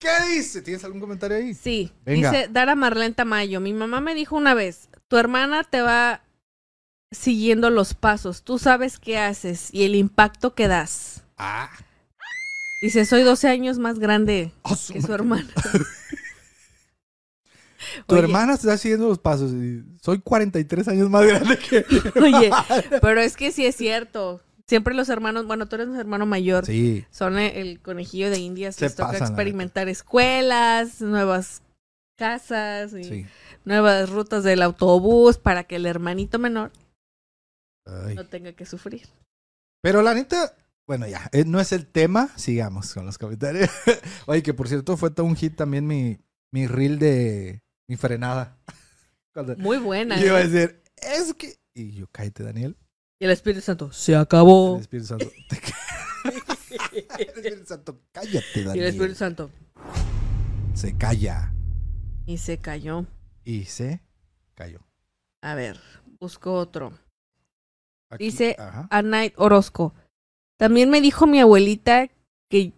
¿Qué 0.01 0.09
dice? 0.33 0.63
¿Tienes 0.63 0.83
algún 0.83 0.99
comentario 0.99 1.37
ahí? 1.37 1.53
Sí, 1.53 1.93
Venga. 2.03 2.31
dice 2.31 2.47
Dara 2.51 2.73
Marlene 2.75 3.13
Tamayo. 3.13 3.59
Mi 3.61 3.71
mamá 3.71 4.01
me 4.01 4.15
dijo 4.15 4.35
una 4.35 4.55
vez, 4.55 4.89
tu 5.07 5.15
hermana 5.17 5.63
te 5.63 5.81
va 5.81 6.23
siguiendo 7.11 7.69
los 7.69 7.93
pasos, 7.93 8.41
tú 8.41 8.57
sabes 8.57 8.97
qué 8.97 9.19
haces 9.19 9.69
y 9.71 9.83
el 9.83 9.93
impacto 9.95 10.55
que 10.55 10.67
das. 10.67 11.23
Ah. 11.37 11.69
Dice, 12.81 13.05
soy 13.05 13.21
12 13.21 13.47
años 13.47 13.77
más 13.77 13.99
grande 13.99 14.51
¡Ah, 14.63 14.75
su 14.75 14.93
que 14.93 15.01
su 15.03 15.13
hermana. 15.13 15.47
Tu 18.07 18.13
Oye, 18.15 18.23
hermana 18.23 18.53
está 18.53 18.77
siguiendo 18.77 19.07
los 19.07 19.17
pasos. 19.19 19.51
y 19.51 19.83
soy 20.01 20.19
43 20.19 20.87
años 20.87 21.09
más 21.09 21.25
grande 21.25 21.57
que 21.57 21.83
Oye, 22.21 22.51
pero 23.01 23.19
es 23.21 23.35
que 23.35 23.51
sí 23.51 23.65
es 23.65 23.75
cierto. 23.75 24.41
Siempre 24.71 24.93
los 24.93 25.09
hermanos, 25.09 25.47
bueno, 25.47 25.65
tú 25.65 25.75
eres 25.75 25.89
un 25.89 25.97
hermano 25.99 26.25
mayor, 26.25 26.65
Sí, 26.65 27.05
son 27.11 27.37
el, 27.37 27.57
el 27.57 27.81
conejillo 27.81 28.29
de 28.29 28.39
indias. 28.39 28.77
Se 28.77 28.85
les 28.85 28.95
toca 28.95 29.11
pasan, 29.11 29.27
experimentar 29.27 29.89
escuelas, 29.89 31.01
nuevas 31.01 31.61
casas 32.15 32.93
y 32.93 33.03
sí. 33.03 33.25
nuevas 33.65 34.09
rutas 34.09 34.45
del 34.45 34.61
autobús 34.61 35.37
para 35.37 35.65
que 35.65 35.75
el 35.75 35.85
hermanito 35.85 36.39
menor 36.39 36.71
Ay. 37.85 38.15
no 38.15 38.25
tenga 38.27 38.53
que 38.53 38.65
sufrir. 38.65 39.09
Pero 39.81 40.01
la 40.01 40.13
neta, 40.13 40.55
bueno, 40.87 41.05
ya, 41.05 41.29
eh, 41.33 41.43
no 41.43 41.59
es 41.59 41.73
el 41.73 41.85
tema. 41.85 42.29
Sigamos 42.37 42.93
con 42.93 43.05
los 43.05 43.17
comentarios. 43.17 43.69
Oye, 44.25 44.41
que 44.41 44.53
por 44.53 44.69
cierto 44.69 44.95
fue 44.95 45.11
todo 45.11 45.25
un 45.25 45.35
hit 45.35 45.57
también 45.57 45.85
mi, 45.85 46.17
mi 46.49 46.65
reel 46.65 46.97
de 46.97 47.61
mi 47.89 47.97
frenada. 47.97 48.57
Cuando 49.33 49.57
Muy 49.57 49.79
buena. 49.79 50.17
yo 50.17 50.27
iba 50.27 50.37
a 50.37 50.41
¿eh? 50.43 50.47
decir, 50.47 50.81
es 50.95 51.33
que. 51.33 51.57
Y 51.73 51.91
yo, 51.91 52.07
cállate, 52.09 52.43
Daniel. 52.43 52.77
Y 53.21 53.25
el 53.25 53.29
Espíritu 53.31 53.61
Santo, 53.61 53.91
se 53.91 54.15
acabó. 54.15 54.77
El 54.77 54.81
Espíritu 54.81 55.07
Santo. 55.09 55.31
El 57.19 57.27
Espíritu 57.29 57.65
Santo, 57.67 57.99
cállate, 58.11 58.45
Y 58.55 58.59
el 58.59 58.65
Daniel. 58.65 58.85
Espíritu 58.87 59.15
Santo. 59.15 59.51
Se 60.73 60.97
calla. 60.97 61.53
Y 62.25 62.39
se 62.39 62.57
cayó. 62.57 63.05
Y 63.43 63.65
se 63.65 64.01
cayó. 64.55 64.79
A 65.43 65.53
ver, 65.53 65.79
busco 66.19 66.53
otro. 66.55 66.93
Aquí- 68.09 68.25
Dice- 68.25 68.55
Ajá. 68.57 68.87
A 68.89 69.01
Night 69.03 69.33
Orozco. 69.37 69.93
También 70.57 70.89
me 70.89 70.99
dijo 70.99 71.27
mi 71.27 71.39
abuelita 71.39 72.09
que 72.49 72.73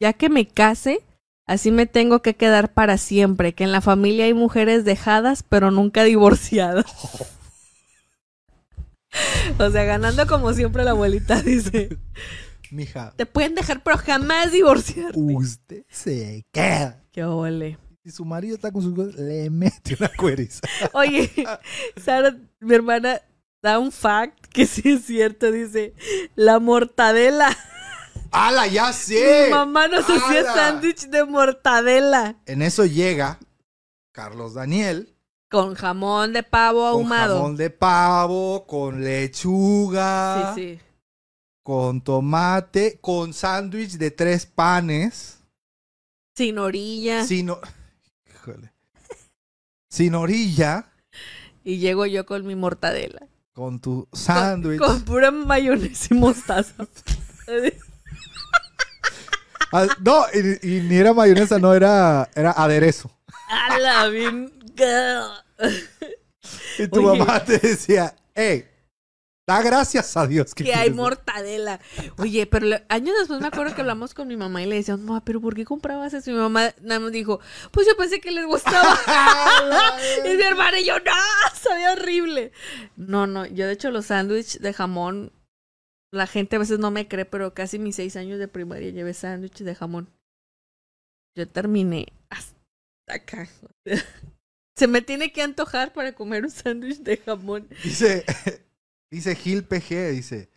ya 0.00 0.12
que 0.12 0.28
me 0.28 0.46
case, 0.46 1.04
así 1.46 1.72
me 1.72 1.86
tengo 1.86 2.22
que 2.22 2.34
quedar 2.36 2.72
para 2.72 2.98
siempre, 2.98 3.52
que 3.52 3.64
en 3.64 3.72
la 3.72 3.80
familia 3.80 4.26
hay 4.26 4.34
mujeres 4.34 4.84
dejadas, 4.84 5.42
pero 5.42 5.72
nunca 5.72 6.04
divorciadas. 6.04 6.86
O 9.58 9.70
sea, 9.70 9.84
ganando 9.84 10.26
como 10.26 10.52
siempre 10.52 10.84
la 10.84 10.92
abuelita 10.92 11.42
dice, 11.42 11.98
Mija, 12.70 13.12
te 13.16 13.26
pueden 13.26 13.54
dejar, 13.54 13.82
pero 13.82 13.98
jamás 13.98 14.52
divorciar. 14.52 15.12
usted 15.14 15.84
se 15.88 16.46
queda. 16.52 17.02
Qué 17.12 17.24
ole. 17.24 17.78
Si 18.04 18.10
su 18.10 18.24
marido 18.24 18.54
está 18.54 18.72
con 18.72 18.82
sus 18.82 18.94
cosas, 18.94 19.16
le 19.16 19.50
mete 19.50 19.96
una 19.98 20.10
cueriza. 20.16 20.60
Oye, 20.92 21.30
Sara, 22.02 22.34
mi 22.60 22.74
hermana, 22.74 23.20
da 23.62 23.78
un 23.78 23.92
fact 23.92 24.46
que 24.46 24.66
sí 24.66 24.82
es 24.92 25.04
cierto, 25.04 25.50
dice, 25.52 25.94
la 26.34 26.58
mortadela. 26.60 27.54
¡Hala, 28.30 28.68
ya 28.68 28.92
sé! 28.92 29.46
Mi 29.46 29.50
mamá 29.54 29.88
nos 29.88 30.04
hacía 30.08 30.44
sándwich 30.44 31.08
de 31.08 31.24
mortadela. 31.24 32.36
En 32.46 32.62
eso 32.62 32.86
llega 32.86 33.38
Carlos 34.12 34.54
Daniel 34.54 35.14
Con 35.50 35.74
jamón 35.74 36.32
de 36.32 36.42
pavo 36.44 36.80
con 36.92 37.00
ahumado. 37.02 37.36
jamón 37.36 37.56
de 37.56 37.70
pavo, 37.70 38.66
con 38.66 39.02
lechuga, 39.02 40.54
Sí, 40.54 40.76
sí. 40.76 40.80
con 41.64 42.00
tomate, 42.02 42.98
con 43.00 43.32
sándwich 43.34 43.92
de 43.98 44.10
tres 44.12 44.46
panes, 44.46 45.38
Sin 46.36 46.58
orilla. 46.58 47.24
sin, 47.26 47.50
o- 47.50 47.60
Híjole. 48.32 48.72
sin 49.88 50.14
orilla, 50.14 50.86
Y 51.64 51.78
llego 51.78 52.06
yo 52.06 52.24
con 52.26 52.46
mi 52.46 52.54
mortadela. 52.54 53.26
con 53.52 53.80
tu 53.80 54.06
Con, 54.08 54.18
sándwich. 54.20 54.78
con 54.78 55.02
pura 55.04 55.30
mayonesa 55.32 56.14
y 56.14 56.16
mostaza. 56.16 56.86
Ah, 59.72 59.86
no, 60.00 60.24
y, 60.34 60.78
y 60.78 60.80
ni 60.80 60.96
era 60.96 61.12
mayonesa, 61.14 61.58
no, 61.60 61.72
era, 61.72 62.28
era 62.34 62.50
aderezo. 62.50 63.08
¡Hala, 63.48 64.08
bien! 64.08 64.52
Y 66.78 66.88
tu 66.88 67.06
Oye. 67.06 67.18
mamá 67.18 67.44
te 67.44 67.58
decía, 67.58 68.16
hey, 68.34 68.66
da 69.46 69.60
gracias 69.62 70.16
a 70.16 70.26
Dios 70.26 70.54
que, 70.54 70.64
que 70.64 70.74
hay 70.74 70.90
mortadela. 70.90 71.80
Oye, 72.18 72.46
pero 72.46 72.66
le- 72.66 72.86
años 72.88 73.14
después 73.18 73.40
me 73.40 73.48
acuerdo 73.48 73.74
que 73.74 73.80
hablamos 73.82 74.14
con 74.14 74.28
mi 74.28 74.36
mamá 74.36 74.62
y 74.62 74.66
le 74.66 74.76
decíamos, 74.76 75.04
mamá, 75.04 75.24
¿pero 75.24 75.40
por 75.40 75.54
qué 75.54 75.64
comprabas 75.64 76.14
eso? 76.14 76.30
Y 76.30 76.34
mi 76.34 76.40
mamá 76.40 76.72
nada 76.80 77.00
más 77.00 77.12
dijo, 77.12 77.40
pues 77.72 77.86
yo 77.86 77.96
pensé 77.96 78.20
que 78.20 78.30
les 78.30 78.46
gustaba. 78.46 78.98
y 80.24 80.36
mi 80.36 80.42
hermana 80.42 80.80
y 80.80 80.86
yo, 80.86 80.98
no, 80.98 81.12
sabía 81.60 81.92
horrible. 81.92 82.52
No, 82.96 83.26
no, 83.26 83.44
yo 83.46 83.66
de 83.66 83.72
hecho 83.72 83.90
los 83.90 84.06
sándwiches 84.06 84.62
de 84.62 84.72
jamón, 84.72 85.32
la 86.12 86.26
gente 86.26 86.56
a 86.56 86.60
veces 86.60 86.78
no 86.78 86.90
me 86.90 87.06
cree, 87.08 87.24
pero 87.24 87.52
casi 87.54 87.78
mis 87.78 87.96
seis 87.96 88.16
años 88.16 88.38
de 88.38 88.48
primaria 88.48 88.90
llevé 88.90 89.14
sándwiches 89.14 89.66
de 89.66 89.74
jamón. 89.74 90.08
Yo 91.36 91.46
terminé 91.48 92.12
hasta 92.30 92.54
acá. 93.08 93.48
Se 94.80 94.86
me 94.86 95.02
tiene 95.02 95.30
que 95.30 95.42
antojar 95.42 95.92
para 95.92 96.14
comer 96.14 96.42
un 96.42 96.50
sándwich 96.50 97.00
de 97.00 97.18
jamón. 97.18 97.68
Dice, 97.84 98.24
dice 99.10 99.36
Gil 99.36 99.62
PG, 99.62 100.08
dice, 100.12 100.48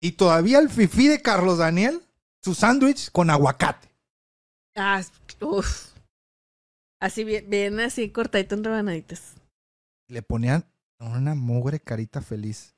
y 0.00 0.12
todavía 0.12 0.60
el 0.60 0.70
fifí 0.70 1.08
de 1.08 1.20
Carlos 1.20 1.58
Daniel, 1.58 2.00
su 2.42 2.54
sándwich 2.54 3.10
con 3.12 3.28
aguacate. 3.28 3.90
Ah, 4.76 5.02
uff. 5.42 5.92
Así 7.02 7.22
bien, 7.22 7.50
bien 7.50 7.78
así 7.80 8.08
cortadito 8.08 8.54
en 8.54 8.64
rebanaditas. 8.64 9.34
Le 10.08 10.22
ponían 10.22 10.64
una 10.98 11.34
mugre 11.34 11.78
carita 11.78 12.22
feliz. 12.22 12.74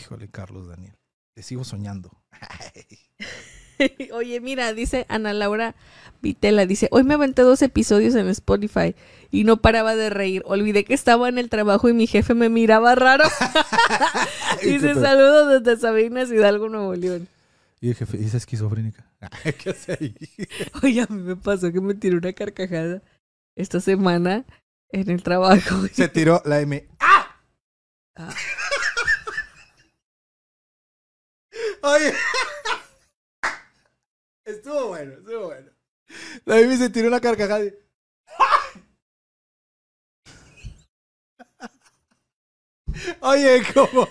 Híjole, 0.00 0.28
Carlos 0.28 0.66
Daniel, 0.66 0.98
te 1.32 1.44
sigo 1.44 1.62
soñando. 1.62 2.10
Oye, 4.12 4.40
mira, 4.40 4.72
dice 4.72 5.06
Ana 5.08 5.32
Laura 5.32 5.76
Vitela, 6.22 6.66
dice, 6.66 6.88
hoy 6.90 7.04
me 7.04 7.14
aventé 7.14 7.42
dos 7.42 7.62
episodios 7.62 8.16
en 8.16 8.26
Spotify 8.26 8.96
y 9.30 9.44
no 9.44 9.58
paraba 9.58 9.94
de 9.96 10.10
reír. 10.10 10.42
Olvidé 10.46 10.84
que 10.84 10.94
estaba 10.94 11.28
en 11.28 11.38
el 11.38 11.48
trabajo 11.48 11.88
y 11.88 11.92
mi 11.92 12.06
jefe 12.06 12.34
me 12.34 12.48
miraba 12.48 12.94
raro. 12.94 13.24
dice, 14.62 14.94
saludos 14.94 15.62
desde 15.62 15.80
Sabinas 15.80 16.30
Hidalgo, 16.30 16.68
Nuevo 16.68 16.94
León. 16.94 17.28
Y 17.80 17.90
el 17.90 17.94
jefe 17.94 18.16
dice 18.16 18.36
esquizofrénica. 18.36 19.06
¿Qué 19.62 19.70
hace 19.70 19.92
ahí? 20.00 20.14
Oye, 20.82 21.02
a 21.02 21.06
mí 21.08 21.22
me 21.22 21.36
pasó 21.36 21.72
que 21.72 21.80
me 21.80 21.94
tiré 21.94 22.16
una 22.16 22.32
carcajada 22.32 23.02
esta 23.54 23.80
semana 23.80 24.44
en 24.90 25.10
el 25.10 25.22
trabajo. 25.22 25.86
Se 25.92 26.08
tiró 26.08 26.42
la 26.44 26.60
M. 26.60 26.88
¡Ah! 27.00 27.36
Ah. 28.16 28.34
Oye. 31.82 32.12
Estuvo 34.44 34.88
bueno, 34.88 35.12
estuvo 35.14 35.46
bueno. 35.46 35.70
La 36.44 36.60
M 36.60 36.76
se 36.76 36.90
tiró 36.90 37.08
una 37.08 37.20
carcajada. 37.20 37.64
y- 37.64 37.74
Oye, 43.20 43.62
como 43.74 44.08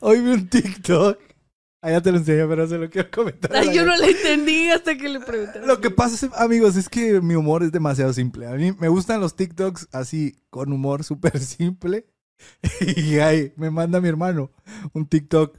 hoy 0.00 0.20
vi 0.20 0.30
un 0.30 0.48
TikTok. 0.48 1.18
Allá 1.82 2.02
te 2.02 2.12
lo 2.12 2.18
enseñé, 2.18 2.46
pero 2.46 2.68
se 2.68 2.76
lo 2.76 2.90
quiero 2.90 3.10
comentar. 3.10 3.56
Ay, 3.56 3.74
yo 3.74 3.86
no 3.86 3.96
la 3.96 4.06
entendí 4.06 4.68
hasta 4.68 4.98
que 4.98 5.08
le 5.08 5.20
pregunté. 5.20 5.60
Lo 5.64 5.80
que 5.80 5.90
pasa, 5.90 6.28
amigos, 6.36 6.76
es 6.76 6.90
que 6.90 7.22
mi 7.22 7.34
humor 7.34 7.62
es 7.62 7.72
demasiado 7.72 8.12
simple. 8.12 8.46
A 8.46 8.52
mí 8.52 8.72
me 8.78 8.88
gustan 8.88 9.20
los 9.20 9.34
TikToks 9.34 9.88
así, 9.92 10.36
con 10.50 10.72
humor 10.72 11.04
súper 11.04 11.38
simple. 11.40 12.06
Y 12.96 13.18
ahí 13.18 13.52
me 13.56 13.70
manda 13.70 14.00
mi 14.00 14.08
hermano 14.08 14.50
un 14.94 15.06
TikTok 15.06 15.58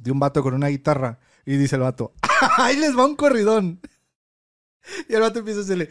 de 0.00 0.10
un 0.12 0.20
vato 0.20 0.42
con 0.42 0.54
una 0.54 0.68
guitarra. 0.68 1.20
Y 1.44 1.56
dice 1.56 1.76
el 1.76 1.82
vato, 1.82 2.14
ahí 2.58 2.76
les 2.76 2.96
va 2.96 3.06
un 3.06 3.16
corridón. 3.16 3.80
Y 5.08 5.14
el 5.14 5.20
vato 5.20 5.40
empieza 5.40 5.60
a 5.60 5.62
hacerle, 5.62 5.88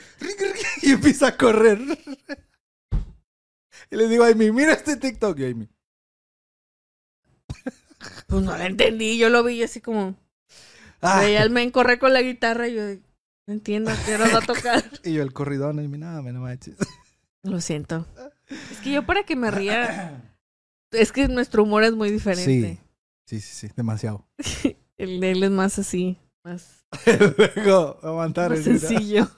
y 0.82 0.92
empieza 0.92 1.28
a 1.28 1.38
correr. 1.38 1.80
Y 3.92 3.96
le 3.96 4.08
digo 4.08 4.24
a 4.24 4.28
Amy, 4.28 4.52
mira 4.52 4.74
este 4.74 4.98
TikTok. 4.98 5.40
Y 5.40 5.46
Amy, 5.46 5.70
Pues 8.28 8.44
no 8.44 8.58
la 8.58 8.66
entendí, 8.66 9.18
yo 9.18 9.30
lo 9.30 9.44
vi 9.44 9.62
así 9.64 9.82
como... 9.82 10.16
"Ah". 11.02 11.20
Veía 11.22 11.42
al 11.42 11.50
men 11.50 11.72
correr 11.72 12.00
con 12.00 12.14
la 12.14 12.22
guitarra 12.22 12.68
y 12.68 12.76
yo 12.76 12.82
no 13.48 13.54
entiendo 13.54 13.92
qué 14.06 14.16
hora 14.16 14.28
va 14.30 14.40
a 14.40 14.46
tocar. 14.46 14.84
Y 15.04 15.14
yo 15.14 15.24
el 15.24 15.34
corridón, 15.34 15.80
y 15.82 15.86
Amy, 15.86 15.98
no, 15.98 16.22
me 16.24 16.32
no 16.32 16.42
manches. 16.42 16.78
Lo 17.44 17.62
siento. 17.62 18.06
Es 18.72 18.78
que 18.80 18.92
yo 18.92 19.06
para 19.06 19.24
que 19.24 19.36
me 19.36 19.50
ría, 19.52 20.22
es 20.92 21.12
que 21.12 21.28
nuestro 21.28 21.64
humor 21.64 21.84
es 21.84 21.94
muy 21.94 22.10
Sí, 22.10 22.14
diferente. 22.16 22.80
sí, 23.26 23.40
sí, 23.42 23.68
sí, 23.68 23.74
demasiado. 23.76 24.28
El 24.98 25.20
de 25.22 25.32
él 25.32 25.44
es 25.44 25.52
más 25.52 25.80
así, 25.80 26.18
más, 26.44 26.86
Luego, 27.56 27.98
aguantar. 28.04 28.50
más 28.52 28.68
el- 28.68 28.80
sencillo. 28.80 29.30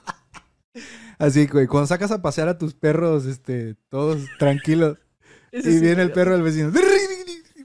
Así, 1.18 1.46
güey, 1.46 1.68
cuando 1.68 1.86
sacas 1.86 2.10
a 2.10 2.20
pasear 2.20 2.48
a 2.48 2.58
tus 2.58 2.74
perros, 2.74 3.26
este, 3.26 3.76
todos 3.88 4.26
tranquilos, 4.38 4.98
y 5.52 5.62
sí 5.62 5.78
viene 5.80 6.02
el 6.02 6.10
perro 6.10 6.32
del 6.32 6.42
vecino, 6.42 6.72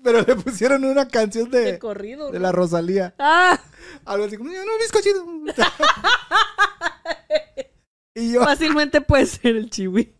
pero 0.07 0.21
le 0.21 0.35
pusieron 0.37 0.85
una 0.85 1.05
canción 1.09 1.51
de 1.51 1.73
de, 1.73 1.79
corrido. 1.79 2.31
de 2.31 2.39
¿no? 2.39 2.43
la 2.43 2.53
Rosalía, 2.53 3.13
Ah, 3.19 3.59
algo 4.05 4.23
así 4.23 4.37
como, 4.37 4.49
no, 4.49 4.77
bizcochito. 4.79 5.25
y 8.15 8.31
yo, 8.31 8.41
fácilmente 8.45 9.01
puede 9.01 9.25
ser 9.25 9.57
el 9.57 9.69
chiwi. 9.69 10.15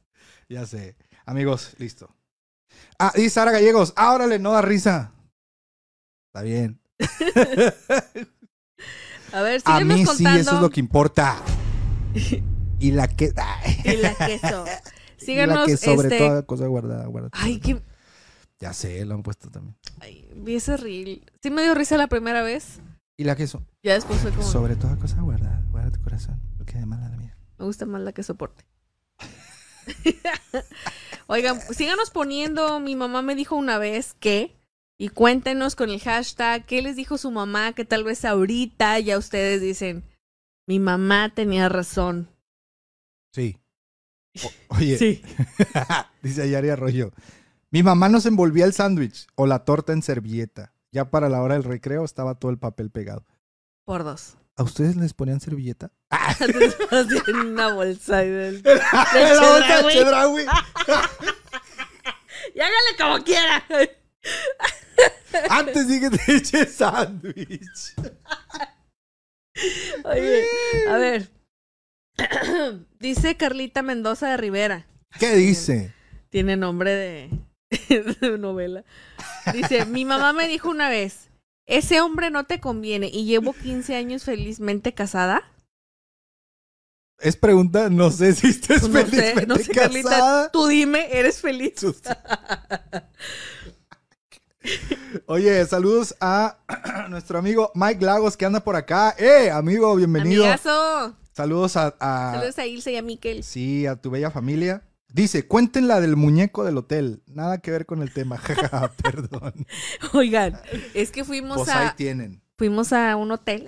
ya 0.49 0.65
sé, 0.65 0.97
amigos, 1.25 1.71
listo. 1.77 2.13
Ah, 2.99 3.13
y 3.15 3.29
Sara 3.29 3.51
Gallegos, 3.51 3.93
órale, 3.95 4.39
no 4.39 4.51
da 4.51 4.61
risa. 4.61 5.13
Está 6.27 6.41
bien. 6.43 6.81
A 9.31 9.41
ver, 9.41 9.61
A 9.63 9.77
síguenos 9.77 9.97
mí 9.99 10.05
contando. 10.05 10.33
sí, 10.33 10.39
eso 10.41 10.55
es 10.55 10.61
lo 10.61 10.69
que 10.69 10.81
importa. 10.81 11.37
Y 12.79 12.91
la 12.91 13.07
que. 13.07 13.31
Y 13.85 13.95
la 13.97 14.13
queso. 14.15 14.65
y 15.17 15.25
Síganos, 15.25 15.59
la 15.59 15.65
que 15.65 15.77
sobre 15.77 16.09
este... 16.09 16.17
toda 16.27 16.43
cosa 16.43 16.67
guardada, 16.67 17.05
guardada. 17.07 17.31
Ay, 17.33 17.59
qué... 17.61 17.81
Ya 18.59 18.73
sé, 18.73 19.05
lo 19.05 19.13
han 19.15 19.23
puesto 19.23 19.49
también. 19.51 19.75
Ay, 19.99 20.27
vi 20.35 20.55
ese 20.55 20.77
reel. 20.77 21.23
Sí 21.43 21.49
me 21.51 21.61
dio 21.61 21.75
risa 21.75 21.95
la 21.97 22.07
primera 22.07 22.41
vez. 22.41 22.79
Y 23.17 23.23
la 23.23 23.35
que 23.35 23.45
so- 23.47 23.63
Ya 23.83 23.93
después 23.93 24.19
fue 24.19 24.31
como... 24.31 24.43
sobre 24.43 24.75
toda 24.75 24.95
cosa 24.97 25.21
guardada, 25.21 25.61
guarda 25.71 25.91
tu 25.91 26.01
corazón. 26.01 26.39
Porque 26.57 26.77
además 26.77 27.01
la 27.01 27.17
mía. 27.17 27.37
Me 27.59 27.65
gusta 27.65 27.85
más 27.85 28.01
la 28.01 28.13
que 28.13 28.23
soporte. 28.23 28.63
Oigan, 31.27 31.59
síganos 31.73 32.09
poniendo. 32.09 32.79
Mi 32.79 32.95
mamá 32.95 33.21
me 33.21 33.35
dijo 33.35 33.55
una 33.55 33.77
vez 33.77 34.15
que. 34.19 34.55
Y 34.99 35.09
cuéntenos 35.09 35.75
con 35.75 35.91
el 35.91 35.99
hashtag 35.99 36.65
qué 36.65 36.81
les 36.81 36.95
dijo 36.95 37.19
su 37.19 37.29
mamá, 37.29 37.73
que 37.73 37.85
tal 37.85 38.03
vez 38.03 38.25
ahorita 38.25 38.97
ya 38.99 39.19
ustedes 39.19 39.61
dicen, 39.61 40.03
mi 40.67 40.79
mamá 40.79 41.29
tenía 41.33 41.69
razón. 41.69 42.27
Sí. 43.33 43.57
O- 44.43 44.75
oye, 44.77 44.97
Sí. 44.99 45.23
dice 46.21 46.43
Ayari 46.43 46.69
Arroyo. 46.69 47.11
Mi 47.71 47.83
mamá 47.83 48.09
nos 48.09 48.25
envolvía 48.25 48.65
el 48.65 48.73
sándwich 48.73 49.27
o 49.35 49.45
la 49.45 49.65
torta 49.65 49.93
en 49.93 50.01
servilleta. 50.01 50.73
Ya 50.91 51.09
para 51.09 51.29
la 51.29 51.41
hora 51.41 51.55
del 51.55 51.63
recreo 51.63 52.05
estaba 52.05 52.35
todo 52.35 52.49
el 52.51 52.57
papel 52.57 52.89
pegado. 52.91 53.25
Por 53.85 54.03
dos. 54.03 54.37
¿A 54.55 54.63
ustedes 54.63 54.95
les 54.95 55.13
ponían 55.13 55.39
servilleta? 55.39 55.91
Así 56.09 56.45
en 57.27 57.35
una 57.35 57.73
bolsa. 57.73 58.23
y 58.23 58.29
del- 58.31 58.63
La 58.63 59.51
bolsa 59.51 59.81
de 59.83 59.93
Chedraui. 59.93 59.93
Chedraui. 59.93 60.45
Y 62.55 62.59
hágale 62.59 62.97
como 62.97 63.23
quiera. 63.23 63.63
Antes 65.49 65.87
dije 65.87 66.09
que 66.09 66.17
te 66.17 66.35
eché 66.37 66.65
sándwich. 66.65 67.93
Oye, 70.05 70.43
a 70.89 70.97
ver. 70.97 71.29
Dice 72.99 73.35
Carlita 73.37 73.81
Mendoza 73.83 74.29
de 74.29 74.37
Rivera. 74.37 74.87
¿Qué 75.19 75.35
dice? 75.35 75.93
Tiene 76.29 76.57
nombre 76.57 76.91
de 76.93 77.29
novela. 78.39 78.83
Dice, 79.53 79.85
mi 79.85 80.05
mamá 80.05 80.33
me 80.33 80.47
dijo 80.47 80.69
una 80.69 80.89
vez, 80.89 81.29
ese 81.65 82.01
hombre 82.01 82.29
no 82.31 82.45
te 82.45 82.59
conviene 82.59 83.09
y 83.11 83.25
llevo 83.25 83.53
15 83.53 83.95
años 83.95 84.23
felizmente 84.23 84.93
casada. 84.93 85.43
Es 87.19 87.35
pregunta, 87.35 87.89
no 87.89 88.11
sé 88.11 88.33
si 88.33 88.53
Pues 88.53 88.83
no 88.89 88.99
sé, 88.99 89.05
felizmente 89.05 89.47
no 89.47 89.55
sé, 89.57 89.71
Carlita, 89.71 90.09
casada. 90.09 90.51
tú 90.51 90.67
dime, 90.67 91.07
¿eres 91.11 91.41
feliz? 91.41 91.73
Oye, 95.25 95.65
saludos 95.65 96.15
a 96.19 96.57
nuestro 97.09 97.39
amigo 97.39 97.71
Mike 97.73 98.03
Lagos 98.03 98.35
que 98.37 98.45
anda 98.45 98.59
por 98.63 98.75
acá. 98.75 99.15
¡Eh, 99.17 99.49
amigo, 99.49 99.95
bienvenido! 99.95 100.43
Amigazo. 100.43 101.15
Saludos 101.33 101.77
a, 101.77 101.95
a- 101.99 102.33
Saludos 102.33 102.59
a 102.59 102.65
Ilse 102.65 102.91
y 102.91 102.97
a 102.97 103.01
Miquel. 103.01 103.43
sí, 103.43 103.85
a 103.87 103.95
tu 103.95 104.09
bella 104.09 104.29
familia. 104.31 104.83
Dice, 105.13 105.47
cuéntenla 105.47 106.01
del 106.01 106.15
muñeco 106.15 106.63
del 106.65 106.77
hotel. 106.77 107.23
Nada 107.27 107.59
que 107.59 107.71
ver 107.71 107.85
con 107.85 108.01
el 108.01 108.13
tema. 108.13 108.39
Perdón. 109.03 109.53
Oigan, 110.13 110.59
es 110.93 111.11
que 111.11 111.23
fuimos 111.23 111.57
Pues 111.57 111.69
ahí 111.69 111.87
a 111.87 111.95
tienen. 111.95 112.41
fuimos 112.57 112.91
a 112.93 113.15
un 113.15 113.31
hotel. 113.31 113.65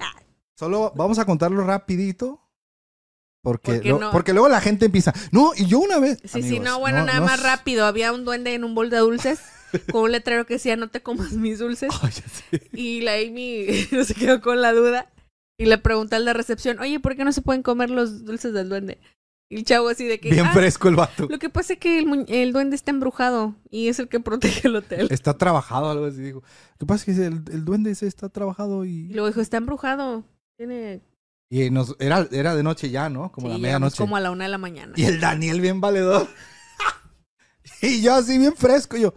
Solo 0.57 0.91
vamos 0.95 1.17
a 1.19 1.25
contarlo 1.25 1.63
rapidito. 1.65 2.41
Porque, 3.41 3.71
¿Por 3.75 3.81
qué 3.81 3.89
lo- 3.89 3.99
no? 3.99 4.11
porque 4.11 4.33
luego 4.33 4.49
la 4.49 4.59
gente 4.59 4.85
empieza. 4.85 5.13
No, 5.31 5.53
y 5.55 5.65
yo 5.65 5.79
una 5.79 5.97
vez. 5.99 6.19
Sí, 6.25 6.43
sí, 6.43 6.59
no, 6.59 6.77
bueno, 6.79 7.05
nada 7.05 7.21
más 7.21 7.41
rápido. 7.41 7.85
Había 7.85 8.11
un 8.11 8.25
duende 8.25 8.53
en 8.53 8.65
un 8.65 8.75
bol 8.75 8.89
de 8.89 8.97
dulces 8.97 9.39
con 9.93 10.03
un 10.03 10.11
letrero 10.11 10.45
que 10.45 10.55
decía 10.55 10.75
no 10.75 10.89
te 10.89 11.01
comas 11.01 11.31
mis 11.31 11.57
dulces. 11.59 11.89
Ay, 12.01 12.11
ya 12.11 12.27
sé. 12.27 12.69
Y 12.73 12.99
la 13.01 13.13
Amy 13.13 13.65
se 14.03 14.13
quedó 14.13 14.41
con 14.41 14.61
la 14.61 14.73
duda 14.73 15.09
y 15.57 15.65
le 15.67 15.77
pregunté 15.77 16.17
al 16.17 16.25
de 16.25 16.33
recepción, 16.33 16.79
oye, 16.79 16.99
¿por 16.99 17.15
qué 17.15 17.23
no 17.23 17.31
se 17.31 17.41
pueden 17.41 17.63
comer 17.63 17.89
los 17.89 18.25
dulces 18.25 18.51
del 18.53 18.67
duende? 18.67 18.99
El 19.49 19.63
chavo 19.65 19.89
así 19.89 20.05
de 20.05 20.19
que, 20.19 20.29
Bien 20.29 20.45
"Ah, 20.45 20.53
fresco 20.53 20.89
el 20.89 20.95
vato. 20.95 21.27
lo 21.27 21.39
que 21.39 21.49
pasa 21.49 21.73
es 21.73 21.79
que 21.79 21.97
el, 21.99 22.25
el 22.27 22.53
duende 22.53 22.75
está 22.75 22.91
embrujado 22.91 23.55
y 23.71 23.87
es 23.87 23.97
el 23.99 24.07
que 24.07 24.19
protege 24.19 24.67
el 24.67 24.75
hotel. 24.75 25.07
Está 25.11 25.37
trabajado, 25.37 25.89
algo 25.89 26.05
así. 26.05 26.21
Dijo. 26.21 26.39
Lo 26.41 26.77
que 26.77 26.85
pasa 26.85 27.11
es 27.11 27.17
que 27.17 27.25
el, 27.25 27.41
el 27.51 27.65
duende 27.65 27.91
ese 27.91 28.05
está 28.07 28.29
trabajado 28.29 28.85
Y 28.85 28.89
y. 28.89 29.13
luego 29.13 29.27
dijo, 29.27 29.41
está 29.41 29.57
embrujado. 29.57 30.23
Tiene... 30.57 31.01
Y 31.51 31.71
nos, 31.71 31.95
era, 31.97 32.27
era 32.31 32.53
de 32.55 32.61
noche 32.61 32.91
ya, 32.91 33.09
¿no? 33.09 33.31
Como 33.31 33.47
Sí, 33.47 33.53
la 33.53 33.57
medianoche. 33.59 33.97
como 33.97 34.15
a 34.15 34.19
la 34.19 34.29
una 34.29 34.43
de 34.43 34.51
la 34.51 34.59
mañana. 34.59 34.93
Y 34.95 35.05
el 35.05 35.19
Daniel 35.19 35.61
bien 35.61 35.81
valedor. 35.81 36.27
y 37.81 38.01
yo 38.01 38.13
así 38.15 38.37
bien 38.37 38.55
fresco. 38.55 38.97
Y 38.97 39.01
yo, 39.01 39.13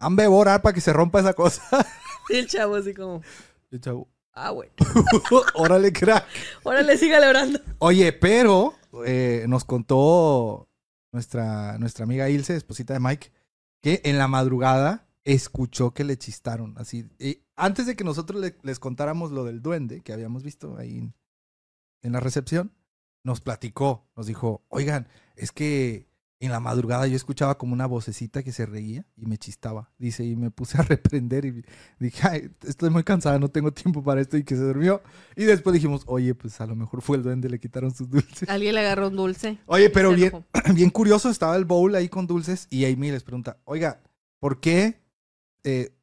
hambre 0.00 0.26
orar 0.26 0.60
para 0.62 0.72
que 0.72 0.80
se 0.80 0.92
rompa 0.92 1.20
esa 1.20 1.34
cosa. 1.34 1.62
Y 2.28 2.36
el 2.36 2.46
chavo 2.46 2.76
así 2.76 2.94
como, 2.94 3.20
el 3.72 3.80
chavo, 3.80 4.08
ah, 4.32 4.52
bueno. 4.52 4.72
órale, 5.54 5.92
crack. 5.92 6.24
Órale, 6.62 6.96
sígale 6.96 7.26
orando. 7.28 7.60
Oye, 7.78 8.12
pero 8.12 8.74
eh, 9.06 9.46
nos 9.48 9.64
contó 9.64 10.68
nuestra, 11.12 11.78
nuestra 11.78 12.04
amiga 12.04 12.28
Ilse, 12.28 12.56
esposita 12.56 12.94
de 12.94 13.00
Mike, 13.00 13.32
que 13.82 14.00
en 14.04 14.18
la 14.18 14.28
madrugada 14.28 15.08
escuchó 15.24 15.92
que 15.94 16.04
le 16.04 16.16
chistaron. 16.18 16.74
Así, 16.78 17.08
y 17.18 17.42
antes 17.56 17.86
de 17.86 17.96
que 17.96 18.04
nosotros 18.04 18.40
le- 18.40 18.56
les 18.62 18.78
contáramos 18.78 19.30
lo 19.30 19.44
del 19.44 19.62
duende 19.62 20.00
que 20.02 20.12
habíamos 20.12 20.42
visto 20.42 20.76
ahí 20.78 20.98
en, 20.98 21.14
en 22.02 22.12
la 22.12 22.20
recepción, 22.20 22.72
nos 23.24 23.40
platicó, 23.40 24.08
nos 24.16 24.26
dijo, 24.26 24.64
oigan, 24.68 25.08
es 25.36 25.52
que 25.52 26.08
en 26.46 26.52
la 26.52 26.60
madrugada 26.60 27.06
yo 27.06 27.16
escuchaba 27.16 27.56
como 27.56 27.72
una 27.72 27.86
vocecita 27.86 28.42
que 28.42 28.52
se 28.52 28.66
reía 28.66 29.06
y 29.16 29.26
me 29.26 29.38
chistaba. 29.38 29.90
Dice, 29.98 30.24
y 30.24 30.36
me 30.36 30.50
puse 30.50 30.78
a 30.78 30.82
reprender 30.82 31.44
y 31.44 31.64
dije, 31.98 32.28
ay, 32.28 32.50
estoy 32.66 32.90
muy 32.90 33.04
cansada, 33.04 33.38
no 33.38 33.48
tengo 33.48 33.72
tiempo 33.72 34.02
para 34.02 34.20
esto 34.20 34.36
y 34.36 34.44
que 34.44 34.56
se 34.56 34.62
durmió. 34.62 35.02
Y 35.36 35.44
después 35.44 35.74
dijimos, 35.74 36.02
oye, 36.06 36.34
pues 36.34 36.60
a 36.60 36.66
lo 36.66 36.74
mejor 36.74 37.02
fue 37.02 37.16
el 37.16 37.22
duende, 37.22 37.48
le 37.48 37.60
quitaron 37.60 37.94
sus 37.94 38.08
dulces. 38.10 38.48
Alguien 38.48 38.74
le 38.74 38.80
agarró 38.80 39.08
un 39.08 39.16
dulce. 39.16 39.58
Oye, 39.66 39.90
pero 39.90 40.12
bien, 40.12 40.44
bien 40.74 40.90
curioso, 40.90 41.30
estaba 41.30 41.56
el 41.56 41.64
bowl 41.64 41.94
ahí 41.94 42.08
con 42.08 42.26
dulces 42.26 42.66
y 42.70 42.84
Amy 42.84 43.10
les 43.10 43.22
pregunta, 43.22 43.58
oiga, 43.64 44.00
¿por 44.40 44.60
qué? 44.60 45.02
eh, 45.64 45.94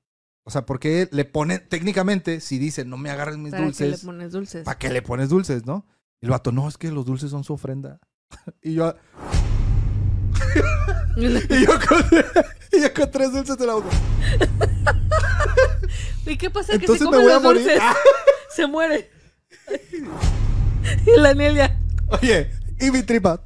o 0.44 0.52
sea, 0.52 0.66
¿por 0.66 0.80
qué 0.80 1.08
le 1.12 1.26
ponen, 1.26 1.64
técnicamente, 1.70 2.40
si 2.40 2.58
dicen, 2.58 2.90
no 2.90 2.98
me 2.98 3.12
agarren 3.12 3.44
mis 3.44 3.52
¿Para 3.52 3.66
qué 3.72 3.84
le 3.84 3.90
dulces, 3.90 4.06
pones 4.06 4.32
dulces? 4.32 4.64
¿para 4.66 4.80
qué 4.80 4.90
le 4.90 5.02
pones 5.02 5.30
dulces, 5.30 5.66
no? 5.66 5.86
Y 6.22 6.26
el 6.26 6.32
vato, 6.32 6.52
no, 6.52 6.68
es 6.68 6.78
que 6.78 6.92
los 6.92 7.06
dulces 7.06 7.30
son 7.30 7.44
su 7.44 7.54
ofrenda. 7.54 8.00
y 8.64 8.74
yo, 8.74 8.96
y 11.18 11.66
yo, 11.66 11.80
con, 11.88 12.06
y 12.72 12.82
yo 12.82 12.94
con 12.94 13.12
tres 13.12 13.32
dulces 13.32 13.58
de 13.58 13.66
la 13.66 13.74
boca. 13.74 13.90
¿Y 16.26 16.38
qué 16.38 16.50
pasa? 16.50 16.74
que 16.74 16.80
Entonces 16.86 17.00
se 17.00 17.06
me 17.06 17.12
come 17.12 17.24
voy 17.24 17.32
a 17.34 17.40
morir. 17.40 17.62
dulces. 17.64 17.80
Ah. 17.82 17.96
Se 18.56 18.68
muere. 18.68 19.10
y 21.06 21.20
la 21.20 21.30
Daniel 21.30 21.56
ya. 21.56 21.78
Oye, 22.10 22.52
y 22.80 22.92
mi 22.92 23.04
tripa. 23.04 23.42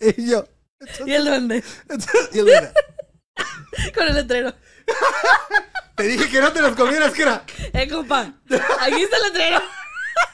y 0.00 0.30
yo, 0.30 0.46
Y 1.06 1.12
el 1.12 1.24
duende. 1.24 1.64
entonces- 1.88 2.28
y 2.32 2.38
el 2.40 2.46
duende, 2.46 2.72
Con 3.94 4.06
el 4.08 4.14
letrero. 4.14 4.54
te 5.96 6.02
dije 6.04 6.28
que 6.28 6.40
no 6.40 6.52
te 6.52 6.60
los 6.60 6.76
comieras, 6.76 7.12
que 7.12 7.22
era. 7.22 7.44
Eh, 7.72 7.88
compa. 7.88 8.34
Aquí 8.80 9.02
está 9.02 9.16
el 9.16 9.22
letrero. 9.32 9.60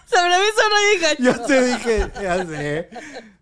Sobreviso 0.06 0.62
no 0.68 0.90
diga. 0.92 1.16
Yo 1.18 1.46
te 1.46 1.64
dije, 1.64 2.12
ya 2.20 2.44
sé. 2.44 2.90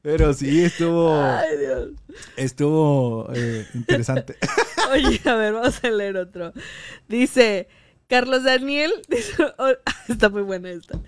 Pero 0.02 0.32
sí, 0.32 0.64
estuvo, 0.64 1.20
Ay, 1.20 1.56
Dios. 1.58 1.88
estuvo 2.36 3.28
eh, 3.34 3.66
interesante. 3.74 4.36
Oye, 4.92 5.20
a 5.24 5.34
ver, 5.34 5.52
vamos 5.54 5.82
a 5.82 5.90
leer 5.90 6.16
otro. 6.16 6.52
Dice, 7.08 7.68
Carlos 8.06 8.44
Daniel, 8.44 8.92
dice, 9.08 9.34
oh, 9.58 9.72
está 10.08 10.28
muy 10.28 10.42
buena 10.42 10.70
esta. 10.70 11.00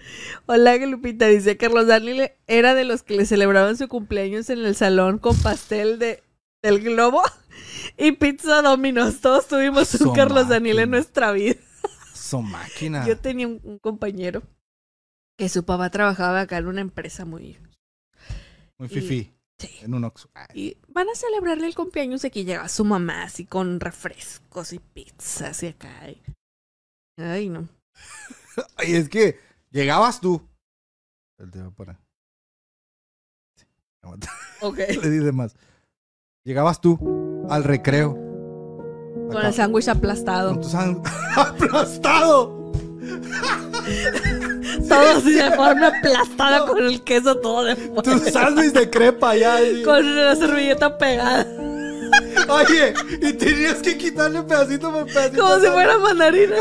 Hola, 0.46 0.76
Lupita, 0.76 1.26
dice, 1.26 1.56
Carlos 1.56 1.86
Daniel 1.86 2.32
era 2.46 2.74
de 2.74 2.84
los 2.84 3.02
que 3.02 3.16
le 3.16 3.26
celebraban 3.26 3.76
su 3.76 3.88
cumpleaños 3.88 4.50
en 4.50 4.64
el 4.64 4.74
salón 4.74 5.18
con 5.18 5.36
pastel 5.40 5.98
de, 5.98 6.22
del 6.62 6.80
globo 6.80 7.22
y 7.96 8.12
pizza 8.12 8.60
Domino's. 8.62 9.20
Todos 9.20 9.46
tuvimos 9.46 9.94
un 10.00 10.14
Carlos 10.14 10.48
Daniel 10.48 10.80
en 10.80 10.90
nuestra 10.90 11.32
vida. 11.32 11.56
Son 12.12 12.50
máquinas. 12.50 13.06
Yo 13.06 13.16
tenía 13.16 13.46
un, 13.46 13.60
un 13.62 13.78
compañero 13.78 14.42
que 15.40 15.48
su 15.48 15.64
papá 15.64 15.88
trabajaba 15.90 16.42
acá 16.42 16.58
en 16.58 16.66
una 16.66 16.82
empresa 16.82 17.24
muy... 17.24 17.56
Muy 18.78 18.88
fifi. 18.90 19.32
Sí. 19.58 19.70
En 19.80 19.94
un 19.94 20.04
Oxxo. 20.04 20.28
Y 20.54 20.76
van 20.88 21.08
a 21.08 21.14
celebrarle 21.14 21.66
el 21.66 21.74
cumpleaños 21.74 22.26
aquí 22.26 22.44
llega 22.44 22.68
su 22.68 22.84
mamá 22.84 23.22
así 23.22 23.46
con 23.46 23.80
refrescos 23.80 24.74
y 24.74 24.78
pizzas 24.80 25.62
y 25.62 25.68
acá. 25.68 26.10
y- 26.10 26.22
Ay, 27.18 27.48
no. 27.48 27.66
Ay, 28.76 28.96
es 28.96 29.08
que 29.08 29.38
llegabas 29.70 30.20
tú. 30.20 30.46
El 31.38 31.50
tema 31.50 31.70
para. 31.70 31.98
Sí, 33.56 33.64
aguanta. 34.02 34.30
Ok. 34.60 34.76
Le 34.76 35.08
dice 35.08 35.32
más. 35.32 35.56
Llegabas 36.44 36.82
tú 36.82 37.46
al 37.48 37.64
recreo. 37.64 38.12
Con 38.14 39.38
Acá, 39.38 39.48
el 39.48 39.54
sándwich 39.54 39.88
aplastado. 39.88 40.50
con 40.52 40.60
tu 40.60 40.68
san- 40.68 41.02
¡Aplastado! 41.36 42.60
Todo 44.88 45.10
así 45.16 45.32
de 45.32 45.50
forma 45.52 45.86
aplastada 45.88 46.66
con 46.66 46.78
el 46.84 47.02
queso 47.02 47.36
todo 47.38 47.64
de 47.64 47.74
Tu 47.76 48.02
fuera. 48.18 48.30
sándwich 48.32 48.72
de 48.72 48.90
crepa 48.90 49.36
ya. 49.36 49.56
así. 49.56 49.82
Con 49.82 50.16
la 50.16 50.36
servilleta 50.36 50.96
pegada. 50.98 51.46
Oye, 52.48 52.92
y 53.22 53.32
tenías 53.34 53.76
que 53.76 53.96
quitarle 53.96 54.42
pedacito 54.42 54.90
por 54.92 55.06
pedacito. 55.06 55.42
Como 55.42 55.60
si 55.60 55.66
fuera 55.68 55.98
mandarina. 55.98 56.56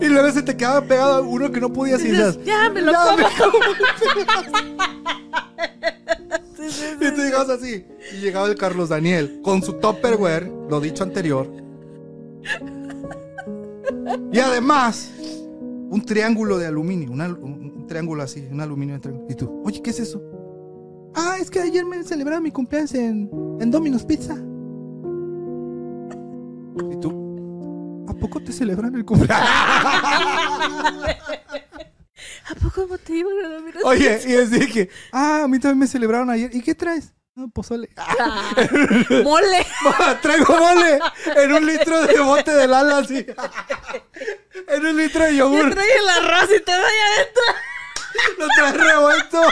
Y 0.00 0.06
luego 0.06 0.30
se 0.32 0.42
te 0.42 0.56
quedaba 0.56 0.80
pegado 0.82 1.22
uno 1.22 1.50
que 1.52 1.60
no 1.60 1.72
podías 1.72 2.00
y 2.02 2.08
Dices, 2.10 2.38
ya 2.44 2.68
me 2.70 2.80
lo 2.82 2.92
"Ya 2.92 2.98
como. 3.04 3.18
me 3.18 3.24
Sí, 6.56 6.70
sí, 6.70 6.84
Y 7.00 7.10
tú 7.10 7.20
llegabas 7.20 7.50
así. 7.50 7.84
Y 8.14 8.20
llegaba 8.20 8.46
el 8.48 8.54
Carlos 8.56 8.88
Daniel 8.88 9.40
con 9.42 9.62
su 9.62 9.74
Tupperware, 9.74 10.50
lo 10.70 10.80
dicho 10.80 11.02
anterior. 11.02 11.46
Y 14.32 14.38
además, 14.38 15.10
un 15.90 16.02
triángulo 16.04 16.58
de 16.58 16.66
aluminio. 16.66 17.10
una- 17.12 17.26
un, 17.28 17.72
un 17.76 17.86
triángulo 17.86 18.22
así, 18.22 18.46
un 18.50 18.60
aluminio 18.60 18.94
de 18.96 19.00
triángulo. 19.00 19.26
Y 19.30 19.34
tú, 19.34 19.62
oye, 19.64 19.80
¿qué 19.82 19.90
es 19.90 20.00
eso? 20.00 20.22
Ah, 21.14 21.36
es 21.40 21.50
que 21.50 21.60
ayer 21.60 21.84
me 21.84 22.02
celebraron 22.02 22.42
mi 22.42 22.50
cumpleaños 22.50 22.92
en, 22.94 23.30
en 23.60 23.70
Domino's 23.70 24.04
Pizza. 24.04 24.34
Y 26.90 26.96
tú, 27.00 28.04
¿a 28.08 28.14
poco 28.14 28.40
te 28.42 28.52
celebran 28.52 28.94
el 28.96 29.04
cumpleaños? 29.04 29.46
¿A 32.50 32.54
poco 32.62 32.98
te 32.98 33.16
iban 33.16 33.32
a 33.44 33.48
dormir? 33.54 33.74
Oye, 33.84 34.20
y 34.24 34.28
les 34.28 34.50
dije, 34.50 34.88
ah, 35.12 35.42
a 35.44 35.48
mí 35.48 35.58
también 35.58 35.78
me 35.80 35.86
celebraron 35.86 36.30
ayer. 36.30 36.54
¿Y 36.54 36.60
qué 36.62 36.74
traes? 36.74 37.12
No, 37.36 37.48
pozole. 37.48 37.90
¡Mole! 39.24 39.66
Traigo 40.22 40.56
mole 40.56 41.00
en 41.36 41.52
un 41.52 41.66
litro 41.66 42.06
de 42.06 42.20
bote 42.20 42.52
de 42.52 42.68
lala 42.68 42.98
así. 42.98 43.26
En 44.68 44.86
un 44.86 44.96
litro 44.96 45.24
de 45.24 45.36
Yo 45.36 45.52
yogur. 45.52 45.72
trae 45.74 45.96
el 45.96 46.08
arroz 46.10 46.50
y 46.56 46.60
te 46.62 46.72
doy 46.72 46.92
adentro. 47.12 47.42
Lo 48.38 48.46
traes 48.56 48.76
revuelto. 48.76 49.42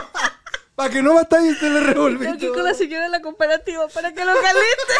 Para 0.76 0.90
que 0.90 1.02
no 1.02 1.14
batalles, 1.14 1.58
te 1.58 1.68
lo 1.68 1.80
revolví. 1.80 2.26
Aquí 2.26 2.46
con 2.48 2.62
la 2.64 2.72
señora 2.74 3.04
de 3.04 3.10
la 3.10 3.20
cooperativa 3.20 3.88
para 3.88 4.12
que 4.12 4.24
lo 4.24 4.32
caliente. 4.32 4.94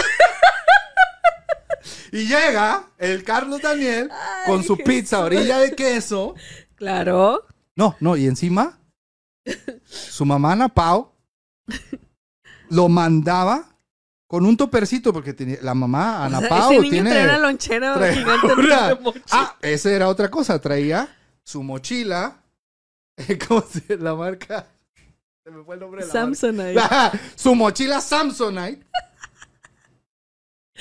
Y 2.10 2.26
llega 2.26 2.90
el 2.98 3.24
Carlos 3.24 3.62
Daniel 3.62 4.10
Ay, 4.12 4.46
con 4.46 4.62
su 4.64 4.76
pizza 4.76 5.20
orilla 5.20 5.58
de 5.58 5.74
queso. 5.74 6.34
Claro. 6.74 7.46
No, 7.74 7.96
no, 8.00 8.16
y 8.16 8.26
encima, 8.26 8.78
su 9.84 10.24
mamá 10.26 10.52
Ana 10.52 10.68
Pau 10.68 11.12
lo 12.72 12.88
mandaba 12.88 13.68
con 14.26 14.46
un 14.46 14.56
topercito, 14.56 15.12
porque 15.12 15.34
tenía, 15.34 15.58
la 15.60 15.74
mamá 15.74 16.24
Ana 16.24 16.38
O 16.38 16.40
sea, 16.40 16.48
Pau 16.48 16.72
ese 16.72 16.80
niño 16.80 16.90
tiene. 16.90 17.10
trae 17.10 17.24
una 17.24 17.38
lonchera 17.38 17.94
trae 17.94 18.14
gigante 18.16 18.52
una-. 18.54 18.98
Ah, 19.30 19.56
esa 19.60 19.90
era 19.92 20.08
otra 20.08 20.30
cosa. 20.30 20.58
Traía 20.58 21.14
su 21.44 21.62
mochila. 21.62 22.42
¿Cómo 23.46 23.62
se 23.62 23.96
la 23.98 24.14
marca? 24.14 24.66
Se 25.44 25.50
me 25.50 25.62
fue 25.62 25.74
el 25.74 25.80
nombre 25.82 26.00
de 26.00 26.06
la 26.06 26.12
Samsonite. 26.12 26.74
marca. 26.74 27.12
su 27.36 27.54
mochila 27.54 28.00
Samsonite. 28.00 28.86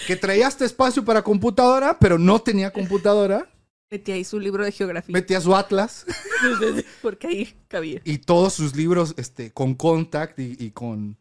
Que 0.08 0.16
traía 0.16 0.48
este 0.48 0.64
espacio 0.66 1.04
para 1.04 1.22
computadora, 1.22 2.00
pero 2.00 2.18
no 2.18 2.40
tenía 2.42 2.72
computadora. 2.72 3.50
Metí 3.92 4.14
ahí 4.14 4.24
su 4.24 4.40
libro 4.40 4.64
de 4.64 4.72
geografía. 4.72 5.12
Metía 5.12 5.42
su 5.42 5.54
Atlas 5.54 6.06
Porque 7.02 7.28
ahí 7.28 7.54
cabía. 7.68 8.00
y 8.06 8.20
todos 8.20 8.54
sus 8.54 8.74
libros 8.78 9.14
este, 9.18 9.52
con 9.52 9.76
contact 9.76 10.40
y, 10.40 10.56
y 10.58 10.72
con 10.72 11.18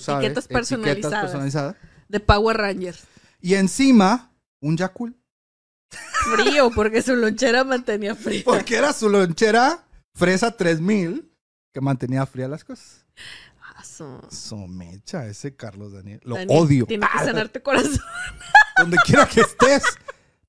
sabes, 0.00 0.24
Etiquetas 0.26 0.48
personalizadas. 0.48 1.76
De 2.08 2.20
Power 2.20 2.56
Rangers. 2.56 3.04
Y 3.40 3.54
encima, 3.54 4.30
un 4.60 4.76
Yakul. 4.76 5.16
Frío, 6.34 6.70
porque 6.74 7.02
su 7.02 7.14
lonchera 7.14 7.64
mantenía 7.64 8.14
frío. 8.14 8.42
Porque 8.44 8.76
era 8.76 8.92
su 8.92 9.08
lonchera 9.08 9.84
Fresa 10.14 10.56
3000 10.56 11.30
que 11.72 11.80
mantenía 11.80 12.24
frías 12.24 12.48
las 12.48 12.64
cosas. 12.64 13.04
Ah, 13.60 13.82
Somecha, 14.30 15.26
ese 15.26 15.54
Carlos 15.56 15.92
Daniel. 15.92 16.20
Lo 16.24 16.36
Daniel, 16.36 16.58
odio. 16.62 16.86
Tiene 16.86 17.06
que 17.06 17.12
Ah, 17.18 17.24
sanar 17.24 17.48
tu 17.48 17.60
corazón. 17.62 17.98
Donde 18.78 18.96
quiera 19.04 19.26
que 19.28 19.40
estés, 19.42 19.82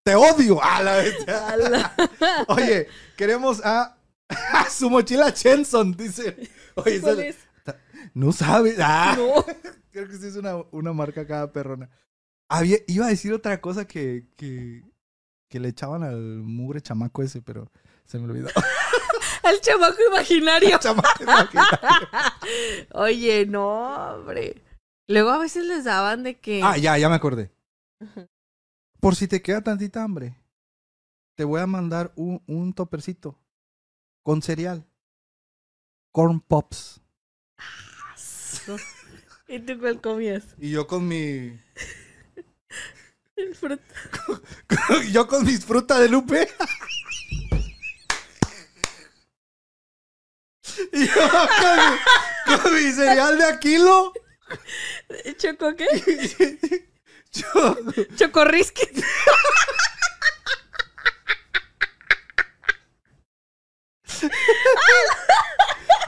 te 0.04 0.16
odio. 0.16 0.64
A 0.64 0.82
la 0.84 0.96
vez. 0.98 1.16
Oye, 2.48 2.88
queremos 3.18 3.62
a, 3.66 3.98
a 4.30 4.70
su 4.70 4.89
mochila 4.89 5.34
Chenson, 5.34 5.96
dice. 5.96 6.50
Oye, 6.76 7.02
¿Cuál 7.02 7.20
es? 7.22 7.36
No 8.16 8.32
sabes. 8.32 8.78
Ah, 8.82 9.16
No. 9.16 9.45
Creo 9.91 10.07
que 10.07 10.18
sí 10.18 10.28
es 10.28 10.36
una, 10.36 10.55
una 10.72 10.91
marca 10.91 11.26
cada 11.26 11.53
perrona. 11.53 11.89
Había, 12.49 12.78
iba 12.88 13.05
a 13.05 13.09
decir 13.09 13.32
otra 13.32 13.61
cosa 13.61 13.86
que, 13.86 14.28
que, 14.36 14.84
que 15.49 15.59
le 15.59 15.70
echaban 15.70 16.03
al 16.03 16.18
mugre 16.41 16.82
chamaco 16.82 17.24
ese, 17.24 17.41
pero 17.41 17.72
se 18.05 18.20
me 18.20 18.26
olvidó. 18.26 18.49
El 19.43 19.61
chamaco 19.61 19.97
imaginario. 20.11 20.78
Chamaco 20.80 21.24
imaginario. 21.24 22.09
Oye, 22.93 23.45
no, 23.45 24.16
hombre. 24.16 24.61
Luego 25.07 25.30
a 25.30 25.38
veces 25.38 25.66
les 25.66 25.86
daban 25.86 26.24
de 26.24 26.39
que. 26.39 26.61
Ah, 26.63 26.78
ya, 26.78 26.97
ya 26.97 27.07
me 27.07 27.16
acordé. 27.16 27.51
Por 28.99 29.16
si 29.16 29.28
te 29.28 29.41
queda 29.41 29.61
tantita 29.61 30.03
hambre, 30.03 30.36
te 31.36 31.43
voy 31.43 31.61
a 31.61 31.68
mandar 31.68 32.11
un, 32.16 32.41
un 32.47 32.74
topercito 32.74 33.39
con 34.24 34.41
cereal. 34.41 34.86
Corn 36.11 36.41
Pops. 36.41 37.01
¿Y 39.47 39.59
tú 39.59 39.80
cuál 39.80 40.01
comías? 40.01 40.43
Y 40.59 40.72
yo 40.72 40.88
con 40.88 41.07
mi. 41.07 41.59
El 43.36 43.53
fruto. 43.53 43.84
yo 45.11 45.28
con 45.28 45.45
mis 45.45 45.63
frutas 45.66 45.99
de 45.99 46.09
lupe. 46.09 46.49
y 50.93 51.07
yo 51.07 51.30
con 51.59 51.78
mi, 51.78 51.84
con 52.61 52.74
mi 52.74 52.91
cereal 52.91 53.38
de 53.38 53.45
Aquilo. 53.45 54.11
¿Choco 55.38 55.76
qué? 55.76 55.86
yo, 57.32 57.78
Chocorrisque. 58.16 58.89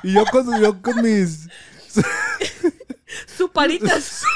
y 0.03 0.14
yo 0.14 0.26
con, 0.26 0.62
yo 0.62 0.82
con 0.82 1.01
mis. 1.01 1.47
Suparitas. 3.26 4.24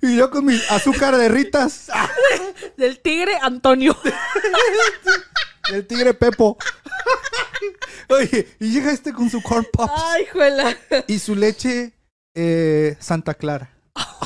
Y 0.00 0.16
yo 0.16 0.30
con 0.30 0.44
mis 0.44 0.70
azúcar 0.70 1.16
de 1.16 1.28
ritas. 1.28 1.88
Del 2.76 3.00
tigre 3.00 3.36
Antonio. 3.42 3.96
El 5.72 5.86
tigre 5.86 6.14
Pepo. 6.14 6.56
Oye, 8.08 8.48
y 8.60 8.70
llega 8.70 8.90
este 8.92 9.12
con 9.12 9.28
su 9.28 9.42
corn 9.42 9.66
pops 9.72 9.92
Ay, 9.96 10.26
juela. 10.32 10.76
y 11.06 11.18
su 11.18 11.34
leche 11.34 11.92
eh, 12.34 12.96
Santa 13.00 13.34
Clara. 13.34 13.70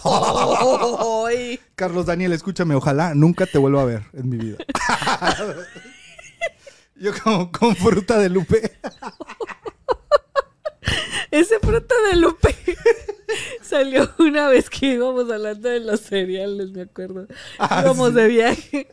Ay. 0.05 1.59
Carlos 1.75 2.07
Daniel, 2.07 2.33
escúchame, 2.33 2.75
ojalá 2.75 3.15
nunca 3.15 3.47
te 3.47 3.59
vuelva 3.59 3.83
a 3.83 3.87
ver 3.87 4.03
en 4.13 4.29
mi 4.29 4.37
vida. 4.37 4.59
Yo 6.95 7.13
como 7.25 7.51
con 7.51 7.75
fruta 7.75 8.19
de 8.19 8.29
lupe. 8.29 8.79
Ese 11.33 11.59
fruta 11.61 11.95
de 12.11 12.17
Lupe 12.17 12.55
salió 13.63 14.09
una 14.19 14.49
vez 14.49 14.71
que 14.71 14.87
íbamos 14.95 15.31
hablando 15.31 15.69
de 15.69 15.81
los 15.81 16.01
cereales, 16.01 16.71
me 16.71 16.83
acuerdo. 16.83 17.27
Ah, 17.59 17.81
íbamos 17.83 18.11
sí. 18.11 18.15
de 18.15 18.29
viaje 18.29 18.89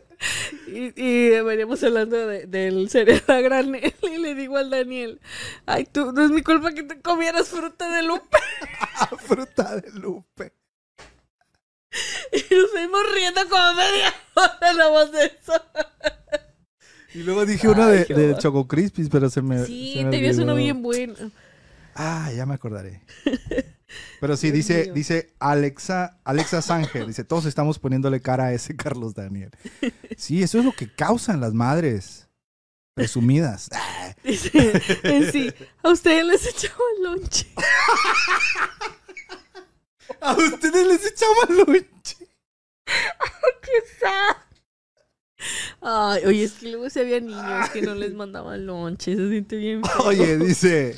y, 0.66 0.92
y 1.00 1.40
veníamos 1.42 1.82
hablando 1.84 2.16
de- 2.26 2.46
del 2.46 2.88
cereal 2.90 3.22
a 3.28 3.40
granel 3.40 3.94
y 4.02 4.18
le 4.18 4.34
digo 4.34 4.56
al 4.56 4.70
Daniel, 4.70 5.20
ay, 5.66 5.84
tú, 5.84 6.12
no 6.12 6.24
es 6.24 6.30
mi 6.30 6.42
culpa 6.42 6.72
que 6.72 6.82
te 6.82 7.00
comieras 7.00 7.48
fruta 7.48 7.88
de 7.94 8.02
Lupe. 8.02 8.38
fruta 9.26 9.76
de 9.76 9.90
lupe. 10.00 10.52
Y 12.32 12.54
nos 12.54 12.70
fuimos 12.70 13.00
riendo 13.14 13.40
como 13.48 13.74
media 13.74 14.14
hora 14.34 14.72
la 14.74 14.86
voz 14.88 15.10
de 15.12 15.24
eso. 15.26 15.60
Y 17.14 17.24
luego 17.24 17.44
dije 17.44 17.68
uno 17.68 17.86
de, 17.88 18.06
qué 18.06 18.14
de. 18.14 18.36
Choco 18.38 18.68
Crispis, 18.68 19.08
pero 19.10 19.28
se 19.28 19.42
me. 19.42 19.64
Sí, 19.66 19.94
se 19.96 20.04
me 20.04 20.10
te 20.12 20.20
ves 20.22 20.38
uno 20.38 20.52
olvidó. 20.52 20.64
bien 20.64 20.82
bueno. 20.82 21.14
Ah, 22.02 22.32
ya 22.34 22.46
me 22.46 22.54
acordaré. 22.54 23.02
Pero 24.20 24.34
sí, 24.38 24.50
Dios 24.50 24.66
dice, 24.66 24.84
mío. 24.84 24.94
dice 24.94 25.34
Alexa, 25.38 26.18
Alexa 26.24 26.62
Sanger, 26.62 27.06
dice, 27.06 27.24
todos 27.24 27.44
estamos 27.44 27.78
poniéndole 27.78 28.22
cara 28.22 28.46
a 28.46 28.52
ese 28.54 28.74
Carlos 28.74 29.14
Daniel. 29.14 29.50
Sí, 30.16 30.42
eso 30.42 30.58
es 30.58 30.64
lo 30.66 30.72
que 30.72 30.92
causan 30.92 31.40
las 31.40 31.54
madres 31.54 32.28
presumidas. 32.94 33.70
Dice, 34.22 34.82
en 35.02 35.32
sí, 35.32 35.50
a 35.82 35.90
ustedes 35.90 36.26
les 36.26 36.46
echaba 36.46 36.84
lonche. 37.02 37.46
A 40.20 40.34
ustedes 40.34 40.86
les 40.86 41.06
echaban 41.06 41.56
lonche. 41.56 42.16
¡Qué 42.84 43.98
sad! 43.98 44.36
Ay, 45.80 46.22
oye, 46.26 46.44
es 46.44 46.52
que 46.52 46.68
luego 46.70 46.90
se 46.90 47.00
había 47.00 47.20
niños 47.20 47.70
que 47.70 47.80
no 47.80 47.94
les 47.94 48.12
mandaban 48.12 48.66
lonche, 48.66 49.16
se 49.16 49.30
siente 49.30 49.56
bien 49.56 49.82
feo. 49.82 50.04
Oye, 50.04 50.36
dice, 50.36 50.96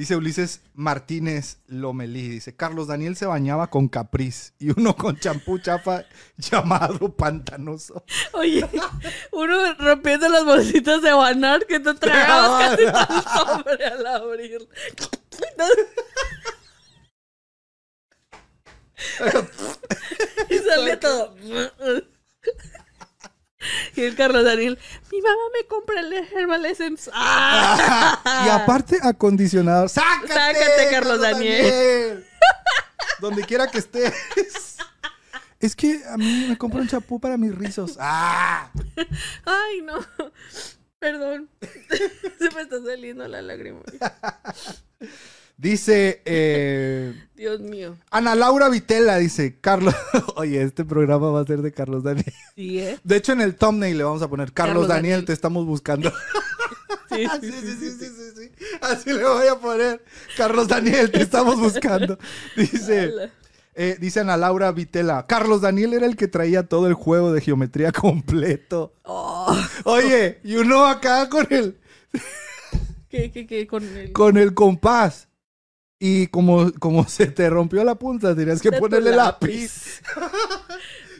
dice 0.00 0.16
Ulises 0.16 0.62
Martínez 0.72 1.58
Lomelí, 1.66 2.26
dice, 2.26 2.56
Carlos 2.56 2.86
Daniel 2.86 3.16
se 3.16 3.26
bañaba 3.26 3.68
con 3.68 3.86
capriz 3.86 4.54
y 4.58 4.70
uno 4.70 4.96
con 4.96 5.18
champú 5.18 5.58
chafa 5.58 6.06
llamado 6.38 7.14
pantanoso. 7.14 8.02
Oye, 8.32 8.66
uno 9.30 9.74
rompiendo 9.74 10.26
las 10.30 10.46
bolsitas 10.46 11.02
de 11.02 11.12
banar 11.12 11.66
que 11.66 11.80
te 11.80 11.92
tragabas 11.92 12.70
casi 12.78 12.84
todo 12.86 13.56
sobre 13.58 13.84
al 13.84 14.06
abrir. 14.06 14.68
y 20.48 20.58
sale 20.60 20.96
todo. 20.96 21.36
y 23.96 24.02
el 24.02 24.16
Carlos 24.16 24.44
Daniel, 24.44 24.78
mi 25.12 25.20
mamá 25.20 25.42
me 25.52 25.66
compra 25.66 26.00
el 26.00 26.12
Herbal 26.12 26.66
Essence. 26.66 27.10
¡Ah! 27.12 28.20
y 28.46 28.48
aparte, 28.48 28.98
acondicionador. 29.02 29.88
¡Sácate! 29.88 30.28
Sácate, 30.28 30.88
Carlos 30.90 31.20
Daniel! 31.20 32.26
Donde 33.20 33.44
quiera 33.44 33.70
que 33.70 33.78
estés. 33.78 34.14
Es 35.58 35.76
que 35.76 36.02
a 36.08 36.16
mí 36.16 36.46
me 36.48 36.56
compro 36.56 36.80
un 36.80 36.88
chapú 36.88 37.20
para 37.20 37.36
mis 37.36 37.54
rizos. 37.54 37.98
¡Ah! 38.00 38.70
Ay, 39.44 39.82
no. 39.82 39.98
Perdón. 40.98 41.50
Se 42.38 42.50
me 42.54 42.62
está 42.62 42.82
saliendo 42.82 43.28
la 43.28 43.42
lágrima. 43.42 43.80
Dice 45.60 46.22
eh, 46.24 47.12
Dios 47.36 47.60
mío. 47.60 47.98
Ana 48.10 48.34
Laura 48.34 48.70
Vitela, 48.70 49.18
dice 49.18 49.58
Carlos. 49.60 49.94
Oye, 50.36 50.62
este 50.62 50.86
programa 50.86 51.30
va 51.30 51.42
a 51.42 51.44
ser 51.44 51.60
de 51.60 51.70
Carlos 51.70 52.02
Daniel. 52.02 52.32
Sí, 52.56 52.80
¿eh? 52.80 52.98
De 53.04 53.16
hecho, 53.16 53.32
en 53.32 53.42
el 53.42 53.56
thumbnail 53.56 53.98
le 53.98 54.04
vamos 54.04 54.22
a 54.22 54.28
poner 54.28 54.52
Carlos, 54.54 54.72
Carlos 54.72 54.88
Daniel, 54.88 55.12
Daniel. 55.12 55.24
te 55.26 55.32
estamos 55.32 55.66
buscando. 55.66 56.12
Sí, 57.10 57.26
sí, 57.40 57.50
sí, 57.50 57.76
sí, 57.76 57.90
sí, 57.90 58.06
sí, 58.06 58.30
sí. 58.36 58.66
Así 58.80 59.12
le 59.12 59.24
voy 59.24 59.48
a 59.48 59.56
poner. 59.56 60.00
Carlos 60.36 60.68
Daniel, 60.68 61.10
te 61.10 61.20
estamos 61.20 61.58
buscando. 61.58 62.16
Dice, 62.56 63.12
eh, 63.74 63.96
dice 64.00 64.20
Ana 64.20 64.36
Laura 64.36 64.70
Vitela. 64.70 65.26
Carlos 65.26 65.60
Daniel 65.60 65.94
era 65.94 66.06
el 66.06 66.14
que 66.14 66.28
traía 66.28 66.68
todo 66.68 66.86
el 66.86 66.94
juego 66.94 67.32
de 67.32 67.40
geometría 67.40 67.90
completo. 67.90 68.94
Oh, 69.02 69.56
Oye, 69.84 70.38
y 70.44 70.54
uno 70.54 70.86
acá 70.86 71.28
con 71.28 71.48
el, 71.50 71.78
¿Qué, 73.08 73.32
qué, 73.32 73.44
qué? 73.44 73.66
Con 73.66 73.82
el... 73.84 74.12
con 74.12 74.36
el 74.36 74.54
compás. 74.54 75.26
Y 76.02 76.28
como, 76.28 76.72
como 76.78 77.06
se 77.06 77.26
te 77.26 77.50
rompió 77.50 77.84
la 77.84 77.94
punta, 77.94 78.34
tenías 78.34 78.62
que 78.62 78.70
de 78.70 78.80
ponerle 78.80 79.14
lápiz. 79.14 80.00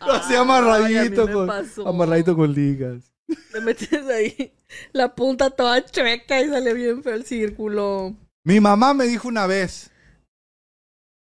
Así 0.00 0.30
Ay, 0.32 0.36
a 0.36 0.40
amarradito 0.40 1.26
me 1.26 1.32
con, 1.34 1.50
amarradito 1.86 2.34
con 2.34 2.54
ligas. 2.54 3.12
Le 3.52 3.60
metes 3.60 4.06
ahí 4.06 4.54
la 4.92 5.14
punta 5.14 5.50
toda 5.50 5.84
chueca 5.84 6.40
y 6.40 6.48
sale 6.48 6.72
bien 6.72 7.02
feo 7.02 7.14
el 7.14 7.26
círculo. 7.26 8.16
Mi 8.42 8.58
mamá 8.58 8.94
me 8.94 9.04
dijo 9.04 9.28
una 9.28 9.46
vez. 9.46 9.90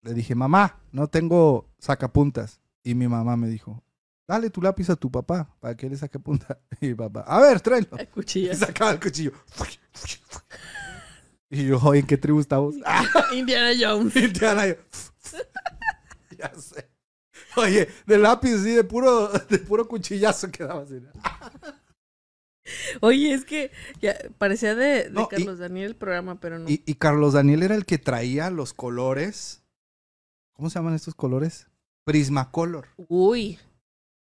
Le 0.01 0.13
dije, 0.13 0.33
mamá, 0.33 0.79
no 0.93 1.07
tengo 1.07 1.69
sacapuntas. 1.77 2.61
Y 2.83 2.95
mi 2.95 3.09
mamá 3.09 3.35
me 3.35 3.49
dijo, 3.49 3.83
dale 4.27 4.49
tu 4.49 4.61
lápiz 4.61 4.89
a 4.89 4.95
tu 4.95 5.11
papá 5.11 5.53
para 5.59 5.75
que 5.75 5.89
le 5.89 5.97
saque 5.97 6.19
punta. 6.19 6.57
Y 6.79 6.93
papá, 6.93 7.25
a 7.27 7.41
ver, 7.41 7.59
tráelo. 7.59 7.89
Y 8.33 8.47
sacaba 8.55 8.91
el 8.91 8.99
cuchillo. 9.01 9.33
Y 11.51 11.67
yo, 11.67 11.93
¿en 11.93 12.07
qué 12.07 12.17
tribu 12.17 12.39
estamos? 12.39 12.75
Indiana 13.33 13.71
Jones. 13.79 14.15
Indiana, 14.15 14.67
yo, 14.67 14.75
ya 16.37 16.51
sé. 16.55 16.89
Oye, 17.57 17.89
de 18.05 18.17
lápiz, 18.17 18.57
sí, 18.63 18.71
de 18.71 18.83
puro, 18.85 19.27
de 19.27 19.57
puro 19.59 19.85
cuchillazo 19.87 20.49
quedaba 20.49 20.83
así. 20.83 21.01
Oye, 23.01 23.33
es 23.33 23.43
que 23.43 23.71
ya 24.01 24.15
parecía 24.37 24.75
de, 24.75 25.05
de 25.05 25.09
No, 25.09 25.23
y- 25.23 25.27
Carlos 25.27 25.59
Daniel 25.59 25.87
el 25.87 25.95
programa, 25.95 26.39
pero 26.39 26.59
no. 26.59 26.69
Y, 26.69 26.81
y 26.85 26.95
Carlos 26.95 27.33
Daniel 27.33 27.63
era 27.63 27.75
el 27.75 27.85
que 27.85 27.97
traía 27.97 28.49
los 28.49 28.73
colores. 28.73 29.61
¿Cómo 30.53 30.69
se 30.69 30.79
llaman 30.79 30.93
estos 30.93 31.15
colores? 31.15 31.67
Prismacolor. 32.05 32.87
Uy. 33.09 33.59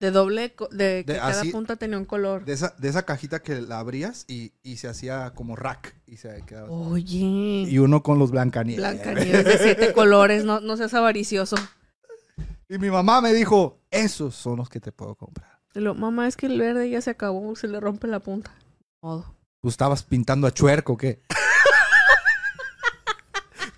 De 0.01 0.11
doble, 0.11 0.55
de 0.71 1.05
que 1.07 1.13
De- 1.13 1.19
cada 1.19 1.41
así- 1.43 1.51
punta 1.53 1.77
tenía 1.77 1.99
un 1.99 2.07
color. 2.07 2.45
De 2.47 2.55
esa, 2.55 2.75
de 2.79 2.89
esa 2.89 3.05
cajita 3.05 3.43
que 3.43 3.61
la 3.61 3.79
abrías 3.81 4.25
y, 4.29 4.53
y 4.63 4.79
se 4.79 4.89
hacía 4.89 5.33
como 5.35 5.57
rack. 5.57 5.95
Y 6.07 6.17
se 6.17 6.43
quedaba. 6.47 6.71
Oye. 6.71 7.67
Y 7.69 7.79
uno 7.79 8.03
con 8.03 8.19
los 8.19 8.31
Blancanieves. 8.31 8.79
Blancanieves 8.81 9.45
de 9.45 9.59
siete 9.59 9.93
colores, 9.95 10.45
no, 10.45 10.61
no 10.61 10.77
seas 10.79 10.95
avaricioso. 10.95 11.57
Y 12.69 12.79
mi 12.79 12.91
mamá 12.91 13.21
me 13.21 13.33
dijo, 13.35 13.79
esos 13.91 14.35
son 14.35 14.57
los 14.57 14.69
que 14.71 14.81
te 14.81 14.91
puedo 14.91 15.15
comprar. 15.17 15.61
Lo, 15.75 15.95
mamá, 15.95 16.27
es 16.29 16.37
que 16.37 16.47
el 16.47 16.59
verde 16.59 16.89
ya 16.89 17.01
se 17.01 17.11
acabó, 17.11 17.55
se 17.55 17.69
le 17.69 17.79
rompe 17.79 18.07
la 18.09 18.21
punta. 18.21 18.53
Modo. 19.03 19.37
¿Tú 19.61 19.69
estabas 19.69 20.03
pintando 20.03 20.47
a 20.47 20.51
chuerco 20.55 20.95
o 20.95 20.97
qué? 20.97 21.21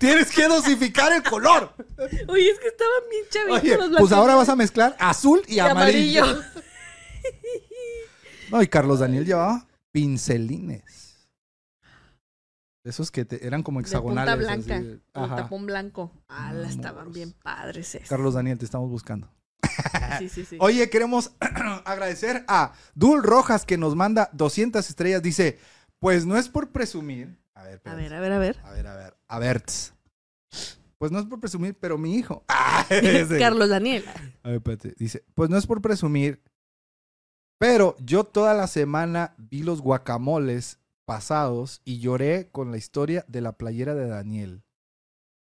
Tienes 0.07 0.31
que 0.31 0.47
dosificar 0.47 1.13
el 1.13 1.23
color. 1.23 1.73
Oye, 2.27 2.49
es 2.49 2.59
que 2.59 2.67
estaban 2.67 3.03
bien 3.09 3.25
chavitos 3.29 3.61
Oye, 3.63 3.77
los 3.89 3.99
pues 4.01 4.11
ahora 4.11 4.35
vas 4.35 4.49
a 4.49 4.55
mezclar 4.57 4.95
azul 4.99 5.41
y, 5.47 5.55
Y 5.55 5.59
amarillo. 5.59 6.23
amarillo. 6.23 6.43
No, 8.51 8.61
y 8.61 8.67
Carlos 8.67 8.99
Daniel 8.99 9.25
llevaba 9.25 9.65
pincelines. 9.91 11.27
Esos 12.83 13.09
que 13.11 13.23
te- 13.25 13.47
eran 13.47 13.63
como 13.63 13.79
De 13.79 13.83
punta 13.85 13.97
hexagonales. 13.97 14.37
blanca. 14.39 14.75
así. 14.75 15.01
Con 15.13 15.23
Ajá. 15.23 15.35
tapón 15.37 15.65
blanco. 15.65 16.11
Ah, 16.27 16.53
estaban 16.67 17.05
moros. 17.05 17.13
bien 17.13 17.31
padres 17.31 17.95
esos. 17.95 18.09
Carlos 18.09 18.33
Daniel, 18.33 18.57
te 18.57 18.65
estamos 18.65 18.89
buscando. 18.89 19.31
Sí, 20.19 20.27
sí, 20.29 20.45
sí. 20.45 20.57
Oye, 20.59 20.89
queremos 20.89 21.31
agradecer 21.85 22.43
a 22.47 22.73
Dul 22.93 23.23
Rojas 23.23 23.65
que 23.65 23.77
nos 23.77 23.95
manda 23.95 24.29
200 24.33 24.87
estrellas. 24.87 25.23
Dice, 25.23 25.57
pues 25.99 26.25
no 26.25 26.37
es 26.37 26.49
por 26.49 26.71
presumir. 26.71 27.39
A 27.63 27.65
ver, 27.67 27.81
A 27.85 27.95
ver, 27.95 28.13
a 28.13 28.19
ver, 28.19 28.31
a 28.33 28.39
ver. 28.39 28.59
a 28.63 28.71
ver, 28.71 28.87
a 28.87 28.95
ver. 28.97 29.17
A 29.27 29.39
ver. 29.39 29.61
tss. 29.61 29.93
Pues 30.97 31.11
no 31.11 31.19
es 31.19 31.25
por 31.25 31.39
presumir, 31.39 31.77
pero 31.79 31.97
mi 31.97 32.15
hijo. 32.15 32.43
Ah. 32.75 32.85
Carlos 33.39 33.69
Daniel. 33.69 34.03
A 34.43 34.49
ver, 34.49 34.57
espérate. 34.57 34.93
Dice, 34.97 35.23
pues 35.35 35.49
no 35.49 35.57
es 35.57 35.65
por 35.65 35.81
presumir, 35.81 36.43
pero 37.57 37.95
yo 37.99 38.25
toda 38.25 38.53
la 38.53 38.67
semana 38.67 39.33
vi 39.37 39.63
los 39.63 39.81
guacamoles 39.81 40.79
pasados 41.05 41.81
y 41.85 41.99
lloré 41.99 42.49
con 42.51 42.71
la 42.71 42.77
historia 42.77 43.23
de 43.29 43.39
la 43.39 43.53
playera 43.53 43.95
de 43.95 44.07
Daniel. 44.07 44.63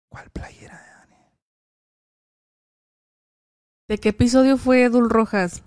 ¿Cuál 0.08 0.30
playera 0.30 0.80
de 0.80 0.90
Daniel? 0.90 1.32
¿De 3.88 3.98
qué 3.98 4.10
episodio 4.10 4.56
fue 4.56 4.88
Dul 4.88 5.10
Rojas? 5.10 5.64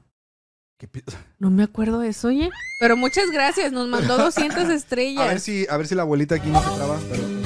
¿Qué 0.79 0.87
pi- 0.87 1.03
No 1.39 1.51
me 1.51 1.63
acuerdo 1.63 1.99
de 1.99 2.09
eso, 2.09 2.29
oye. 2.29 2.49
Pero 2.79 2.95
muchas 2.97 3.29
gracias, 3.31 3.71
nos 3.71 3.87
mandó 3.87 4.17
200 4.17 4.69
estrellas. 4.69 5.23
A 5.25 5.27
ver 5.27 5.39
si, 5.41 5.67
a 5.69 5.77
ver 5.77 5.87
si 5.87 5.93
la 5.93 6.01
abuelita 6.03 6.35
aquí 6.35 6.49
no 6.49 6.59
se 6.63 6.75
traba. 6.75 6.97
pero- 7.11 7.39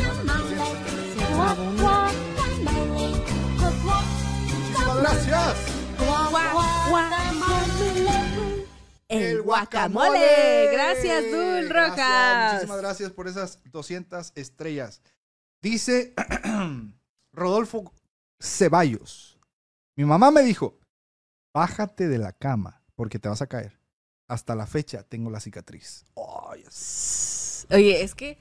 gracias. 5.00 5.56
El 9.10 9.42
guacamole. 9.42 10.70
Gracias, 10.72 11.24
Dul 11.32 11.68
Gracias, 11.68 11.90
Rojas. 11.90 12.54
Muchísimas 12.54 12.82
gracias 12.82 13.12
por 13.12 13.28
esas 13.28 13.60
200 13.72 14.32
estrellas. 14.36 15.02
Dice 15.62 16.14
Rodolfo 17.34 17.92
Ceballos. 18.40 19.40
Mi 19.96 20.06
mamá 20.06 20.32
me 20.32 20.42
dijo, 20.42 20.80
bájate 21.54 22.08
de 22.08 22.18
la 22.18 22.32
cama 22.32 22.83
porque 22.96 23.20
te 23.20 23.30
vas 23.30 23.42
a 23.42 23.48
caer. 23.48 23.80
Hasta 24.28 24.56
la 24.56 24.66
fecha 24.68 25.04
tengo 25.04 25.30
la 25.30 25.40
cicatriz. 25.40 26.06
Así. 26.68 27.68
Oye, 27.72 28.02
es 28.04 28.16
que 28.16 28.38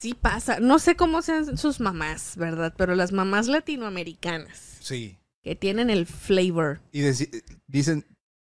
sí 0.00 0.14
pasa. 0.14 0.60
No 0.60 0.78
sé 0.78 0.96
cómo 0.96 1.22
sean 1.22 1.56
sus 1.58 1.80
mamás, 1.80 2.36
¿verdad? 2.36 2.74
Pero 2.76 2.94
las 2.94 3.12
mamás 3.12 3.46
latinoamericanas 3.48 4.78
Sí. 4.80 5.18
que 5.42 5.56
tienen 5.56 5.90
el 5.90 6.06
flavor. 6.06 6.80
Y 6.92 7.02
deci- 7.02 7.42
dicen, 7.66 8.06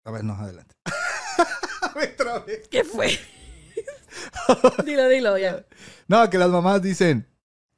a 0.05 0.11
ver, 0.11 0.23
no, 0.23 0.33
adelante. 0.33 0.75
Otra 2.13 2.39
vez. 2.39 2.67
¿Qué 2.67 2.83
fue? 2.83 3.09
dilo, 4.85 5.07
dilo, 5.09 5.37
ya. 5.37 5.65
No, 6.07 6.29
que 6.29 6.37
las 6.37 6.49
mamás 6.49 6.81
dicen, 6.81 7.27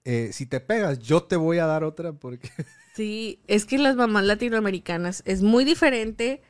eh, 0.03 0.29
si 0.33 0.45
te 0.45 0.59
pegas, 0.59 0.99
yo 0.99 1.23
te 1.23 1.35
voy 1.35 1.59
a 1.59 1.65
dar 1.65 1.83
otra 1.83 2.13
porque... 2.13 2.49
Sí, 2.95 3.41
es 3.47 3.65
que 3.65 3.77
las 3.77 3.95
mamás 3.95 4.23
latinoamericanas 4.25 5.21
es 5.25 5.43
muy 5.43 5.65
diferente. 5.65 6.41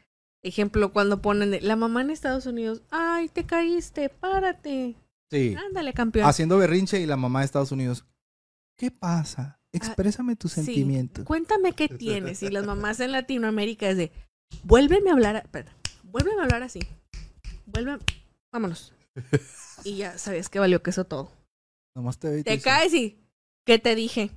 Ejemplo, 0.47 0.93
cuando 0.93 1.21
ponen 1.21 1.51
de, 1.51 1.59
la 1.59 1.75
mamá 1.75 2.01
en 2.01 2.09
Estados 2.09 2.45
Unidos, 2.45 2.81
ay, 2.89 3.27
te 3.27 3.45
caíste, 3.45 4.07
párate. 4.07 4.95
Sí. 5.29 5.55
Ándale, 5.67 5.91
campeón. 5.91 6.25
Haciendo 6.25 6.57
berrinche 6.57 7.01
y 7.01 7.05
la 7.05 7.17
mamá 7.17 7.39
de 7.39 7.45
Estados 7.45 7.73
Unidos, 7.73 8.05
¿qué 8.77 8.89
pasa? 8.89 9.59
Exprésame 9.73 10.37
tus 10.37 10.53
Sí, 10.53 10.63
sentimientos. 10.63 11.25
Cuéntame 11.25 11.73
qué 11.73 11.89
tienes. 11.89 12.41
Y 12.43 12.49
las 12.49 12.65
mamás 12.65 13.01
en 13.01 13.11
Latinoamérica 13.11 13.89
es 13.89 13.97
de, 13.97 14.11
vuélveme 14.63 15.09
a 15.09 15.13
hablar, 15.13 15.35
espera, 15.35 15.75
vuélveme 16.03 16.39
a 16.39 16.43
hablar 16.45 16.63
así. 16.63 16.79
Vuelve, 17.65 17.97
vámonos. 18.49 18.93
Y 19.83 19.97
ya 19.97 20.17
sabías 20.17 20.47
que 20.47 20.59
valió 20.59 20.81
queso 20.81 21.03
todo. 21.03 21.29
Nomás 21.93 22.19
te 22.19 22.41
te 22.43 22.51
dice, 22.51 22.61
caes 22.61 22.93
y, 22.93 23.19
¿qué 23.65 23.79
te 23.79 23.95
dije? 23.95 24.31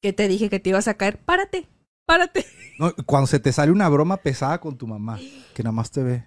¿Qué 0.00 0.12
te 0.12 0.28
dije 0.28 0.48
que 0.48 0.60
te 0.60 0.70
ibas 0.70 0.86
a 0.86 0.94
caer? 0.94 1.18
Párate, 1.18 1.66
párate. 2.10 2.46
No, 2.78 2.92
cuando 3.06 3.26
se 3.26 3.38
te 3.38 3.52
sale 3.52 3.70
una 3.72 3.88
broma 3.88 4.16
pesada 4.16 4.58
con 4.58 4.76
tu 4.76 4.86
mamá, 4.86 5.18
que 5.54 5.62
nada 5.62 5.72
más 5.72 5.90
te 5.90 6.02
ve. 6.02 6.24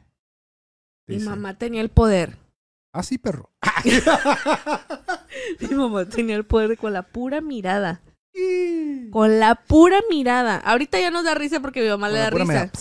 Mi 1.07 1.15
dice, 1.15 1.29
mamá 1.29 1.57
tenía 1.57 1.81
el 1.81 1.89
poder. 1.89 2.37
Ah, 2.93 3.03
sí, 3.03 3.17
perro. 3.17 3.49
Mi 5.59 5.75
mamá 5.75 6.05
tenía 6.05 6.35
el 6.35 6.45
poder 6.45 6.77
con 6.77 6.93
la 6.93 7.01
pura 7.01 7.41
mirada. 7.41 8.01
Con 9.11 9.39
la 9.39 9.55
pura 9.55 9.97
mirada. 10.09 10.57
Ahorita 10.57 10.99
ya 10.99 11.11
nos 11.11 11.23
da 11.23 11.35
risa 11.35 11.59
porque 11.59 11.81
mi 11.81 11.89
mamá 11.89 12.07
Con 12.07 12.13
le 12.15 12.19
da 12.19 12.29
risa. 12.29 12.45
mirada. 12.45 12.71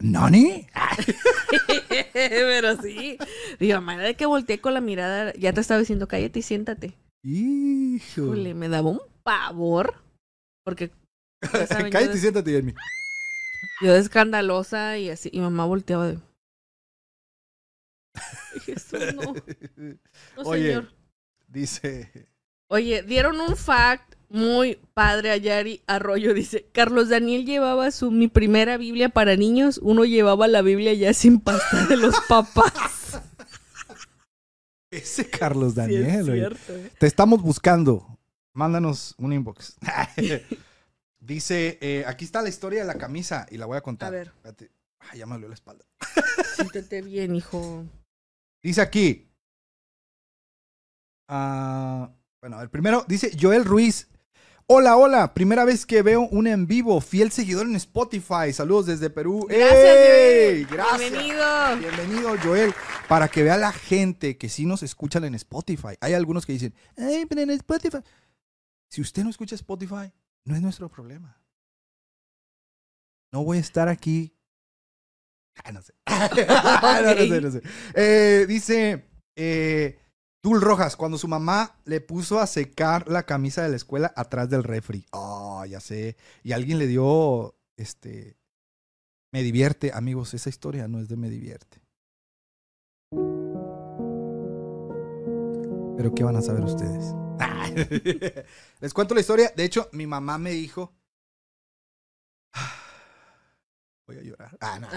¿Nani? 0.00 0.66
Pero 2.12 2.76
sí. 2.82 3.18
Mi 3.58 3.72
mamá 3.72 3.94
era 3.94 4.04
de 4.04 4.14
que 4.14 4.26
volteé 4.26 4.60
con 4.60 4.74
la 4.74 4.80
mirada. 4.80 5.32
Ya 5.34 5.52
te 5.52 5.60
estaba 5.60 5.80
diciendo, 5.80 6.08
cállate 6.08 6.38
y 6.38 6.42
siéntate. 6.42 6.94
Híjole, 7.22 8.54
me 8.54 8.68
daba 8.68 8.90
un 8.90 9.00
pavor. 9.22 9.94
Porque. 10.64 10.90
Ya 11.52 11.66
saben, 11.66 11.90
Cállate 11.92 12.16
y 12.16 12.20
siéntate, 12.20 12.50
Jeremy. 12.50 12.74
Yo 13.82 13.92
de 13.92 13.98
escandalosa 14.00 14.98
y 14.98 15.10
así. 15.10 15.30
Y 15.32 15.40
mamá 15.40 15.64
volteaba 15.66 16.08
de. 16.08 16.18
Jesús, 18.64 19.00
no. 19.14 19.34
No, 20.36 20.42
Oye. 20.44 20.66
señor. 20.68 20.92
Dice. 21.48 22.28
Oye, 22.68 23.02
dieron 23.02 23.40
un 23.40 23.56
fact 23.56 24.14
muy 24.28 24.78
padre 24.94 25.30
a 25.30 25.36
Yari 25.36 25.82
Arroyo. 25.86 26.34
Dice, 26.34 26.66
Carlos 26.72 27.08
Daniel 27.08 27.44
llevaba 27.44 27.90
su 27.90 28.10
mi 28.10 28.28
primera 28.28 28.76
Biblia 28.76 29.08
para 29.08 29.36
niños. 29.36 29.78
Uno 29.82 30.04
llevaba 30.04 30.48
la 30.48 30.62
Biblia 30.62 30.92
ya 30.94 31.12
sin 31.14 31.40
pasta 31.40 31.86
de 31.86 31.96
los 31.96 32.14
papás. 32.28 33.20
Ese 34.90 35.28
Carlos 35.28 35.74
Sí, 35.74 35.80
es 35.80 35.86
Daniel. 35.86 36.22
oye. 36.30 36.38
cierto, 36.40 36.76
eh. 36.76 36.90
Te 36.98 37.06
estamos 37.06 37.42
buscando. 37.42 38.06
Mándanos 38.52 39.14
un 39.18 39.32
inbox. 39.32 39.76
Dice, 41.24 41.78
eh, 41.80 42.04
aquí 42.06 42.26
está 42.26 42.42
la 42.42 42.50
historia 42.50 42.80
de 42.80 42.86
la 42.86 42.98
camisa 42.98 43.46
y 43.50 43.56
la 43.56 43.64
voy 43.64 43.78
a 43.78 43.80
contar. 43.80 44.08
A 44.08 44.10
ver. 44.10 44.26
Espérate. 44.28 44.70
Ay, 44.98 45.20
ya 45.20 45.26
me 45.26 45.32
dolió 45.32 45.48
la 45.48 45.54
espalda. 45.54 45.84
Siéntete 46.56 47.00
bien, 47.00 47.34
hijo. 47.34 47.84
Dice 48.62 48.82
aquí. 48.82 49.26
ah, 51.28 52.10
bueno, 52.42 52.60
el 52.60 52.68
primero 52.68 53.06
dice 53.08 53.30
Joel 53.40 53.64
Ruiz. 53.64 54.08
Hola, 54.66 54.96
hola. 54.96 55.32
Primera 55.32 55.64
vez 55.64 55.86
que 55.86 56.02
veo 56.02 56.22
un 56.22 56.46
en 56.46 56.66
vivo. 56.66 57.00
Fiel 57.00 57.30
seguidor 57.30 57.66
en 57.66 57.76
Spotify. 57.76 58.52
Saludos 58.52 58.86
desde 58.86 59.08
Perú. 59.08 59.46
Gracias, 59.48 59.72
¡Ey! 59.72 60.64
Joel. 60.64 60.66
Gracias. 60.66 61.10
Bienvenido. 61.10 61.76
Bienvenido, 61.78 62.36
Joel. 62.42 62.74
Para 63.08 63.28
que 63.28 63.42
vea 63.42 63.56
la 63.56 63.72
gente 63.72 64.36
que 64.36 64.50
sí 64.50 64.66
nos 64.66 64.82
escuchan 64.82 65.24
en 65.24 65.34
Spotify. 65.36 65.96
Hay 66.00 66.12
algunos 66.12 66.44
que 66.44 66.52
dicen, 66.52 66.74
ay, 66.98 67.24
pero 67.26 67.40
en 67.40 67.50
Spotify. 67.50 67.98
Si 68.90 69.00
usted 69.00 69.24
no 69.24 69.30
escucha 69.30 69.54
Spotify, 69.54 70.12
no 70.44 70.54
es 70.54 70.62
nuestro 70.62 70.88
problema. 70.88 71.40
No 73.32 73.44
voy 73.44 73.58
a 73.58 73.60
estar 73.60 73.88
aquí. 73.88 74.36
Ah, 75.64 75.72
no 75.72 75.82
sé. 75.82 75.94
no, 76.06 77.14
no 77.14 77.20
sé, 77.26 77.40
no 77.40 77.50
sé. 77.50 77.62
Eh, 77.94 78.46
dice 78.46 79.08
eh, 79.36 79.98
Dul 80.42 80.60
Rojas, 80.60 80.96
cuando 80.96 81.18
su 81.18 81.26
mamá 81.26 81.76
le 81.84 82.00
puso 82.00 82.38
a 82.38 82.46
secar 82.46 83.08
la 83.08 83.24
camisa 83.24 83.62
de 83.62 83.70
la 83.70 83.76
escuela 83.76 84.12
atrás 84.14 84.50
del 84.50 84.62
refri. 84.62 85.06
Oh, 85.10 85.64
ya 85.64 85.80
sé. 85.80 86.16
Y 86.42 86.52
alguien 86.52 86.78
le 86.78 86.86
dio, 86.86 87.56
este, 87.76 88.36
me 89.32 89.42
divierte. 89.42 89.92
Amigos, 89.94 90.34
esa 90.34 90.50
historia 90.50 90.86
no 90.86 91.00
es 91.00 91.08
de 91.08 91.16
me 91.16 91.30
divierte. 91.30 91.82
Pero 95.96 96.14
¿qué 96.14 96.24
van 96.24 96.36
a 96.36 96.42
saber 96.42 96.64
ustedes? 96.64 97.14
Les 98.80 98.94
cuento 98.94 99.14
la 99.14 99.20
historia. 99.20 99.52
De 99.56 99.64
hecho, 99.64 99.88
mi 99.92 100.06
mamá 100.06 100.38
me 100.38 100.50
dijo... 100.50 100.92
Voy 104.06 104.18
a 104.18 104.22
llorar. 104.22 104.56
Ah, 104.60 104.78
no. 104.78 104.88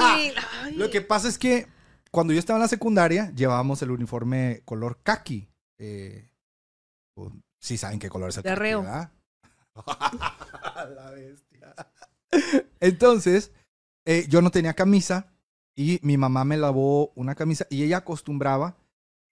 Ay. 0.00 0.34
Lo 0.74 0.90
que 0.90 1.00
pasa 1.02 1.28
es 1.28 1.38
que 1.38 1.68
cuando 2.10 2.32
yo 2.32 2.38
estaba 2.38 2.58
en 2.58 2.62
la 2.62 2.68
secundaria, 2.68 3.30
llevábamos 3.34 3.80
el 3.82 3.90
uniforme 3.90 4.62
color 4.64 4.98
kaki. 5.02 5.48
Eh, 5.78 6.28
o- 7.16 7.32
sí 7.60 7.78
saben 7.78 7.98
qué 7.98 8.08
color 8.08 8.30
es 8.30 8.38
el. 8.38 8.42
¿verdad? 8.82 9.12
la 10.94 11.10
bestia. 11.12 11.74
Entonces, 12.80 13.52
eh, 14.04 14.26
yo 14.28 14.42
no 14.42 14.50
tenía 14.50 14.74
camisa 14.74 15.32
y 15.76 16.00
mi 16.02 16.16
mamá 16.16 16.44
me 16.44 16.56
lavó 16.56 17.12
una 17.14 17.34
camisa 17.34 17.66
y 17.70 17.84
ella 17.84 17.98
acostumbraba 17.98 18.76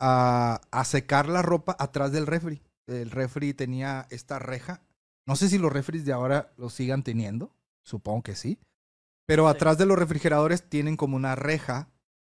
a, 0.00 0.60
a 0.70 0.84
secar 0.84 1.28
la 1.28 1.42
ropa 1.42 1.76
atrás 1.78 2.12
del 2.12 2.26
refri. 2.26 2.62
El 2.86 3.10
refri 3.10 3.54
tenía 3.54 4.06
esta 4.10 4.38
reja. 4.38 4.82
No 5.26 5.36
sé 5.36 5.48
si 5.48 5.58
los 5.58 5.72
refris 5.72 6.04
de 6.04 6.12
ahora 6.12 6.52
lo 6.56 6.70
sigan 6.70 7.02
teniendo. 7.04 7.52
Supongo 7.84 8.22
que 8.22 8.34
sí. 8.34 8.58
Pero 9.26 9.44
Sí. 9.48 9.50
atrás 9.56 9.78
de 9.78 9.86
los 9.86 9.98
refrigeradores 9.98 10.68
tienen 10.68 10.96
como 10.96 11.16
una 11.16 11.34
reja. 11.36 11.88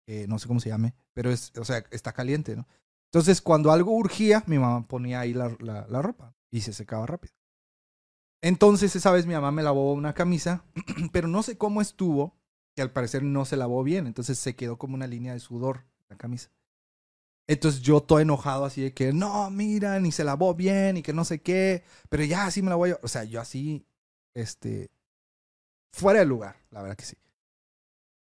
eh, 0.08 0.26
no 0.28 0.38
sé 0.40 0.48
cómo 0.48 0.60
se 0.60 0.68
llame. 0.68 0.94
Pero 1.14 1.30
es, 1.30 1.52
o 1.56 1.64
sea, 1.64 1.84
está 1.92 2.12
caliente, 2.12 2.56
¿no? 2.56 2.66
Entonces, 3.06 3.40
cuando 3.40 3.70
algo 3.72 3.92
urgía, 3.92 4.42
mi 4.46 4.58
mamá 4.58 4.86
ponía 4.88 5.20
ahí 5.20 5.32
la, 5.32 5.54
la- 5.60 5.86
la 5.88 6.02
ropa 6.02 6.34
y 6.50 6.62
se 6.62 6.72
secaba 6.72 7.06
rápido. 7.06 7.32
Entonces, 8.42 8.96
esa 8.96 9.12
vez 9.12 9.26
mi 9.26 9.34
mamá 9.34 9.52
me 9.52 9.62
lavó 9.62 9.92
una 9.92 10.14
camisa, 10.14 10.64
pero 11.12 11.28
no 11.28 11.42
sé 11.42 11.56
cómo 11.56 11.80
estuvo, 11.80 12.34
que 12.74 12.82
al 12.82 12.90
parecer 12.90 13.22
no 13.22 13.44
se 13.44 13.56
lavó 13.56 13.82
bien. 13.84 14.06
Entonces 14.06 14.38
se 14.38 14.56
quedó 14.56 14.76
como 14.78 14.94
una 14.94 15.06
línea 15.06 15.32
de 15.32 15.40
sudor 15.40 15.84
la 16.08 16.16
camisa. 16.16 16.50
Entonces 17.52 17.82
yo 17.82 18.00
todo 18.00 18.20
enojado 18.20 18.64
así 18.64 18.80
de 18.80 18.94
que, 18.94 19.12
no, 19.12 19.50
mira, 19.50 20.00
ni 20.00 20.10
se 20.10 20.24
lavó 20.24 20.54
bien 20.54 20.96
y 20.96 21.02
que 21.02 21.12
no 21.12 21.24
sé 21.24 21.40
qué, 21.42 21.84
pero 22.08 22.24
ya 22.24 22.46
así 22.46 22.62
me 22.62 22.70
la 22.70 22.76
voy 22.76 22.90
a... 22.90 22.98
O 23.02 23.08
sea, 23.08 23.24
yo 23.24 23.40
así, 23.40 23.86
este, 24.34 24.90
fuera 25.92 26.20
de 26.20 26.26
lugar, 26.26 26.56
la 26.70 26.80
verdad 26.80 26.96
que 26.96 27.04
sí. 27.04 27.16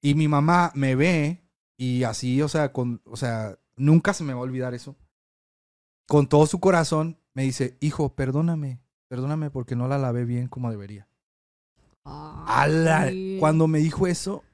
Y 0.00 0.14
mi 0.14 0.28
mamá 0.28 0.70
me 0.74 0.94
ve 0.94 1.42
y 1.76 2.04
así, 2.04 2.40
o 2.40 2.48
sea, 2.48 2.72
con, 2.72 3.02
o 3.04 3.16
sea, 3.16 3.58
nunca 3.76 4.14
se 4.14 4.22
me 4.22 4.32
va 4.32 4.40
a 4.40 4.44
olvidar 4.44 4.74
eso. 4.74 4.96
Con 6.06 6.28
todo 6.28 6.46
su 6.46 6.60
corazón 6.60 7.18
me 7.34 7.42
dice, 7.42 7.76
hijo, 7.80 8.14
perdóname, 8.14 8.80
perdóname 9.08 9.50
porque 9.50 9.74
no 9.74 9.88
la 9.88 9.98
lavé 9.98 10.24
bien 10.24 10.46
como 10.46 10.70
debería. 10.70 11.08
¡Ala! 12.04 13.02
Ay. 13.02 13.38
Cuando 13.40 13.66
me 13.66 13.80
dijo 13.80 14.06
eso, 14.06 14.44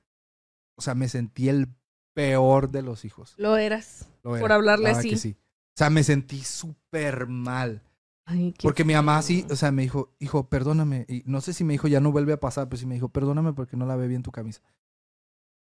o 0.79 0.83
sea, 0.83 0.95
me 0.95 1.09
sentí 1.09 1.51
el 1.51 1.69
peor 2.15 2.71
de 2.71 2.83
los 2.83 3.05
hijos. 3.05 3.35
Lo 3.37 3.57
eras. 3.57 4.09
Lo 4.23 4.39
Por 4.39 4.39
era, 4.41 4.55
hablarle 4.55 4.85
la 4.85 4.89
verdad 4.91 5.01
así. 5.01 5.11
que 5.11 5.17
sí. 5.17 5.37
O 5.75 5.77
sea, 5.77 5.91
me 5.91 6.03
sentí 6.05 6.43
súper 6.43 7.27
mal. 7.27 7.83
Ay, 8.25 8.55
Porque 8.63 8.85
mi 8.85 8.95
mamá 8.95 9.19
así, 9.19 9.47
o 9.51 9.57
sea, 9.57 9.73
me 9.73 9.83
dijo, 9.83 10.15
hijo, 10.21 10.49
perdóname. 10.49 11.07
Y 11.09 11.23
no 11.27 11.41
sé 11.41 11.53
si 11.53 11.65
me 11.65 11.73
dijo, 11.75 11.89
ya 11.89 12.01
no 12.01 12.13
vuelve 12.13 12.33
a 12.33 12.41
pasar, 12.41 12.69
pero 12.69 12.79
sí 12.79 12.87
me 12.87 12.95
dijo, 12.95 13.09
perdóname 13.09 13.53
porque 13.53 13.77
no 13.77 13.87
lavé 13.87 14.07
bien 14.07 14.23
tu 14.23 14.31
camisa. 14.31 14.63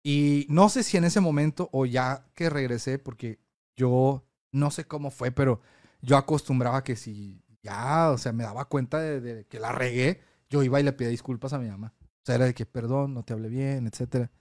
Y 0.04 0.48
no 0.50 0.70
sé 0.70 0.84
si 0.84 0.98
en 0.98 1.04
ese 1.04 1.22
momento 1.22 1.70
o 1.72 1.86
ya 1.86 2.26
que 2.34 2.50
regresé, 2.50 2.98
porque 3.00 3.40
yo 3.76 4.24
no 4.52 4.72
sé 4.72 4.86
cómo 4.86 5.12
fue, 5.12 5.32
pero 5.32 5.62
yo 6.02 6.18
acostumbraba 6.18 6.84
que 6.84 6.96
si 6.96 7.44
ya, 7.62 8.10
o 8.12 8.18
sea, 8.18 8.32
me 8.34 8.44
daba 8.44 8.66
cuenta 8.66 9.00
de, 9.00 9.22
de 9.22 9.46
que 9.46 9.60
la 9.60 9.72
regué, 9.72 10.22
yo 10.50 10.64
iba 10.64 10.80
y 10.80 10.84
le 10.84 10.94
pedía 10.94 11.10
disculpas 11.10 11.54
a 11.54 11.60
mi 11.60 11.70
mamá. 11.70 11.94
O 12.00 12.26
sea, 12.26 12.36
era 12.36 12.46
de 12.46 12.54
que 12.54 12.66
perdón, 12.66 13.14
no 13.14 13.24
te 13.24 13.34
hablé 13.34 13.50
bien, 13.50 13.88
etcétera. 13.88 14.32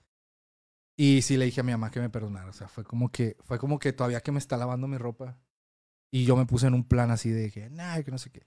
Y 1.02 1.22
sí 1.22 1.38
le 1.38 1.46
dije 1.46 1.62
a 1.62 1.64
mi 1.64 1.72
mamá 1.72 1.90
que 1.90 1.98
me 1.98 2.10
perdonara. 2.10 2.50
O 2.50 2.52
sea, 2.52 2.68
fue 2.68 2.84
como 2.84 3.10
que, 3.10 3.38
fue 3.44 3.58
como 3.58 3.78
que 3.78 3.94
todavía 3.94 4.20
que 4.20 4.32
me 4.32 4.38
está 4.38 4.58
lavando 4.58 4.86
mi 4.86 4.98
ropa. 4.98 5.40
Y 6.12 6.26
yo 6.26 6.36
me 6.36 6.44
puse 6.44 6.66
en 6.66 6.74
un 6.74 6.84
plan 6.84 7.10
así 7.10 7.30
de 7.30 7.50
que, 7.50 7.70
nah, 7.70 8.02
que 8.02 8.10
no 8.10 8.18
sé 8.18 8.28
qué. 8.30 8.44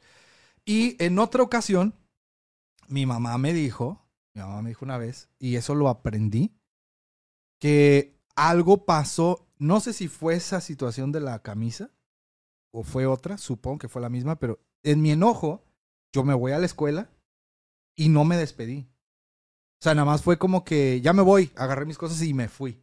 Y 0.64 0.96
en 1.04 1.18
otra 1.18 1.42
ocasión, 1.42 1.96
mi 2.88 3.08
mamá 3.08 3.40
me 3.40 3.54
dijo, 3.54 4.06
mi 4.36 4.44
mamá 4.44 4.62
me 4.62 4.70
dijo 4.70 4.86
una 4.86 5.00
vez, 5.00 5.30
y 5.40 5.56
eso 5.56 5.74
lo 5.74 5.90
aprendí, 5.90 6.56
que 7.60 8.20
algo 8.36 8.86
pasó, 8.86 9.48
no 9.58 9.80
sé 9.80 9.92
si 9.92 10.08
fue 10.08 10.36
esa 10.36 10.62
situación 10.62 11.12
de 11.12 11.22
la 11.22 11.42
camisa 11.42 11.90
o 12.72 12.84
fue 12.84 13.08
otra, 13.08 13.40
supongo 13.40 13.80
que 13.80 13.90
fue 13.90 14.00
la 14.04 14.10
misma, 14.10 14.38
pero 14.38 14.60
en 14.84 15.02
mi 15.02 15.10
enojo, 15.10 15.66
yo 16.14 16.24
me 16.24 16.36
voy 16.36 16.52
a 16.52 16.60
la 16.60 16.68
escuela 16.68 17.10
y 17.96 18.10
no 18.10 18.26
me 18.26 18.38
despedí. 18.38 18.93
Sea, 19.84 19.94
nada 19.96 20.06
más 20.06 20.22
fue 20.22 20.38
como 20.38 20.64
que 20.64 21.02
ya 21.02 21.12
me 21.12 21.22
voy, 21.22 21.52
agarré 21.58 21.86
mis 21.86 21.98
cosas 21.98 22.22
y 22.22 22.34
me 22.34 22.48
fui. 22.48 22.82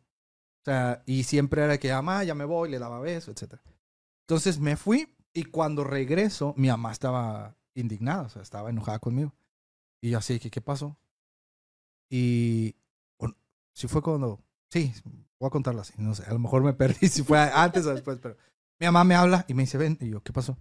O 0.61 0.65
sea, 0.67 1.03
y 1.07 1.23
siempre 1.23 1.63
era 1.63 1.79
que, 1.79 1.91
mamá, 1.91 2.25
ya 2.25 2.35
me 2.35 2.45
voy, 2.45 2.69
le 2.69 2.79
daba 2.79 3.01
beso, 3.01 3.31
etc. 3.31 3.55
Entonces 4.29 4.59
me 4.59 4.77
fui 4.77 5.09
y 5.33 5.45
cuando 5.45 5.83
regreso, 5.83 6.53
mi 6.59 6.69
mamá 6.69 6.93
estaba 6.93 7.57
indignada, 7.75 8.25
o 8.25 8.29
sea, 8.29 8.43
estaba 8.43 8.69
enojada 8.69 8.99
conmigo. 8.99 9.33
Y 10.03 10.11
yo 10.11 10.19
así, 10.19 10.39
¿qué 10.39 10.61
pasó? 10.61 10.99
Y 12.11 12.77
si 13.73 13.89
fue 13.89 14.03
cuando, 14.03 14.45
sí, 14.71 14.93
voy 15.39 15.47
a 15.47 15.51
contarlo 15.51 15.81
así, 15.81 15.95
no 15.97 16.15
sé, 16.15 16.25
a 16.25 16.35
lo 16.35 16.39
mejor 16.39 16.63
me 16.63 16.73
perdí 16.75 17.09
si 17.09 17.23
fue 17.23 17.39
antes 17.39 17.87
o 17.87 17.95
después, 17.95 18.19
pero 18.21 18.37
mi 18.79 18.85
mamá 18.85 19.05
me 19.05 19.15
habla 19.15 19.47
y 19.49 19.55
me 19.55 19.63
dice, 19.63 19.79
ven, 19.79 19.97
y 20.03 20.11
yo, 20.11 20.23
¿qué 20.23 20.35
pasó? 20.35 20.59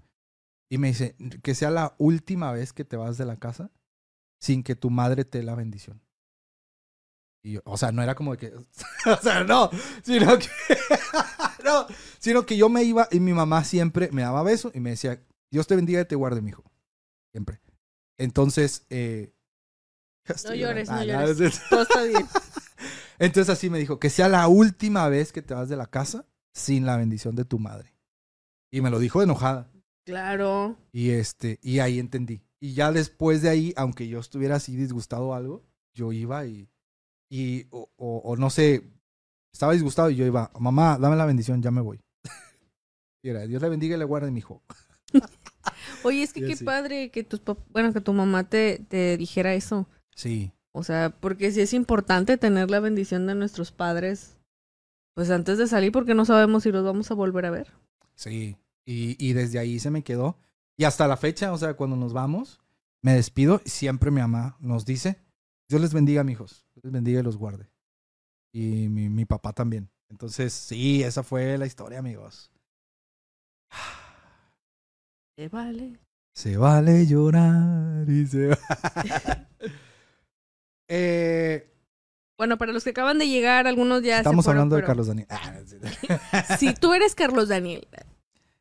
Y 0.70 0.78
me 0.78 0.88
dice, 0.88 1.18
que 1.44 1.54
sea 1.54 1.70
la 1.70 1.96
última 1.98 2.54
vez 2.54 2.72
que 2.72 2.86
te 2.86 2.96
vas 2.96 3.18
de 3.18 3.26
la 3.26 3.36
casa 3.36 3.72
sin 4.40 4.64
que 4.64 4.78
tu 4.78 4.90
madre 4.90 5.26
te 5.26 5.40
dé 5.40 5.44
la 5.44 5.56
bendición. 5.56 6.02
Y 7.44 7.54
yo, 7.54 7.62
o 7.66 7.78
sea, 7.78 7.92
no 7.92 8.02
era 8.04 8.16
como 8.16 8.32
de 8.36 8.38
que, 8.38 8.54
o 9.10 9.18
sea, 9.22 9.44
no, 9.44 9.70
sino 10.04 10.38
que, 10.38 10.48
no, 11.64 11.88
sino 12.20 12.46
que 12.46 12.58
yo 12.58 12.70
me 12.70 12.84
iba 12.84 13.08
y 13.12 13.20
mi 13.20 13.34
mamá 13.34 13.64
siempre 13.64 14.10
me 14.12 14.22
daba 14.24 14.44
beso 14.44 14.72
y 14.74 14.80
me 14.80 14.92
decía, 14.92 15.24
Dios 15.52 15.68
te 15.68 15.76
bendiga 15.76 16.02
y 16.02 16.06
te 16.06 16.16
guarde, 16.16 16.42
mijo. 16.42 16.64
Siempre. 17.32 17.62
Entonces, 18.18 18.86
eh, 18.90 19.34
No 20.46 20.54
llores, 20.54 20.90
no. 20.90 20.96
Ah, 20.96 21.06
llores. 21.06 21.40
es- 21.40 21.62
Todo 21.70 21.82
está 21.84 22.04
bien. 22.04 22.26
Entonces 23.20 23.50
así 23.50 23.70
me 23.70 23.80
dijo, 23.80 24.00
que 24.00 24.10
sea 24.10 24.28
la 24.30 24.48
última 24.48 25.08
vez 25.10 25.32
que 25.32 25.42
te 25.42 25.54
vas 25.54 25.70
de 25.70 25.76
la 25.76 25.88
casa 25.88 26.26
sin 26.54 26.86
la 26.86 26.98
bendición 26.98 27.36
de 27.36 27.46
tu 27.46 27.60
madre. 27.60 27.96
Y 28.72 28.82
me 28.82 28.90
lo 28.90 29.00
dijo 29.00 29.22
enojada. 29.22 29.72
Claro. 30.06 30.78
Y 30.92 31.12
este, 31.12 31.60
y 31.62 31.80
ahí 31.80 32.00
entendí. 32.00 32.44
Y 32.60 32.74
ya 32.74 32.92
después 32.92 33.42
de 33.42 33.50
ahí, 33.50 33.74
aunque 33.78 34.08
yo 34.08 34.20
estuviera 34.20 34.56
así 34.56 34.76
disgustado 34.76 35.28
o 35.28 35.34
algo, 35.34 35.66
yo 35.94 36.12
iba 36.12 36.46
y, 36.46 36.70
y 37.30 37.68
o, 37.70 37.90
o- 37.98 38.22
o 38.24 38.36
no 38.38 38.50
sé, 38.50 38.84
estaba 39.54 39.74
disgustado 39.74 40.10
y 40.10 40.16
yo 40.16 40.26
iba, 40.26 40.52
mamá, 40.60 40.98
dame 40.98 41.16
la 41.16 41.26
bendición, 41.26 41.62
ya 41.62 41.72
me 41.72 41.82
voy. 41.82 42.00
y 43.24 43.30
era, 43.30 43.46
Dios 43.48 43.62
le 43.62 43.70
bendiga 43.70 43.96
y 43.96 44.00
le 44.00 44.06
guarde, 44.06 44.32
mi 44.32 44.40
hijo. 44.40 44.62
Oye, 46.04 46.24
es 46.24 46.34
que 46.34 46.46
qué 46.46 46.56
padre 46.58 47.10
que 47.12 47.24
tus 47.24 47.42
bueno, 47.72 47.94
que 47.94 48.02
tu 48.02 48.14
mamá 48.14 48.44
te, 48.48 48.80
te 48.88 49.18
dijera 49.18 49.54
eso. 49.54 49.88
Sí. 50.16 50.52
O 50.72 50.84
sea, 50.84 51.10
porque 51.20 51.52
sí 51.52 51.62
es 51.62 51.74
importante 51.74 52.38
tener 52.38 52.70
la 52.70 52.80
bendición 52.80 53.28
de 53.28 53.36
nuestros 53.36 53.72
padres, 53.72 54.38
pues 55.16 55.30
antes 55.32 55.58
de 55.58 55.68
salir, 55.68 55.92
porque 55.92 56.14
no 56.14 56.26
sabemos 56.26 56.64
si 56.64 56.72
los 56.72 56.86
vamos 56.86 57.10
a 57.12 57.16
volver 57.16 57.46
a 57.46 57.52
ver. 57.52 57.74
Sí, 58.16 58.56
y, 58.86 59.16
y 59.24 59.34
desde 59.34 59.60
ahí 59.60 59.80
se 59.80 59.92
me 59.92 60.04
quedó. 60.04 60.38
Y 60.78 60.86
hasta 60.86 61.08
la 61.08 61.18
fecha, 61.18 61.52
o 61.52 61.58
sea, 61.58 61.74
cuando 61.74 61.96
nos 61.98 62.14
vamos, 62.14 62.62
me 63.02 63.14
despido 63.14 63.62
y 63.66 63.70
siempre 63.70 64.12
mi 64.12 64.22
mamá 64.22 64.56
nos 64.62 64.86
dice, 64.86 65.20
Dios 65.68 65.82
les 65.82 65.94
bendiga, 65.94 66.24
mijos, 66.24 66.66
les 66.84 66.92
bendiga 66.92 67.20
y 67.20 67.24
los 67.24 67.38
guarde. 67.38 67.70
Y 68.54 68.88
mi, 68.90 69.10
mi 69.10 69.26
papá 69.26 69.54
también. 69.54 69.90
Entonces, 70.10 70.54
sí, 70.54 71.04
esa 71.04 71.24
fue 71.24 71.58
la 71.58 71.66
historia, 71.68 72.00
amigos. 72.00 72.52
Se 75.38 75.48
vale. 75.50 76.00
Se 76.34 76.58
vale 76.58 77.06
llorar 77.06 78.10
y 78.10 78.26
se 78.26 78.48
va- 78.48 78.58
eh, 80.88 81.72
Bueno, 82.38 82.58
para 82.58 82.72
los 82.72 82.84
que 82.84 82.92
acaban 82.92 83.20
de 83.20 83.28
llegar, 83.28 83.68
algunos 83.68 84.02
ya 84.04 84.16
se 84.16 84.20
estamos 84.22 84.46
fueron, 84.46 84.60
hablando 84.62 84.76
de 84.76 84.82
pero- 84.82 84.88
Carlos 84.88 85.08
Daniel. 85.08 85.28
Ah. 85.30 86.56
Si 86.58 86.74
tú 86.80 86.94
eres 86.94 87.14
Carlos 87.16 87.50
Daniel, 87.50 87.88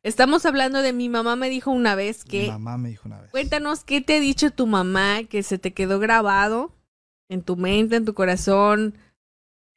estamos 0.03 0.45
hablando 0.45 0.81
de 0.81 0.93
mi 0.93 1.09
mamá 1.09 1.35
me 1.35 1.49
dijo 1.49 1.71
una 1.71 1.95
vez 1.95 2.25
Mi 2.25 2.31
que 2.31 2.47
mamá 2.47 2.77
me 2.77 2.89
dijo 2.89 3.07
una 3.07 3.21
vez. 3.21 3.31
Cuéntanos 3.31 3.83
qué 3.83 4.01
te 4.01 4.17
ha 4.17 4.19
dicho 4.19 4.51
tu 4.51 4.67
mamá 4.67 5.23
que 5.29 5.41
se 5.43 5.57
te 5.57 5.73
quedó 5.73 5.99
grabado 5.99 6.73
en 7.29 7.43
tu 7.43 7.55
mente, 7.55 7.95
en 7.95 8.05
tu 8.05 8.13
corazón, 8.13 8.95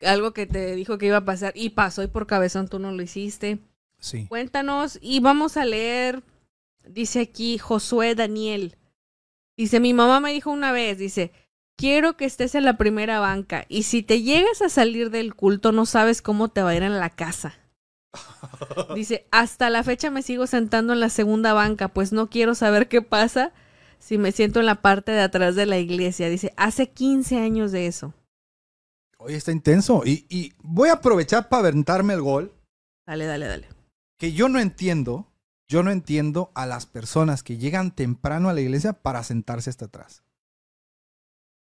algo 0.01 0.33
que 0.33 0.47
te 0.47 0.75
dijo 0.75 0.99
que 0.99 1.07
iba 1.07 1.19
a 1.19 1.25
pasar 1.25 1.53
y 1.55 1.71
pasó 1.71 2.03
y 2.03 2.09
por 2.09 2.27
cabezón 2.27 2.69
tú 2.69 2.79
no 2.79 2.91
lo 2.93 3.03
hiciste. 3.03 3.59
Sí. 3.99 4.27
Cuéntanos 4.27 4.99
y 5.01 5.21
vamos 5.21 5.57
a 5.57 5.65
leer, 5.65 6.23
dice 6.89 7.21
aquí 7.21 7.59
Josué 7.59 8.15
Daniel. 8.15 8.77
Dice, 9.57 9.79
mi 9.79 9.95
mamá 9.95 10.19
me 10.19 10.33
dijo 10.33 10.51
una 10.51 10.73
vez, 10.73 10.99
dice, 10.99 11.31
quiero 11.77 12.17
que 12.17 12.25
estés 12.25 12.55
en 12.55 12.65
la 12.65 12.79
primera 12.79 13.21
banca 13.21 13.67
y 13.69 13.85
si 13.85 14.03
te 14.03 14.23
llegas 14.23 14.63
a 14.63 14.69
salir 14.69 15.11
del 15.11 15.35
culto 15.35 15.73
no 15.73 15.87
sabes 15.87 16.23
cómo 16.23 16.49
te 16.49 16.63
va 16.63 16.71
a 16.71 16.75
ir 16.75 16.83
en 16.83 16.99
la 16.99 17.11
casa. 17.11 17.59
Dice, 18.95 19.27
hasta 19.31 19.71
la 19.71 19.83
fecha 19.83 20.11
me 20.11 20.23
sigo 20.23 20.47
sentando 20.47 20.93
en 20.93 21.01
la 21.01 21.09
segunda 21.09 21.55
banca, 21.55 21.89
pues 21.89 22.13
no 22.13 22.29
quiero 22.29 22.55
saber 22.55 22.89
qué 22.89 23.01
pasa 23.01 23.53
si 24.03 24.19
me 24.19 24.33
siento 24.33 24.59
en 24.59 24.67
la 24.67 24.83
parte 24.83 25.13
de 25.13 25.21
atrás 25.21 25.55
de 25.55 25.65
la 25.65 25.79
iglesia. 25.79 26.29
Dice, 26.29 26.53
hace 26.57 26.91
15 26.91 27.39
años 27.39 27.71
de 27.71 27.87
eso. 27.87 28.13
Oye, 29.19 29.37
está 29.37 29.53
intenso. 29.53 30.03
Y, 30.05 30.27
y 30.29 30.55
voy 30.61 30.89
a 30.89 30.95
aprovechar 30.95 31.49
para 31.49 31.69
aventarme 31.69 32.13
el 32.15 32.21
gol. 32.21 32.53
Dale, 33.07 33.27
dale, 33.27 33.47
dale. 33.47 33.69
Que 34.19 34.33
yo 34.33 34.49
no 34.49 34.59
entiendo, 34.59 35.29
yo 35.69 35.85
no 35.85 35.93
entiendo 35.93 36.51
a 36.57 36.67
las 36.67 36.85
personas 36.87 37.45
que 37.45 37.59
llegan 37.59 37.95
temprano 37.95 38.49
a 38.49 38.53
la 38.53 38.61
iglesia 38.61 38.93
para 38.93 39.23
sentarse 39.23 39.71
hasta 39.71 39.85
atrás. 39.85 40.25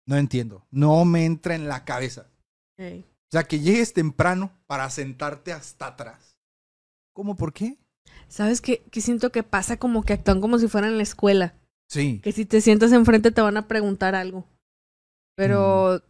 No 0.08 0.16
entiendo. 0.16 0.66
No 0.72 1.04
me 1.04 1.26
entra 1.26 1.56
en 1.56 1.68
la 1.68 1.84
cabeza. 1.84 2.28
O 2.80 3.30
sea, 3.30 3.44
que 3.44 3.60
llegues 3.60 3.92
temprano 3.94 4.58
para 4.68 4.90
sentarte 4.90 5.52
hasta 5.52 5.88
atrás. 5.88 6.38
¿Cómo? 7.14 7.36
¿Por 7.36 7.52
qué? 7.52 7.78
¿Sabes 8.30 8.62
qué, 8.62 8.84
qué 8.90 9.02
siento 9.02 9.34
que 9.34 9.44
pasa? 9.44 9.76
Como 9.76 10.04
que 10.04 10.14
actúan 10.14 10.40
como 10.40 10.58
si 10.60 10.70
fueran 10.70 10.92
en 10.92 10.98
la 10.98 11.04
escuela. 11.04 11.56
Sí. 11.92 12.22
Que 12.24 12.32
si 12.32 12.46
te 12.46 12.62
sientas 12.62 12.94
enfrente 12.94 13.32
te 13.32 13.42
van 13.42 13.58
a 13.58 13.68
preguntar 13.68 14.16
algo. 14.16 14.46
Pero, 15.36 16.02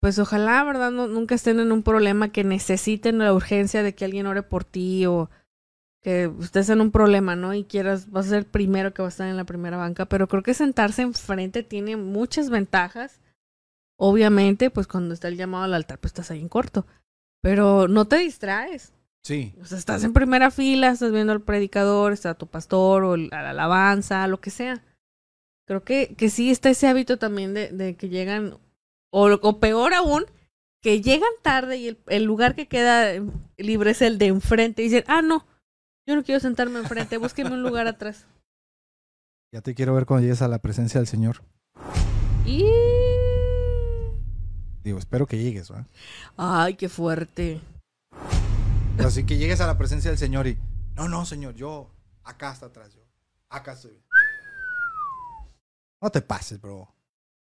pues 0.00 0.20
ojalá, 0.20 0.62
¿verdad? 0.62 0.92
No- 0.92 1.08
nunca 1.08 1.34
estén 1.34 1.58
en 1.58 1.72
un 1.72 1.82
problema 1.82 2.30
que 2.30 2.44
necesiten 2.44 3.18
la 3.18 3.34
urgencia 3.34 3.82
de 3.82 3.94
que 3.96 4.04
alguien 4.04 4.26
ore 4.28 4.44
por 4.44 4.62
ti 4.64 5.04
o 5.06 5.30
que 6.00 6.30
estés 6.40 6.68
en 6.68 6.80
un 6.80 6.92
problema, 6.92 7.34
¿no? 7.34 7.54
Y 7.54 7.64
quieras, 7.64 8.08
vas 8.10 8.26
a 8.26 8.30
ser 8.30 8.38
el 8.38 8.46
primero 8.46 8.94
que 8.94 9.02
va 9.02 9.08
a 9.08 9.10
estar 9.10 9.28
en 9.28 9.36
la 9.36 9.44
primera 9.44 9.76
banca. 9.76 10.06
Pero 10.06 10.28
creo 10.28 10.44
que 10.44 10.54
sentarse 10.54 11.02
enfrente 11.02 11.64
tiene 11.64 11.96
muchas 11.96 12.48
ventajas. 12.48 13.20
Obviamente, 13.98 14.70
pues 14.70 14.86
cuando 14.86 15.12
está 15.14 15.26
el 15.28 15.36
llamado 15.36 15.64
al 15.64 15.74
altar, 15.74 15.98
pues 15.98 16.10
estás 16.12 16.30
ahí 16.30 16.40
en 16.40 16.48
corto. 16.48 16.86
Pero 17.42 17.88
no 17.88 18.06
te 18.06 18.18
distraes. 18.18 18.92
Sí. 19.22 19.54
O 19.60 19.64
sea, 19.64 19.78
estás 19.78 20.02
en 20.02 20.12
primera 20.12 20.50
fila, 20.50 20.90
estás 20.90 21.12
viendo 21.12 21.32
al 21.32 21.40
predicador, 21.40 22.12
está 22.12 22.34
tu 22.34 22.48
pastor 22.48 23.04
o 23.04 23.16
la 23.16 23.50
alabanza, 23.50 24.26
lo 24.26 24.40
que 24.40 24.50
sea. 24.50 24.82
Creo 25.66 25.84
que, 25.84 26.14
que 26.16 26.28
sí 26.28 26.50
está 26.50 26.70
ese 26.70 26.88
hábito 26.88 27.18
también 27.18 27.54
de, 27.54 27.70
de 27.70 27.94
que 27.94 28.08
llegan, 28.08 28.58
o, 29.10 29.30
o 29.30 29.58
peor 29.60 29.94
aún, 29.94 30.24
que 30.82 31.00
llegan 31.00 31.30
tarde 31.42 31.76
y 31.76 31.88
el, 31.88 31.98
el 32.08 32.24
lugar 32.24 32.56
que 32.56 32.66
queda 32.66 33.14
eh, 33.14 33.22
libre 33.58 33.92
es 33.92 34.02
el 34.02 34.18
de 34.18 34.26
enfrente. 34.26 34.82
Y 34.82 34.86
dicen, 34.86 35.04
ah, 35.06 35.22
no, 35.22 35.46
yo 36.04 36.16
no 36.16 36.24
quiero 36.24 36.40
sentarme 36.40 36.80
enfrente, 36.80 37.16
búsqueme 37.16 37.52
un 37.52 37.62
lugar 37.62 37.86
atrás. 37.86 38.26
Ya 39.52 39.60
te 39.60 39.74
quiero 39.74 39.94
ver 39.94 40.06
cuando 40.06 40.22
llegues 40.22 40.42
a 40.42 40.48
la 40.48 40.58
presencia 40.58 40.98
del 40.98 41.06
Señor. 41.06 41.42
Y... 42.44 42.64
Digo, 44.82 44.98
espero 44.98 45.26
que 45.26 45.38
llegues, 45.38 45.70
¿verdad? 45.70 45.86
Ay, 46.36 46.74
qué 46.74 46.88
fuerte. 46.88 47.60
Así 48.98 49.24
que 49.24 49.36
llegues 49.36 49.60
a 49.60 49.66
la 49.66 49.76
presencia 49.78 50.10
del 50.10 50.18
Señor 50.18 50.46
y. 50.46 50.58
No, 50.94 51.08
no, 51.08 51.24
Señor, 51.26 51.54
yo. 51.54 51.90
Acá 52.24 52.50
hasta 52.50 52.66
atrás, 52.66 52.94
yo. 52.94 53.00
Acá 53.48 53.72
estoy. 53.72 53.98
No 56.00 56.10
te 56.10 56.20
pases, 56.22 56.60
bro. 56.60 56.88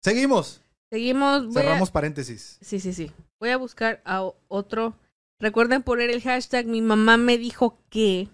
Seguimos. 0.01 0.61
Seguimos. 0.89 1.47
a- 1.47 1.51
Cerramos 1.61 1.91
paréntesis. 1.91 2.57
Sí, 2.61 2.79
sí, 2.79 2.93
sí. 2.93 3.11
Voy 3.39 3.49
a 3.49 3.57
buscar 3.57 4.01
a 4.05 4.23
otro. 4.47 4.95
Recuerden 5.39 5.83
poner 5.83 6.09
el 6.09 6.21
hashtag 6.21 6.65
mi 6.65 6.81
mamá 6.81 7.17
me 7.17 7.37
dijo 7.37 7.77
que. 7.89 8.29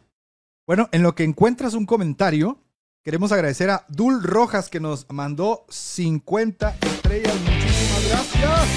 Bueno, 0.67 0.87
en 0.91 1.01
lo 1.03 1.15
que 1.15 1.23
encuentras 1.23 1.73
un 1.73 1.85
comentario, 1.85 2.59
queremos 3.03 3.31
agradecer 3.31 3.69
a 3.71 3.85
Dul 3.89 4.23
Rojas 4.23 4.69
que 4.69 4.79
nos 4.79 5.05
mandó 5.11 5.65
50 5.69 6.77
estrellas. 6.81 7.33
Muchísimas 7.41 8.07
gracias. 8.07 8.67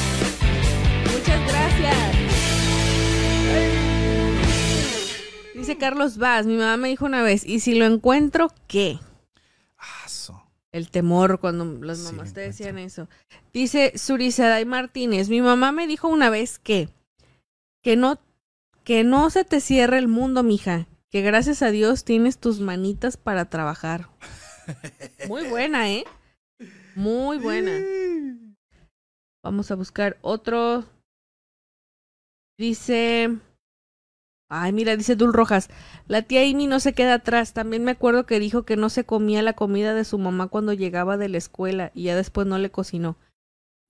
Muchas 1.12 1.48
gracias. 1.48 2.14
Dice 5.64 5.78
Carlos 5.78 6.18
Vaz, 6.18 6.44
mi 6.44 6.58
mamá 6.58 6.76
me 6.76 6.90
dijo 6.90 7.06
una 7.06 7.22
vez, 7.22 7.42
¿y 7.46 7.60
si 7.60 7.74
lo 7.74 7.86
encuentro 7.86 8.52
qué? 8.68 8.98
Aso. 10.04 10.46
El 10.72 10.90
temor 10.90 11.40
cuando 11.40 11.64
las 11.82 12.00
mamás 12.00 12.34
te 12.34 12.42
decían 12.42 12.78
eso. 12.78 13.08
Dice 13.50 13.96
Surizaday 13.96 14.66
Martínez, 14.66 15.30
mi 15.30 15.40
mamá 15.40 15.72
me 15.72 15.86
dijo 15.86 16.08
una 16.08 16.28
vez 16.28 16.58
que, 16.58 16.90
que 17.82 17.96
no, 17.96 18.20
que 18.84 19.04
no 19.04 19.30
se 19.30 19.46
te 19.46 19.62
cierre 19.62 19.96
el 19.96 20.06
mundo, 20.06 20.42
mija, 20.42 20.86
que 21.08 21.22
gracias 21.22 21.62
a 21.62 21.70
Dios 21.70 22.04
tienes 22.04 22.36
tus 22.36 22.60
manitas 22.60 23.16
para 23.16 23.46
trabajar. 23.46 24.10
Muy 25.28 25.46
buena, 25.48 25.90
¿eh? 25.90 26.04
Muy 26.94 27.38
buena. 27.38 27.72
Vamos 29.42 29.70
a 29.70 29.76
buscar 29.76 30.18
otro. 30.20 30.84
Dice. 32.58 33.38
Ay, 34.48 34.72
mira, 34.72 34.96
dice 34.96 35.16
Dul 35.16 35.32
Rojas. 35.32 35.68
La 36.06 36.22
tía 36.22 36.42
Amy 36.42 36.66
no 36.66 36.80
se 36.80 36.92
queda 36.92 37.14
atrás. 37.14 37.52
También 37.52 37.84
me 37.84 37.92
acuerdo 37.92 38.26
que 38.26 38.38
dijo 38.38 38.64
que 38.64 38.76
no 38.76 38.88
se 38.88 39.04
comía 39.04 39.42
la 39.42 39.54
comida 39.54 39.94
de 39.94 40.04
su 40.04 40.18
mamá 40.18 40.48
cuando 40.48 40.72
llegaba 40.72 41.16
de 41.16 41.28
la 41.28 41.38
escuela 41.38 41.90
y 41.94 42.04
ya 42.04 42.16
después 42.16 42.46
no 42.46 42.58
le 42.58 42.70
cocinó. 42.70 43.16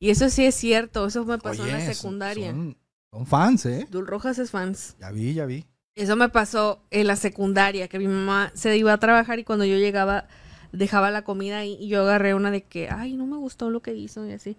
Y 0.01 0.11
eso 0.11 0.29
sí 0.31 0.45
es 0.45 0.55
cierto. 0.55 1.07
Eso 1.07 1.25
me 1.25 1.39
pasó 1.39 1.65
en 1.67 1.73
la 1.73 1.81
secundaria. 1.81 2.51
Son, 2.51 2.77
son 3.13 3.27
fans, 3.27 3.67
¿eh? 3.67 3.87
Dul 3.91 4.07
Rojas 4.07 4.39
es 4.39 4.51
fans. 4.51 4.97
Ya 5.01 5.11
vi, 5.11 5.35
ya 5.35 5.47
vi. 5.47 5.67
Eso 5.97 6.17
me 6.17 6.29
pasó 6.29 6.83
en 6.91 7.07
la 7.07 7.15
secundaria, 7.15 7.87
que 7.87 8.01
mi 8.01 8.09
mamá 8.09 8.51
se 8.55 8.77
iba 8.77 8.93
a 8.93 8.99
trabajar 8.99 9.39
y 9.39 9.45
cuando 9.45 9.65
yo 9.65 9.77
llegaba 9.77 10.27
dejaba 10.73 11.13
la 11.13 11.23
comida 11.23 11.59
ahí 11.59 11.77
y 11.81 11.89
yo 11.89 12.03
agarré 12.03 12.35
una 12.35 12.51
de 12.51 12.65
que, 12.65 12.89
ay, 12.91 13.17
no 13.17 13.27
me 13.27 13.37
gustó 13.37 13.71
lo 13.71 13.81
que 13.81 13.95
hizo 13.95 14.27
y 14.27 14.33
así. 14.33 14.57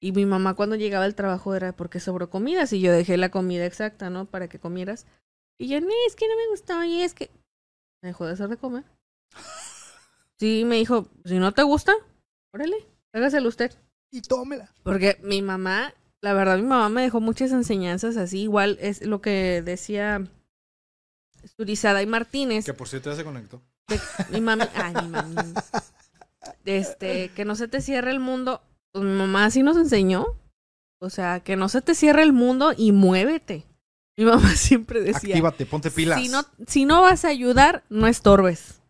Y 0.00 0.12
mi 0.12 0.24
mamá 0.24 0.54
cuando 0.54 0.76
llegaba 0.76 1.04
al 1.04 1.14
trabajo 1.14 1.54
era 1.54 1.72
porque 1.72 2.00
sobró 2.00 2.30
comida, 2.30 2.64
y 2.70 2.80
yo 2.80 2.92
dejé 2.92 3.18
la 3.18 3.28
comida 3.28 3.66
exacta, 3.66 4.08
¿no? 4.08 4.24
Para 4.24 4.48
que 4.48 4.58
comieras. 4.58 5.06
Y 5.60 5.68
yo, 5.68 5.78
no, 5.78 5.88
es 6.06 6.16
que 6.16 6.26
no 6.26 6.36
me 6.36 6.48
gustó 6.48 6.82
y 6.84 7.02
es 7.02 7.12
que... 7.12 7.30
Me 8.02 8.08
dejó 8.08 8.24
de 8.24 8.32
hacer 8.32 8.48
de 8.48 8.56
comer. 8.56 8.84
Sí, 10.38 10.64
me 10.64 10.76
dijo, 10.76 11.06
si 11.26 11.38
no 11.38 11.52
te 11.52 11.62
gusta, 11.62 11.92
órale, 12.54 12.86
hágaselo 13.12 13.50
usted. 13.50 13.74
Y 14.10 14.22
tómela. 14.22 14.72
Porque 14.82 15.18
mi 15.22 15.42
mamá, 15.42 15.92
la 16.22 16.32
verdad, 16.32 16.56
mi 16.56 16.62
mamá 16.62 16.88
me 16.88 17.02
dejó 17.02 17.20
muchas 17.20 17.52
enseñanzas 17.52 18.16
así. 18.16 18.40
Igual 18.40 18.78
es 18.80 19.04
lo 19.04 19.20
que 19.20 19.60
decía 19.60 20.26
Surizada 21.58 22.00
y 22.00 22.06
Martínez. 22.06 22.64
Que 22.64 22.72
por 22.72 22.88
cierto 22.88 23.10
ya 23.10 23.16
se 23.16 23.24
conectó. 23.24 23.60
que 23.86 24.00
mi 24.30 24.40
mami, 24.40 24.64
ay, 24.74 24.94
mi 25.02 25.08
mami. 25.08 25.52
Este, 26.64 27.28
que 27.34 27.44
no 27.44 27.54
se 27.54 27.68
te 27.68 27.82
cierre 27.82 28.10
el 28.10 28.20
mundo. 28.20 28.62
Pues 28.92 29.04
mi 29.04 29.12
mamá 29.12 29.44
así 29.44 29.62
nos 29.62 29.76
enseñó. 29.76 30.38
O 31.02 31.10
sea, 31.10 31.40
que 31.40 31.56
no 31.56 31.68
se 31.68 31.82
te 31.82 31.94
cierre 31.94 32.22
el 32.22 32.32
mundo 32.32 32.72
y 32.74 32.92
muévete. 32.92 33.66
Mi 34.20 34.26
mamá 34.26 34.50
siempre 34.54 35.00
decía, 35.00 35.34
Actívate, 35.34 35.64
ponte 35.64 35.90
pilas. 35.90 36.20
si 36.20 36.28
no, 36.28 36.42
si 36.66 36.84
no 36.84 37.00
vas 37.00 37.24
a 37.24 37.28
ayudar, 37.28 37.84
no 37.88 38.06
estorbes. 38.06 38.82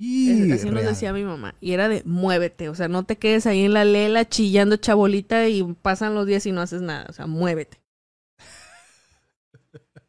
Y 0.00 0.50
así 0.50 0.68
nos 0.68 0.82
decía 0.82 1.12
mi 1.12 1.22
mamá. 1.22 1.54
Y 1.60 1.74
era 1.74 1.88
de 1.88 2.02
muévete. 2.04 2.68
O 2.68 2.74
sea, 2.74 2.88
no 2.88 3.04
te 3.04 3.18
quedes 3.18 3.46
ahí 3.46 3.64
en 3.64 3.72
la 3.72 3.84
lela 3.84 4.28
chillando 4.28 4.76
chabolita 4.76 5.46
y 5.46 5.62
pasan 5.62 6.16
los 6.16 6.26
días 6.26 6.44
y 6.46 6.50
no 6.50 6.60
haces 6.60 6.82
nada. 6.82 7.06
O 7.08 7.12
sea, 7.12 7.28
muévete. 7.28 7.80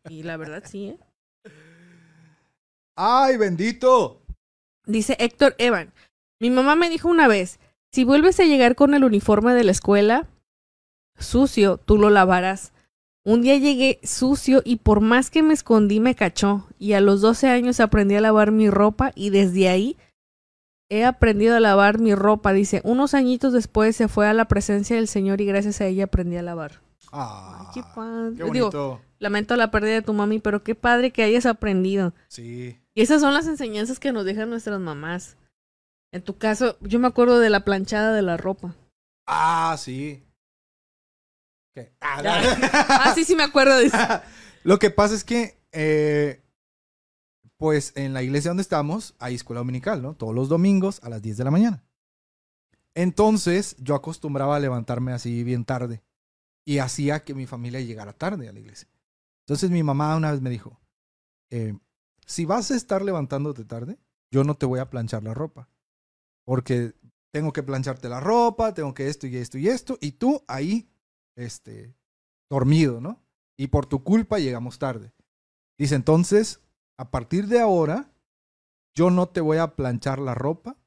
Y 0.09 0.23
la 0.23 0.35
verdad 0.35 0.63
sí, 0.65 0.87
¿eh? 0.87 0.97
¡Ay, 2.95 3.37
bendito! 3.37 4.23
Dice 4.87 5.15
Héctor 5.19 5.53
Evan. 5.59 5.93
Mi 6.41 6.49
mamá 6.49 6.75
me 6.75 6.89
dijo 6.89 7.07
una 7.07 7.27
vez, 7.27 7.59
Si 7.93 8.03
vuelves 8.03 8.39
a 8.39 8.45
llegar 8.45 8.73
con 8.75 8.95
el 8.95 9.03
uniforme 9.03 9.53
de 9.53 9.63
la 9.63 9.71
escuela 9.71 10.27
sucio, 11.19 11.77
tú 11.77 11.99
lo 11.99 12.09
lavarás. 12.09 12.73
Un 13.25 13.41
día 13.41 13.57
llegué 13.57 13.99
sucio 14.03 14.61
y 14.65 14.77
por 14.77 15.01
más 15.01 15.29
que 15.29 15.43
me 15.43 15.53
escondí 15.53 15.99
me 15.99 16.15
cachó. 16.15 16.67
Y 16.79 16.93
a 16.93 17.01
los 17.01 17.21
12 17.21 17.47
años 17.49 17.79
aprendí 17.79 18.15
a 18.15 18.21
lavar 18.21 18.51
mi 18.51 18.69
ropa 18.69 19.11
y 19.15 19.29
desde 19.29 19.69
ahí 19.69 19.97
he 20.89 21.05
aprendido 21.05 21.55
a 21.55 21.59
lavar 21.59 21.99
mi 21.99 22.15
ropa. 22.15 22.53
Dice, 22.53 22.81
unos 22.83 23.13
añitos 23.13 23.53
después 23.53 23.95
se 23.95 24.07
fue 24.07 24.27
a 24.27 24.33
la 24.33 24.45
presencia 24.45 24.95
del 24.95 25.07
Señor 25.07 25.41
y 25.41 25.45
gracias 25.45 25.81
a 25.81 25.85
ella 25.85 26.05
aprendí 26.05 26.37
a 26.37 26.41
lavar. 26.41 26.81
Ah, 27.11 27.65
Ay, 27.67 27.67
qué 27.73 27.81
padre. 27.95 28.35
qué 28.37 28.43
Digo, 28.51 28.65
bonito. 28.71 29.01
lamento 29.19 29.55
la 29.55 29.69
pérdida 29.71 29.93
de 29.95 30.01
tu 30.01 30.13
mami, 30.13 30.39
pero 30.39 30.63
qué 30.63 30.73
padre 30.75 31.11
que 31.11 31.23
hayas 31.23 31.45
aprendido. 31.45 32.13
Sí. 32.29 32.79
Y 32.95 33.01
esas 33.01 33.21
son 33.21 33.33
las 33.33 33.47
enseñanzas 33.47 33.99
que 33.99 34.11
nos 34.11 34.25
dejan 34.25 34.49
nuestras 34.49 34.79
mamás. 34.79 35.37
En 36.11 36.23
tu 36.23 36.37
caso, 36.37 36.77
yo 36.81 36.99
me 36.99 37.07
acuerdo 37.07 37.39
de 37.39 37.49
la 37.51 37.65
planchada 37.65 38.13
de 38.13 38.21
la 38.23 38.37
ropa. 38.37 38.75
Ah, 39.27 39.75
sí. 39.77 40.23
¿Qué? 41.73 41.93
Ah, 42.01 42.21
Ah, 42.23 43.13
sí, 43.15 43.23
sí 43.23 43.35
me 43.35 43.43
acuerdo 43.43 43.77
de 43.77 43.85
eso. 43.85 43.97
Lo 44.63 44.79
que 44.79 44.89
pasa 44.89 45.15
es 45.15 45.23
que, 45.23 45.57
eh, 45.71 46.41
pues 47.57 47.93
en 47.95 48.13
la 48.13 48.23
iglesia 48.23 48.49
donde 48.49 48.63
estamos 48.63 49.15
hay 49.19 49.35
escuela 49.35 49.59
dominical, 49.59 50.01
¿no? 50.01 50.15
Todos 50.15 50.33
los 50.33 50.47
domingos 50.47 51.01
a 51.03 51.09
las 51.09 51.21
10 51.21 51.37
de 51.37 51.43
la 51.43 51.51
mañana. 51.51 51.83
Entonces 52.95 53.75
yo 53.79 53.95
acostumbraba 53.95 54.55
a 54.55 54.59
levantarme 54.59 55.11
así 55.11 55.43
bien 55.43 55.65
tarde 55.65 56.01
y 56.65 56.79
hacía 56.79 57.23
que 57.23 57.33
mi 57.33 57.45
familia 57.47 57.81
llegara 57.81 58.13
tarde 58.13 58.47
a 58.47 58.53
la 58.53 58.59
iglesia. 58.59 58.87
Entonces 59.45 59.71
mi 59.71 59.83
mamá 59.83 60.15
una 60.15 60.31
vez 60.31 60.41
me 60.41 60.49
dijo, 60.49 60.79
eh, 61.49 61.77
si 62.25 62.45
vas 62.45 62.71
a 62.71 62.75
estar 62.75 63.01
levantándote 63.01 63.65
tarde, 63.65 63.97
yo 64.31 64.43
no 64.43 64.55
te 64.55 64.65
voy 64.65 64.79
a 64.79 64.89
planchar 64.89 65.23
la 65.23 65.33
ropa. 65.33 65.67
Porque 66.45 66.93
tengo 67.31 67.51
que 67.53 67.63
plancharte 67.63 68.09
la 68.09 68.19
ropa, 68.19 68.73
tengo 68.73 68.93
que 68.93 69.07
esto 69.07 69.27
y 69.27 69.37
esto 69.37 69.57
y 69.57 69.67
esto, 69.67 69.97
y 70.01 70.13
tú 70.13 70.43
ahí, 70.47 70.89
este, 71.39 71.95
dormido, 72.49 73.01
¿no? 73.01 73.23
Y 73.57 73.67
por 73.67 73.85
tu 73.85 74.03
culpa 74.03 74.39
llegamos 74.39 74.79
tarde. 74.79 75.13
Dice, 75.77 75.95
entonces, 75.95 76.61
a 76.97 77.11
partir 77.11 77.47
de 77.47 77.59
ahora, 77.59 78.11
yo 78.95 79.11
no 79.11 79.29
te 79.29 79.41
voy 79.41 79.57
a 79.57 79.75
planchar 79.75 80.19
la 80.19 80.35
ropa 80.35 80.77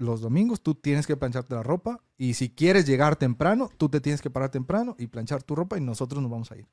los 0.00 0.20
domingos, 0.22 0.62
tú 0.62 0.74
tienes 0.74 1.06
que 1.06 1.16
plancharte 1.16 1.54
la 1.54 1.62
ropa, 1.62 2.02
y 2.16 2.34
si 2.34 2.48
quieres 2.50 2.86
llegar 2.86 3.16
temprano, 3.16 3.70
tú 3.76 3.88
te 3.88 4.00
tienes 4.00 4.22
que 4.22 4.30
parar 4.30 4.50
temprano 4.50 4.96
y 4.98 5.06
planchar 5.06 5.42
tu 5.42 5.54
ropa 5.54 5.76
y 5.76 5.80
nosotros 5.80 6.22
nos 6.22 6.30
vamos 6.30 6.50
a 6.50 6.56
ir. 6.56 6.66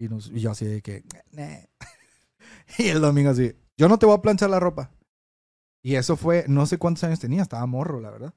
Y, 0.00 0.08
nos, 0.08 0.28
y 0.28 0.40
yo 0.40 0.50
así 0.50 0.64
de 0.64 0.82
que, 0.82 1.04
"Nah". 1.32 1.58
y 2.78 2.88
el 2.88 3.00
domingo 3.00 3.30
así, 3.30 3.54
yo 3.76 3.88
no 3.88 3.98
te 3.98 4.06
voy 4.06 4.16
a 4.16 4.22
planchar 4.22 4.50
la 4.50 4.60
ropa. 4.60 4.90
Y 5.84 5.96
eso 5.96 6.16
fue, 6.16 6.44
no 6.48 6.64
sé 6.66 6.78
cuántos 6.78 7.04
años 7.04 7.20
tenía, 7.20 7.42
estaba 7.42 7.66
morro, 7.66 8.00
la 8.00 8.10
verdad. 8.10 8.34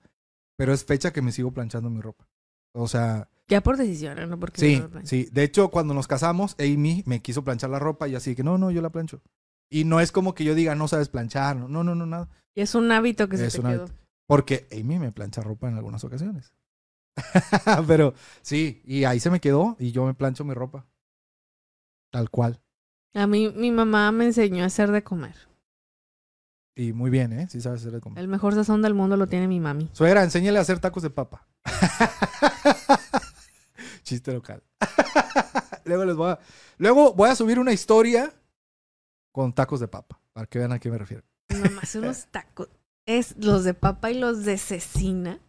Pero 0.57 0.73
es 0.73 0.83
fecha 0.83 1.13
que 1.13 1.21
me 1.21 1.31
sigo 1.31 1.51
planchando 1.51 1.89
mi 1.89 2.01
ropa. 2.01 2.27
O 2.73 2.87
sea, 2.87 3.29
Ya 3.47 3.61
por 3.61 3.77
decisión, 3.77 4.17
¿no? 4.29 4.39
Porque 4.39 4.59
sí, 4.59 4.79
no 4.93 5.05
sí. 5.05 5.29
De 5.31 5.43
hecho, 5.43 5.69
cuando 5.69 5.93
nos 5.93 6.07
casamos, 6.07 6.55
Amy 6.59 7.03
me 7.05 7.21
quiso 7.21 7.43
planchar 7.43 7.69
la 7.69 7.79
ropa 7.79 8.07
y 8.07 8.15
así 8.15 8.35
que 8.35 8.43
no, 8.43 8.57
no, 8.57 8.71
yo 8.71 8.81
la 8.81 8.89
plancho. 8.89 9.21
Y 9.69 9.83
no 9.83 9.99
es 9.99 10.11
como 10.11 10.33
que 10.33 10.43
yo 10.43 10.55
diga, 10.55 10.73
no 10.75 10.87
sabes 10.87 11.09
planchar, 11.09 11.55
no, 11.55 11.67
no, 11.67 11.83
no, 11.95 12.05
nada. 12.05 12.29
Y 12.55 12.61
es 12.61 12.73
un 12.75 12.91
hábito 12.91 13.29
que 13.29 13.37
se 13.37 13.47
Es 13.47 13.53
te 13.53 13.61
un 13.61 13.67
quedó. 13.67 13.81
hábito. 13.83 13.97
Porque 14.27 14.67
Amy 14.71 14.97
me 14.97 15.11
plancha 15.11 15.41
ropa 15.41 15.67
en 15.67 15.75
algunas 15.75 16.03
ocasiones. 16.03 16.53
Pero 17.87 18.13
sí, 18.41 18.81
y 18.85 19.03
ahí 19.03 19.19
se 19.19 19.29
me 19.29 19.39
quedó 19.39 19.75
y 19.79 19.91
yo 19.91 20.05
me 20.05 20.13
plancho 20.15 20.43
mi 20.43 20.53
ropa. 20.53 20.85
Tal 22.11 22.29
cual. 22.29 22.61
A 23.13 23.27
mí, 23.27 23.53
mi 23.55 23.71
mamá 23.71 24.11
me 24.11 24.25
enseñó 24.25 24.63
a 24.63 24.67
hacer 24.67 24.91
de 24.91 25.03
comer. 25.03 25.35
Y 26.75 26.91
muy 26.93 27.09
bien, 27.09 27.31
¿eh? 27.31 27.47
Sí 27.49 27.61
sabes 27.61 27.81
hacer 27.81 27.93
de 27.93 28.01
comer. 28.01 28.19
El 28.19 28.27
mejor 28.27 28.53
sazón 28.53 28.81
del 28.81 28.93
mundo 28.93 29.15
lo 29.15 29.27
tiene 29.27 29.47
mi 29.47 29.59
mami. 29.59 29.89
Suegra, 29.93 30.23
enséñale 30.23 30.57
a 30.57 30.61
hacer 30.61 30.79
tacos 30.79 31.03
de 31.03 31.09
papa. 31.09 31.47
Chiste 34.05 34.31
local. 34.31 34.63
Luego 35.83 36.05
les 36.05 36.15
voy 36.15 36.31
a... 36.31 36.39
Luego 36.77 37.13
voy 37.13 37.29
a 37.29 37.35
subir 37.35 37.59
una 37.59 37.73
historia 37.73 38.31
con 39.31 39.51
tacos 39.51 39.79
de 39.79 39.87
papa, 39.87 40.19
para 40.31 40.47
que 40.47 40.59
vean 40.59 40.71
a 40.71 40.79
qué 40.79 40.89
me 40.89 40.97
refiero. 40.97 41.23
Hace 41.81 41.99
unos 41.99 42.27
tacos. 42.27 42.69
Es 43.05 43.35
los 43.37 43.63
de 43.63 43.73
papa 43.73 44.11
y 44.11 44.19
los 44.19 44.45
de 44.45 44.57
cecina. 44.57 45.39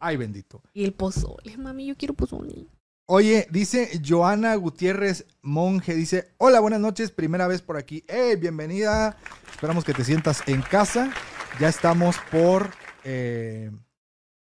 Ay, 0.00 0.16
bendito. 0.16 0.62
Y 0.72 0.84
el 0.84 0.92
pozole. 0.94 1.56
Mami, 1.56 1.86
yo 1.86 1.96
quiero 1.96 2.14
pozole. 2.14 2.66
Oye, 3.06 3.46
dice 3.50 4.00
Joana 4.04 4.54
Gutiérrez 4.54 5.26
Monje, 5.42 5.94
dice, 5.94 6.32
hola, 6.38 6.60
buenas 6.60 6.80
noches, 6.80 7.10
primera 7.10 7.46
vez 7.46 7.60
por 7.60 7.76
aquí. 7.76 8.04
Hey, 8.08 8.36
bienvenida. 8.36 9.16
Esperamos 9.50 9.84
que 9.84 9.92
te 9.92 10.04
sientas 10.04 10.42
en 10.46 10.62
casa. 10.62 11.12
Ya 11.60 11.68
estamos 11.68 12.16
por... 12.30 12.70
eh, 13.04 13.70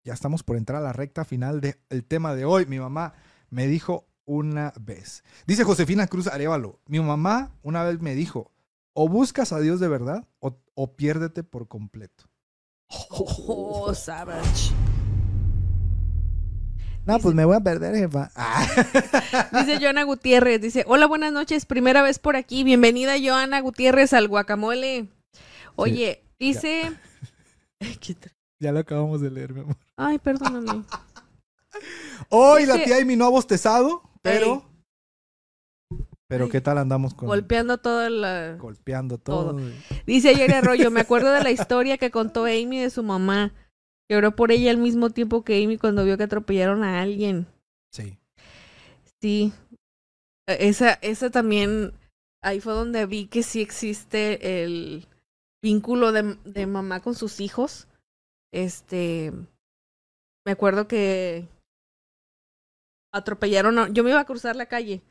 ya 0.04 0.12
estamos 0.12 0.42
por 0.42 0.56
entrar 0.56 0.80
a 0.80 0.84
la 0.84 0.92
recta 0.92 1.24
final 1.24 1.60
del 1.60 2.04
tema 2.06 2.34
de 2.34 2.44
hoy. 2.44 2.66
Mi 2.66 2.78
mamá 2.78 3.14
me 3.50 3.66
dijo 3.66 4.06
una 4.26 4.72
vez. 4.78 5.24
Dice 5.46 5.64
Josefina 5.64 6.06
Cruz 6.06 6.26
Arevalo, 6.26 6.80
mi 6.86 7.00
mamá 7.00 7.56
una 7.62 7.82
vez 7.84 8.00
me 8.00 8.14
dijo, 8.14 8.52
o 8.92 9.08
buscas 9.08 9.52
a 9.52 9.60
Dios 9.60 9.80
de 9.80 9.88
verdad 9.88 10.28
o, 10.40 10.58
o 10.74 10.94
piérdete 10.94 11.42
por 11.42 11.68
completo. 11.68 12.24
Oh, 13.10 13.92
savage. 13.94 14.72
No, 17.06 17.18
pues 17.18 17.34
me 17.34 17.44
voy 17.44 17.56
a 17.56 17.60
perder, 17.60 17.96
jefa. 17.96 18.30
Dice 19.52 19.78
Joana 19.80 20.04
Gutiérrez, 20.04 20.60
dice, 20.60 20.84
hola, 20.86 21.06
buenas 21.06 21.32
noches, 21.32 21.66
primera 21.66 22.00
vez 22.02 22.18
por 22.18 22.34
aquí, 22.34 22.64
bienvenida 22.64 23.14
Joana 23.22 23.60
Gutiérrez 23.60 24.14
al 24.14 24.28
guacamole. 24.28 25.08
Oye, 25.76 26.24
dice... 26.38 26.92
¿Qué 27.78 28.16
tra- 28.20 28.32
ya 28.58 28.72
lo 28.72 28.78
acabamos 28.78 29.20
de 29.20 29.30
leer, 29.30 29.52
mi 29.52 29.60
amor. 29.60 29.76
Ay, 29.96 30.18
perdóname. 30.18 30.84
Hoy 32.30 32.66
la 32.66 32.82
tía 32.82 32.98
Amy 32.98 33.16
no 33.16 33.26
ha 33.26 33.30
bostezado, 33.30 34.02
pero. 34.22 34.64
Pero 36.26 36.46
Ay. 36.46 36.50
¿qué 36.50 36.60
tal 36.60 36.78
andamos 36.78 37.14
con 37.14 37.28
Golpeando 37.28 37.78
toda 37.78 38.08
la... 38.10 38.56
golpeando 38.56 39.18
todo? 39.18 39.60
Dice 40.06 40.34
Yuri 40.34 40.52
Arroyo, 40.54 40.90
me 40.90 41.00
acuerdo 41.00 41.30
de 41.30 41.42
la 41.42 41.50
historia 41.50 41.98
que 41.98 42.10
contó 42.10 42.44
Amy 42.46 42.78
de 42.80 42.90
su 42.90 43.02
mamá, 43.02 43.52
que 44.08 44.16
oró 44.16 44.34
por 44.34 44.50
ella 44.50 44.70
al 44.70 44.78
mismo 44.78 45.10
tiempo 45.10 45.44
que 45.44 45.62
Amy 45.62 45.76
cuando 45.76 46.04
vio 46.04 46.16
que 46.16 46.24
atropellaron 46.24 46.82
a 46.82 47.02
alguien. 47.02 47.46
Sí. 47.92 48.18
Sí. 49.20 49.52
E- 50.48 50.68
Esa, 50.68 50.94
esa 51.02 51.30
también, 51.30 51.92
ahí 52.42 52.58
fue 52.60 52.72
donde 52.72 53.04
vi 53.06 53.26
que 53.26 53.42
sí 53.42 53.60
existe 53.60 54.64
el 54.64 55.06
vínculo 55.62 56.10
de, 56.12 56.36
de 56.44 56.66
mamá 56.66 57.00
con 57.00 57.14
sus 57.14 57.38
hijos. 57.40 57.86
Este, 58.52 59.32
me 60.44 60.52
acuerdo 60.52 60.86
que 60.86 61.46
atropellaron 63.12 63.78
a, 63.78 63.88
yo 63.88 64.04
me 64.04 64.10
iba 64.10 64.20
a 64.20 64.26
cruzar 64.26 64.56
la 64.56 64.66
calle 64.66 65.02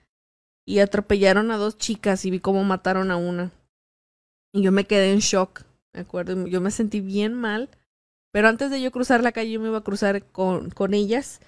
y 0.66 0.80
atropellaron 0.80 1.52
a 1.52 1.58
dos 1.58 1.78
chicas 1.78 2.26
y 2.26 2.32
vi 2.32 2.40
cómo 2.40 2.64
mataron 2.64 3.12
a 3.12 3.18
una. 3.18 3.52
Y 4.54 4.62
yo 4.62 4.72
me 4.72 4.86
quedé 4.86 5.12
en 5.12 5.20
shock, 5.20 5.64
me 5.94 6.02
acuerdo, 6.02 6.48
yo 6.48 6.62
me 6.62 6.72
sentí 6.72 7.02
bien 7.02 7.34
mal. 7.34 7.70
Pero 8.32 8.48
antes 8.48 8.72
de 8.72 8.82
yo 8.82 8.92
cruzar 8.92 9.22
la 9.22 9.32
calle, 9.32 9.52
yo 9.52 9.60
me 9.60 9.68
iba 9.68 9.78
a 9.78 9.84
cruzar 9.84 10.24
con, 10.26 10.70
con 10.72 10.94
ellas 10.94 11.40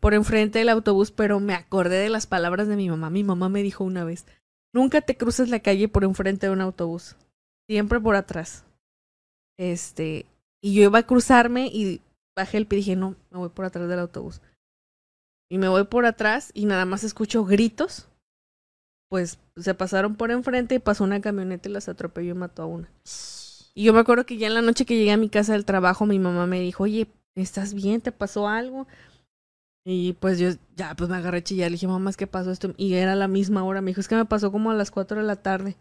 por 0.00 0.14
enfrente 0.14 0.60
del 0.60 0.68
autobús, 0.68 1.10
pero 1.10 1.40
me 1.40 1.54
acordé 1.54 1.96
de 1.96 2.08
las 2.08 2.26
palabras 2.26 2.68
de 2.68 2.76
mi 2.76 2.88
mamá. 2.88 3.10
Mi 3.10 3.24
mamá 3.24 3.48
me 3.48 3.62
dijo 3.62 3.84
una 3.84 4.04
vez, 4.04 4.24
nunca 4.72 5.00
te 5.00 5.16
cruces 5.16 5.48
la 5.48 5.60
calle 5.60 5.88
por 5.88 6.04
enfrente 6.04 6.46
de 6.46 6.52
un 6.52 6.60
autobús, 6.60 7.16
siempre 7.68 8.00
por 8.00 8.14
atrás. 8.14 8.64
Este, 9.58 10.26
y 10.62 10.74
yo 10.74 10.84
iba 10.84 11.00
a 11.00 11.06
cruzarme 11.06 11.66
y 11.66 12.00
bajé 12.38 12.56
el 12.56 12.66
pie 12.66 12.78
y 12.78 12.82
dije, 12.82 12.96
no, 12.96 13.16
me 13.30 13.38
voy 13.38 13.48
por 13.48 13.64
atrás 13.64 13.88
del 13.88 13.98
autobús. 13.98 14.40
Y 15.50 15.58
me 15.58 15.68
voy 15.68 15.84
por 15.84 16.06
atrás 16.06 16.50
y 16.54 16.66
nada 16.66 16.84
más 16.84 17.04
escucho 17.04 17.44
gritos. 17.44 18.08
Pues 19.10 19.38
se 19.56 19.74
pasaron 19.74 20.16
por 20.16 20.30
enfrente 20.30 20.74
y 20.74 20.78
pasó 20.78 21.02
una 21.04 21.20
camioneta 21.20 21.68
y 21.68 21.72
las 21.72 21.88
atropelló 21.88 22.32
y 22.32 22.38
mató 22.38 22.62
a 22.62 22.66
una. 22.66 22.88
Y 23.74 23.84
yo 23.84 23.92
me 23.92 24.00
acuerdo 24.00 24.26
que 24.26 24.36
ya 24.36 24.46
en 24.46 24.54
la 24.54 24.62
noche 24.62 24.84
que 24.84 24.96
llegué 24.96 25.12
a 25.12 25.16
mi 25.16 25.30
casa 25.30 25.52
del 25.52 25.64
trabajo, 25.64 26.06
mi 26.06 26.18
mamá 26.18 26.46
me 26.46 26.60
dijo, 26.60 26.84
oye, 26.84 27.08
¿estás 27.34 27.74
bien? 27.74 28.00
¿Te 28.00 28.12
pasó 28.12 28.46
algo? 28.46 28.86
Y 29.84 30.12
pues 30.14 30.38
yo 30.38 30.50
ya 30.76 30.94
pues 30.94 31.08
me 31.08 31.16
agarré 31.16 31.42
chillar, 31.42 31.70
le 31.70 31.76
dije, 31.76 31.86
mamá, 31.88 32.10
es 32.10 32.16
que 32.18 32.26
pasó 32.26 32.50
esto. 32.52 32.74
Y 32.76 32.94
era 32.94 33.16
la 33.16 33.28
misma 33.28 33.64
hora, 33.64 33.80
me 33.80 33.90
dijo, 33.90 34.00
es 34.00 34.08
que 34.08 34.16
me 34.16 34.26
pasó 34.26 34.52
como 34.52 34.70
a 34.70 34.74
las 34.74 34.90
4 34.90 35.20
de 35.20 35.26
la 35.26 35.36
tarde. 35.36 35.76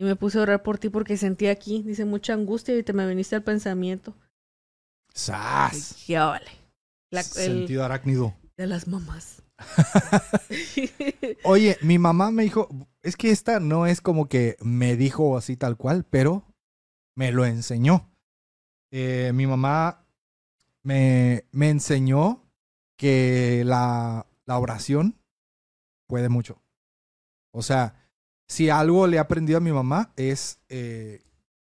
Y 0.00 0.04
me 0.04 0.16
puse 0.16 0.38
a 0.38 0.42
orar 0.42 0.62
por 0.64 0.78
ti 0.78 0.88
porque 0.88 1.16
sentí 1.16 1.46
aquí, 1.46 1.82
dice, 1.82 2.04
mucha 2.04 2.34
angustia 2.34 2.76
y 2.76 2.82
te 2.82 2.92
me 2.92 3.06
viniste 3.06 3.36
al 3.36 3.44
pensamiento. 3.44 4.14
¡Sas! 5.14 5.94
dije, 5.96 6.20
"Órale". 6.20 6.50
La- 7.10 7.20
el- 7.20 7.26
Sentido 7.26 7.84
arácnido. 7.84 8.34
de 8.56 8.66
las 8.66 8.88
mamás. 8.88 9.42
Oye, 11.44 11.76
mi 11.82 11.98
mamá 11.98 12.30
me 12.30 12.42
dijo, 12.42 12.68
es 13.02 13.16
que 13.16 13.30
esta 13.30 13.60
no 13.60 13.86
es 13.86 14.00
como 14.00 14.28
que 14.28 14.56
me 14.60 14.96
dijo 14.96 15.36
así 15.36 15.56
tal 15.56 15.76
cual, 15.76 16.04
pero 16.04 16.44
me 17.16 17.30
lo 17.32 17.44
enseñó. 17.44 18.10
Eh, 18.92 19.32
mi 19.34 19.46
mamá 19.46 20.06
me, 20.84 21.46
me 21.52 21.70
enseñó 21.70 22.48
que 22.98 23.62
la, 23.64 24.26
la 24.46 24.58
oración 24.58 25.20
puede 26.08 26.28
mucho. 26.28 26.62
O 27.52 27.62
sea, 27.62 28.08
si 28.48 28.70
algo 28.70 29.06
le 29.06 29.16
he 29.16 29.20
aprendido 29.20 29.58
a 29.58 29.60
mi 29.62 29.72
mamá 29.72 30.12
es, 30.16 30.60
eh, 30.68 31.22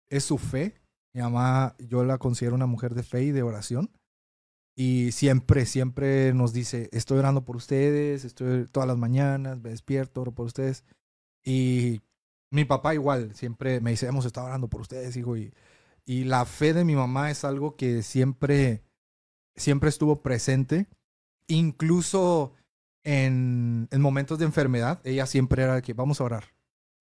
es 0.09 0.25
su 0.25 0.39
fe 0.39 0.81
Mi 1.15 1.21
mamá, 1.21 1.77
yo 1.79 2.05
la 2.05 2.19
considero 2.19 2.55
una 2.55 2.67
mujer 2.67 2.95
de 2.95 3.03
fe 3.03 3.25
y 3.25 3.31
de 3.33 3.43
oración. 3.43 3.91
Y 4.75 5.13
siempre, 5.13 5.67
siempre 5.67 6.33
nos 6.33 6.53
dice, 6.53 6.89
estoy 6.93 7.19
orando 7.19 7.45
por 7.45 7.57
ustedes, 7.57 8.25
estoy 8.25 8.67
todas 8.67 8.87
las 8.87 8.97
mañanas, 8.97 9.61
me 9.61 9.71
despierto, 9.71 10.23
oro 10.23 10.33
por 10.33 10.47
ustedes. 10.47 10.85
Y 11.45 12.01
mi 12.51 12.65
papá 12.65 12.95
igual, 12.95 13.35
siempre 13.35 13.81
me 13.81 13.91
dice, 13.91 14.07
hemos 14.07 14.25
estado 14.25 14.47
orando 14.47 14.69
por 14.69 14.81
ustedes, 14.81 15.17
hijo. 15.17 15.37
Y, 15.37 15.53
y 16.07 16.25
la 16.25 16.47
fe 16.47 16.73
de 16.73 16.85
mi 16.85 16.95
mamá 16.95 17.31
es 17.31 17.45
algo 17.45 17.77
que 17.77 18.03
siempre, 18.03 18.83
siempre 19.57 19.91
estuvo 19.91 20.23
presente. 20.23 20.89
Incluso 21.49 22.55
en, 23.05 23.89
en 23.91 24.01
momentos 24.01 24.39
de 24.39 24.47
enfermedad, 24.47 25.01
ella 25.05 25.27
siempre 25.27 25.63
era 25.63 25.75
de 25.77 25.83
que 25.83 25.93
vamos 25.93 26.21
a 26.21 26.25
orar. 26.25 26.45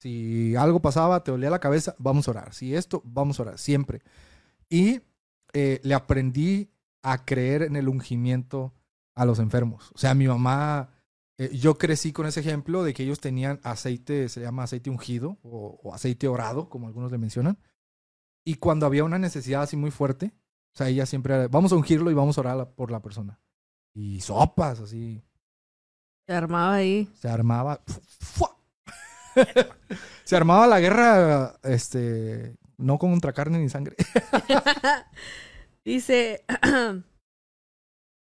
Si 0.02 0.56
algo 0.56 0.82
pasaba, 0.82 1.24
te 1.24 1.30
dolía 1.32 1.50
la 1.52 1.60
cabeza, 1.60 1.96
vamos 2.00 2.28
a 2.28 2.32
orar. 2.32 2.54
Si 2.56 2.74
esto, 2.76 3.02
vamos 3.06 3.40
a 3.40 3.44
orar, 3.44 3.58
siempre. 3.60 4.02
Y 4.68 5.02
eh, 5.54 5.80
le 5.84 5.94
aprendí 5.94 6.72
a 7.04 7.24
creer 7.24 7.62
en 7.64 7.76
el 7.76 7.88
ungimiento 7.88 8.74
a 9.14 9.26
los 9.26 9.38
enfermos. 9.40 9.92
O 9.94 9.98
sea, 10.00 10.16
mi 10.16 10.28
mamá, 10.28 10.90
eh, 11.38 11.50
yo 11.56 11.78
crecí 11.78 12.12
con 12.14 12.26
ese 12.26 12.40
ejemplo 12.40 12.84
de 12.84 12.94
que 12.96 13.04
ellos 13.04 13.20
tenían 13.20 13.60
aceite, 13.64 14.28
se 14.30 14.42
llama 14.42 14.64
aceite 14.64 14.90
ungido 14.90 15.38
o, 15.44 15.80
o 15.84 15.94
aceite 15.94 16.28
orado, 16.28 16.68
como 16.70 16.88
algunos 16.88 17.12
le 17.12 17.18
mencionan. 17.20 17.60
Y 18.44 18.56
cuando 18.56 18.88
había 18.88 19.04
una 19.04 19.20
necesidad 19.20 19.62
así 19.62 19.78
muy 19.78 19.92
fuerte, 19.92 20.34
o 20.74 20.78
sea, 20.78 20.88
ella 20.90 21.06
siempre 21.06 21.36
era, 21.36 21.48
vamos 21.48 21.72
a 21.74 21.76
ungirlo 21.76 22.10
y 22.10 22.16
vamos 22.16 22.38
a 22.38 22.42
orar 22.42 22.58
la- 22.58 22.70
por 22.72 22.90
la 22.90 23.02
persona. 23.04 23.40
Y 23.94 24.22
sopas, 24.22 24.80
así, 24.80 25.22
Se 26.26 26.34
armaba 26.34 26.74
ahí. 26.76 27.08
se 27.14 27.30
armaba. 27.30 27.82
¡fua! 28.20 28.58
Se 30.24 30.36
armaba 30.36 30.68
la 30.68 30.80
guerra, 30.80 31.56
este, 31.64 32.56
no 32.78 32.98
contra 32.98 33.34
carne 33.34 33.60
ni 33.60 33.70
sangre. 33.70 33.96
Dice. 35.86 36.44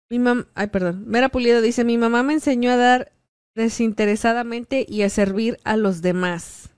mi 0.10 0.20
mam 0.20 0.46
Ay, 0.56 0.68
perdón. 0.68 1.06
Mera 1.08 1.30
Pulido 1.30 1.62
dice: 1.62 1.84
Mi 1.84 1.98
mamá 1.98 2.24
me 2.24 2.34
enseñó 2.34 2.72
a 2.72 2.78
dar 2.78 3.12
desinteresadamente 3.56 4.86
y 4.88 5.04
a 5.04 5.10
servir 5.10 5.58
a 5.64 5.78
los 5.78 6.02
demás. 6.02 6.70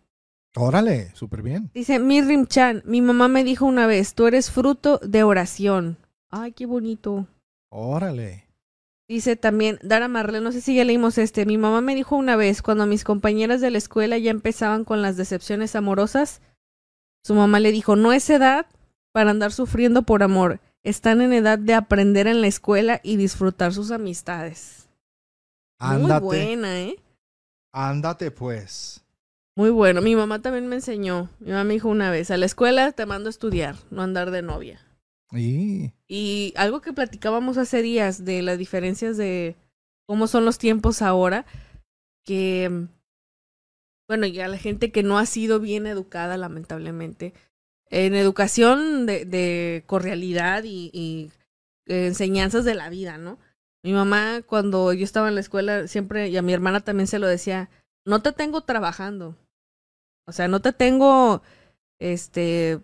Órale, 0.56 1.11
súper 1.14 1.41
bien. 1.41 1.69
Dice 1.73 1.99
Mirrim 1.99 2.48
Chan: 2.48 2.84
Mi 2.85 3.02
mamá 3.02 3.27
me 3.27 3.44
dijo 3.44 3.65
una 3.65 3.88
vez: 3.88 4.14
Tú 4.14 4.27
eres 4.27 4.52
fruto 4.52 4.99
de 4.99 5.23
oración. 5.23 5.98
Ay, 6.30 6.52
qué 6.52 6.65
bonito. 6.65 7.27
Órale. 7.69 8.47
Dice 9.07 9.38
también 9.38 9.79
Dara 9.81 10.09
Marlene, 10.09 10.43
no 10.43 10.51
sé 10.51 10.59
si 10.59 10.75
ya 10.75 10.84
leímos 10.84 11.17
este. 11.17 11.45
Mi 11.45 11.57
mamá 11.57 11.79
me 11.81 11.95
dijo 11.95 12.15
una 12.15 12.35
vez, 12.35 12.61
cuando 12.61 12.85
mis 12.85 13.03
compañeras 13.05 13.61
de 13.61 13.71
la 13.71 13.77
escuela 13.77 14.17
ya 14.17 14.31
empezaban 14.31 14.84
con 14.84 15.01
las 15.01 15.15
decepciones 15.15 15.75
amorosas, 15.75 16.41
su 17.23 17.34
mamá 17.34 17.59
le 17.59 17.71
dijo, 17.71 17.95
no 17.95 18.11
es 18.11 18.29
edad 18.29 18.65
para 19.13 19.31
andar 19.31 19.53
sufriendo 19.53 20.03
por 20.03 20.23
amor. 20.23 20.59
Están 20.84 21.21
en 21.21 21.34
edad 21.34 21.57
de 21.57 21.73
aprender 21.73 22.27
en 22.27 22.41
la 22.41 22.47
escuela 22.47 22.99
y 23.03 23.15
disfrutar 23.15 23.73
sus 23.73 23.91
amistades. 23.91 24.89
Ándate. 25.79 26.25
Muy 26.25 26.38
buena, 26.38 26.79
¿eh? 26.79 26.95
Ándate, 27.73 28.31
pues. 28.31 29.03
Muy 29.55 29.69
bueno. 29.69 30.01
Mi 30.01 30.15
mamá 30.15 30.41
también 30.41 30.67
me 30.67 30.75
enseñó. 30.75 31.29
Mi 31.39 31.51
mamá 31.51 31.63
me 31.63 31.73
dijo 31.73 31.89
una 31.89 32.11
vez, 32.11 32.29
a 32.31 32.38
la 32.38 32.45
escuela 32.45 32.91
te 32.91 33.05
mando 33.05 33.27
a 33.27 33.31
estudiar, 33.31 33.75
no 33.89 34.01
andar 34.01 34.31
de 34.31 34.41
novia. 34.41 34.86
Y 36.07 36.53
algo 36.55 36.81
que 36.81 36.93
platicábamos 36.93 37.57
hace 37.57 37.81
días 37.81 38.23
de 38.23 38.41
las 38.41 38.57
diferencias 38.57 39.17
de 39.17 39.55
cómo 40.05 40.27
son 40.27 40.45
los 40.45 40.57
tiempos 40.57 41.01
ahora, 41.01 41.45
que, 42.25 42.87
bueno, 44.07 44.25
ya 44.25 44.47
la 44.47 44.57
gente 44.57 44.91
que 44.91 45.03
no 45.03 45.17
ha 45.19 45.25
sido 45.25 45.59
bien 45.59 45.85
educada, 45.85 46.37
lamentablemente, 46.37 47.33
en 47.89 48.15
educación 48.15 49.05
de, 49.05 49.25
de 49.25 49.83
correalidad 49.85 50.63
y, 50.63 50.89
y 50.93 51.31
enseñanzas 51.85 52.65
de 52.65 52.75
la 52.75 52.89
vida, 52.89 53.17
¿no? 53.17 53.37
Mi 53.83 53.93
mamá, 53.93 54.41
cuando 54.45 54.91
yo 54.93 55.03
estaba 55.03 55.29
en 55.29 55.35
la 55.35 55.41
escuela, 55.41 55.87
siempre, 55.87 56.29
y 56.29 56.37
a 56.37 56.41
mi 56.41 56.53
hermana 56.53 56.81
también 56.81 57.07
se 57.07 57.19
lo 57.19 57.27
decía, 57.27 57.69
no 58.05 58.21
te 58.21 58.31
tengo 58.31 58.61
trabajando. 58.61 59.35
O 60.25 60.31
sea, 60.31 60.47
no 60.47 60.61
te 60.61 60.73
tengo, 60.73 61.41
este, 61.99 62.81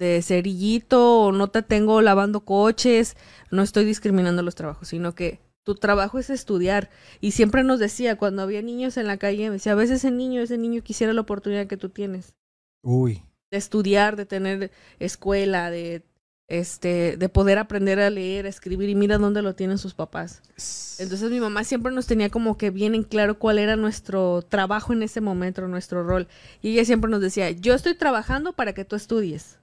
de 0.00 0.22
cerillito 0.22 1.20
o 1.20 1.30
no 1.30 1.48
te 1.48 1.62
tengo 1.62 2.00
lavando 2.00 2.40
coches, 2.40 3.16
no 3.50 3.60
estoy 3.62 3.84
discriminando 3.84 4.42
los 4.42 4.54
trabajos, 4.54 4.88
sino 4.88 5.14
que 5.14 5.40
tu 5.62 5.74
trabajo 5.74 6.18
es 6.18 6.30
estudiar. 6.30 6.88
Y 7.20 7.32
siempre 7.32 7.62
nos 7.62 7.78
decía, 7.78 8.16
cuando 8.16 8.40
había 8.40 8.62
niños 8.62 8.96
en 8.96 9.06
la 9.06 9.18
calle, 9.18 9.50
me 9.50 9.56
decía, 9.56 9.72
a 9.72 9.76
veces 9.76 9.98
ese 9.98 10.10
niño, 10.10 10.40
ese 10.40 10.56
niño 10.56 10.82
quisiera 10.82 11.12
la 11.12 11.20
oportunidad 11.20 11.66
que 11.66 11.76
tú 11.76 11.90
tienes 11.90 12.34
Uy. 12.82 13.22
de 13.50 13.58
estudiar, 13.58 14.16
de 14.16 14.24
tener 14.24 14.70
escuela, 14.98 15.70
de 15.70 16.02
este, 16.48 17.16
de 17.18 17.28
poder 17.28 17.58
aprender 17.58 18.00
a 18.00 18.10
leer, 18.10 18.46
a 18.46 18.48
escribir 18.48 18.88
y 18.88 18.94
mira 18.94 19.18
dónde 19.18 19.42
lo 19.42 19.54
tienen 19.54 19.76
sus 19.76 19.92
papás. 19.92 20.42
Entonces 20.98 21.30
mi 21.30 21.40
mamá 21.40 21.62
siempre 21.62 21.92
nos 21.92 22.06
tenía 22.06 22.30
como 22.30 22.56
que 22.56 22.70
bien 22.70 22.94
en 22.94 23.04
claro 23.04 23.38
cuál 23.38 23.58
era 23.58 23.76
nuestro 23.76 24.42
trabajo 24.42 24.92
en 24.94 25.02
ese 25.02 25.20
momento, 25.20 25.68
nuestro 25.68 26.02
rol. 26.02 26.26
Y 26.60 26.72
ella 26.72 26.84
siempre 26.86 27.10
nos 27.10 27.20
decía, 27.20 27.50
yo 27.50 27.74
estoy 27.74 27.94
trabajando 27.94 28.54
para 28.54 28.72
que 28.72 28.84
tú 28.84 28.96
estudies. 28.96 29.59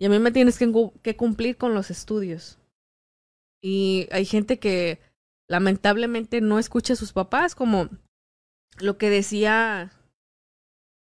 Y 0.00 0.06
a 0.06 0.08
mí 0.08 0.18
me 0.18 0.32
tienes 0.32 0.58
que, 0.58 0.70
cu- 0.72 0.94
que 1.02 1.16
cumplir 1.16 1.56
con 1.56 1.74
los 1.74 1.90
estudios. 1.90 2.58
Y 3.62 4.08
hay 4.10 4.24
gente 4.24 4.58
que 4.58 4.98
lamentablemente 5.48 6.40
no 6.40 6.58
escucha 6.58 6.94
a 6.94 6.96
sus 6.96 7.12
papás, 7.12 7.54
como 7.54 7.88
lo 8.80 8.96
que 8.96 9.10
decía 9.10 9.92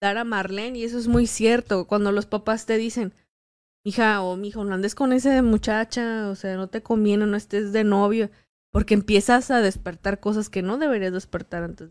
Dara 0.02 0.24
Marlene, 0.24 0.78
y 0.78 0.84
eso 0.84 0.98
es 0.98 1.06
muy 1.06 1.28
cierto, 1.28 1.86
cuando 1.86 2.10
los 2.10 2.26
papás 2.26 2.66
te 2.66 2.76
dicen, 2.76 3.14
hija 3.84 4.20
o 4.22 4.36
mijo, 4.36 4.64
no 4.64 4.74
andes 4.74 4.96
con 4.96 5.12
ese 5.12 5.42
muchacha, 5.42 6.28
o 6.28 6.34
sea, 6.34 6.56
no 6.56 6.68
te 6.68 6.82
conviene, 6.82 7.26
no 7.26 7.36
estés 7.36 7.72
de 7.72 7.84
novio, 7.84 8.30
porque 8.72 8.94
empiezas 8.94 9.52
a 9.52 9.60
despertar 9.60 10.18
cosas 10.18 10.48
que 10.48 10.62
no 10.62 10.78
deberías 10.78 11.12
despertar 11.12 11.62
antes. 11.62 11.90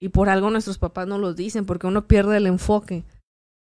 Y 0.00 0.08
por 0.08 0.30
algo 0.30 0.50
nuestros 0.50 0.78
papás 0.78 1.06
no 1.06 1.18
los 1.18 1.36
dicen, 1.36 1.66
porque 1.66 1.86
uno 1.86 2.06
pierde 2.06 2.38
el 2.38 2.46
enfoque. 2.46 3.04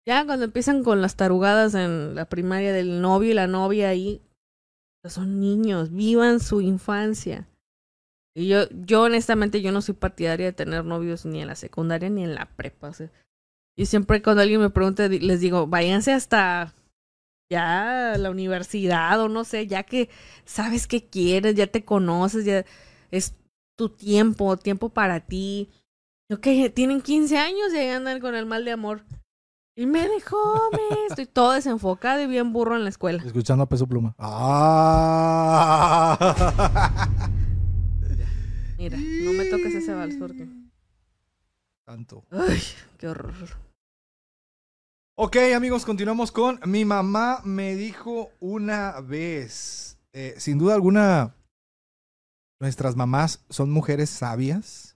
Ya 0.07 0.25
cuando 0.25 0.45
empiezan 0.45 0.83
con 0.83 1.01
las 1.01 1.15
tarugadas 1.15 1.75
en 1.75 2.15
la 2.15 2.25
primaria 2.25 2.73
del 2.73 3.01
novio 3.01 3.31
y 3.31 3.35
la 3.35 3.47
novia 3.47 3.89
ahí, 3.89 4.21
son 5.07 5.39
niños, 5.39 5.91
vivan 5.91 6.39
su 6.39 6.61
infancia. 6.61 7.47
Y 8.35 8.47
yo, 8.47 8.69
yo 8.69 9.03
honestamente, 9.03 9.61
yo 9.61 9.71
no 9.71 9.81
soy 9.81 9.95
partidaria 9.95 10.47
de 10.47 10.53
tener 10.53 10.85
novios 10.85 11.25
ni 11.25 11.41
en 11.41 11.47
la 11.47 11.55
secundaria 11.55 12.09
ni 12.09 12.23
en 12.23 12.35
la 12.35 12.45
prepa. 12.45 12.91
Yo 13.77 13.85
siempre 13.85 14.21
cuando 14.21 14.41
alguien 14.41 14.61
me 14.61 14.69
pregunta, 14.69 15.07
les 15.07 15.39
digo, 15.39 15.67
váyanse 15.67 16.13
hasta 16.13 16.73
ya 17.51 18.15
la 18.17 18.31
universidad 18.31 19.19
o 19.19 19.27
no 19.27 19.43
sé, 19.43 19.67
ya 19.67 19.83
que 19.83 20.09
sabes 20.45 20.87
qué 20.87 21.03
quieres, 21.03 21.55
ya 21.55 21.67
te 21.67 21.83
conoces, 21.83 22.45
ya 22.45 22.65
es 23.11 23.35
tu 23.77 23.89
tiempo, 23.89 24.55
tiempo 24.57 24.89
para 24.89 25.19
ti. 25.19 25.69
Ok, 26.31 26.47
tienen 26.73 27.01
15 27.01 27.37
años 27.37 27.73
y 27.73 27.77
ahí 27.77 27.89
andan 27.89 28.21
con 28.21 28.35
el 28.35 28.45
mal 28.45 28.63
de 28.63 28.71
amor. 28.71 29.03
Y 29.75 29.85
me 29.85 30.07
dejó, 30.07 30.37
me 30.71 31.05
estoy 31.09 31.25
todo 31.25 31.53
desenfocado 31.53 32.21
y 32.21 32.27
bien 32.27 32.51
burro 32.51 32.75
en 32.75 32.83
la 32.83 32.89
escuela. 32.89 33.23
Escuchando 33.23 33.63
a 33.63 33.69
peso 33.69 33.87
pluma. 33.87 34.15
¡Ah! 34.17 36.17
Mira, 38.77 38.97
no 38.97 39.33
me 39.33 39.45
toques 39.45 39.75
ese 39.75 39.93
vals 39.93 40.15
porque. 40.15 40.47
Tanto. 41.85 42.25
Ay, 42.31 42.61
qué 42.97 43.07
horror. 43.07 43.33
Ok, 45.15 45.37
amigos, 45.55 45.85
continuamos 45.85 46.31
con 46.31 46.59
mi 46.65 46.83
mamá 46.83 47.41
me 47.43 47.75
dijo 47.75 48.31
una 48.39 48.99
vez. 49.01 49.99
Eh, 50.13 50.33
sin 50.37 50.57
duda 50.57 50.73
alguna, 50.73 51.35
nuestras 52.59 52.95
mamás 52.95 53.45
son 53.49 53.71
mujeres 53.71 54.09
sabias. 54.09 54.95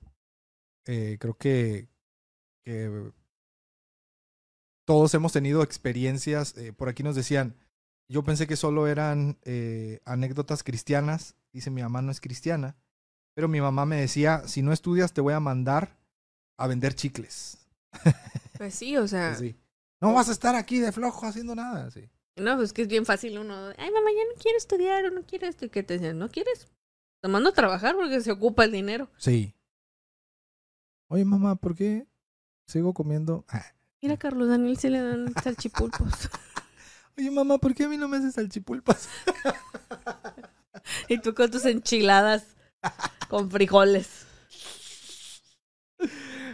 Eh, 0.85 1.17
creo 1.19 1.35
que, 1.35 1.87
que 2.63 3.11
todos 4.85 5.13
hemos 5.13 5.33
tenido 5.33 5.63
experiencias. 5.63 6.55
eh, 6.57 6.73
por 6.73 6.89
aquí 6.89 7.03
nos 7.03 7.15
decían, 7.15 7.55
yo 8.07 8.23
pensé 8.23 8.47
que 8.47 8.55
solo 8.55 8.87
eran 8.87 9.37
eh, 9.43 9.99
anécdotas 10.05 10.63
cristianas. 10.63 11.35
Dice 11.51 11.71
mi 11.71 11.81
mamá 11.81 12.01
no 12.01 12.11
es 12.11 12.21
cristiana. 12.21 12.75
Pero 13.33 13.47
mi 13.47 13.59
mamá 13.59 13.85
me 13.85 13.97
decía, 13.99 14.47
si 14.47 14.61
no 14.61 14.71
estudias 14.71 15.13
te 15.13 15.21
voy 15.21 15.33
a 15.33 15.39
mandar 15.39 15.97
a 16.57 16.67
vender 16.67 16.93
chicles. 16.95 17.57
Pues 18.57 18.73
sí, 18.73 18.95
o 18.95 19.05
sea. 19.05 19.31
Así. 19.31 19.53
No 19.99 20.13
vas 20.13 20.29
a 20.29 20.31
estar 20.31 20.55
aquí 20.55 20.79
de 20.79 20.93
flojo 20.93 21.25
haciendo 21.25 21.55
nada. 21.55 21.91
Sí. 21.91 22.09
No, 22.37 22.55
pues 22.55 22.71
que 22.71 22.83
es 22.83 22.87
bien 22.87 23.05
fácil 23.05 23.37
uno. 23.37 23.53
Ay, 23.77 23.91
mamá, 23.91 24.09
ya 24.15 24.23
no 24.33 24.41
quiero 24.41 24.57
estudiar 24.57 25.03
o 25.03 25.11
no 25.11 25.23
quiero 25.25 25.45
esto. 25.47 25.65
¿Y 25.65 25.69
qué 25.69 25.83
te 25.83 25.95
dicen? 25.95 26.19
¿No 26.19 26.29
quieres? 26.29 26.69
Te 27.21 27.27
mando 27.27 27.49
a 27.49 27.53
trabajar 27.53 27.95
porque 27.95 28.21
se 28.21 28.31
ocupa 28.31 28.63
el 28.63 28.71
dinero. 28.71 29.09
Sí. 29.17 29.53
Oye, 31.09 31.25
mamá, 31.25 31.55
¿por 31.55 31.75
qué 31.75 32.07
sigo 32.65 32.93
comiendo? 32.93 33.43
Ah. 33.49 33.65
Mira, 34.05 34.17
Carlos 34.17 34.47
Daniel 34.49 34.77
se 34.77 34.91
le 34.91 35.01
dan 35.01 35.33
salchipulpos. 35.43 36.29
Oye, 37.17 37.31
mamá, 37.31 37.57
¿por 37.57 37.73
qué 37.73 37.85
a 37.85 37.89
mí 37.89 37.97
no 37.97 38.07
me 38.07 38.17
haces 38.17 38.35
salchipulpas? 38.35 39.09
y 41.09 41.17
tú 41.17 41.33
con 41.33 41.49
tus 41.49 41.65
enchiladas 41.65 42.45
con 43.29 43.49
frijoles. 43.49 44.27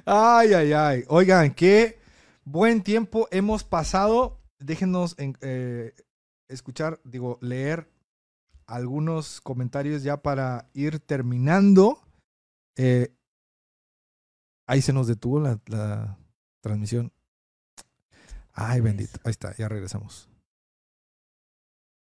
Ay, 0.05 0.53
ay, 0.53 0.71
ay. 0.71 1.03
Oigan, 1.09 1.53
qué 1.53 1.99
buen 2.45 2.81
tiempo 2.83 3.27
hemos 3.31 3.65
pasado. 3.65 4.37
déjenos 4.59 5.15
en- 5.19 5.37
eh, 5.41 5.93
escuchar, 6.47 7.01
digo, 7.03 7.37
leer 7.41 7.91
algunos 8.65 9.41
comentarios 9.41 10.03
ya 10.03 10.21
para 10.21 10.69
ir 10.73 10.99
terminando. 10.99 11.99
Eh, 12.77 13.13
ahí 14.67 14.81
se 14.81 14.93
nos 14.93 15.07
detuvo 15.07 15.41
la, 15.41 15.59
la 15.65 16.17
transmisión. 16.61 17.11
Ay, 18.53 18.81
bendito. 18.81 19.19
Ahí 19.23 19.31
está, 19.31 19.55
ya 19.55 19.67
regresamos. 19.69 20.29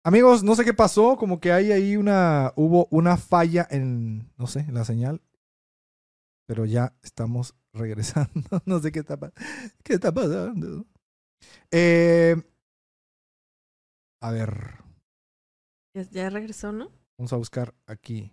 Amigos, 0.06 0.44
no 0.44 0.56
sé 0.56 0.66
qué 0.66 0.74
pasó, 0.74 1.16
como 1.18 1.40
que 1.40 1.52
hay 1.54 1.72
ahí 1.72 1.96
una, 1.96 2.52
hubo 2.58 2.88
una 2.92 3.16
falla 3.18 3.66
en, 3.72 4.30
no 4.38 4.48
sé, 4.48 4.62
en 4.62 4.74
la 4.74 4.84
señal. 4.84 5.22
Pero 6.46 6.66
ya 6.66 6.94
estamos 7.04 7.56
regresando. 7.74 8.62
No 8.66 8.80
sé 8.80 8.92
qué 8.92 9.00
está, 9.00 9.18
qué 9.84 9.94
está 9.94 10.12
pasando. 10.14 10.86
Eh, 11.72 12.36
a 14.22 14.32
ver, 14.32 14.76
Ya, 15.96 16.02
ya 16.04 16.30
regresó, 16.30 16.72
¿no? 16.72 16.92
vamos 17.18 17.32
a 17.34 17.38
buscar 17.38 17.74
aquí. 17.86 18.32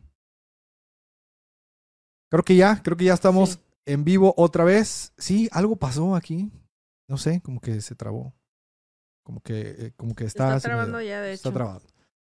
Creo 2.31 2.44
que 2.44 2.56
ya, 2.56 2.81
creo 2.82 2.97
que 2.97 3.05
ya 3.05 3.14
estamos 3.14 3.51
Sí. 3.51 3.60
en 3.86 4.05
vivo 4.05 4.35
otra 4.36 4.64
vez. 4.64 5.12
Sí, 5.18 5.48
algo 5.52 5.77
pasó 5.77 6.14
aquí. 6.14 6.51
No 7.11 7.16
sé, 7.19 7.41
como 7.43 7.61
que 7.61 7.81
se 7.81 7.95
trabó. 7.97 8.32
Como 9.24 9.41
que, 9.43 9.74
eh, 9.78 9.93
como 9.97 10.15
que 10.15 10.24
está, 10.24 10.57
está 10.57 10.69
medio- 10.69 10.78
trabando 10.78 11.03
ya, 11.03 11.20
de 11.20 11.32
está 11.32 11.49
hecho. 11.51 11.55
trabado. 11.57 11.82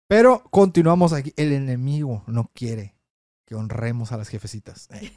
Pero 0.06 0.42
continuamos 0.50 1.12
aquí. 1.12 1.32
El 1.36 1.52
enemigo 1.52 2.22
no 2.28 2.50
quiere 2.54 2.96
que 3.44 3.54
honremos 3.56 4.12
a 4.12 4.16
las 4.16 4.28
jefecitas. 4.28 4.88
Eh. 5.02 5.12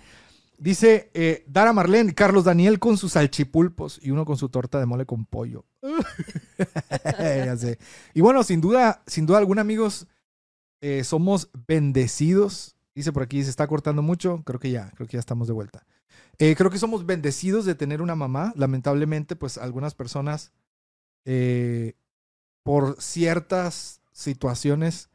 Dice 0.58 1.10
eh, 1.16 1.44
Dara 1.48 1.74
Marlene, 1.74 2.14
Carlos 2.14 2.44
Daniel 2.44 2.78
con 2.78 2.96
sus 2.96 3.14
salchipulpos 3.14 4.00
y 4.04 4.12
uno 4.12 4.26
con 4.26 4.38
su 4.38 4.50
torta 4.50 4.80
de 4.80 4.86
mole 4.86 5.06
con 5.08 5.26
pollo. 5.26 5.66
Ya 7.20 7.58
sé. 7.58 7.80
Y 8.14 8.22
bueno, 8.22 8.44
sin 8.44 8.62
duda, 8.62 9.02
sin 9.08 9.26
duda 9.26 9.40
alguna, 9.40 9.62
amigos, 9.62 10.08
eh, 10.82 11.04
somos 11.04 11.50
bendecidos. 11.68 12.76
Dice 12.94 13.12
por 13.12 13.24
aquí, 13.24 13.44
se 13.44 13.50
está 13.50 13.66
cortando 13.68 14.02
mucho. 14.02 14.44
Creo 14.44 14.60
que 14.60 14.70
ya, 14.72 14.92
creo 14.92 15.08
que 15.08 15.14
ya 15.14 15.20
estamos 15.20 15.48
de 15.48 15.54
vuelta. 15.54 15.86
Eh, 16.40 16.56
creo 16.56 16.70
que 16.72 16.80
somos 16.80 17.06
bendecidos 17.06 17.66
de 17.66 17.76
tener 17.76 18.02
una 18.02 18.16
mamá. 18.16 18.54
Lamentablemente, 18.56 19.36
pues 19.36 19.58
algunas 19.58 19.94
personas, 19.94 20.52
eh, 21.26 21.94
por 22.64 23.00
ciertas 23.02 24.02
situaciones, 24.12 25.10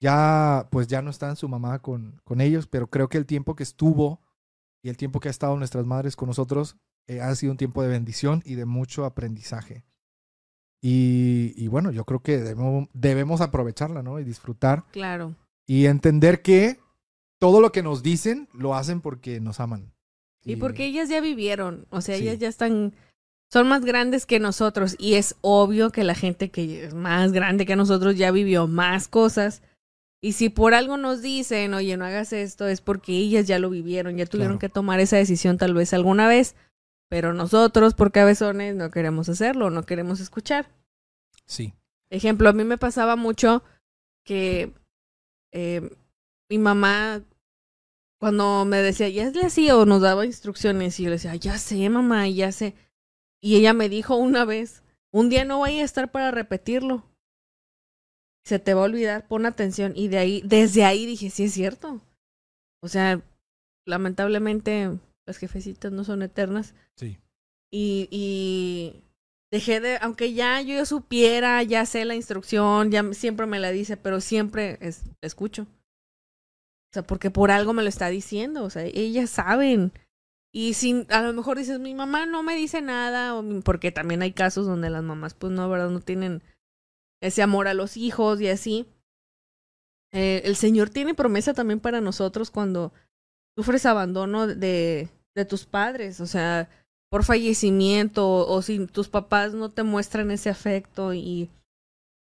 ya, 0.00 0.68
pues 0.70 0.86
ya 0.88 1.02
no 1.02 1.10
están 1.10 1.36
su 1.36 1.48
mamá 1.48 1.80
con, 1.80 2.20
con 2.24 2.40
ellos, 2.40 2.66
pero 2.66 2.88
creo 2.88 3.08
que 3.08 3.18
el 3.18 3.26
tiempo 3.26 3.54
que 3.56 3.62
estuvo 3.62 4.20
y 4.82 4.88
el 4.88 4.96
tiempo 4.96 5.20
que 5.20 5.28
ha 5.28 5.30
estado 5.30 5.56
nuestras 5.56 5.86
madres 5.86 6.16
con 6.16 6.28
nosotros 6.28 6.76
eh, 7.06 7.20
ha 7.20 7.34
sido 7.34 7.52
un 7.52 7.58
tiempo 7.58 7.82
de 7.82 7.88
bendición 7.88 8.42
y 8.44 8.54
de 8.54 8.64
mucho 8.66 9.04
aprendizaje. 9.04 9.84
Y, 10.82 11.54
y 11.56 11.68
bueno, 11.68 11.90
yo 11.90 12.04
creo 12.04 12.20
que 12.20 12.38
debemos, 12.38 12.88
debemos 12.92 13.40
aprovecharla, 13.40 14.02
¿no? 14.02 14.20
Y 14.20 14.24
disfrutar 14.24 14.84
Claro. 14.92 15.34
y 15.66 15.86
entender 15.86 16.42
que 16.42 16.78
todo 17.38 17.60
lo 17.60 17.72
que 17.72 17.82
nos 17.82 18.02
dicen 18.02 18.48
lo 18.52 18.74
hacen 18.74 19.00
porque 19.00 19.40
nos 19.40 19.60
aman. 19.60 19.92
Y 20.46 20.56
porque 20.56 20.86
ellas 20.86 21.08
ya 21.08 21.20
vivieron, 21.20 21.86
o 21.90 22.00
sea, 22.00 22.16
Sí. 22.16 22.22
ellas 22.22 22.38
ya 22.38 22.48
están, 22.48 22.94
son 23.52 23.68
más 23.68 23.84
grandes 23.84 24.26
que 24.26 24.38
nosotros 24.38 24.94
y 24.98 25.14
es 25.14 25.34
obvio 25.40 25.90
que 25.90 26.04
la 26.04 26.14
gente 26.14 26.50
que 26.50 26.84
es 26.84 26.94
más 26.94 27.32
grande 27.32 27.66
que 27.66 27.76
nosotros 27.76 28.16
ya 28.16 28.30
vivió 28.30 28.66
más 28.68 29.08
cosas. 29.08 29.62
Y 30.22 30.32
si 30.32 30.48
por 30.48 30.72
algo 30.74 30.96
nos 30.96 31.20
dicen, 31.20 31.74
oye, 31.74 31.96
no 31.96 32.04
hagas 32.04 32.32
esto, 32.32 32.66
es 32.68 32.80
porque 32.80 33.12
ellas 33.12 33.46
ya 33.46 33.58
lo 33.58 33.68
vivieron, 33.70 34.16
ya 34.16 34.26
tuvieron 34.26 34.58
Claro. 34.58 34.60
que 34.60 34.68
tomar 34.74 35.00
esa 35.00 35.16
decisión 35.16 35.58
tal 35.58 35.74
vez 35.74 35.92
alguna 35.92 36.26
vez, 36.28 36.54
pero 37.08 37.34
nosotros 37.34 37.94
por 37.94 38.12
cabezones 38.12 38.74
no 38.74 38.90
queremos 38.90 39.28
hacerlo, 39.28 39.70
no 39.70 39.82
queremos 39.84 40.20
escuchar. 40.20 40.68
Sí. 41.44 41.74
Ejemplo, 42.10 42.48
a 42.48 42.52
mí 42.52 42.64
me 42.64 42.78
pasaba 42.78 43.14
mucho 43.16 43.62
que 44.24 44.72
eh, 45.52 45.90
mi 46.48 46.58
mamá, 46.58 47.22
cuando 48.18 48.64
me 48.64 48.78
decía, 48.78 49.08
ya 49.08 49.30
le 49.30 49.42
hacía 49.42 49.76
o 49.76 49.84
nos 49.84 50.00
daba 50.02 50.24
instrucciones, 50.26 50.98
y 50.98 51.04
yo 51.04 51.10
le 51.10 51.16
decía, 51.16 51.34
ya 51.36 51.58
sé, 51.58 51.88
mamá, 51.90 52.28
ya 52.28 52.50
sé. 52.52 52.74
Y 53.42 53.56
ella 53.56 53.72
me 53.74 53.88
dijo 53.88 54.16
una 54.16 54.44
vez, 54.44 54.82
un 55.12 55.28
día 55.28 55.44
no 55.44 55.58
voy 55.58 55.78
a 55.80 55.84
estar 55.84 56.10
para 56.10 56.30
repetirlo. 56.30 57.04
Se 58.44 58.58
te 58.58 58.74
va 58.74 58.82
a 58.82 58.84
olvidar, 58.84 59.26
pon 59.26 59.44
atención. 59.44 59.92
Y 59.96 60.08
de 60.08 60.18
ahí, 60.18 60.42
desde 60.44 60.84
ahí 60.84 61.04
dije, 61.04 61.30
sí 61.30 61.44
es 61.44 61.52
cierto. 61.52 62.00
O 62.80 62.88
sea, 62.88 63.20
lamentablemente 63.86 64.98
las 65.26 65.38
jefecitas 65.38 65.92
no 65.92 66.04
son 66.04 66.22
eternas 66.22 66.74
Sí. 66.96 67.18
y, 67.72 68.08
y 68.10 69.02
dejé 69.50 69.80
de, 69.80 69.98
aunque 70.00 70.32
ya 70.34 70.60
yo 70.62 70.84
supiera, 70.86 71.62
ya 71.64 71.84
sé 71.86 72.04
la 72.04 72.14
instrucción, 72.14 72.90
ya 72.90 73.12
siempre 73.12 73.46
me 73.46 73.58
la 73.58 73.70
dice, 73.72 73.96
pero 73.96 74.20
siempre 74.20 74.78
es, 74.80 75.02
escucho. 75.22 75.66
O 76.90 76.92
sea, 76.92 77.02
porque 77.02 77.30
por 77.30 77.50
algo 77.50 77.72
me 77.72 77.82
lo 77.82 77.88
está 77.88 78.08
diciendo, 78.08 78.64
o 78.64 78.70
sea, 78.70 78.84
ellas 78.84 79.30
saben. 79.30 79.92
Y 80.52 80.74
sin, 80.74 81.06
a 81.10 81.22
lo 81.22 81.32
mejor 81.32 81.58
dices, 81.58 81.78
mi 81.80 81.94
mamá 81.94 82.26
no 82.26 82.42
me 82.42 82.56
dice 82.56 82.80
nada, 82.80 83.34
o 83.34 83.44
porque 83.60 83.92
también 83.92 84.22
hay 84.22 84.32
casos 84.32 84.66
donde 84.66 84.88
las 84.90 85.02
mamás, 85.02 85.34
pues 85.34 85.52
no, 85.52 85.68
¿verdad? 85.68 85.90
No 85.90 86.00
tienen 86.00 86.42
ese 87.20 87.42
amor 87.42 87.68
a 87.68 87.74
los 87.74 87.96
hijos 87.96 88.40
y 88.40 88.48
así. 88.48 88.86
Eh, 90.12 90.42
el 90.44 90.56
Señor 90.56 90.90
tiene 90.90 91.14
promesa 91.14 91.52
también 91.52 91.80
para 91.80 92.00
nosotros 92.00 92.50
cuando 92.50 92.92
sufres 93.56 93.84
abandono 93.84 94.46
de, 94.46 95.08
de 95.34 95.44
tus 95.44 95.66
padres, 95.66 96.20
o 96.20 96.26
sea, 96.26 96.70
por 97.10 97.24
fallecimiento 97.24 98.26
o, 98.26 98.54
o 98.56 98.62
si 98.62 98.86
tus 98.86 99.08
papás 99.08 99.54
no 99.54 99.70
te 99.70 99.82
muestran 99.82 100.30
ese 100.30 100.48
afecto 100.48 101.12
y 101.12 101.50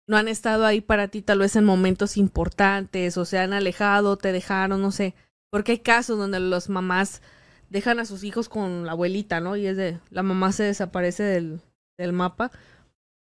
no 0.06 0.16
han 0.16 0.28
estado 0.28 0.66
ahí 0.66 0.80
para 0.80 1.08
ti 1.08 1.22
tal 1.22 1.38
vez 1.38 1.56
en 1.56 1.64
momentos 1.64 2.16
importantes 2.16 3.16
o 3.16 3.24
se 3.24 3.38
han 3.38 3.52
alejado, 3.52 4.16
te 4.16 4.32
dejaron, 4.32 4.82
no 4.82 4.90
sé, 4.90 5.14
porque 5.50 5.72
hay 5.72 5.78
casos 5.78 6.18
donde 6.18 6.40
las 6.40 6.68
mamás 6.68 7.22
dejan 7.70 7.98
a 7.98 8.04
sus 8.04 8.24
hijos 8.24 8.48
con 8.48 8.86
la 8.86 8.92
abuelita, 8.92 9.40
¿no? 9.40 9.56
Y 9.56 9.66
es 9.66 9.76
de, 9.76 10.00
la 10.10 10.22
mamá 10.22 10.52
se 10.52 10.64
desaparece 10.64 11.22
del, 11.22 11.60
del 11.98 12.12
mapa. 12.12 12.50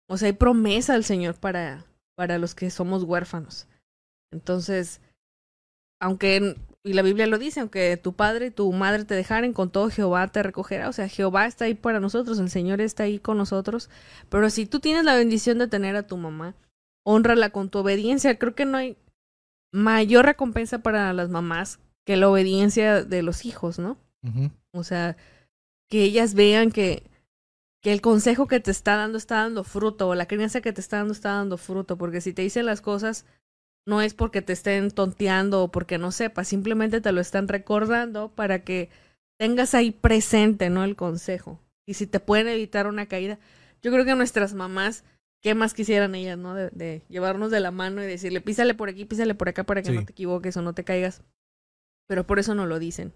O 0.07 0.17
sea, 0.17 0.27
hay 0.27 0.33
promesa 0.33 0.93
del 0.93 1.03
Señor 1.03 1.35
para, 1.35 1.85
para 2.15 2.37
los 2.37 2.55
que 2.55 2.69
somos 2.69 3.03
huérfanos. 3.03 3.67
Entonces, 4.31 5.01
aunque, 5.99 6.55
y 6.85 6.93
la 6.93 7.01
Biblia 7.01 7.25
lo 7.25 7.39
dice, 7.39 7.61
aunque 7.61 7.97
tu 7.97 8.13
padre 8.13 8.47
y 8.47 8.51
tu 8.51 8.71
madre 8.71 9.05
te 9.05 9.15
dejaren, 9.15 9.53
con 9.53 9.71
todo 9.71 9.89
Jehová 9.89 10.27
te 10.27 10.43
recogerá. 10.43 10.87
O 10.87 10.93
sea, 10.93 11.09
Jehová 11.09 11.47
está 11.47 11.65
ahí 11.65 11.73
para 11.73 11.99
nosotros, 11.99 12.37
el 12.37 12.51
Señor 12.51 12.79
está 12.79 13.03
ahí 13.03 13.17
con 13.17 13.37
nosotros. 13.37 13.89
Pero 14.29 14.51
si 14.51 14.67
tú 14.67 14.79
tienes 14.79 15.03
la 15.03 15.15
bendición 15.15 15.57
de 15.57 15.67
tener 15.67 15.95
a 15.95 16.05
tu 16.05 16.15
mamá, 16.15 16.55
honrala 17.03 17.51
con 17.51 17.69
tu 17.69 17.79
obediencia. 17.79 18.37
Creo 18.37 18.55
que 18.55 18.65
no 18.65 18.77
hay 18.77 18.97
mayor 19.71 20.25
recompensa 20.25 20.79
para 20.79 21.13
las 21.13 21.29
mamás 21.29 21.79
que 22.05 22.17
la 22.17 22.29
obediencia 22.29 23.03
de 23.03 23.21
los 23.23 23.45
hijos, 23.45 23.79
¿no? 23.79 23.97
O 24.71 24.83
sea, 24.83 25.17
que 25.89 26.03
ellas 26.03 26.33
vean 26.33 26.71
que, 26.71 27.03
que 27.81 27.93
el 27.93 28.01
consejo 28.01 28.47
que 28.47 28.59
te 28.59 28.71
está 28.71 28.95
dando 28.95 29.17
está 29.17 29.35
dando 29.37 29.63
fruto, 29.63 30.09
o 30.09 30.15
la 30.15 30.27
crianza 30.27 30.61
que 30.61 30.73
te 30.73 30.81
está 30.81 30.97
dando 30.97 31.13
está 31.13 31.29
dando 31.29 31.57
fruto, 31.57 31.97
porque 31.97 32.21
si 32.21 32.33
te 32.33 32.41
dicen 32.41 32.65
las 32.65 32.81
cosas, 32.81 33.25
no 33.85 34.01
es 34.01 34.13
porque 34.13 34.41
te 34.41 34.53
estén 34.53 34.91
tonteando 34.91 35.63
o 35.63 35.71
porque 35.71 35.97
no 35.97 36.11
sepas, 36.11 36.47
simplemente 36.47 37.01
te 37.01 37.11
lo 37.11 37.21
están 37.21 37.47
recordando 37.47 38.29
para 38.29 38.63
que 38.63 38.89
tengas 39.39 39.73
ahí 39.75 39.91
presente, 39.91 40.69
¿no? 40.69 40.83
El 40.83 40.95
consejo. 40.95 41.59
Y 41.87 41.93
si 41.95 42.07
te 42.07 42.19
pueden 42.19 42.47
evitar 42.47 42.87
una 42.87 43.05
caída, 43.05 43.37
yo 43.83 43.91
creo 43.91 44.05
que 44.05 44.15
nuestras 44.15 44.53
mamás, 44.55 45.03
¿qué 45.41 45.53
más 45.53 45.73
quisieran 45.75 46.15
ellas, 46.15 46.37
¿no? 46.37 46.55
De, 46.55 46.69
de 46.71 47.03
llevarnos 47.09 47.51
de 47.51 47.59
la 47.59 47.69
mano 47.71 48.01
y 48.03 48.07
decirle, 48.07 48.41
písale 48.41 48.73
por 48.73 48.89
aquí, 48.89 49.05
písale 49.05 49.35
por 49.35 49.49
acá 49.49 49.63
para 49.63 49.83
que 49.83 49.89
Sí. 49.89 49.95
no 49.95 50.03
te 50.05 50.11
equivoques 50.13 50.57
o 50.57 50.61
no 50.63 50.73
te 50.73 50.83
caigas. 50.83 51.21
Pero 52.07 52.25
por 52.25 52.39
eso 52.39 52.55
no 52.55 52.65
lo 52.65 52.79
dicen. 52.79 53.13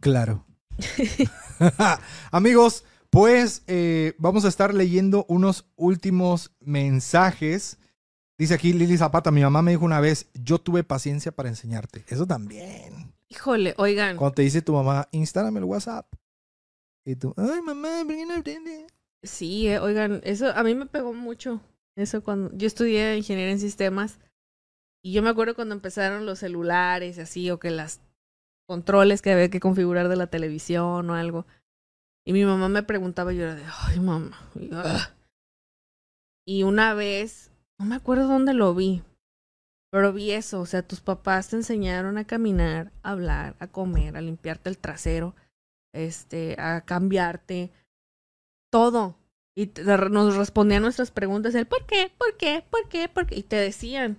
Claro. 0.00 0.44
Amigos, 2.30 2.84
pues 3.10 3.62
eh, 3.66 4.14
vamos 4.18 4.44
a 4.44 4.48
estar 4.48 4.74
leyendo 4.74 5.24
unos 5.28 5.66
últimos 5.76 6.52
mensajes. 6.60 7.78
Dice 8.42 8.54
aquí 8.54 8.72
Lili 8.72 8.98
Zapata, 8.98 9.30
mi 9.30 9.40
mamá 9.40 9.62
me 9.62 9.70
dijo 9.70 9.84
una 9.84 10.00
vez, 10.00 10.26
yo 10.34 10.58
tuve 10.58 10.82
paciencia 10.82 11.30
para 11.30 11.48
enseñarte. 11.48 12.04
Eso 12.08 12.26
también. 12.26 13.14
Híjole, 13.28 13.72
oigan. 13.78 14.16
Cuando 14.16 14.34
te 14.34 14.42
dice 14.42 14.62
tu 14.62 14.72
mamá, 14.72 15.06
instálame 15.12 15.60
el 15.60 15.64
WhatsApp. 15.64 16.12
Y 17.04 17.14
tú, 17.14 17.32
ay 17.36 17.62
mamá, 17.62 18.02
¿por 18.04 18.16
qué 18.16 18.26
no 18.26 18.34
entiendes? 18.34 18.92
Sí, 19.22 19.68
eh, 19.68 19.78
oigan, 19.78 20.20
eso 20.24 20.50
a 20.56 20.64
mí 20.64 20.74
me 20.74 20.86
pegó 20.86 21.12
mucho. 21.12 21.60
Eso 21.94 22.24
cuando 22.24 22.50
yo 22.56 22.66
estudié 22.66 23.16
ingeniería 23.16 23.52
en 23.52 23.60
sistemas 23.60 24.18
y 25.04 25.12
yo 25.12 25.22
me 25.22 25.30
acuerdo 25.30 25.54
cuando 25.54 25.76
empezaron 25.76 26.26
los 26.26 26.40
celulares 26.40 27.18
y 27.18 27.20
así 27.20 27.48
o 27.48 27.60
que 27.60 27.70
las 27.70 28.00
controles 28.66 29.22
que 29.22 29.30
había 29.30 29.50
que 29.50 29.60
configurar 29.60 30.08
de 30.08 30.16
la 30.16 30.26
televisión 30.26 31.08
o 31.08 31.14
algo. 31.14 31.46
Y 32.24 32.32
mi 32.32 32.44
mamá 32.44 32.68
me 32.68 32.82
preguntaba 32.82 33.32
y 33.32 33.36
yo 33.36 33.44
era 33.44 33.54
de, 33.54 33.62
ay 33.86 34.00
mamá. 34.00 34.36
Y 36.44 36.64
una 36.64 36.94
vez, 36.94 37.51
no 37.82 37.88
me 37.88 37.96
acuerdo 37.96 38.28
dónde 38.28 38.54
lo 38.54 38.74
vi, 38.76 39.02
pero 39.90 40.12
vi 40.12 40.30
eso, 40.30 40.60
o 40.60 40.66
sea, 40.66 40.86
tus 40.86 41.00
papás 41.00 41.48
te 41.48 41.56
enseñaron 41.56 42.16
a 42.16 42.24
caminar, 42.24 42.92
a 43.02 43.10
hablar, 43.10 43.56
a 43.58 43.66
comer, 43.66 44.16
a 44.16 44.20
limpiarte 44.20 44.70
el 44.70 44.78
trasero, 44.78 45.34
este, 45.92 46.54
a 46.60 46.82
cambiarte, 46.82 47.72
todo. 48.72 49.16
Y 49.56 49.70
nos 49.84 50.36
respondían 50.36 50.82
nuestras 50.82 51.10
preguntas, 51.10 51.56
el 51.56 51.66
¿por 51.66 51.84
qué? 51.86 52.10
¿Por 52.16 52.36
qué? 52.36 52.64
¿Por 52.70 52.88
qué? 52.88 53.08
¿Por 53.08 53.26
qué? 53.26 53.36
Y 53.36 53.42
te 53.42 53.56
decían, 53.56 54.16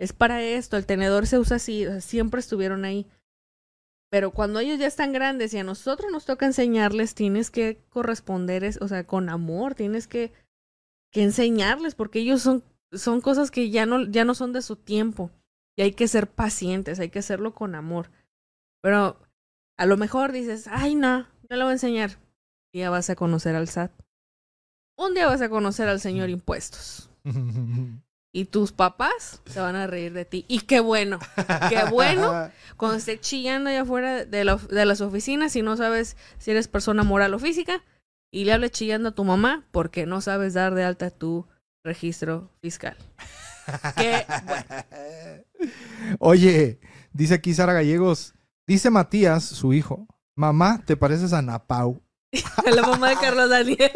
es 0.00 0.14
para 0.14 0.42
esto, 0.42 0.78
el 0.78 0.86
tenedor 0.86 1.26
se 1.26 1.38
usa 1.38 1.56
así, 1.56 1.86
o 1.86 1.90
sea, 1.90 2.00
siempre 2.00 2.40
estuvieron 2.40 2.86
ahí. 2.86 3.06
Pero 4.10 4.30
cuando 4.30 4.58
ellos 4.60 4.78
ya 4.78 4.86
están 4.86 5.12
grandes 5.12 5.52
y 5.52 5.58
a 5.58 5.64
nosotros 5.64 6.10
nos 6.10 6.24
toca 6.24 6.46
enseñarles, 6.46 7.14
tienes 7.14 7.50
que 7.50 7.76
corresponder, 7.90 8.64
es- 8.64 8.80
o 8.80 8.88
sea, 8.88 9.06
con 9.06 9.28
amor, 9.28 9.74
tienes 9.74 10.08
que, 10.08 10.32
que 11.12 11.22
enseñarles, 11.22 11.94
porque 11.94 12.20
ellos 12.20 12.42
son, 12.42 12.64
son 12.92 13.20
cosas 13.20 13.50
que 13.50 13.70
ya 13.70 13.86
no, 13.86 14.04
ya 14.04 14.24
no 14.24 14.34
son 14.34 14.52
de 14.52 14.62
su 14.62 14.76
tiempo. 14.76 15.30
Y 15.76 15.82
hay 15.82 15.92
que 15.92 16.08
ser 16.08 16.26
pacientes, 16.28 16.98
hay 17.00 17.10
que 17.10 17.18
hacerlo 17.18 17.54
con 17.54 17.74
amor. 17.74 18.10
Pero 18.82 19.18
a 19.76 19.86
lo 19.86 19.96
mejor 19.96 20.32
dices, 20.32 20.68
ay, 20.70 20.94
no, 20.94 21.26
no 21.48 21.56
le 21.56 21.62
voy 21.62 21.70
a 21.70 21.72
enseñar. 21.72 22.10
Un 22.10 22.78
día 22.80 22.90
vas 22.90 23.10
a 23.10 23.16
conocer 23.16 23.54
al 23.54 23.68
SAT. 23.68 23.92
Un 24.96 25.14
día 25.14 25.26
vas 25.26 25.42
a 25.42 25.50
conocer 25.50 25.88
al 25.88 26.00
señor 26.00 26.30
impuestos. 26.30 27.10
Y 28.32 28.44
tus 28.44 28.70
papás 28.70 29.40
se 29.46 29.60
van 29.60 29.76
a 29.76 29.86
reír 29.86 30.12
de 30.12 30.26
ti. 30.26 30.44
Y 30.46 30.60
qué 30.60 30.80
bueno, 30.80 31.18
qué 31.70 31.84
bueno 31.90 32.50
cuando 32.76 32.98
esté 32.98 33.18
chillando 33.18 33.70
allá 33.70 33.80
afuera 33.80 34.26
de, 34.26 34.44
la 34.44 34.56
de 34.56 34.84
las 34.84 35.00
oficinas 35.00 35.56
y 35.56 35.62
no 35.62 35.74
sabes 35.78 36.18
si 36.36 36.50
eres 36.50 36.68
persona 36.68 37.02
moral 37.02 37.32
o 37.32 37.38
física 37.38 37.82
y 38.30 38.44
le 38.44 38.52
hables 38.52 38.72
chillando 38.72 39.08
a 39.08 39.14
tu 39.14 39.24
mamá 39.24 39.64
porque 39.70 40.04
no 40.04 40.20
sabes 40.20 40.52
dar 40.52 40.74
de 40.74 40.84
alta 40.84 41.08
tu 41.08 41.46
registro 41.86 42.50
fiscal. 42.60 42.96
Bueno. 44.46 45.42
Oye, 46.20 46.78
dice 47.12 47.34
aquí 47.34 47.52
Sara 47.52 47.72
Gallegos, 47.72 48.34
dice 48.64 48.90
Matías, 48.90 49.42
su 49.42 49.72
hijo, 49.72 50.06
mamá, 50.36 50.84
¿te 50.86 50.96
pareces 50.96 51.32
a 51.32 51.42
Napau? 51.42 52.00
La 52.64 52.82
mamá 52.82 53.08
de 53.08 53.16
Carlos 53.16 53.50
Daniel. 53.50 53.90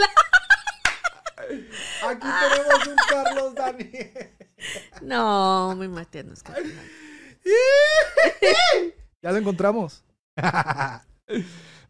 Aquí 2.09 2.27
tenemos 2.27 2.87
un 2.89 2.97
Carlos 3.09 3.55
Daniel. 3.55 4.31
No, 5.03 5.77
mi 5.77 5.87
Matías 5.87 6.25
no 6.25 6.33
es 6.33 6.43
Carlos 6.43 6.67
Daniel. 6.67 6.91
Ya 9.23 9.33
lo 9.33 9.37
encontramos. 9.37 10.03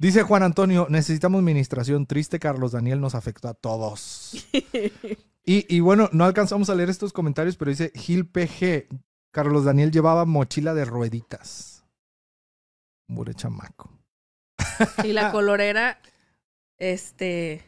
Dice 0.01 0.23
Juan 0.25 0.43
Antonio, 0.43 0.89
necesitamos 0.91 1.43
ministración. 1.43 2.07
Triste 2.07 2.41
Carlos 2.41 2.73
Daniel 2.73 3.01
nos 3.01 3.15
afectó 3.15 3.47
a 3.49 3.55
todos. 3.55 4.49
Y, 5.45 5.65
y 5.75 5.81
bueno, 5.81 6.09
no 6.13 6.25
alcanzamos 6.25 6.69
a 6.71 6.75
leer 6.75 6.91
estos 6.91 7.13
comentarios, 7.13 7.57
pero 7.57 7.71
dice 7.71 7.91
Gil 7.95 8.27
PG, 8.29 8.89
Carlos 9.33 9.65
Daniel 9.65 9.91
llevaba 9.91 10.25
mochila 10.25 10.75
de 10.75 10.85
rueditas. 10.85 11.85
Mure 13.09 13.35
chamaco. 13.35 13.91
Y 15.05 15.13
la 15.13 15.33
colorera, 15.33 16.01
este, 16.79 17.65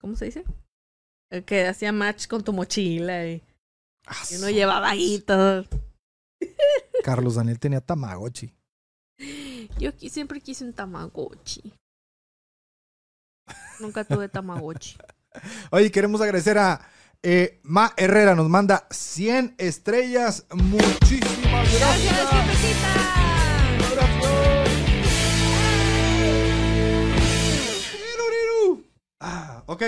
¿cómo 0.00 0.14
se 0.16 0.26
dice? 0.26 0.44
El 1.30 1.44
que 1.44 1.66
hacía 1.66 1.92
match 1.92 2.26
con 2.28 2.44
tu 2.44 2.52
mochila 2.52 3.26
y, 3.26 3.42
y 4.30 4.36
uno 4.36 4.48
llevaba 4.50 4.90
ahí 4.90 5.18
todo. 5.20 5.64
Carlos 7.02 7.34
Daniel 7.34 7.58
tenía 7.58 7.80
Tamagotchi. 7.80 8.54
Yo 9.78 9.90
qui- 9.92 10.08
siempre 10.10 10.40
quise 10.40 10.64
un 10.64 10.72
Tamagotchi. 10.74 11.72
Nunca 13.80 14.04
tuve 14.04 14.28
Tamagotchi. 14.28 14.96
Oye, 15.70 15.90
queremos 15.90 16.20
agradecer 16.20 16.58
a 16.58 16.80
eh, 17.22 17.60
Ma 17.64 17.92
Herrera, 17.96 18.34
nos 18.34 18.48
manda 18.48 18.86
100 18.90 19.54
estrellas. 19.58 20.46
Muchísimas 20.52 21.78
gracias. 21.78 22.30
¡Gracias. 22.30 23.08
Ah, 29.20 29.64
ok, 29.66 29.82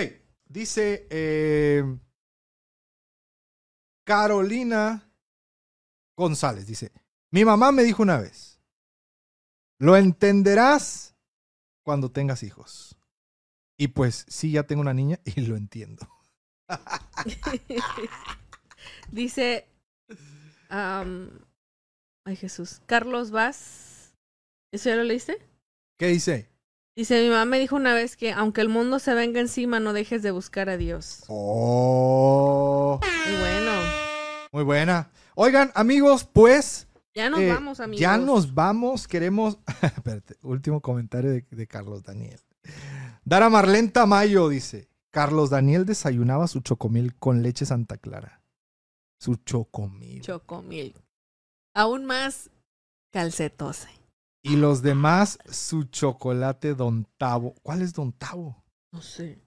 dice 0.49 1.07
eh, 1.09 1.85
Carolina 4.05 5.09
González, 6.17 6.67
dice, 6.67 6.91
mi 7.31 7.45
mamá 7.45 7.71
me 7.71 7.85
dijo 7.85 8.03
una 8.03 8.19
vez, 8.19 8.61
lo 9.79 9.97
entenderás 9.97 11.15
cuando 11.85 12.11
tengas 12.11 12.43
hijos. 12.43 13.00
Y 13.81 13.89
pues 13.89 14.27
sí, 14.29 14.53
ya 14.53 14.65
tengo 14.65 14.83
una 14.83 14.93
niña 14.93 15.19
y 15.25 15.41
lo 15.41 15.57
entiendo. 15.57 16.07
Dice, 19.11 19.67
am, 20.69 21.31
ay 22.27 22.37
Jesús, 22.37 22.83
Carlos 22.85 23.31
Vaz, 23.31 24.13
¿eso 24.71 24.91
ya 24.91 24.97
lo 24.97 25.05
leíste? 25.05 25.39
¿Qué 25.99 26.09
dice? 26.09 26.51
Dice, 26.95 27.23
mi 27.23 27.31
mamá 27.31 27.47
me 27.47 27.59
dijo 27.59 27.75
una 27.75 27.95
vez 27.95 28.19
que 28.19 28.33
aunque 28.33 28.61
el 28.61 28.69
mundo 28.69 28.99
se 28.99 29.15
venga 29.15 29.41
encima, 29.41 29.81
no 29.81 29.95
dejes 29.95 30.23
de 30.23 30.31
buscar 30.31 30.69
a 30.69 30.77
Dios. 30.77 31.25
Oh, 31.29 33.01
Y 33.03 33.39
bueno, 33.39 33.73
muy 34.53 34.65
buena. 34.65 35.11
Oigan, 35.37 35.73
amigos, 35.75 36.25
pues 36.25 36.87
ya 37.15 37.31
nos 37.31 37.41
Eh, 37.41 37.49
vamos, 37.49 37.81
amigos. 37.81 38.01
Ya 38.03 38.19
nos 38.19 38.53
vamos, 38.55 39.09
queremos. 39.09 39.59
Espérate, 39.83 40.37
último 40.43 40.83
comentario 40.83 41.31
de, 41.31 41.47
de 41.51 41.67
Carlos 41.67 42.03
Daniel. 42.03 42.41
Dara 43.25 43.51
Marlene 43.51 43.89
Tamayo 43.89 44.49
dice: 44.49 44.89
Carlos 45.11 45.51
Daniel 45.51 45.85
desayunaba 45.85 46.49
su 46.49 46.61
chocomil 46.61 47.15
con 47.17 47.43
leche 47.43 47.67
Santa 47.67 47.97
Clara. 47.97 48.43
Su 49.21 49.37
chocomil. 49.37 50.23
Chocomil. 50.23 50.95
Aún 51.75 52.07
más 52.07 52.51
calcetose. 53.13 53.89
y 54.43 54.57
los 54.57 54.83
demás, 54.83 55.39
su 55.51 55.85
chocolate 55.85 56.75
Don 56.75 57.07
Tavo. 57.19 57.55
¿Cuál 57.63 57.83
es 57.83 57.93
Don 57.93 58.13
Tavo? 58.13 58.65
No 58.93 59.03
sé. 59.03 59.43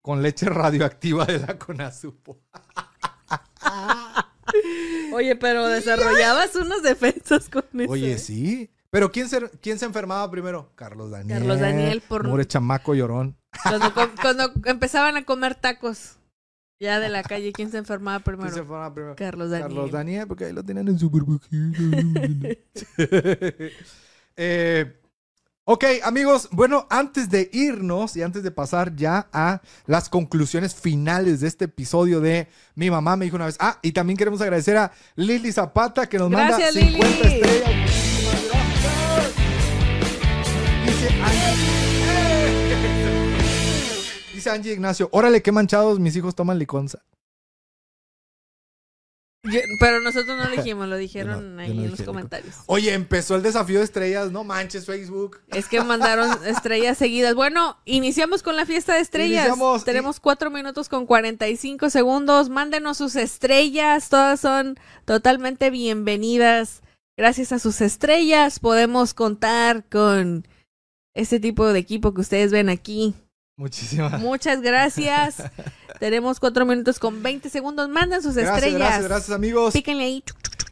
Con 0.00 0.22
leche 0.22 0.46
radioactiva 0.48 1.26
de 1.26 1.40
la 1.40 1.58
Conasupo. 1.58 2.40
Oye, 5.14 5.36
pero 5.36 5.66
desarrollabas 5.68 6.54
unas 6.56 6.82
defensas 6.82 7.48
con 7.48 7.64
eso. 7.80 7.90
Oye, 7.92 8.12
¿eh? 8.12 8.18
sí. 8.18 8.70
Pero 8.92 9.10
¿quién 9.10 9.26
se, 9.26 9.40
¿quién 9.62 9.78
se 9.78 9.86
enfermaba 9.86 10.30
primero? 10.30 10.70
Carlos 10.74 11.10
Daniel. 11.10 11.38
Carlos 11.38 11.58
Daniel 11.60 12.02
por- 12.06 12.28
More 12.28 12.46
chamaco 12.46 12.94
llorón. 12.94 13.34
Cuando, 13.62 13.90
cuando 14.20 14.52
empezaban 14.66 15.16
a 15.16 15.24
comer 15.24 15.54
tacos 15.54 16.16
ya 16.78 17.00
de 17.00 17.08
la 17.08 17.22
calle, 17.22 17.52
¿quién 17.54 17.70
se 17.70 17.78
enfermaba 17.78 18.18
¿Quién 18.22 18.36
primero? 18.36 18.52
se 18.54 18.60
enfermaba 18.60 18.92
primero? 18.92 19.16
Carlos 19.16 19.48
Daniel. 19.50 19.68
Carlos 19.68 19.90
Daniel, 19.92 20.26
porque 20.28 20.44
ahí 20.44 20.52
lo 20.52 20.62
tenían 20.62 20.88
en 20.88 20.98
su. 20.98 21.10
Eh, 24.36 25.00
ok, 25.64 25.84
amigos, 26.04 26.48
bueno, 26.52 26.86
antes 26.90 27.28
de 27.30 27.48
irnos 27.52 28.14
y 28.16 28.22
antes 28.22 28.42
de 28.42 28.50
pasar 28.50 28.94
ya 28.96 29.26
a 29.32 29.60
las 29.86 30.08
conclusiones 30.10 30.74
finales 30.74 31.40
de 31.40 31.48
este 31.48 31.64
episodio 31.66 32.20
de 32.20 32.48
Mi 32.74 32.90
mamá 32.90 33.16
me 33.16 33.24
dijo 33.26 33.36
una 33.36 33.46
vez. 33.46 33.56
Ah, 33.58 33.78
y 33.80 33.92
también 33.92 34.16
queremos 34.18 34.40
agradecer 34.42 34.76
a 34.76 34.92
Lili 35.16 35.50
Zapata 35.52 36.08
que 36.10 36.18
nos 36.18 36.30
Gracias, 36.30 36.74
manda 36.74 36.90
50 36.90 37.08
Lili. 37.08 37.40
estrellas. 37.40 38.11
Dice 44.42 44.50
Angie 44.50 44.72
Ignacio, 44.72 45.08
órale, 45.12 45.40
qué 45.40 45.52
manchados 45.52 46.00
mis 46.00 46.16
hijos 46.16 46.34
toman 46.34 46.58
liconza. 46.58 46.98
Yo- 49.44 49.60
pero 49.80 50.00
nosotros 50.00 50.36
no 50.36 50.44
lo 50.50 50.56
dijimos, 50.56 50.88
lo 50.88 50.96
dijeron 50.96 51.34
Yo 51.34 51.40
no- 51.48 51.54
yo 51.56 51.60
ahí 51.62 51.74
no 51.76 51.82
en 51.84 51.90
los 51.90 51.98
dije, 51.98 52.04
comentarios. 52.06 52.56
Oye, 52.66 52.92
empezó 52.92 53.36
el 53.36 53.42
desafío 53.42 53.78
de 53.78 53.84
estrellas, 53.84 54.32
no 54.32 54.42
manches 54.42 54.84
Facebook. 54.84 55.40
Es 55.48 55.68
que 55.68 55.80
mandaron 55.82 56.28
estrellas 56.46 56.98
seguidas. 56.98 57.36
Bueno, 57.36 57.76
iniciamos 57.84 58.42
con 58.42 58.56
la 58.56 58.66
fiesta 58.66 58.94
de 58.94 59.00
estrellas. 59.00 59.46
Iniciamos 59.46 59.82
y- 59.82 59.84
Tenemos 59.84 60.18
cuatro 60.18 60.50
minutos 60.50 60.88
con 60.88 61.06
45 61.06 61.88
segundos. 61.90 62.48
Mándenos 62.50 62.98
sus 62.98 63.14
estrellas. 63.14 64.08
Todas 64.08 64.40
son 64.40 64.76
totalmente 65.04 65.70
bienvenidas. 65.70 66.82
Gracias 67.16 67.52
a 67.52 67.60
sus 67.60 67.80
estrellas 67.80 68.58
podemos 68.58 69.14
contar 69.14 69.88
con 69.88 70.48
este 71.14 71.38
tipo 71.40 71.66
de 71.72 71.78
equipo 71.78 72.12
que 72.14 72.22
ustedes 72.22 72.50
ven 72.50 72.68
aquí. 72.68 73.14
Muchísimas 73.62 74.20
Muchas 74.20 74.60
gracias. 74.60 75.36
Tenemos 76.00 76.40
cuatro 76.40 76.66
minutos 76.66 76.98
con 76.98 77.22
20 77.22 77.48
segundos. 77.48 77.88
Manden 77.88 78.20
sus 78.20 78.34
Gracias, 78.34 78.56
estrellas. 78.56 78.80
gracias, 78.80 79.04
gracias 79.08 79.30
amigos. 79.30 79.72
Píquenle 79.72 80.02
ahí. 80.02 80.24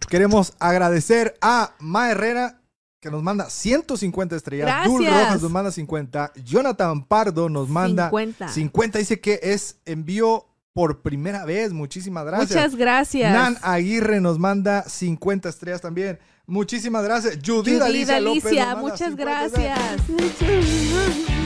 Queremos 0.09 0.55
agradecer 0.59 1.37
a 1.41 1.73
Ma 1.79 2.11
Herrera 2.11 2.61
que 2.99 3.09
nos 3.13 3.23
manda 3.23 3.49
150 3.49 4.35
estrellas. 4.35 4.67
Gracias. 4.67 4.93
Dul 4.93 5.07
Rojas 5.07 5.41
nos 5.41 5.51
manda 5.53 5.71
50. 5.71 6.33
Jonathan 6.45 7.05
Pardo 7.05 7.49
nos 7.49 7.69
manda 7.69 8.11
50. 8.11 8.49
50. 8.49 8.99
Dice 8.99 9.21
que 9.21 9.39
es 9.41 9.77
envío 9.85 10.49
por 10.73 11.01
primera 11.01 11.45
vez. 11.45 11.73
Muchísimas 11.73 12.25
gracias. 12.25 12.51
Muchas 12.51 12.75
gracias. 12.75 13.33
Nan 13.33 13.57
Aguirre 13.63 14.21
nos 14.21 14.41
manda 14.41 14.83
50 14.83 15.49
estrellas 15.49 15.81
también. 15.81 16.19
Muchísimas 16.45 17.05
gracias. 17.05 17.37
Judith, 17.37 17.81
Judith 17.81 18.11
Alicia, 18.11 18.75
muchas 18.75 19.11
50 19.11 19.45
estrellas. 19.47 19.53
gracias. 20.09 21.40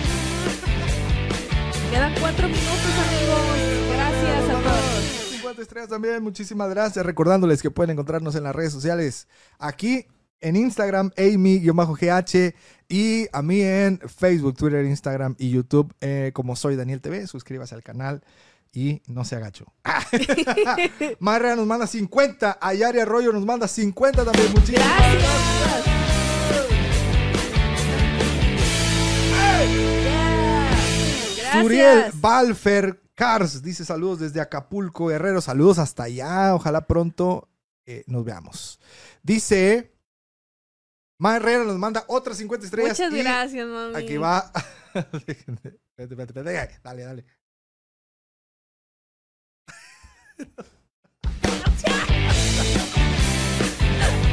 Quedan 1.94 2.12
cuatro 2.18 2.48
minutos, 2.48 2.92
amigos. 3.06 3.94
Gracias 3.94 4.48
a 4.48 4.62
todos. 4.62 5.30
50 5.30 5.62
estrellas 5.62 5.88
también, 5.88 6.24
muchísimas 6.24 6.68
gracias. 6.68 7.06
Recordándoles 7.06 7.62
que 7.62 7.70
pueden 7.70 7.90
encontrarnos 7.90 8.34
en 8.34 8.42
las 8.42 8.52
redes 8.52 8.72
sociales 8.72 9.28
aquí 9.60 10.08
en 10.40 10.56
Instagram, 10.56 11.12
Amy-GH. 11.16 12.54
Y 12.88 13.28
a 13.32 13.42
mí 13.42 13.60
en 13.60 14.00
Facebook, 14.00 14.56
Twitter, 14.56 14.84
Instagram 14.84 15.36
y 15.38 15.50
YouTube, 15.50 15.94
eh, 16.00 16.32
como 16.34 16.56
soy 16.56 16.74
Daniel 16.74 17.00
TV. 17.00 17.28
Suscríbase 17.28 17.76
al 17.76 17.84
canal 17.84 18.24
y 18.72 19.00
no 19.06 19.24
se 19.24 19.36
agacho. 19.36 19.72
Marra 21.20 21.54
nos 21.54 21.68
manda 21.68 21.86
50. 21.86 22.58
Ayari 22.60 22.98
Arroyo 22.98 23.32
nos 23.32 23.46
manda 23.46 23.68
50 23.68 24.24
también. 24.24 24.50
Muchísimas 24.50 24.84
Gracias. 24.98 25.84
Yeah. 25.84 25.93
Suriel. 31.62 32.10
Balfer 32.14 33.02
Cars 33.14 33.62
dice 33.62 33.84
saludos 33.84 34.20
desde 34.20 34.40
Acapulco, 34.40 35.06
Guerrero. 35.06 35.40
Saludos 35.40 35.78
hasta 35.78 36.04
allá. 36.04 36.54
Ojalá 36.54 36.86
pronto 36.86 37.48
eh, 37.86 38.04
nos 38.06 38.24
veamos. 38.24 38.80
Dice. 39.22 39.92
Ma 41.18 41.36
Herrera 41.36 41.64
nos 41.64 41.78
manda 41.78 42.04
otras 42.08 42.38
50 42.38 42.66
estrellas. 42.66 42.98
Muchas 42.98 43.14
gracias, 43.14 43.66
mami. 43.66 43.94
Aquí 43.96 44.16
va. 44.16 44.50
Dale, 46.82 47.02
dale. 47.02 47.24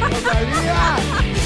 ¡Rosalía! 0.01 1.40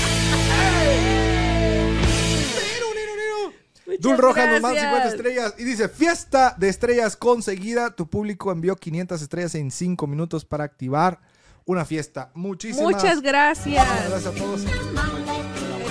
Dul 4.00 4.18
Rojas 4.18 4.50
nos 4.50 4.62
manda 4.62 4.82
50 4.82 4.96
gracias. 4.96 5.14
estrellas 5.14 5.54
y 5.58 5.64
dice, 5.64 5.90
fiesta 5.90 6.56
de 6.58 6.70
estrellas 6.70 7.16
conseguida. 7.16 7.96
Tu 7.96 8.08
público 8.10 8.52
envió 8.52 8.76
500 8.76 9.22
estrellas 9.22 9.56
en 9.56 9.72
5 9.72 10.08
minutos 10.08 10.46
para 10.46 10.64
activar 10.64 11.20
una 11.66 11.86
fiesta. 11.86 12.32
Muchísimas 12.34 12.94
Muchas 12.94 13.22
gracias. 13.22 13.86
gracias 14.10 14.26
a 14.26 14.32
todos. 14.32 14.62
Esto 14.64 14.72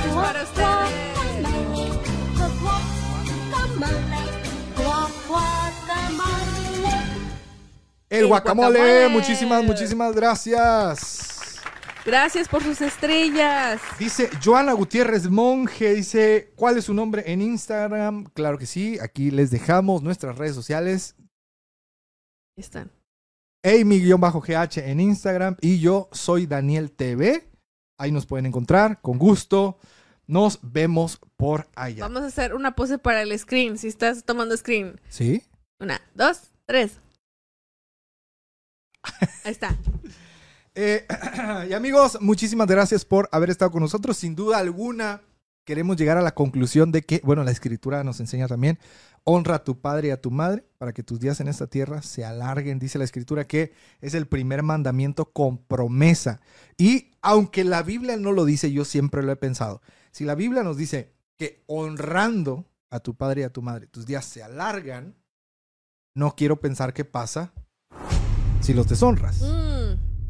es 0.08 0.14
para 0.14 0.42
ustedes. 0.42 1.04
El 8.10 8.20
El 8.20 8.26
guacamole, 8.28 8.78
guacamole. 8.78 9.08
muchísimas, 9.08 9.64
muchísimas 9.64 10.14
gracias. 10.14 11.40
Gracias 12.04 12.48
por 12.48 12.62
sus 12.62 12.82
estrellas. 12.82 13.80
Dice 13.98 14.28
Joana 14.44 14.74
Gutiérrez 14.74 15.30
Monje, 15.30 15.94
dice, 15.94 16.52
¿cuál 16.54 16.76
es 16.76 16.84
su 16.84 16.92
nombre 16.92 17.22
en 17.32 17.40
Instagram? 17.40 18.24
Claro 18.34 18.58
que 18.58 18.66
sí, 18.66 18.98
aquí 19.00 19.30
les 19.30 19.50
dejamos 19.50 20.02
nuestras 20.02 20.36
redes 20.36 20.54
sociales. 20.54 21.16
Ahí 22.56 22.62
están. 22.62 22.90
Amy-GH 23.64 24.78
en 24.84 25.00
Instagram 25.00 25.56
y 25.62 25.80
yo 25.80 26.10
soy 26.12 26.46
Daniel 26.46 26.92
TV. 26.92 27.48
Ahí 27.98 28.12
nos 28.12 28.26
pueden 28.26 28.44
encontrar, 28.44 29.00
con 29.00 29.18
gusto. 29.18 29.78
Nos 30.26 30.58
vemos 30.62 31.18
por 31.36 31.68
allá. 31.74 32.02
Vamos 32.02 32.22
a 32.22 32.26
hacer 32.26 32.54
una 32.54 32.74
pose 32.74 32.98
para 32.98 33.22
el 33.22 33.38
screen. 33.38 33.78
Si 33.78 33.88
estás 33.88 34.24
tomando 34.24 34.54
screen. 34.56 35.00
¿Sí? 35.08 35.42
Una, 35.80 36.02
dos, 36.14 36.50
tres. 36.66 37.00
Ahí 39.44 39.52
está. 39.52 39.76
Eh, 40.74 41.06
y 41.68 41.72
amigos, 41.72 42.18
muchísimas 42.20 42.66
gracias 42.66 43.04
por 43.04 43.28
haber 43.32 43.50
estado 43.50 43.70
con 43.70 43.82
nosotros. 43.82 44.16
Sin 44.16 44.34
duda 44.34 44.58
alguna, 44.58 45.22
queremos 45.64 45.96
llegar 45.96 46.16
a 46.16 46.22
la 46.22 46.34
conclusión 46.34 46.92
de 46.92 47.02
que, 47.02 47.20
bueno, 47.24 47.44
la 47.44 47.50
escritura 47.50 48.02
nos 48.04 48.20
enseña 48.20 48.48
también, 48.48 48.78
honra 49.24 49.56
a 49.56 49.64
tu 49.64 49.80
padre 49.80 50.08
y 50.08 50.10
a 50.10 50.20
tu 50.20 50.30
madre 50.30 50.64
para 50.78 50.92
que 50.92 51.02
tus 51.02 51.20
días 51.20 51.40
en 51.40 51.48
esta 51.48 51.66
tierra 51.66 52.02
se 52.02 52.24
alarguen. 52.24 52.78
Dice 52.78 52.98
la 52.98 53.04
escritura 53.04 53.46
que 53.46 53.72
es 54.00 54.14
el 54.14 54.26
primer 54.26 54.62
mandamiento 54.62 55.26
con 55.26 55.58
promesa. 55.58 56.40
Y 56.76 57.12
aunque 57.22 57.64
la 57.64 57.82
Biblia 57.82 58.16
no 58.16 58.32
lo 58.32 58.44
dice, 58.44 58.72
yo 58.72 58.84
siempre 58.84 59.22
lo 59.22 59.32
he 59.32 59.36
pensado. 59.36 59.80
Si 60.10 60.24
la 60.24 60.34
Biblia 60.34 60.62
nos 60.62 60.76
dice 60.76 61.12
que 61.36 61.62
honrando 61.66 62.66
a 62.90 63.00
tu 63.00 63.16
padre 63.16 63.40
y 63.40 63.44
a 63.44 63.52
tu 63.52 63.62
madre 63.62 63.86
tus 63.86 64.06
días 64.06 64.24
se 64.24 64.42
alargan, 64.42 65.16
no 66.14 66.36
quiero 66.36 66.60
pensar 66.60 66.92
qué 66.92 67.04
pasa 67.04 67.52
si 68.60 68.72
los 68.72 68.88
deshonras. 68.88 69.40
Mm, 69.40 69.83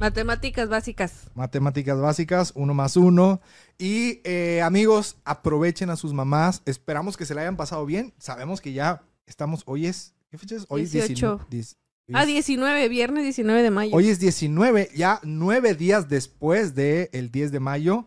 matemáticas 0.05 0.69
básicas. 0.69 1.13
Matemáticas 1.35 1.99
básicas, 1.99 2.53
uno 2.55 2.75
más 2.75 2.97
uno. 2.97 3.41
Y 3.79 4.21
eh, 4.25 4.61
amigos, 4.63 5.17
aprovechen 5.25 5.91
a 5.91 5.97
sus 5.97 6.13
mamás. 6.13 6.63
Esperamos 6.67 7.17
que 7.17 7.25
se 7.27 7.35
la 7.35 7.41
hayan 7.43 7.57
pasado 7.57 7.87
bien. 7.87 8.13
Sabemos 8.19 8.61
que 8.61 8.73
ya 8.73 9.03
estamos. 9.27 9.63
Hoy 9.67 9.87
es. 9.87 10.15
¿Qué 10.31 10.39
fecha 10.39 10.57
es? 10.57 10.67
Hoy 10.69 10.83
es 10.83 10.93
18. 10.93 11.47
19. 11.49 11.51
diez- 11.51 11.77
hoy 12.09 12.15
Ah, 12.15 12.23
es- 12.23 12.29
19, 12.29 12.89
viernes 12.89 13.23
19 13.25 13.63
de 13.63 13.71
mayo. 13.71 13.97
Hoy 13.97 14.09
es 14.09 14.19
19, 14.21 14.91
ya 14.95 15.21
nueve 15.23 15.75
días 15.75 16.09
después 16.09 16.75
del 16.75 17.31
10 17.31 17.51
de 17.53 17.61
mayo. 17.61 18.07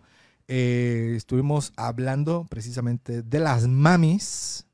eh, 0.49 1.13
estuvimos 1.17 1.73
hablando 1.75 2.45
precisamente 2.49 3.21
de 3.21 3.39
las 3.41 3.67
mamis, 3.67 4.65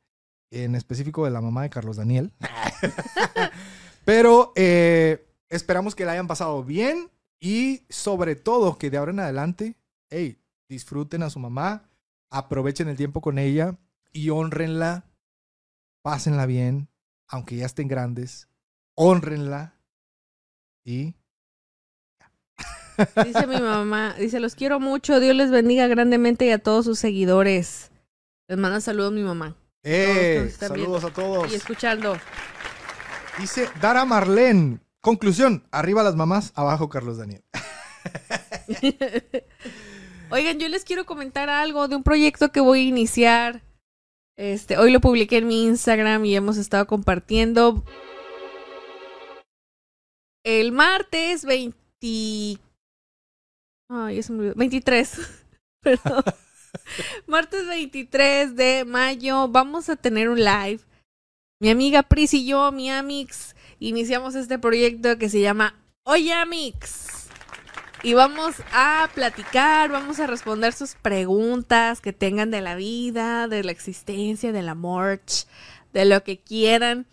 en 0.51 0.75
específico 0.75 1.25
de 1.25 1.31
la 1.31 1.41
mamá 1.41 1.63
de 1.63 1.71
Carlos 1.71 1.97
Daniel. 1.97 2.31
Pero 4.05 4.51
eh, 4.55 5.25
esperamos 5.55 5.95
que 5.95 6.05
la 6.05 6.13
hayan 6.13 6.27
pasado 6.27 6.63
bien 6.63 7.09
y 7.39 7.83
sobre 7.89 8.35
todo 8.35 8.77
que 8.77 8.89
de 8.89 8.97
ahora 8.97 9.11
en 9.11 9.19
adelante, 9.19 9.75
hey, 10.09 10.39
disfruten 10.67 11.23
a 11.23 11.29
su 11.29 11.39
mamá, 11.39 11.89
aprovechen 12.29 12.87
el 12.87 12.97
tiempo 12.97 13.21
con 13.21 13.37
ella 13.37 13.77
y 14.11 14.29
honrenla, 14.29 15.05
pásenla 16.01 16.45
bien, 16.45 16.89
aunque 17.27 17.57
ya 17.57 17.65
estén 17.65 17.87
grandes, 17.87 18.47
honrenla 18.95 19.75
y 20.83 21.15
Dice 23.25 23.47
mi 23.47 23.59
mamá, 23.59 24.15
dice, 24.19 24.39
los 24.39 24.53
quiero 24.55 24.79
mucho, 24.79 25.19
Dios 25.19 25.35
les 25.35 25.49
bendiga 25.49 25.87
grandemente 25.87 26.45
y 26.45 26.51
a 26.51 26.59
todos 26.59 26.85
sus 26.85 26.99
seguidores. 26.99 27.91
Les 28.47 28.57
manda 28.57 28.81
saludos 28.81 29.13
mi 29.13 29.23
mamá. 29.23 29.55
¡Eh! 29.81 30.53
Saludos 30.57 31.03
a 31.03 31.09
todos. 31.11 31.51
Y 31.51 31.55
escuchando. 31.55 32.15
Dice 33.39 33.67
Dara 33.81 34.05
Marlene. 34.05 34.79
Conclusión, 35.03 35.67
arriba 35.69 36.01
las 36.01 36.15
mamás, 36.15 36.53
abajo 36.55 36.87
Carlos 36.87 37.17
Daniel. 37.17 37.43
Oigan, 40.29 40.59
yo 40.59 40.69
les 40.69 40.85
quiero 40.85 41.05
comentar 41.05 41.49
algo 41.49 41.89
de 41.89 41.97
un 41.97 42.03
proyecto 42.03 42.53
que 42.53 42.61
voy 42.61 42.79
a 42.79 42.83
iniciar. 42.83 43.63
Este, 44.37 44.77
hoy 44.77 44.93
lo 44.93 45.01
publiqué 45.01 45.39
en 45.39 45.47
mi 45.47 45.65
Instagram 45.65 46.23
y 46.23 46.37
hemos 46.37 46.55
estado 46.55 46.87
compartiendo. 46.87 47.83
El 50.45 50.71
martes 50.71 51.43
20. 51.43 51.75
Ay, 53.89 54.21
olvidó. 54.29 54.53
23. 54.55 55.19
Perdón. 55.81 56.23
martes 57.27 57.67
23 57.67 58.55
de 58.55 58.85
mayo 58.85 59.49
vamos 59.49 59.89
a 59.89 59.97
tener 59.97 60.29
un 60.29 60.39
live. 60.41 60.79
Mi 61.59 61.69
amiga 61.69 62.03
Pris 62.03 62.33
y 62.33 62.45
yo, 62.45 62.71
mi 62.71 62.89
Amix, 62.89 63.53
iniciamos 63.87 64.35
este 64.35 64.59
proyecto 64.59 65.17
que 65.17 65.29
se 65.29 65.41
llama 65.41 65.75
Oye 66.03 66.33
Amix. 66.33 67.27
Y 68.01 68.13
vamos 68.13 68.55
a 68.73 69.09
platicar, 69.13 69.89
vamos 69.89 70.19
a 70.19 70.27
responder 70.27 70.73
sus 70.73 70.95
preguntas 70.95 72.01
que 72.01 72.11
tengan 72.11 72.51
de 72.51 72.61
la 72.61 72.75
vida, 72.75 73.47
de 73.47 73.63
la 73.63 73.71
existencia, 73.71 74.51
de 74.51 74.61
la 74.61 74.75
march, 74.75 75.47
de 75.93 76.05
lo 76.05 76.23
que 76.23 76.39
quieran. 76.39 77.07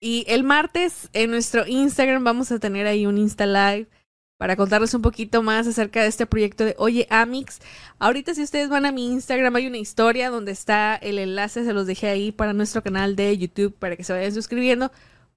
Y 0.00 0.24
el 0.28 0.42
martes 0.42 1.08
en 1.12 1.30
nuestro 1.30 1.66
Instagram 1.66 2.24
vamos 2.24 2.50
a 2.52 2.58
tener 2.58 2.86
ahí 2.86 3.06
un 3.06 3.18
Insta 3.18 3.46
Live 3.46 3.88
para 4.36 4.56
contarles 4.56 4.94
un 4.94 5.02
poquito 5.02 5.42
más 5.42 5.66
acerca 5.66 6.02
de 6.02 6.08
este 6.08 6.26
proyecto 6.26 6.64
de 6.64 6.74
Oye 6.78 7.06
Amix. 7.10 7.60
Ahorita 7.98 8.34
si 8.34 8.42
ustedes 8.42 8.68
van 8.68 8.86
a 8.86 8.92
mi 8.92 9.06
Instagram 9.06 9.54
hay 9.54 9.66
una 9.66 9.78
historia 9.78 10.30
donde 10.30 10.52
está 10.52 10.96
el 10.96 11.18
enlace, 11.18 11.64
se 11.64 11.72
los 11.72 11.86
dejé 11.86 12.08
ahí 12.08 12.32
para 12.32 12.52
nuestro 12.52 12.82
canal 12.82 13.14
de 13.16 13.36
YouTube 13.38 13.74
para 13.74 13.96
que 13.96 14.04
se 14.04 14.12
vayan 14.12 14.34
suscribiendo 14.34 14.90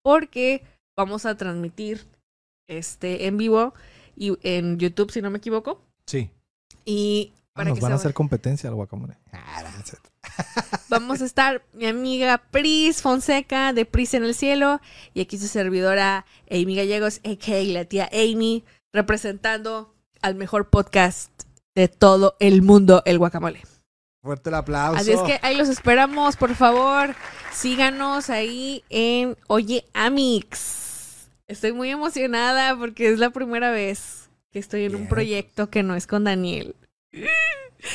porque 0.08 0.64
vamos 0.96 1.26
a 1.26 1.36
transmitir 1.36 2.08
este 2.70 3.28
en 3.28 3.36
vivo 3.36 3.74
y 4.16 4.38
en 4.42 4.78
YouTube 4.78 5.12
si 5.12 5.22
no 5.22 5.30
me 5.30 5.40
equivoco. 5.40 5.82
Sí. 6.06 6.32
Y 6.86 7.34
Ah, 7.36 7.52
para 7.56 7.70
nos 7.72 7.80
que 7.80 7.84
van 7.84 7.92
a 7.92 7.96
hacer 7.96 8.14
competencia 8.14 8.70
al 8.70 8.76
guacamole. 8.76 9.18
Ah. 9.34 9.66
Vamos 10.90 11.22
a 11.22 11.26
estar 11.26 11.62
mi 11.74 11.88
amiga 11.88 12.38
Pris 12.38 13.02
Fonseca 13.02 13.74
de 13.74 13.84
Pris 13.86 14.14
en 14.14 14.24
el 14.24 14.34
Cielo 14.34 14.80
y 15.14 15.20
aquí 15.20 15.38
su 15.38 15.50
servidora 15.50 16.26
Amy 16.50 16.78
Gallegos, 16.78 17.20
a.k.a. 17.26 17.64
la 17.64 17.84
tía 17.84 18.10
Amy, 18.14 18.64
representando 18.94 19.94
al 20.22 20.36
mejor 20.36 20.70
podcast 20.70 21.32
de 21.76 21.90
todo 21.90 22.38
el 22.40 22.62
mundo, 22.62 23.04
el 23.06 23.18
guacamole. 23.18 23.62
Fuerte 24.22 24.49
el 24.49 24.56
aplauso. 24.56 24.99
Así 24.99 25.11
es 25.11 25.22
que 25.22 25.39
ahí 25.41 25.56
los 25.56 25.69
esperamos, 25.69 26.35
por 26.38 26.53
favor, 26.56 27.15
síganos 27.53 28.30
ahí 28.30 28.84
en 28.89 29.38
Oye 29.48 29.85
Amix. 29.94 31.30
Estoy 31.48 31.72
muy 31.73 31.89
emocionada 31.91 32.76
porque 32.77 33.10
es 33.10 33.19
la 33.19 33.30
primera 33.30 33.72
vez 33.72 34.30
que 34.52 34.60
estoy 34.60 34.84
en 34.85 34.95
un 34.95 35.07
proyecto 35.07 35.69
que 35.69 35.84
no 35.84 35.95
es 35.95 36.07
con 36.07 36.23
Daniel. 36.26 36.76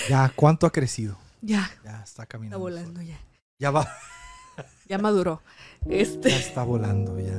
Ya, 0.08 0.32
¿cuánto 0.34 0.66
ha 0.66 0.70
crecido? 0.70 1.18
Ya, 1.42 1.70
Ya 1.84 1.90
está 1.90 2.02
está 2.04 2.26
caminando. 2.26 2.60
volando 2.60 3.00
solo. 3.00 3.02
ya. 3.02 3.20
Ya 3.58 3.70
va. 3.70 3.88
Ya 4.88 4.98
maduró. 4.98 5.42
Este. 5.88 6.30
Ya 6.30 6.36
está 6.36 6.62
volando, 6.62 7.18
ya. 7.18 7.32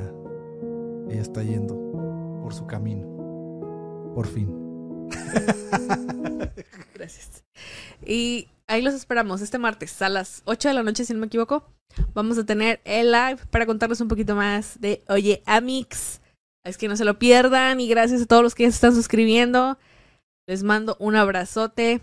Ella 1.10 1.22
está 1.22 1.42
yendo 1.42 1.74
por 2.42 2.54
su 2.54 2.66
camino. 2.66 3.06
Por 4.14 4.26
fin. 4.26 4.63
Gracias. 6.94 7.44
Y 8.04 8.48
ahí 8.66 8.82
los 8.82 8.94
esperamos 8.94 9.40
este 9.40 9.58
martes 9.58 10.00
a 10.02 10.08
las 10.08 10.42
8 10.44 10.68
de 10.68 10.74
la 10.74 10.82
noche, 10.82 11.04
si 11.04 11.12
no 11.12 11.20
me 11.20 11.26
equivoco. 11.26 11.64
Vamos 12.12 12.38
a 12.38 12.44
tener 12.44 12.80
el 12.84 13.12
live 13.12 13.38
para 13.50 13.66
contarles 13.66 14.00
un 14.00 14.08
poquito 14.08 14.34
más 14.34 14.80
de 14.80 15.02
Oye 15.08 15.42
Amix. 15.46 16.20
Es 16.64 16.76
que 16.78 16.88
no 16.88 16.96
se 16.96 17.04
lo 17.04 17.18
pierdan 17.18 17.78
y 17.80 17.88
gracias 17.88 18.22
a 18.22 18.26
todos 18.26 18.42
los 18.42 18.54
que 18.54 18.64
ya 18.64 18.70
se 18.70 18.76
están 18.76 18.94
suscribiendo. 18.94 19.78
Les 20.46 20.62
mando 20.62 20.96
un 20.98 21.14
abrazote. 21.16 22.00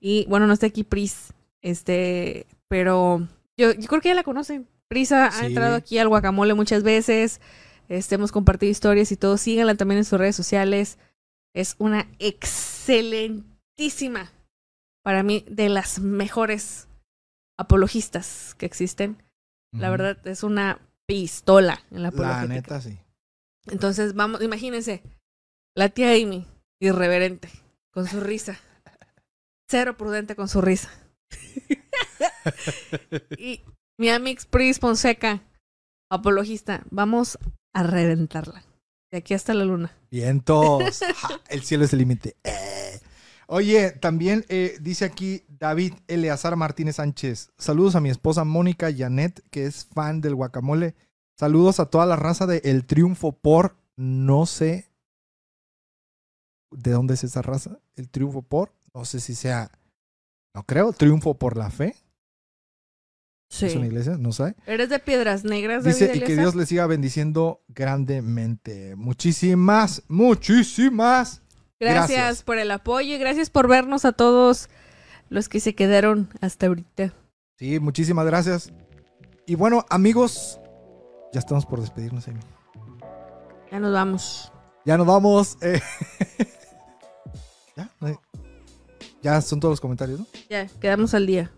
Y 0.00 0.24
bueno, 0.28 0.46
no 0.46 0.52
está 0.52 0.66
aquí 0.66 0.82
Pris, 0.82 1.32
este, 1.62 2.46
pero 2.68 3.26
yo, 3.56 3.72
yo 3.72 3.88
creo 3.88 4.00
que 4.00 4.08
ya 4.08 4.14
la 4.14 4.24
conocen. 4.24 4.66
Prisa 4.88 5.26
ha 5.26 5.30
Sí. 5.32 5.46
entrado 5.46 5.76
aquí 5.76 5.98
al 5.98 6.08
guacamole 6.08 6.54
muchas 6.54 6.82
veces. 6.82 7.40
Este, 7.88 8.16
hemos 8.16 8.32
compartido 8.32 8.70
historias 8.70 9.12
y 9.12 9.16
todo. 9.16 9.36
Síganla 9.36 9.74
también 9.76 9.98
en 9.98 10.04
sus 10.04 10.18
redes 10.18 10.34
sociales. 10.36 10.98
Es 11.54 11.76
una 11.78 12.08
excelentísima, 12.18 14.32
para 15.04 15.22
mí, 15.22 15.44
de 15.48 15.68
las 15.68 16.00
mejores 16.00 16.88
apologistas 17.58 18.54
que 18.58 18.66
existen. 18.66 19.22
La 19.72 19.90
verdad, 19.90 20.26
es 20.26 20.42
una 20.42 20.80
pistola 21.06 21.80
en 21.90 22.02
la 22.02 22.02
La 22.02 22.08
apologética. 22.08 22.54
neta, 22.54 22.80
sí. 22.80 22.98
Entonces, 23.66 24.14
vamos, 24.14 24.42
imagínense, 24.42 25.02
la 25.74 25.88
tía 25.88 26.12
Amy, 26.12 26.46
irreverente, 26.80 27.48
con 27.90 28.06
su 28.06 28.20
risa. 28.20 28.58
Cero 29.68 29.96
prudente 29.96 30.36
con 30.36 30.48
su 30.48 30.60
risa. 30.60 30.90
y 33.38 33.64
mi 33.98 34.10
amix 34.10 34.44
Pris 34.44 34.78
Ponseca, 34.78 35.42
apologista, 36.10 36.82
vamos 36.90 37.38
a 37.72 37.82
reventarla. 37.82 38.62
De 39.12 39.18
aquí 39.18 39.34
hasta 39.34 39.52
la 39.52 39.66
luna. 39.66 39.94
Vientos. 40.10 41.00
Ja, 41.16 41.40
el 41.50 41.62
cielo 41.62 41.84
es 41.84 41.92
el 41.92 41.98
límite. 41.98 42.34
Eh. 42.44 42.98
Oye, 43.46 43.90
también 43.90 44.46
eh, 44.48 44.78
dice 44.80 45.04
aquí 45.04 45.44
David 45.48 45.92
Eleazar 46.08 46.56
Martínez 46.56 46.96
Sánchez. 46.96 47.52
Saludos 47.58 47.94
a 47.94 48.00
mi 48.00 48.08
esposa 48.08 48.44
Mónica 48.44 48.90
Janet, 48.90 49.44
que 49.50 49.66
es 49.66 49.84
fan 49.84 50.22
del 50.22 50.34
guacamole. 50.34 50.94
Saludos 51.38 51.78
a 51.78 51.86
toda 51.86 52.06
la 52.06 52.16
raza 52.16 52.46
de 52.46 52.62
El 52.64 52.86
Triunfo 52.86 53.32
por. 53.32 53.76
No 53.96 54.46
sé 54.46 54.90
de 56.70 56.92
dónde 56.92 57.12
es 57.12 57.24
esa 57.24 57.42
raza. 57.42 57.78
El 57.94 58.08
Triunfo 58.08 58.40
por. 58.40 58.72
No 58.94 59.04
sé 59.04 59.20
si 59.20 59.34
sea. 59.34 59.70
No 60.54 60.64
creo. 60.64 60.94
Triunfo 60.94 61.34
por 61.34 61.58
la 61.58 61.70
fe. 61.70 61.96
Sí. 63.52 63.66
Es 63.66 63.76
una 63.76 63.84
iglesia, 63.84 64.16
no 64.18 64.32
sé. 64.32 64.54
¿Eres 64.64 64.88
de 64.88 64.98
Piedras 64.98 65.44
Negras, 65.44 65.84
Dice, 65.84 66.10
y 66.14 66.20
que? 66.20 66.36
Dios 66.36 66.54
le 66.54 66.64
siga 66.64 66.86
bendiciendo 66.86 67.62
grandemente. 67.68 68.96
Muchísimas, 68.96 70.02
muchísimas. 70.08 71.42
Gracias, 71.78 72.08
gracias. 72.18 72.42
por 72.44 72.56
el 72.56 72.70
apoyo 72.70 73.14
y 73.14 73.18
gracias 73.18 73.50
por 73.50 73.68
vernos 73.68 74.06
a 74.06 74.12
todos 74.12 74.70
los 75.28 75.50
que 75.50 75.60
se 75.60 75.74
quedaron 75.74 76.30
hasta 76.40 76.66
ahorita. 76.68 77.12
Sí, 77.58 77.78
muchísimas 77.78 78.24
gracias. 78.24 78.72
Y 79.46 79.54
bueno, 79.56 79.84
amigos, 79.90 80.58
ya 81.34 81.40
estamos 81.40 81.66
por 81.66 81.78
despedirnos, 81.82 82.26
Amy. 82.28 82.40
Ya 83.70 83.80
nos 83.80 83.92
vamos. 83.92 84.50
Ya 84.86 84.96
nos 84.96 85.06
vamos. 85.06 85.58
eh. 85.60 85.78
¿Ya? 87.76 87.90
¿No 88.00 88.06
hay- 88.06 88.16
Ya 89.22 89.40
son 89.42 89.60
todos 89.60 89.72
los 89.72 89.80
comentarios, 89.80 90.20
¿no? 90.20 90.26
Ya, 90.48 90.66
quedamos 90.80 91.12
al 91.12 91.26
día. 91.26 91.50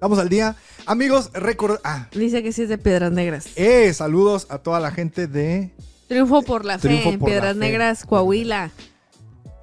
Vamos 0.00 0.18
al 0.18 0.28
día. 0.28 0.56
Amigos, 0.86 1.30
record... 1.34 1.78
Ah, 1.84 2.08
Dice 2.12 2.42
que 2.42 2.52
sí 2.52 2.62
es 2.62 2.68
de 2.68 2.78
Piedras 2.78 3.12
Negras. 3.12 3.48
eh, 3.56 3.92
saludos 3.92 4.46
a 4.50 4.58
toda 4.58 4.80
la 4.80 4.90
gente 4.90 5.26
de... 5.26 5.70
Triunfo 6.08 6.42
por 6.42 6.64
la 6.64 6.78
fe 6.78 7.08
en 7.08 7.20
Piedras 7.20 7.52
fe. 7.52 7.58
Negras, 7.60 8.04
Coahuila. 8.04 8.70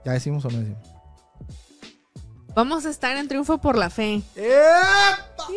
¿Ya 0.05 0.13
decimos 0.13 0.45
o 0.45 0.49
no 0.49 0.59
decimos? 0.59 0.79
Vamos 2.55 2.85
a 2.85 2.89
estar 2.89 3.17
en 3.17 3.27
Triunfo 3.27 3.57
por 3.57 3.77
la 3.77 3.89
fe. 3.89 4.21
¡Epa! 4.35 5.47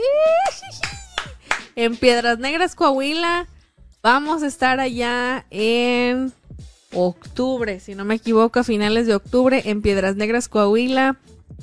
En 1.77 1.97
Piedras 1.97 2.39
Negras, 2.39 2.75
Coahuila. 2.75 3.47
Vamos 4.03 4.43
a 4.43 4.47
estar 4.49 4.81
allá 4.81 5.47
en 5.51 6.33
octubre, 6.93 7.79
si 7.81 7.95
no 7.95 8.05
me 8.05 8.17
equivoco, 8.17 8.59
a 8.59 8.65
finales 8.65 9.07
de 9.07 9.15
octubre, 9.15 9.63
en 9.67 9.83
Piedras 9.83 10.17
Negras, 10.17 10.49
Coahuila, 10.49 11.19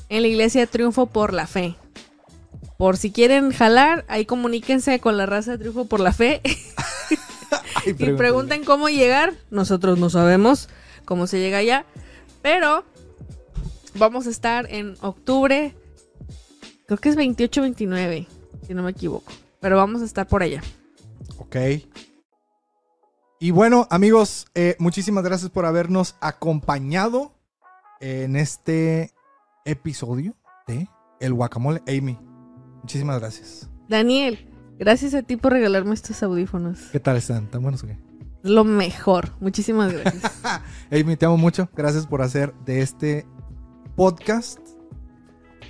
en 0.10 0.22
la 0.22 0.28
iglesia 0.28 0.66
Triunfo 0.68 1.08
por 1.08 1.34
la 1.34 1.48
Fe. 1.48 1.76
Por 2.78 2.98
si 2.98 3.12
quieren 3.12 3.52
jalar, 3.52 4.06
ahí 4.08 4.26
comuníquense 4.26 5.00
con 5.00 5.18
la 5.18 5.26
raza 5.26 5.52
de 5.52 5.58
Triunfo 5.58 5.86
por 5.86 6.00
la 6.00 6.14
Fe 6.14 6.42
Ay, 7.76 7.96
y 7.98 8.14
pregunten 8.14 8.64
cómo 8.64 8.90
llegar. 8.90 9.34
Nosotros 9.50 9.98
no 9.98 10.10
sabemos 10.10 10.70
cómo 11.06 11.28
se 11.28 11.40
llega 11.40 11.60
allá, 11.60 11.86
pero 12.42 12.84
vamos 13.96 14.28
a 14.28 14.30
estar 14.30 14.72
en 14.72 14.96
octubre, 15.02 15.76
creo 16.86 16.98
que 16.98 17.10
es 17.10 17.18
28-29, 17.18 18.28
si 18.66 18.74
no 18.74 18.84
me 18.84 18.92
equivoco, 18.92 19.32
pero 19.60 19.78
vamos 19.78 20.02
a 20.02 20.06
estar 20.06 20.28
por 20.28 20.44
allá. 20.44 20.62
Ok. 21.38 21.56
Y 23.40 23.52
bueno, 23.52 23.88
amigos, 23.90 24.48
eh, 24.56 24.76
muchísimas 24.80 25.24
gracias 25.24 25.52
por 25.52 25.66
habernos 25.66 26.16
acompañado 26.22 27.34
en 28.00 28.36
este 28.36 29.14
episodio 29.64 30.36
de 30.68 30.88
El 31.20 31.34
Guacamole. 31.34 31.82
Amy, 31.88 32.18
muchísimas 32.88 33.20
gracias. 33.20 33.70
Daniel, 33.90 34.48
gracias 34.80 35.14
a 35.14 35.22
ti 35.22 35.36
por 35.36 35.52
regalarme 35.52 35.94
estos 35.94 36.24
audífonos. 36.24 36.80
¿Qué 36.94 37.02
tal 37.02 37.18
están? 37.18 37.48
¿Tan 37.48 37.62
buenos 37.62 37.84
o 37.84 37.88
qué? 37.88 37.98
Lo 38.44 38.64
mejor. 38.64 39.32
Muchísimas 39.42 39.92
gracias. 39.92 40.42
Amy, 40.90 41.18
te 41.18 41.26
amo 41.26 41.36
mucho. 41.36 41.68
Gracias 41.76 42.08
por 42.08 42.22
hacer 42.22 42.54
de 42.66 42.80
este 42.80 43.26
podcast 43.98 44.60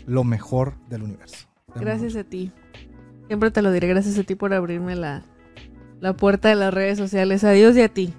lo 0.06 0.24
mejor 0.24 0.76
del 0.90 1.02
universo. 1.02 1.48
Gracias 1.74 2.14
mucho. 2.14 2.20
a 2.20 2.30
ti. 2.30 2.52
Siempre 3.26 3.50
te 3.50 3.64
lo 3.64 3.72
diré. 3.72 3.88
Gracias 3.88 4.20
a 4.20 4.24
ti 4.24 4.36
por 4.36 4.54
abrirme 4.54 4.96
la, 4.96 5.24
la 6.00 6.16
puerta 6.16 6.50
de 6.50 6.56
las 6.56 6.72
redes 6.72 7.00
sociales. 7.00 7.44
A 7.44 7.50
Dios 7.50 7.76
y 7.78 7.82
a 7.82 7.90
ti. 7.90 8.14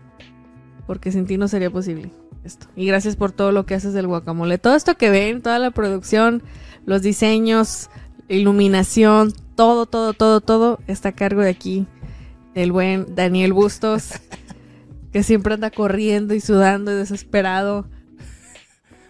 Porque 0.88 1.12
sin 1.12 1.24
ti 1.24 1.38
no 1.38 1.46
sería 1.46 1.70
posible 1.70 2.10
esto. 2.42 2.66
Y 2.74 2.84
gracias 2.88 3.14
por 3.14 3.30
todo 3.30 3.52
lo 3.52 3.64
que 3.64 3.76
haces 3.76 3.92
del 3.92 4.08
guacamole. 4.08 4.58
Todo 4.58 4.74
esto 4.74 4.96
que 4.96 5.08
ven, 5.08 5.40
toda 5.40 5.60
la 5.60 5.70
producción, 5.70 6.42
los 6.84 7.02
diseños, 7.02 7.90
iluminación, 8.28 9.32
todo, 9.54 9.86
todo, 9.86 10.12
todo, 10.12 10.40
todo 10.40 10.78
está 10.86 11.10
a 11.10 11.12
cargo 11.12 11.42
de 11.42 11.50
aquí. 11.50 11.86
Del 12.54 12.72
buen 12.72 13.14
Daniel 13.14 13.52
Bustos. 13.52 14.12
que 15.12 15.22
siempre 15.22 15.54
anda 15.54 15.70
corriendo 15.70 16.34
y 16.34 16.40
sudando 16.40 16.92
y 16.92 16.94
desesperado. 16.96 17.86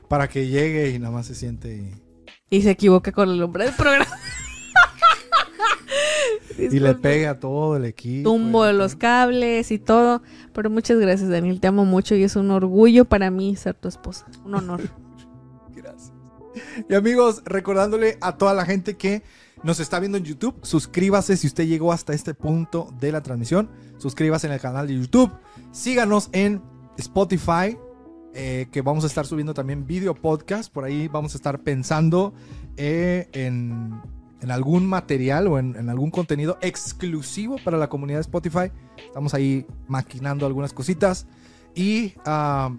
Para 0.08 0.28
que 0.28 0.46
llegue 0.46 0.90
y 0.90 0.98
nada 0.98 1.12
más 1.12 1.26
se 1.26 1.34
siente 1.34 1.76
y, 1.76 2.56
Y 2.56 2.62
se 2.62 2.70
equivoca 2.70 3.12
con 3.12 3.28
el 3.30 3.38
nombre 3.38 3.64
del 3.64 3.74
programa. 3.74 4.06
y 6.56 6.62
le 6.62 6.68
Disculpe. 6.68 6.94
pegue 7.00 7.26
a 7.26 7.38
todo 7.38 7.76
el 7.76 7.84
equipo. 7.84 8.30
tumbo 8.30 8.64
de 8.64 8.72
los 8.72 8.96
cables 8.96 9.70
y 9.70 9.78
todo. 9.78 10.22
Pero 10.52 10.70
muchas 10.70 10.98
gracias, 10.98 11.28
Daniel. 11.28 11.60
Te 11.60 11.68
amo 11.68 11.84
mucho 11.84 12.14
y 12.14 12.22
es 12.22 12.36
un 12.36 12.50
orgullo 12.50 13.04
para 13.04 13.30
mí 13.30 13.54
ser 13.56 13.74
tu 13.74 13.88
esposa. 13.88 14.26
Un 14.44 14.54
honor. 14.54 14.80
Y 16.88 16.94
amigos, 16.94 17.42
recordándole 17.44 18.18
a 18.20 18.36
toda 18.36 18.54
la 18.54 18.64
gente 18.64 18.96
que 18.96 19.22
nos 19.62 19.80
está 19.80 19.98
viendo 19.98 20.18
en 20.18 20.24
YouTube, 20.24 20.56
suscríbase 20.62 21.36
si 21.36 21.46
usted 21.46 21.66
llegó 21.66 21.92
hasta 21.92 22.12
este 22.12 22.34
punto 22.34 22.94
de 23.00 23.12
la 23.12 23.22
transmisión. 23.22 23.70
Suscríbase 23.98 24.46
en 24.46 24.52
el 24.52 24.60
canal 24.60 24.86
de 24.86 24.98
YouTube. 24.98 25.32
Síganos 25.72 26.30
en 26.32 26.62
Spotify, 26.96 27.76
eh, 28.34 28.68
que 28.70 28.82
vamos 28.82 29.04
a 29.04 29.06
estar 29.08 29.26
subiendo 29.26 29.54
también 29.54 29.86
video 29.86 30.14
podcast. 30.14 30.72
Por 30.72 30.84
ahí 30.84 31.08
vamos 31.08 31.34
a 31.34 31.38
estar 31.38 31.60
pensando 31.60 32.34
eh, 32.76 33.28
en, 33.32 34.00
en 34.40 34.50
algún 34.50 34.86
material 34.86 35.48
o 35.48 35.58
en, 35.58 35.74
en 35.76 35.88
algún 35.88 36.10
contenido 36.10 36.58
exclusivo 36.60 37.56
para 37.64 37.78
la 37.78 37.88
comunidad 37.88 38.18
de 38.18 38.22
Spotify. 38.22 38.70
Estamos 39.06 39.34
ahí 39.34 39.66
maquinando 39.88 40.46
algunas 40.46 40.72
cositas. 40.72 41.26
Y 41.74 42.14
ah, 42.24 42.74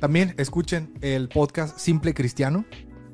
también 0.00 0.34
escuchen 0.38 0.92
el 1.00 1.28
podcast 1.28 1.78
Simple 1.78 2.14
Cristiano. 2.14 2.64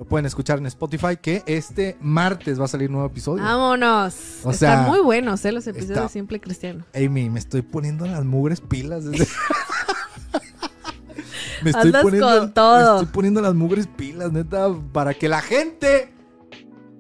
Lo 0.03 0.09
pueden 0.09 0.27
escuchar 0.27 0.59
en 0.59 0.67
Spotify, 0.67 1.17
que 1.17 1.45
este 1.47 1.97
martes 2.01 2.61
va 2.61 2.65
a 2.65 2.69
salir 2.69 2.91
nuevo 2.91 3.07
episodio. 3.07 3.45
Vámonos. 3.45 4.41
O 4.43 4.53
sea, 4.53 4.73
Están 4.81 4.89
muy 4.91 4.99
buenos, 4.99 5.45
¿eh? 5.45 5.53
Los 5.53 5.65
episodios 5.69 5.91
está- 5.93 6.03
de 6.03 6.09
Simple 6.09 6.41
Cristiano. 6.41 6.85
Amy, 6.93 7.31
me 7.31 7.39
estoy 7.39 7.63
poniendo 7.63 8.05
las 8.05 8.25
mugres 8.25 8.61
pilas. 8.61 9.05
desde- 9.05 9.29
me 11.63 11.71
estoy 11.71 11.93
poniendo, 11.93 12.39
con 12.41 12.53
todo. 12.53 12.95
Me 12.97 13.01
estoy 13.03 13.15
poniendo 13.15 13.41
las 13.43 13.55
mugres 13.55 13.87
pilas, 13.87 14.33
neta, 14.33 14.75
para 14.93 15.15
que 15.15 15.29
la 15.29 15.41
gente 15.41 16.13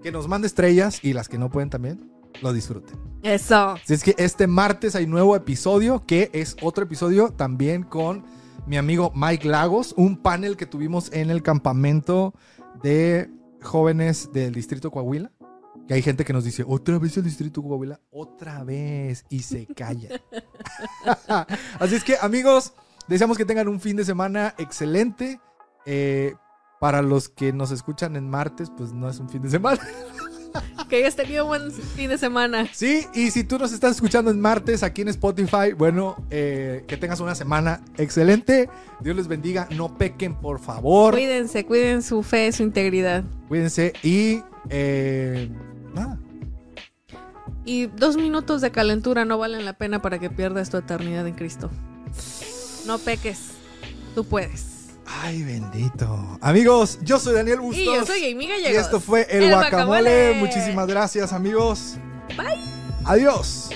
que 0.00 0.12
nos 0.12 0.28
mande 0.28 0.46
estrellas 0.46 1.00
y 1.02 1.12
las 1.12 1.28
que 1.28 1.38
no 1.38 1.50
pueden 1.50 1.70
también 1.70 2.08
lo 2.40 2.52
disfruten. 2.52 2.96
Eso. 3.24 3.70
Así 3.70 3.94
es 3.94 4.04
que 4.04 4.14
este 4.16 4.46
martes 4.46 4.94
hay 4.94 5.08
nuevo 5.08 5.34
episodio, 5.34 6.04
que 6.06 6.30
es 6.32 6.54
otro 6.62 6.84
episodio 6.84 7.30
también 7.30 7.82
con 7.82 8.24
mi 8.64 8.76
amigo 8.76 9.10
Mike 9.16 9.48
Lagos, 9.48 9.92
un 9.96 10.16
panel 10.16 10.56
que 10.56 10.66
tuvimos 10.66 11.12
en 11.12 11.30
el 11.30 11.42
campamento 11.42 12.32
de 12.82 13.30
jóvenes 13.62 14.30
del 14.32 14.52
distrito 14.54 14.90
Coahuila. 14.90 15.30
Que 15.88 15.94
hay 15.94 16.02
gente 16.02 16.24
que 16.24 16.32
nos 16.32 16.44
dice, 16.44 16.64
otra 16.66 16.98
vez 16.98 17.16
el 17.16 17.24
distrito 17.24 17.62
Coahuila, 17.62 18.00
otra 18.10 18.62
vez, 18.62 19.24
y 19.28 19.40
se 19.40 19.66
calla. 19.74 20.20
Así 21.80 21.94
es 21.96 22.04
que, 22.04 22.16
amigos, 22.20 22.72
deseamos 23.08 23.36
que 23.36 23.44
tengan 23.44 23.68
un 23.68 23.80
fin 23.80 23.96
de 23.96 24.04
semana 24.04 24.54
excelente. 24.58 25.40
Eh, 25.86 26.34
Para 26.80 27.02
los 27.02 27.28
que 27.28 27.52
nos 27.52 27.70
escuchan 27.72 28.16
en 28.16 28.28
martes, 28.28 28.70
pues 28.76 28.92
no 28.92 29.08
es 29.08 29.18
un 29.18 29.28
fin 29.28 29.42
de 29.42 29.50
semana. 29.50 29.80
Que 30.88 30.96
hayas 30.96 31.16
tenido 31.16 31.46
buen 31.46 31.72
fin 31.72 32.10
de 32.10 32.18
semana. 32.18 32.68
Sí, 32.72 33.06
y 33.14 33.30
si 33.30 33.44
tú 33.44 33.58
nos 33.58 33.72
estás 33.72 33.92
escuchando 33.92 34.30
en 34.30 34.40
martes 34.40 34.82
aquí 34.82 35.02
en 35.02 35.08
Spotify, 35.08 35.72
bueno, 35.76 36.16
eh, 36.30 36.84
que 36.86 36.96
tengas 36.96 37.20
una 37.20 37.34
semana 37.34 37.80
excelente. 37.96 38.68
Dios 39.00 39.16
les 39.16 39.26
bendiga. 39.26 39.68
No 39.74 39.96
pequen, 39.96 40.34
por 40.34 40.60
favor. 40.60 41.14
Cuídense, 41.14 41.64
cuiden 41.64 42.02
su 42.02 42.22
fe, 42.22 42.52
su 42.52 42.62
integridad. 42.62 43.24
Cuídense 43.48 43.94
y 44.02 44.42
eh, 44.68 45.48
nada. 45.94 46.18
Y 47.64 47.86
dos 47.86 48.16
minutos 48.16 48.60
de 48.60 48.70
calentura 48.70 49.24
no 49.24 49.38
valen 49.38 49.64
la 49.64 49.74
pena 49.74 50.02
para 50.02 50.18
que 50.18 50.30
pierdas 50.30 50.68
tu 50.68 50.76
eternidad 50.76 51.26
en 51.26 51.34
Cristo. 51.34 51.70
No 52.86 52.98
peques. 52.98 53.52
Tú 54.14 54.24
puedes. 54.24 54.81
Ay, 55.06 55.42
bendito. 55.42 56.38
Amigos, 56.40 56.98
yo 57.02 57.18
soy 57.18 57.34
Daniel 57.34 57.60
Bustos. 57.60 57.80
Y 57.82 57.84
yo 57.84 58.06
soy 58.06 58.32
Amy 58.32 58.44
Y 58.44 58.48
Gallegos. 58.48 58.84
esto 58.84 59.00
fue 59.00 59.26
El, 59.30 59.44
El 59.44 59.50
guacamole. 59.50 60.10
Guacamole. 60.10 60.34
Muchísimas 60.34 60.86
gracias, 60.86 61.32
amigos. 61.32 61.96
Bye. 62.36 62.58
Adiós. 63.04 63.70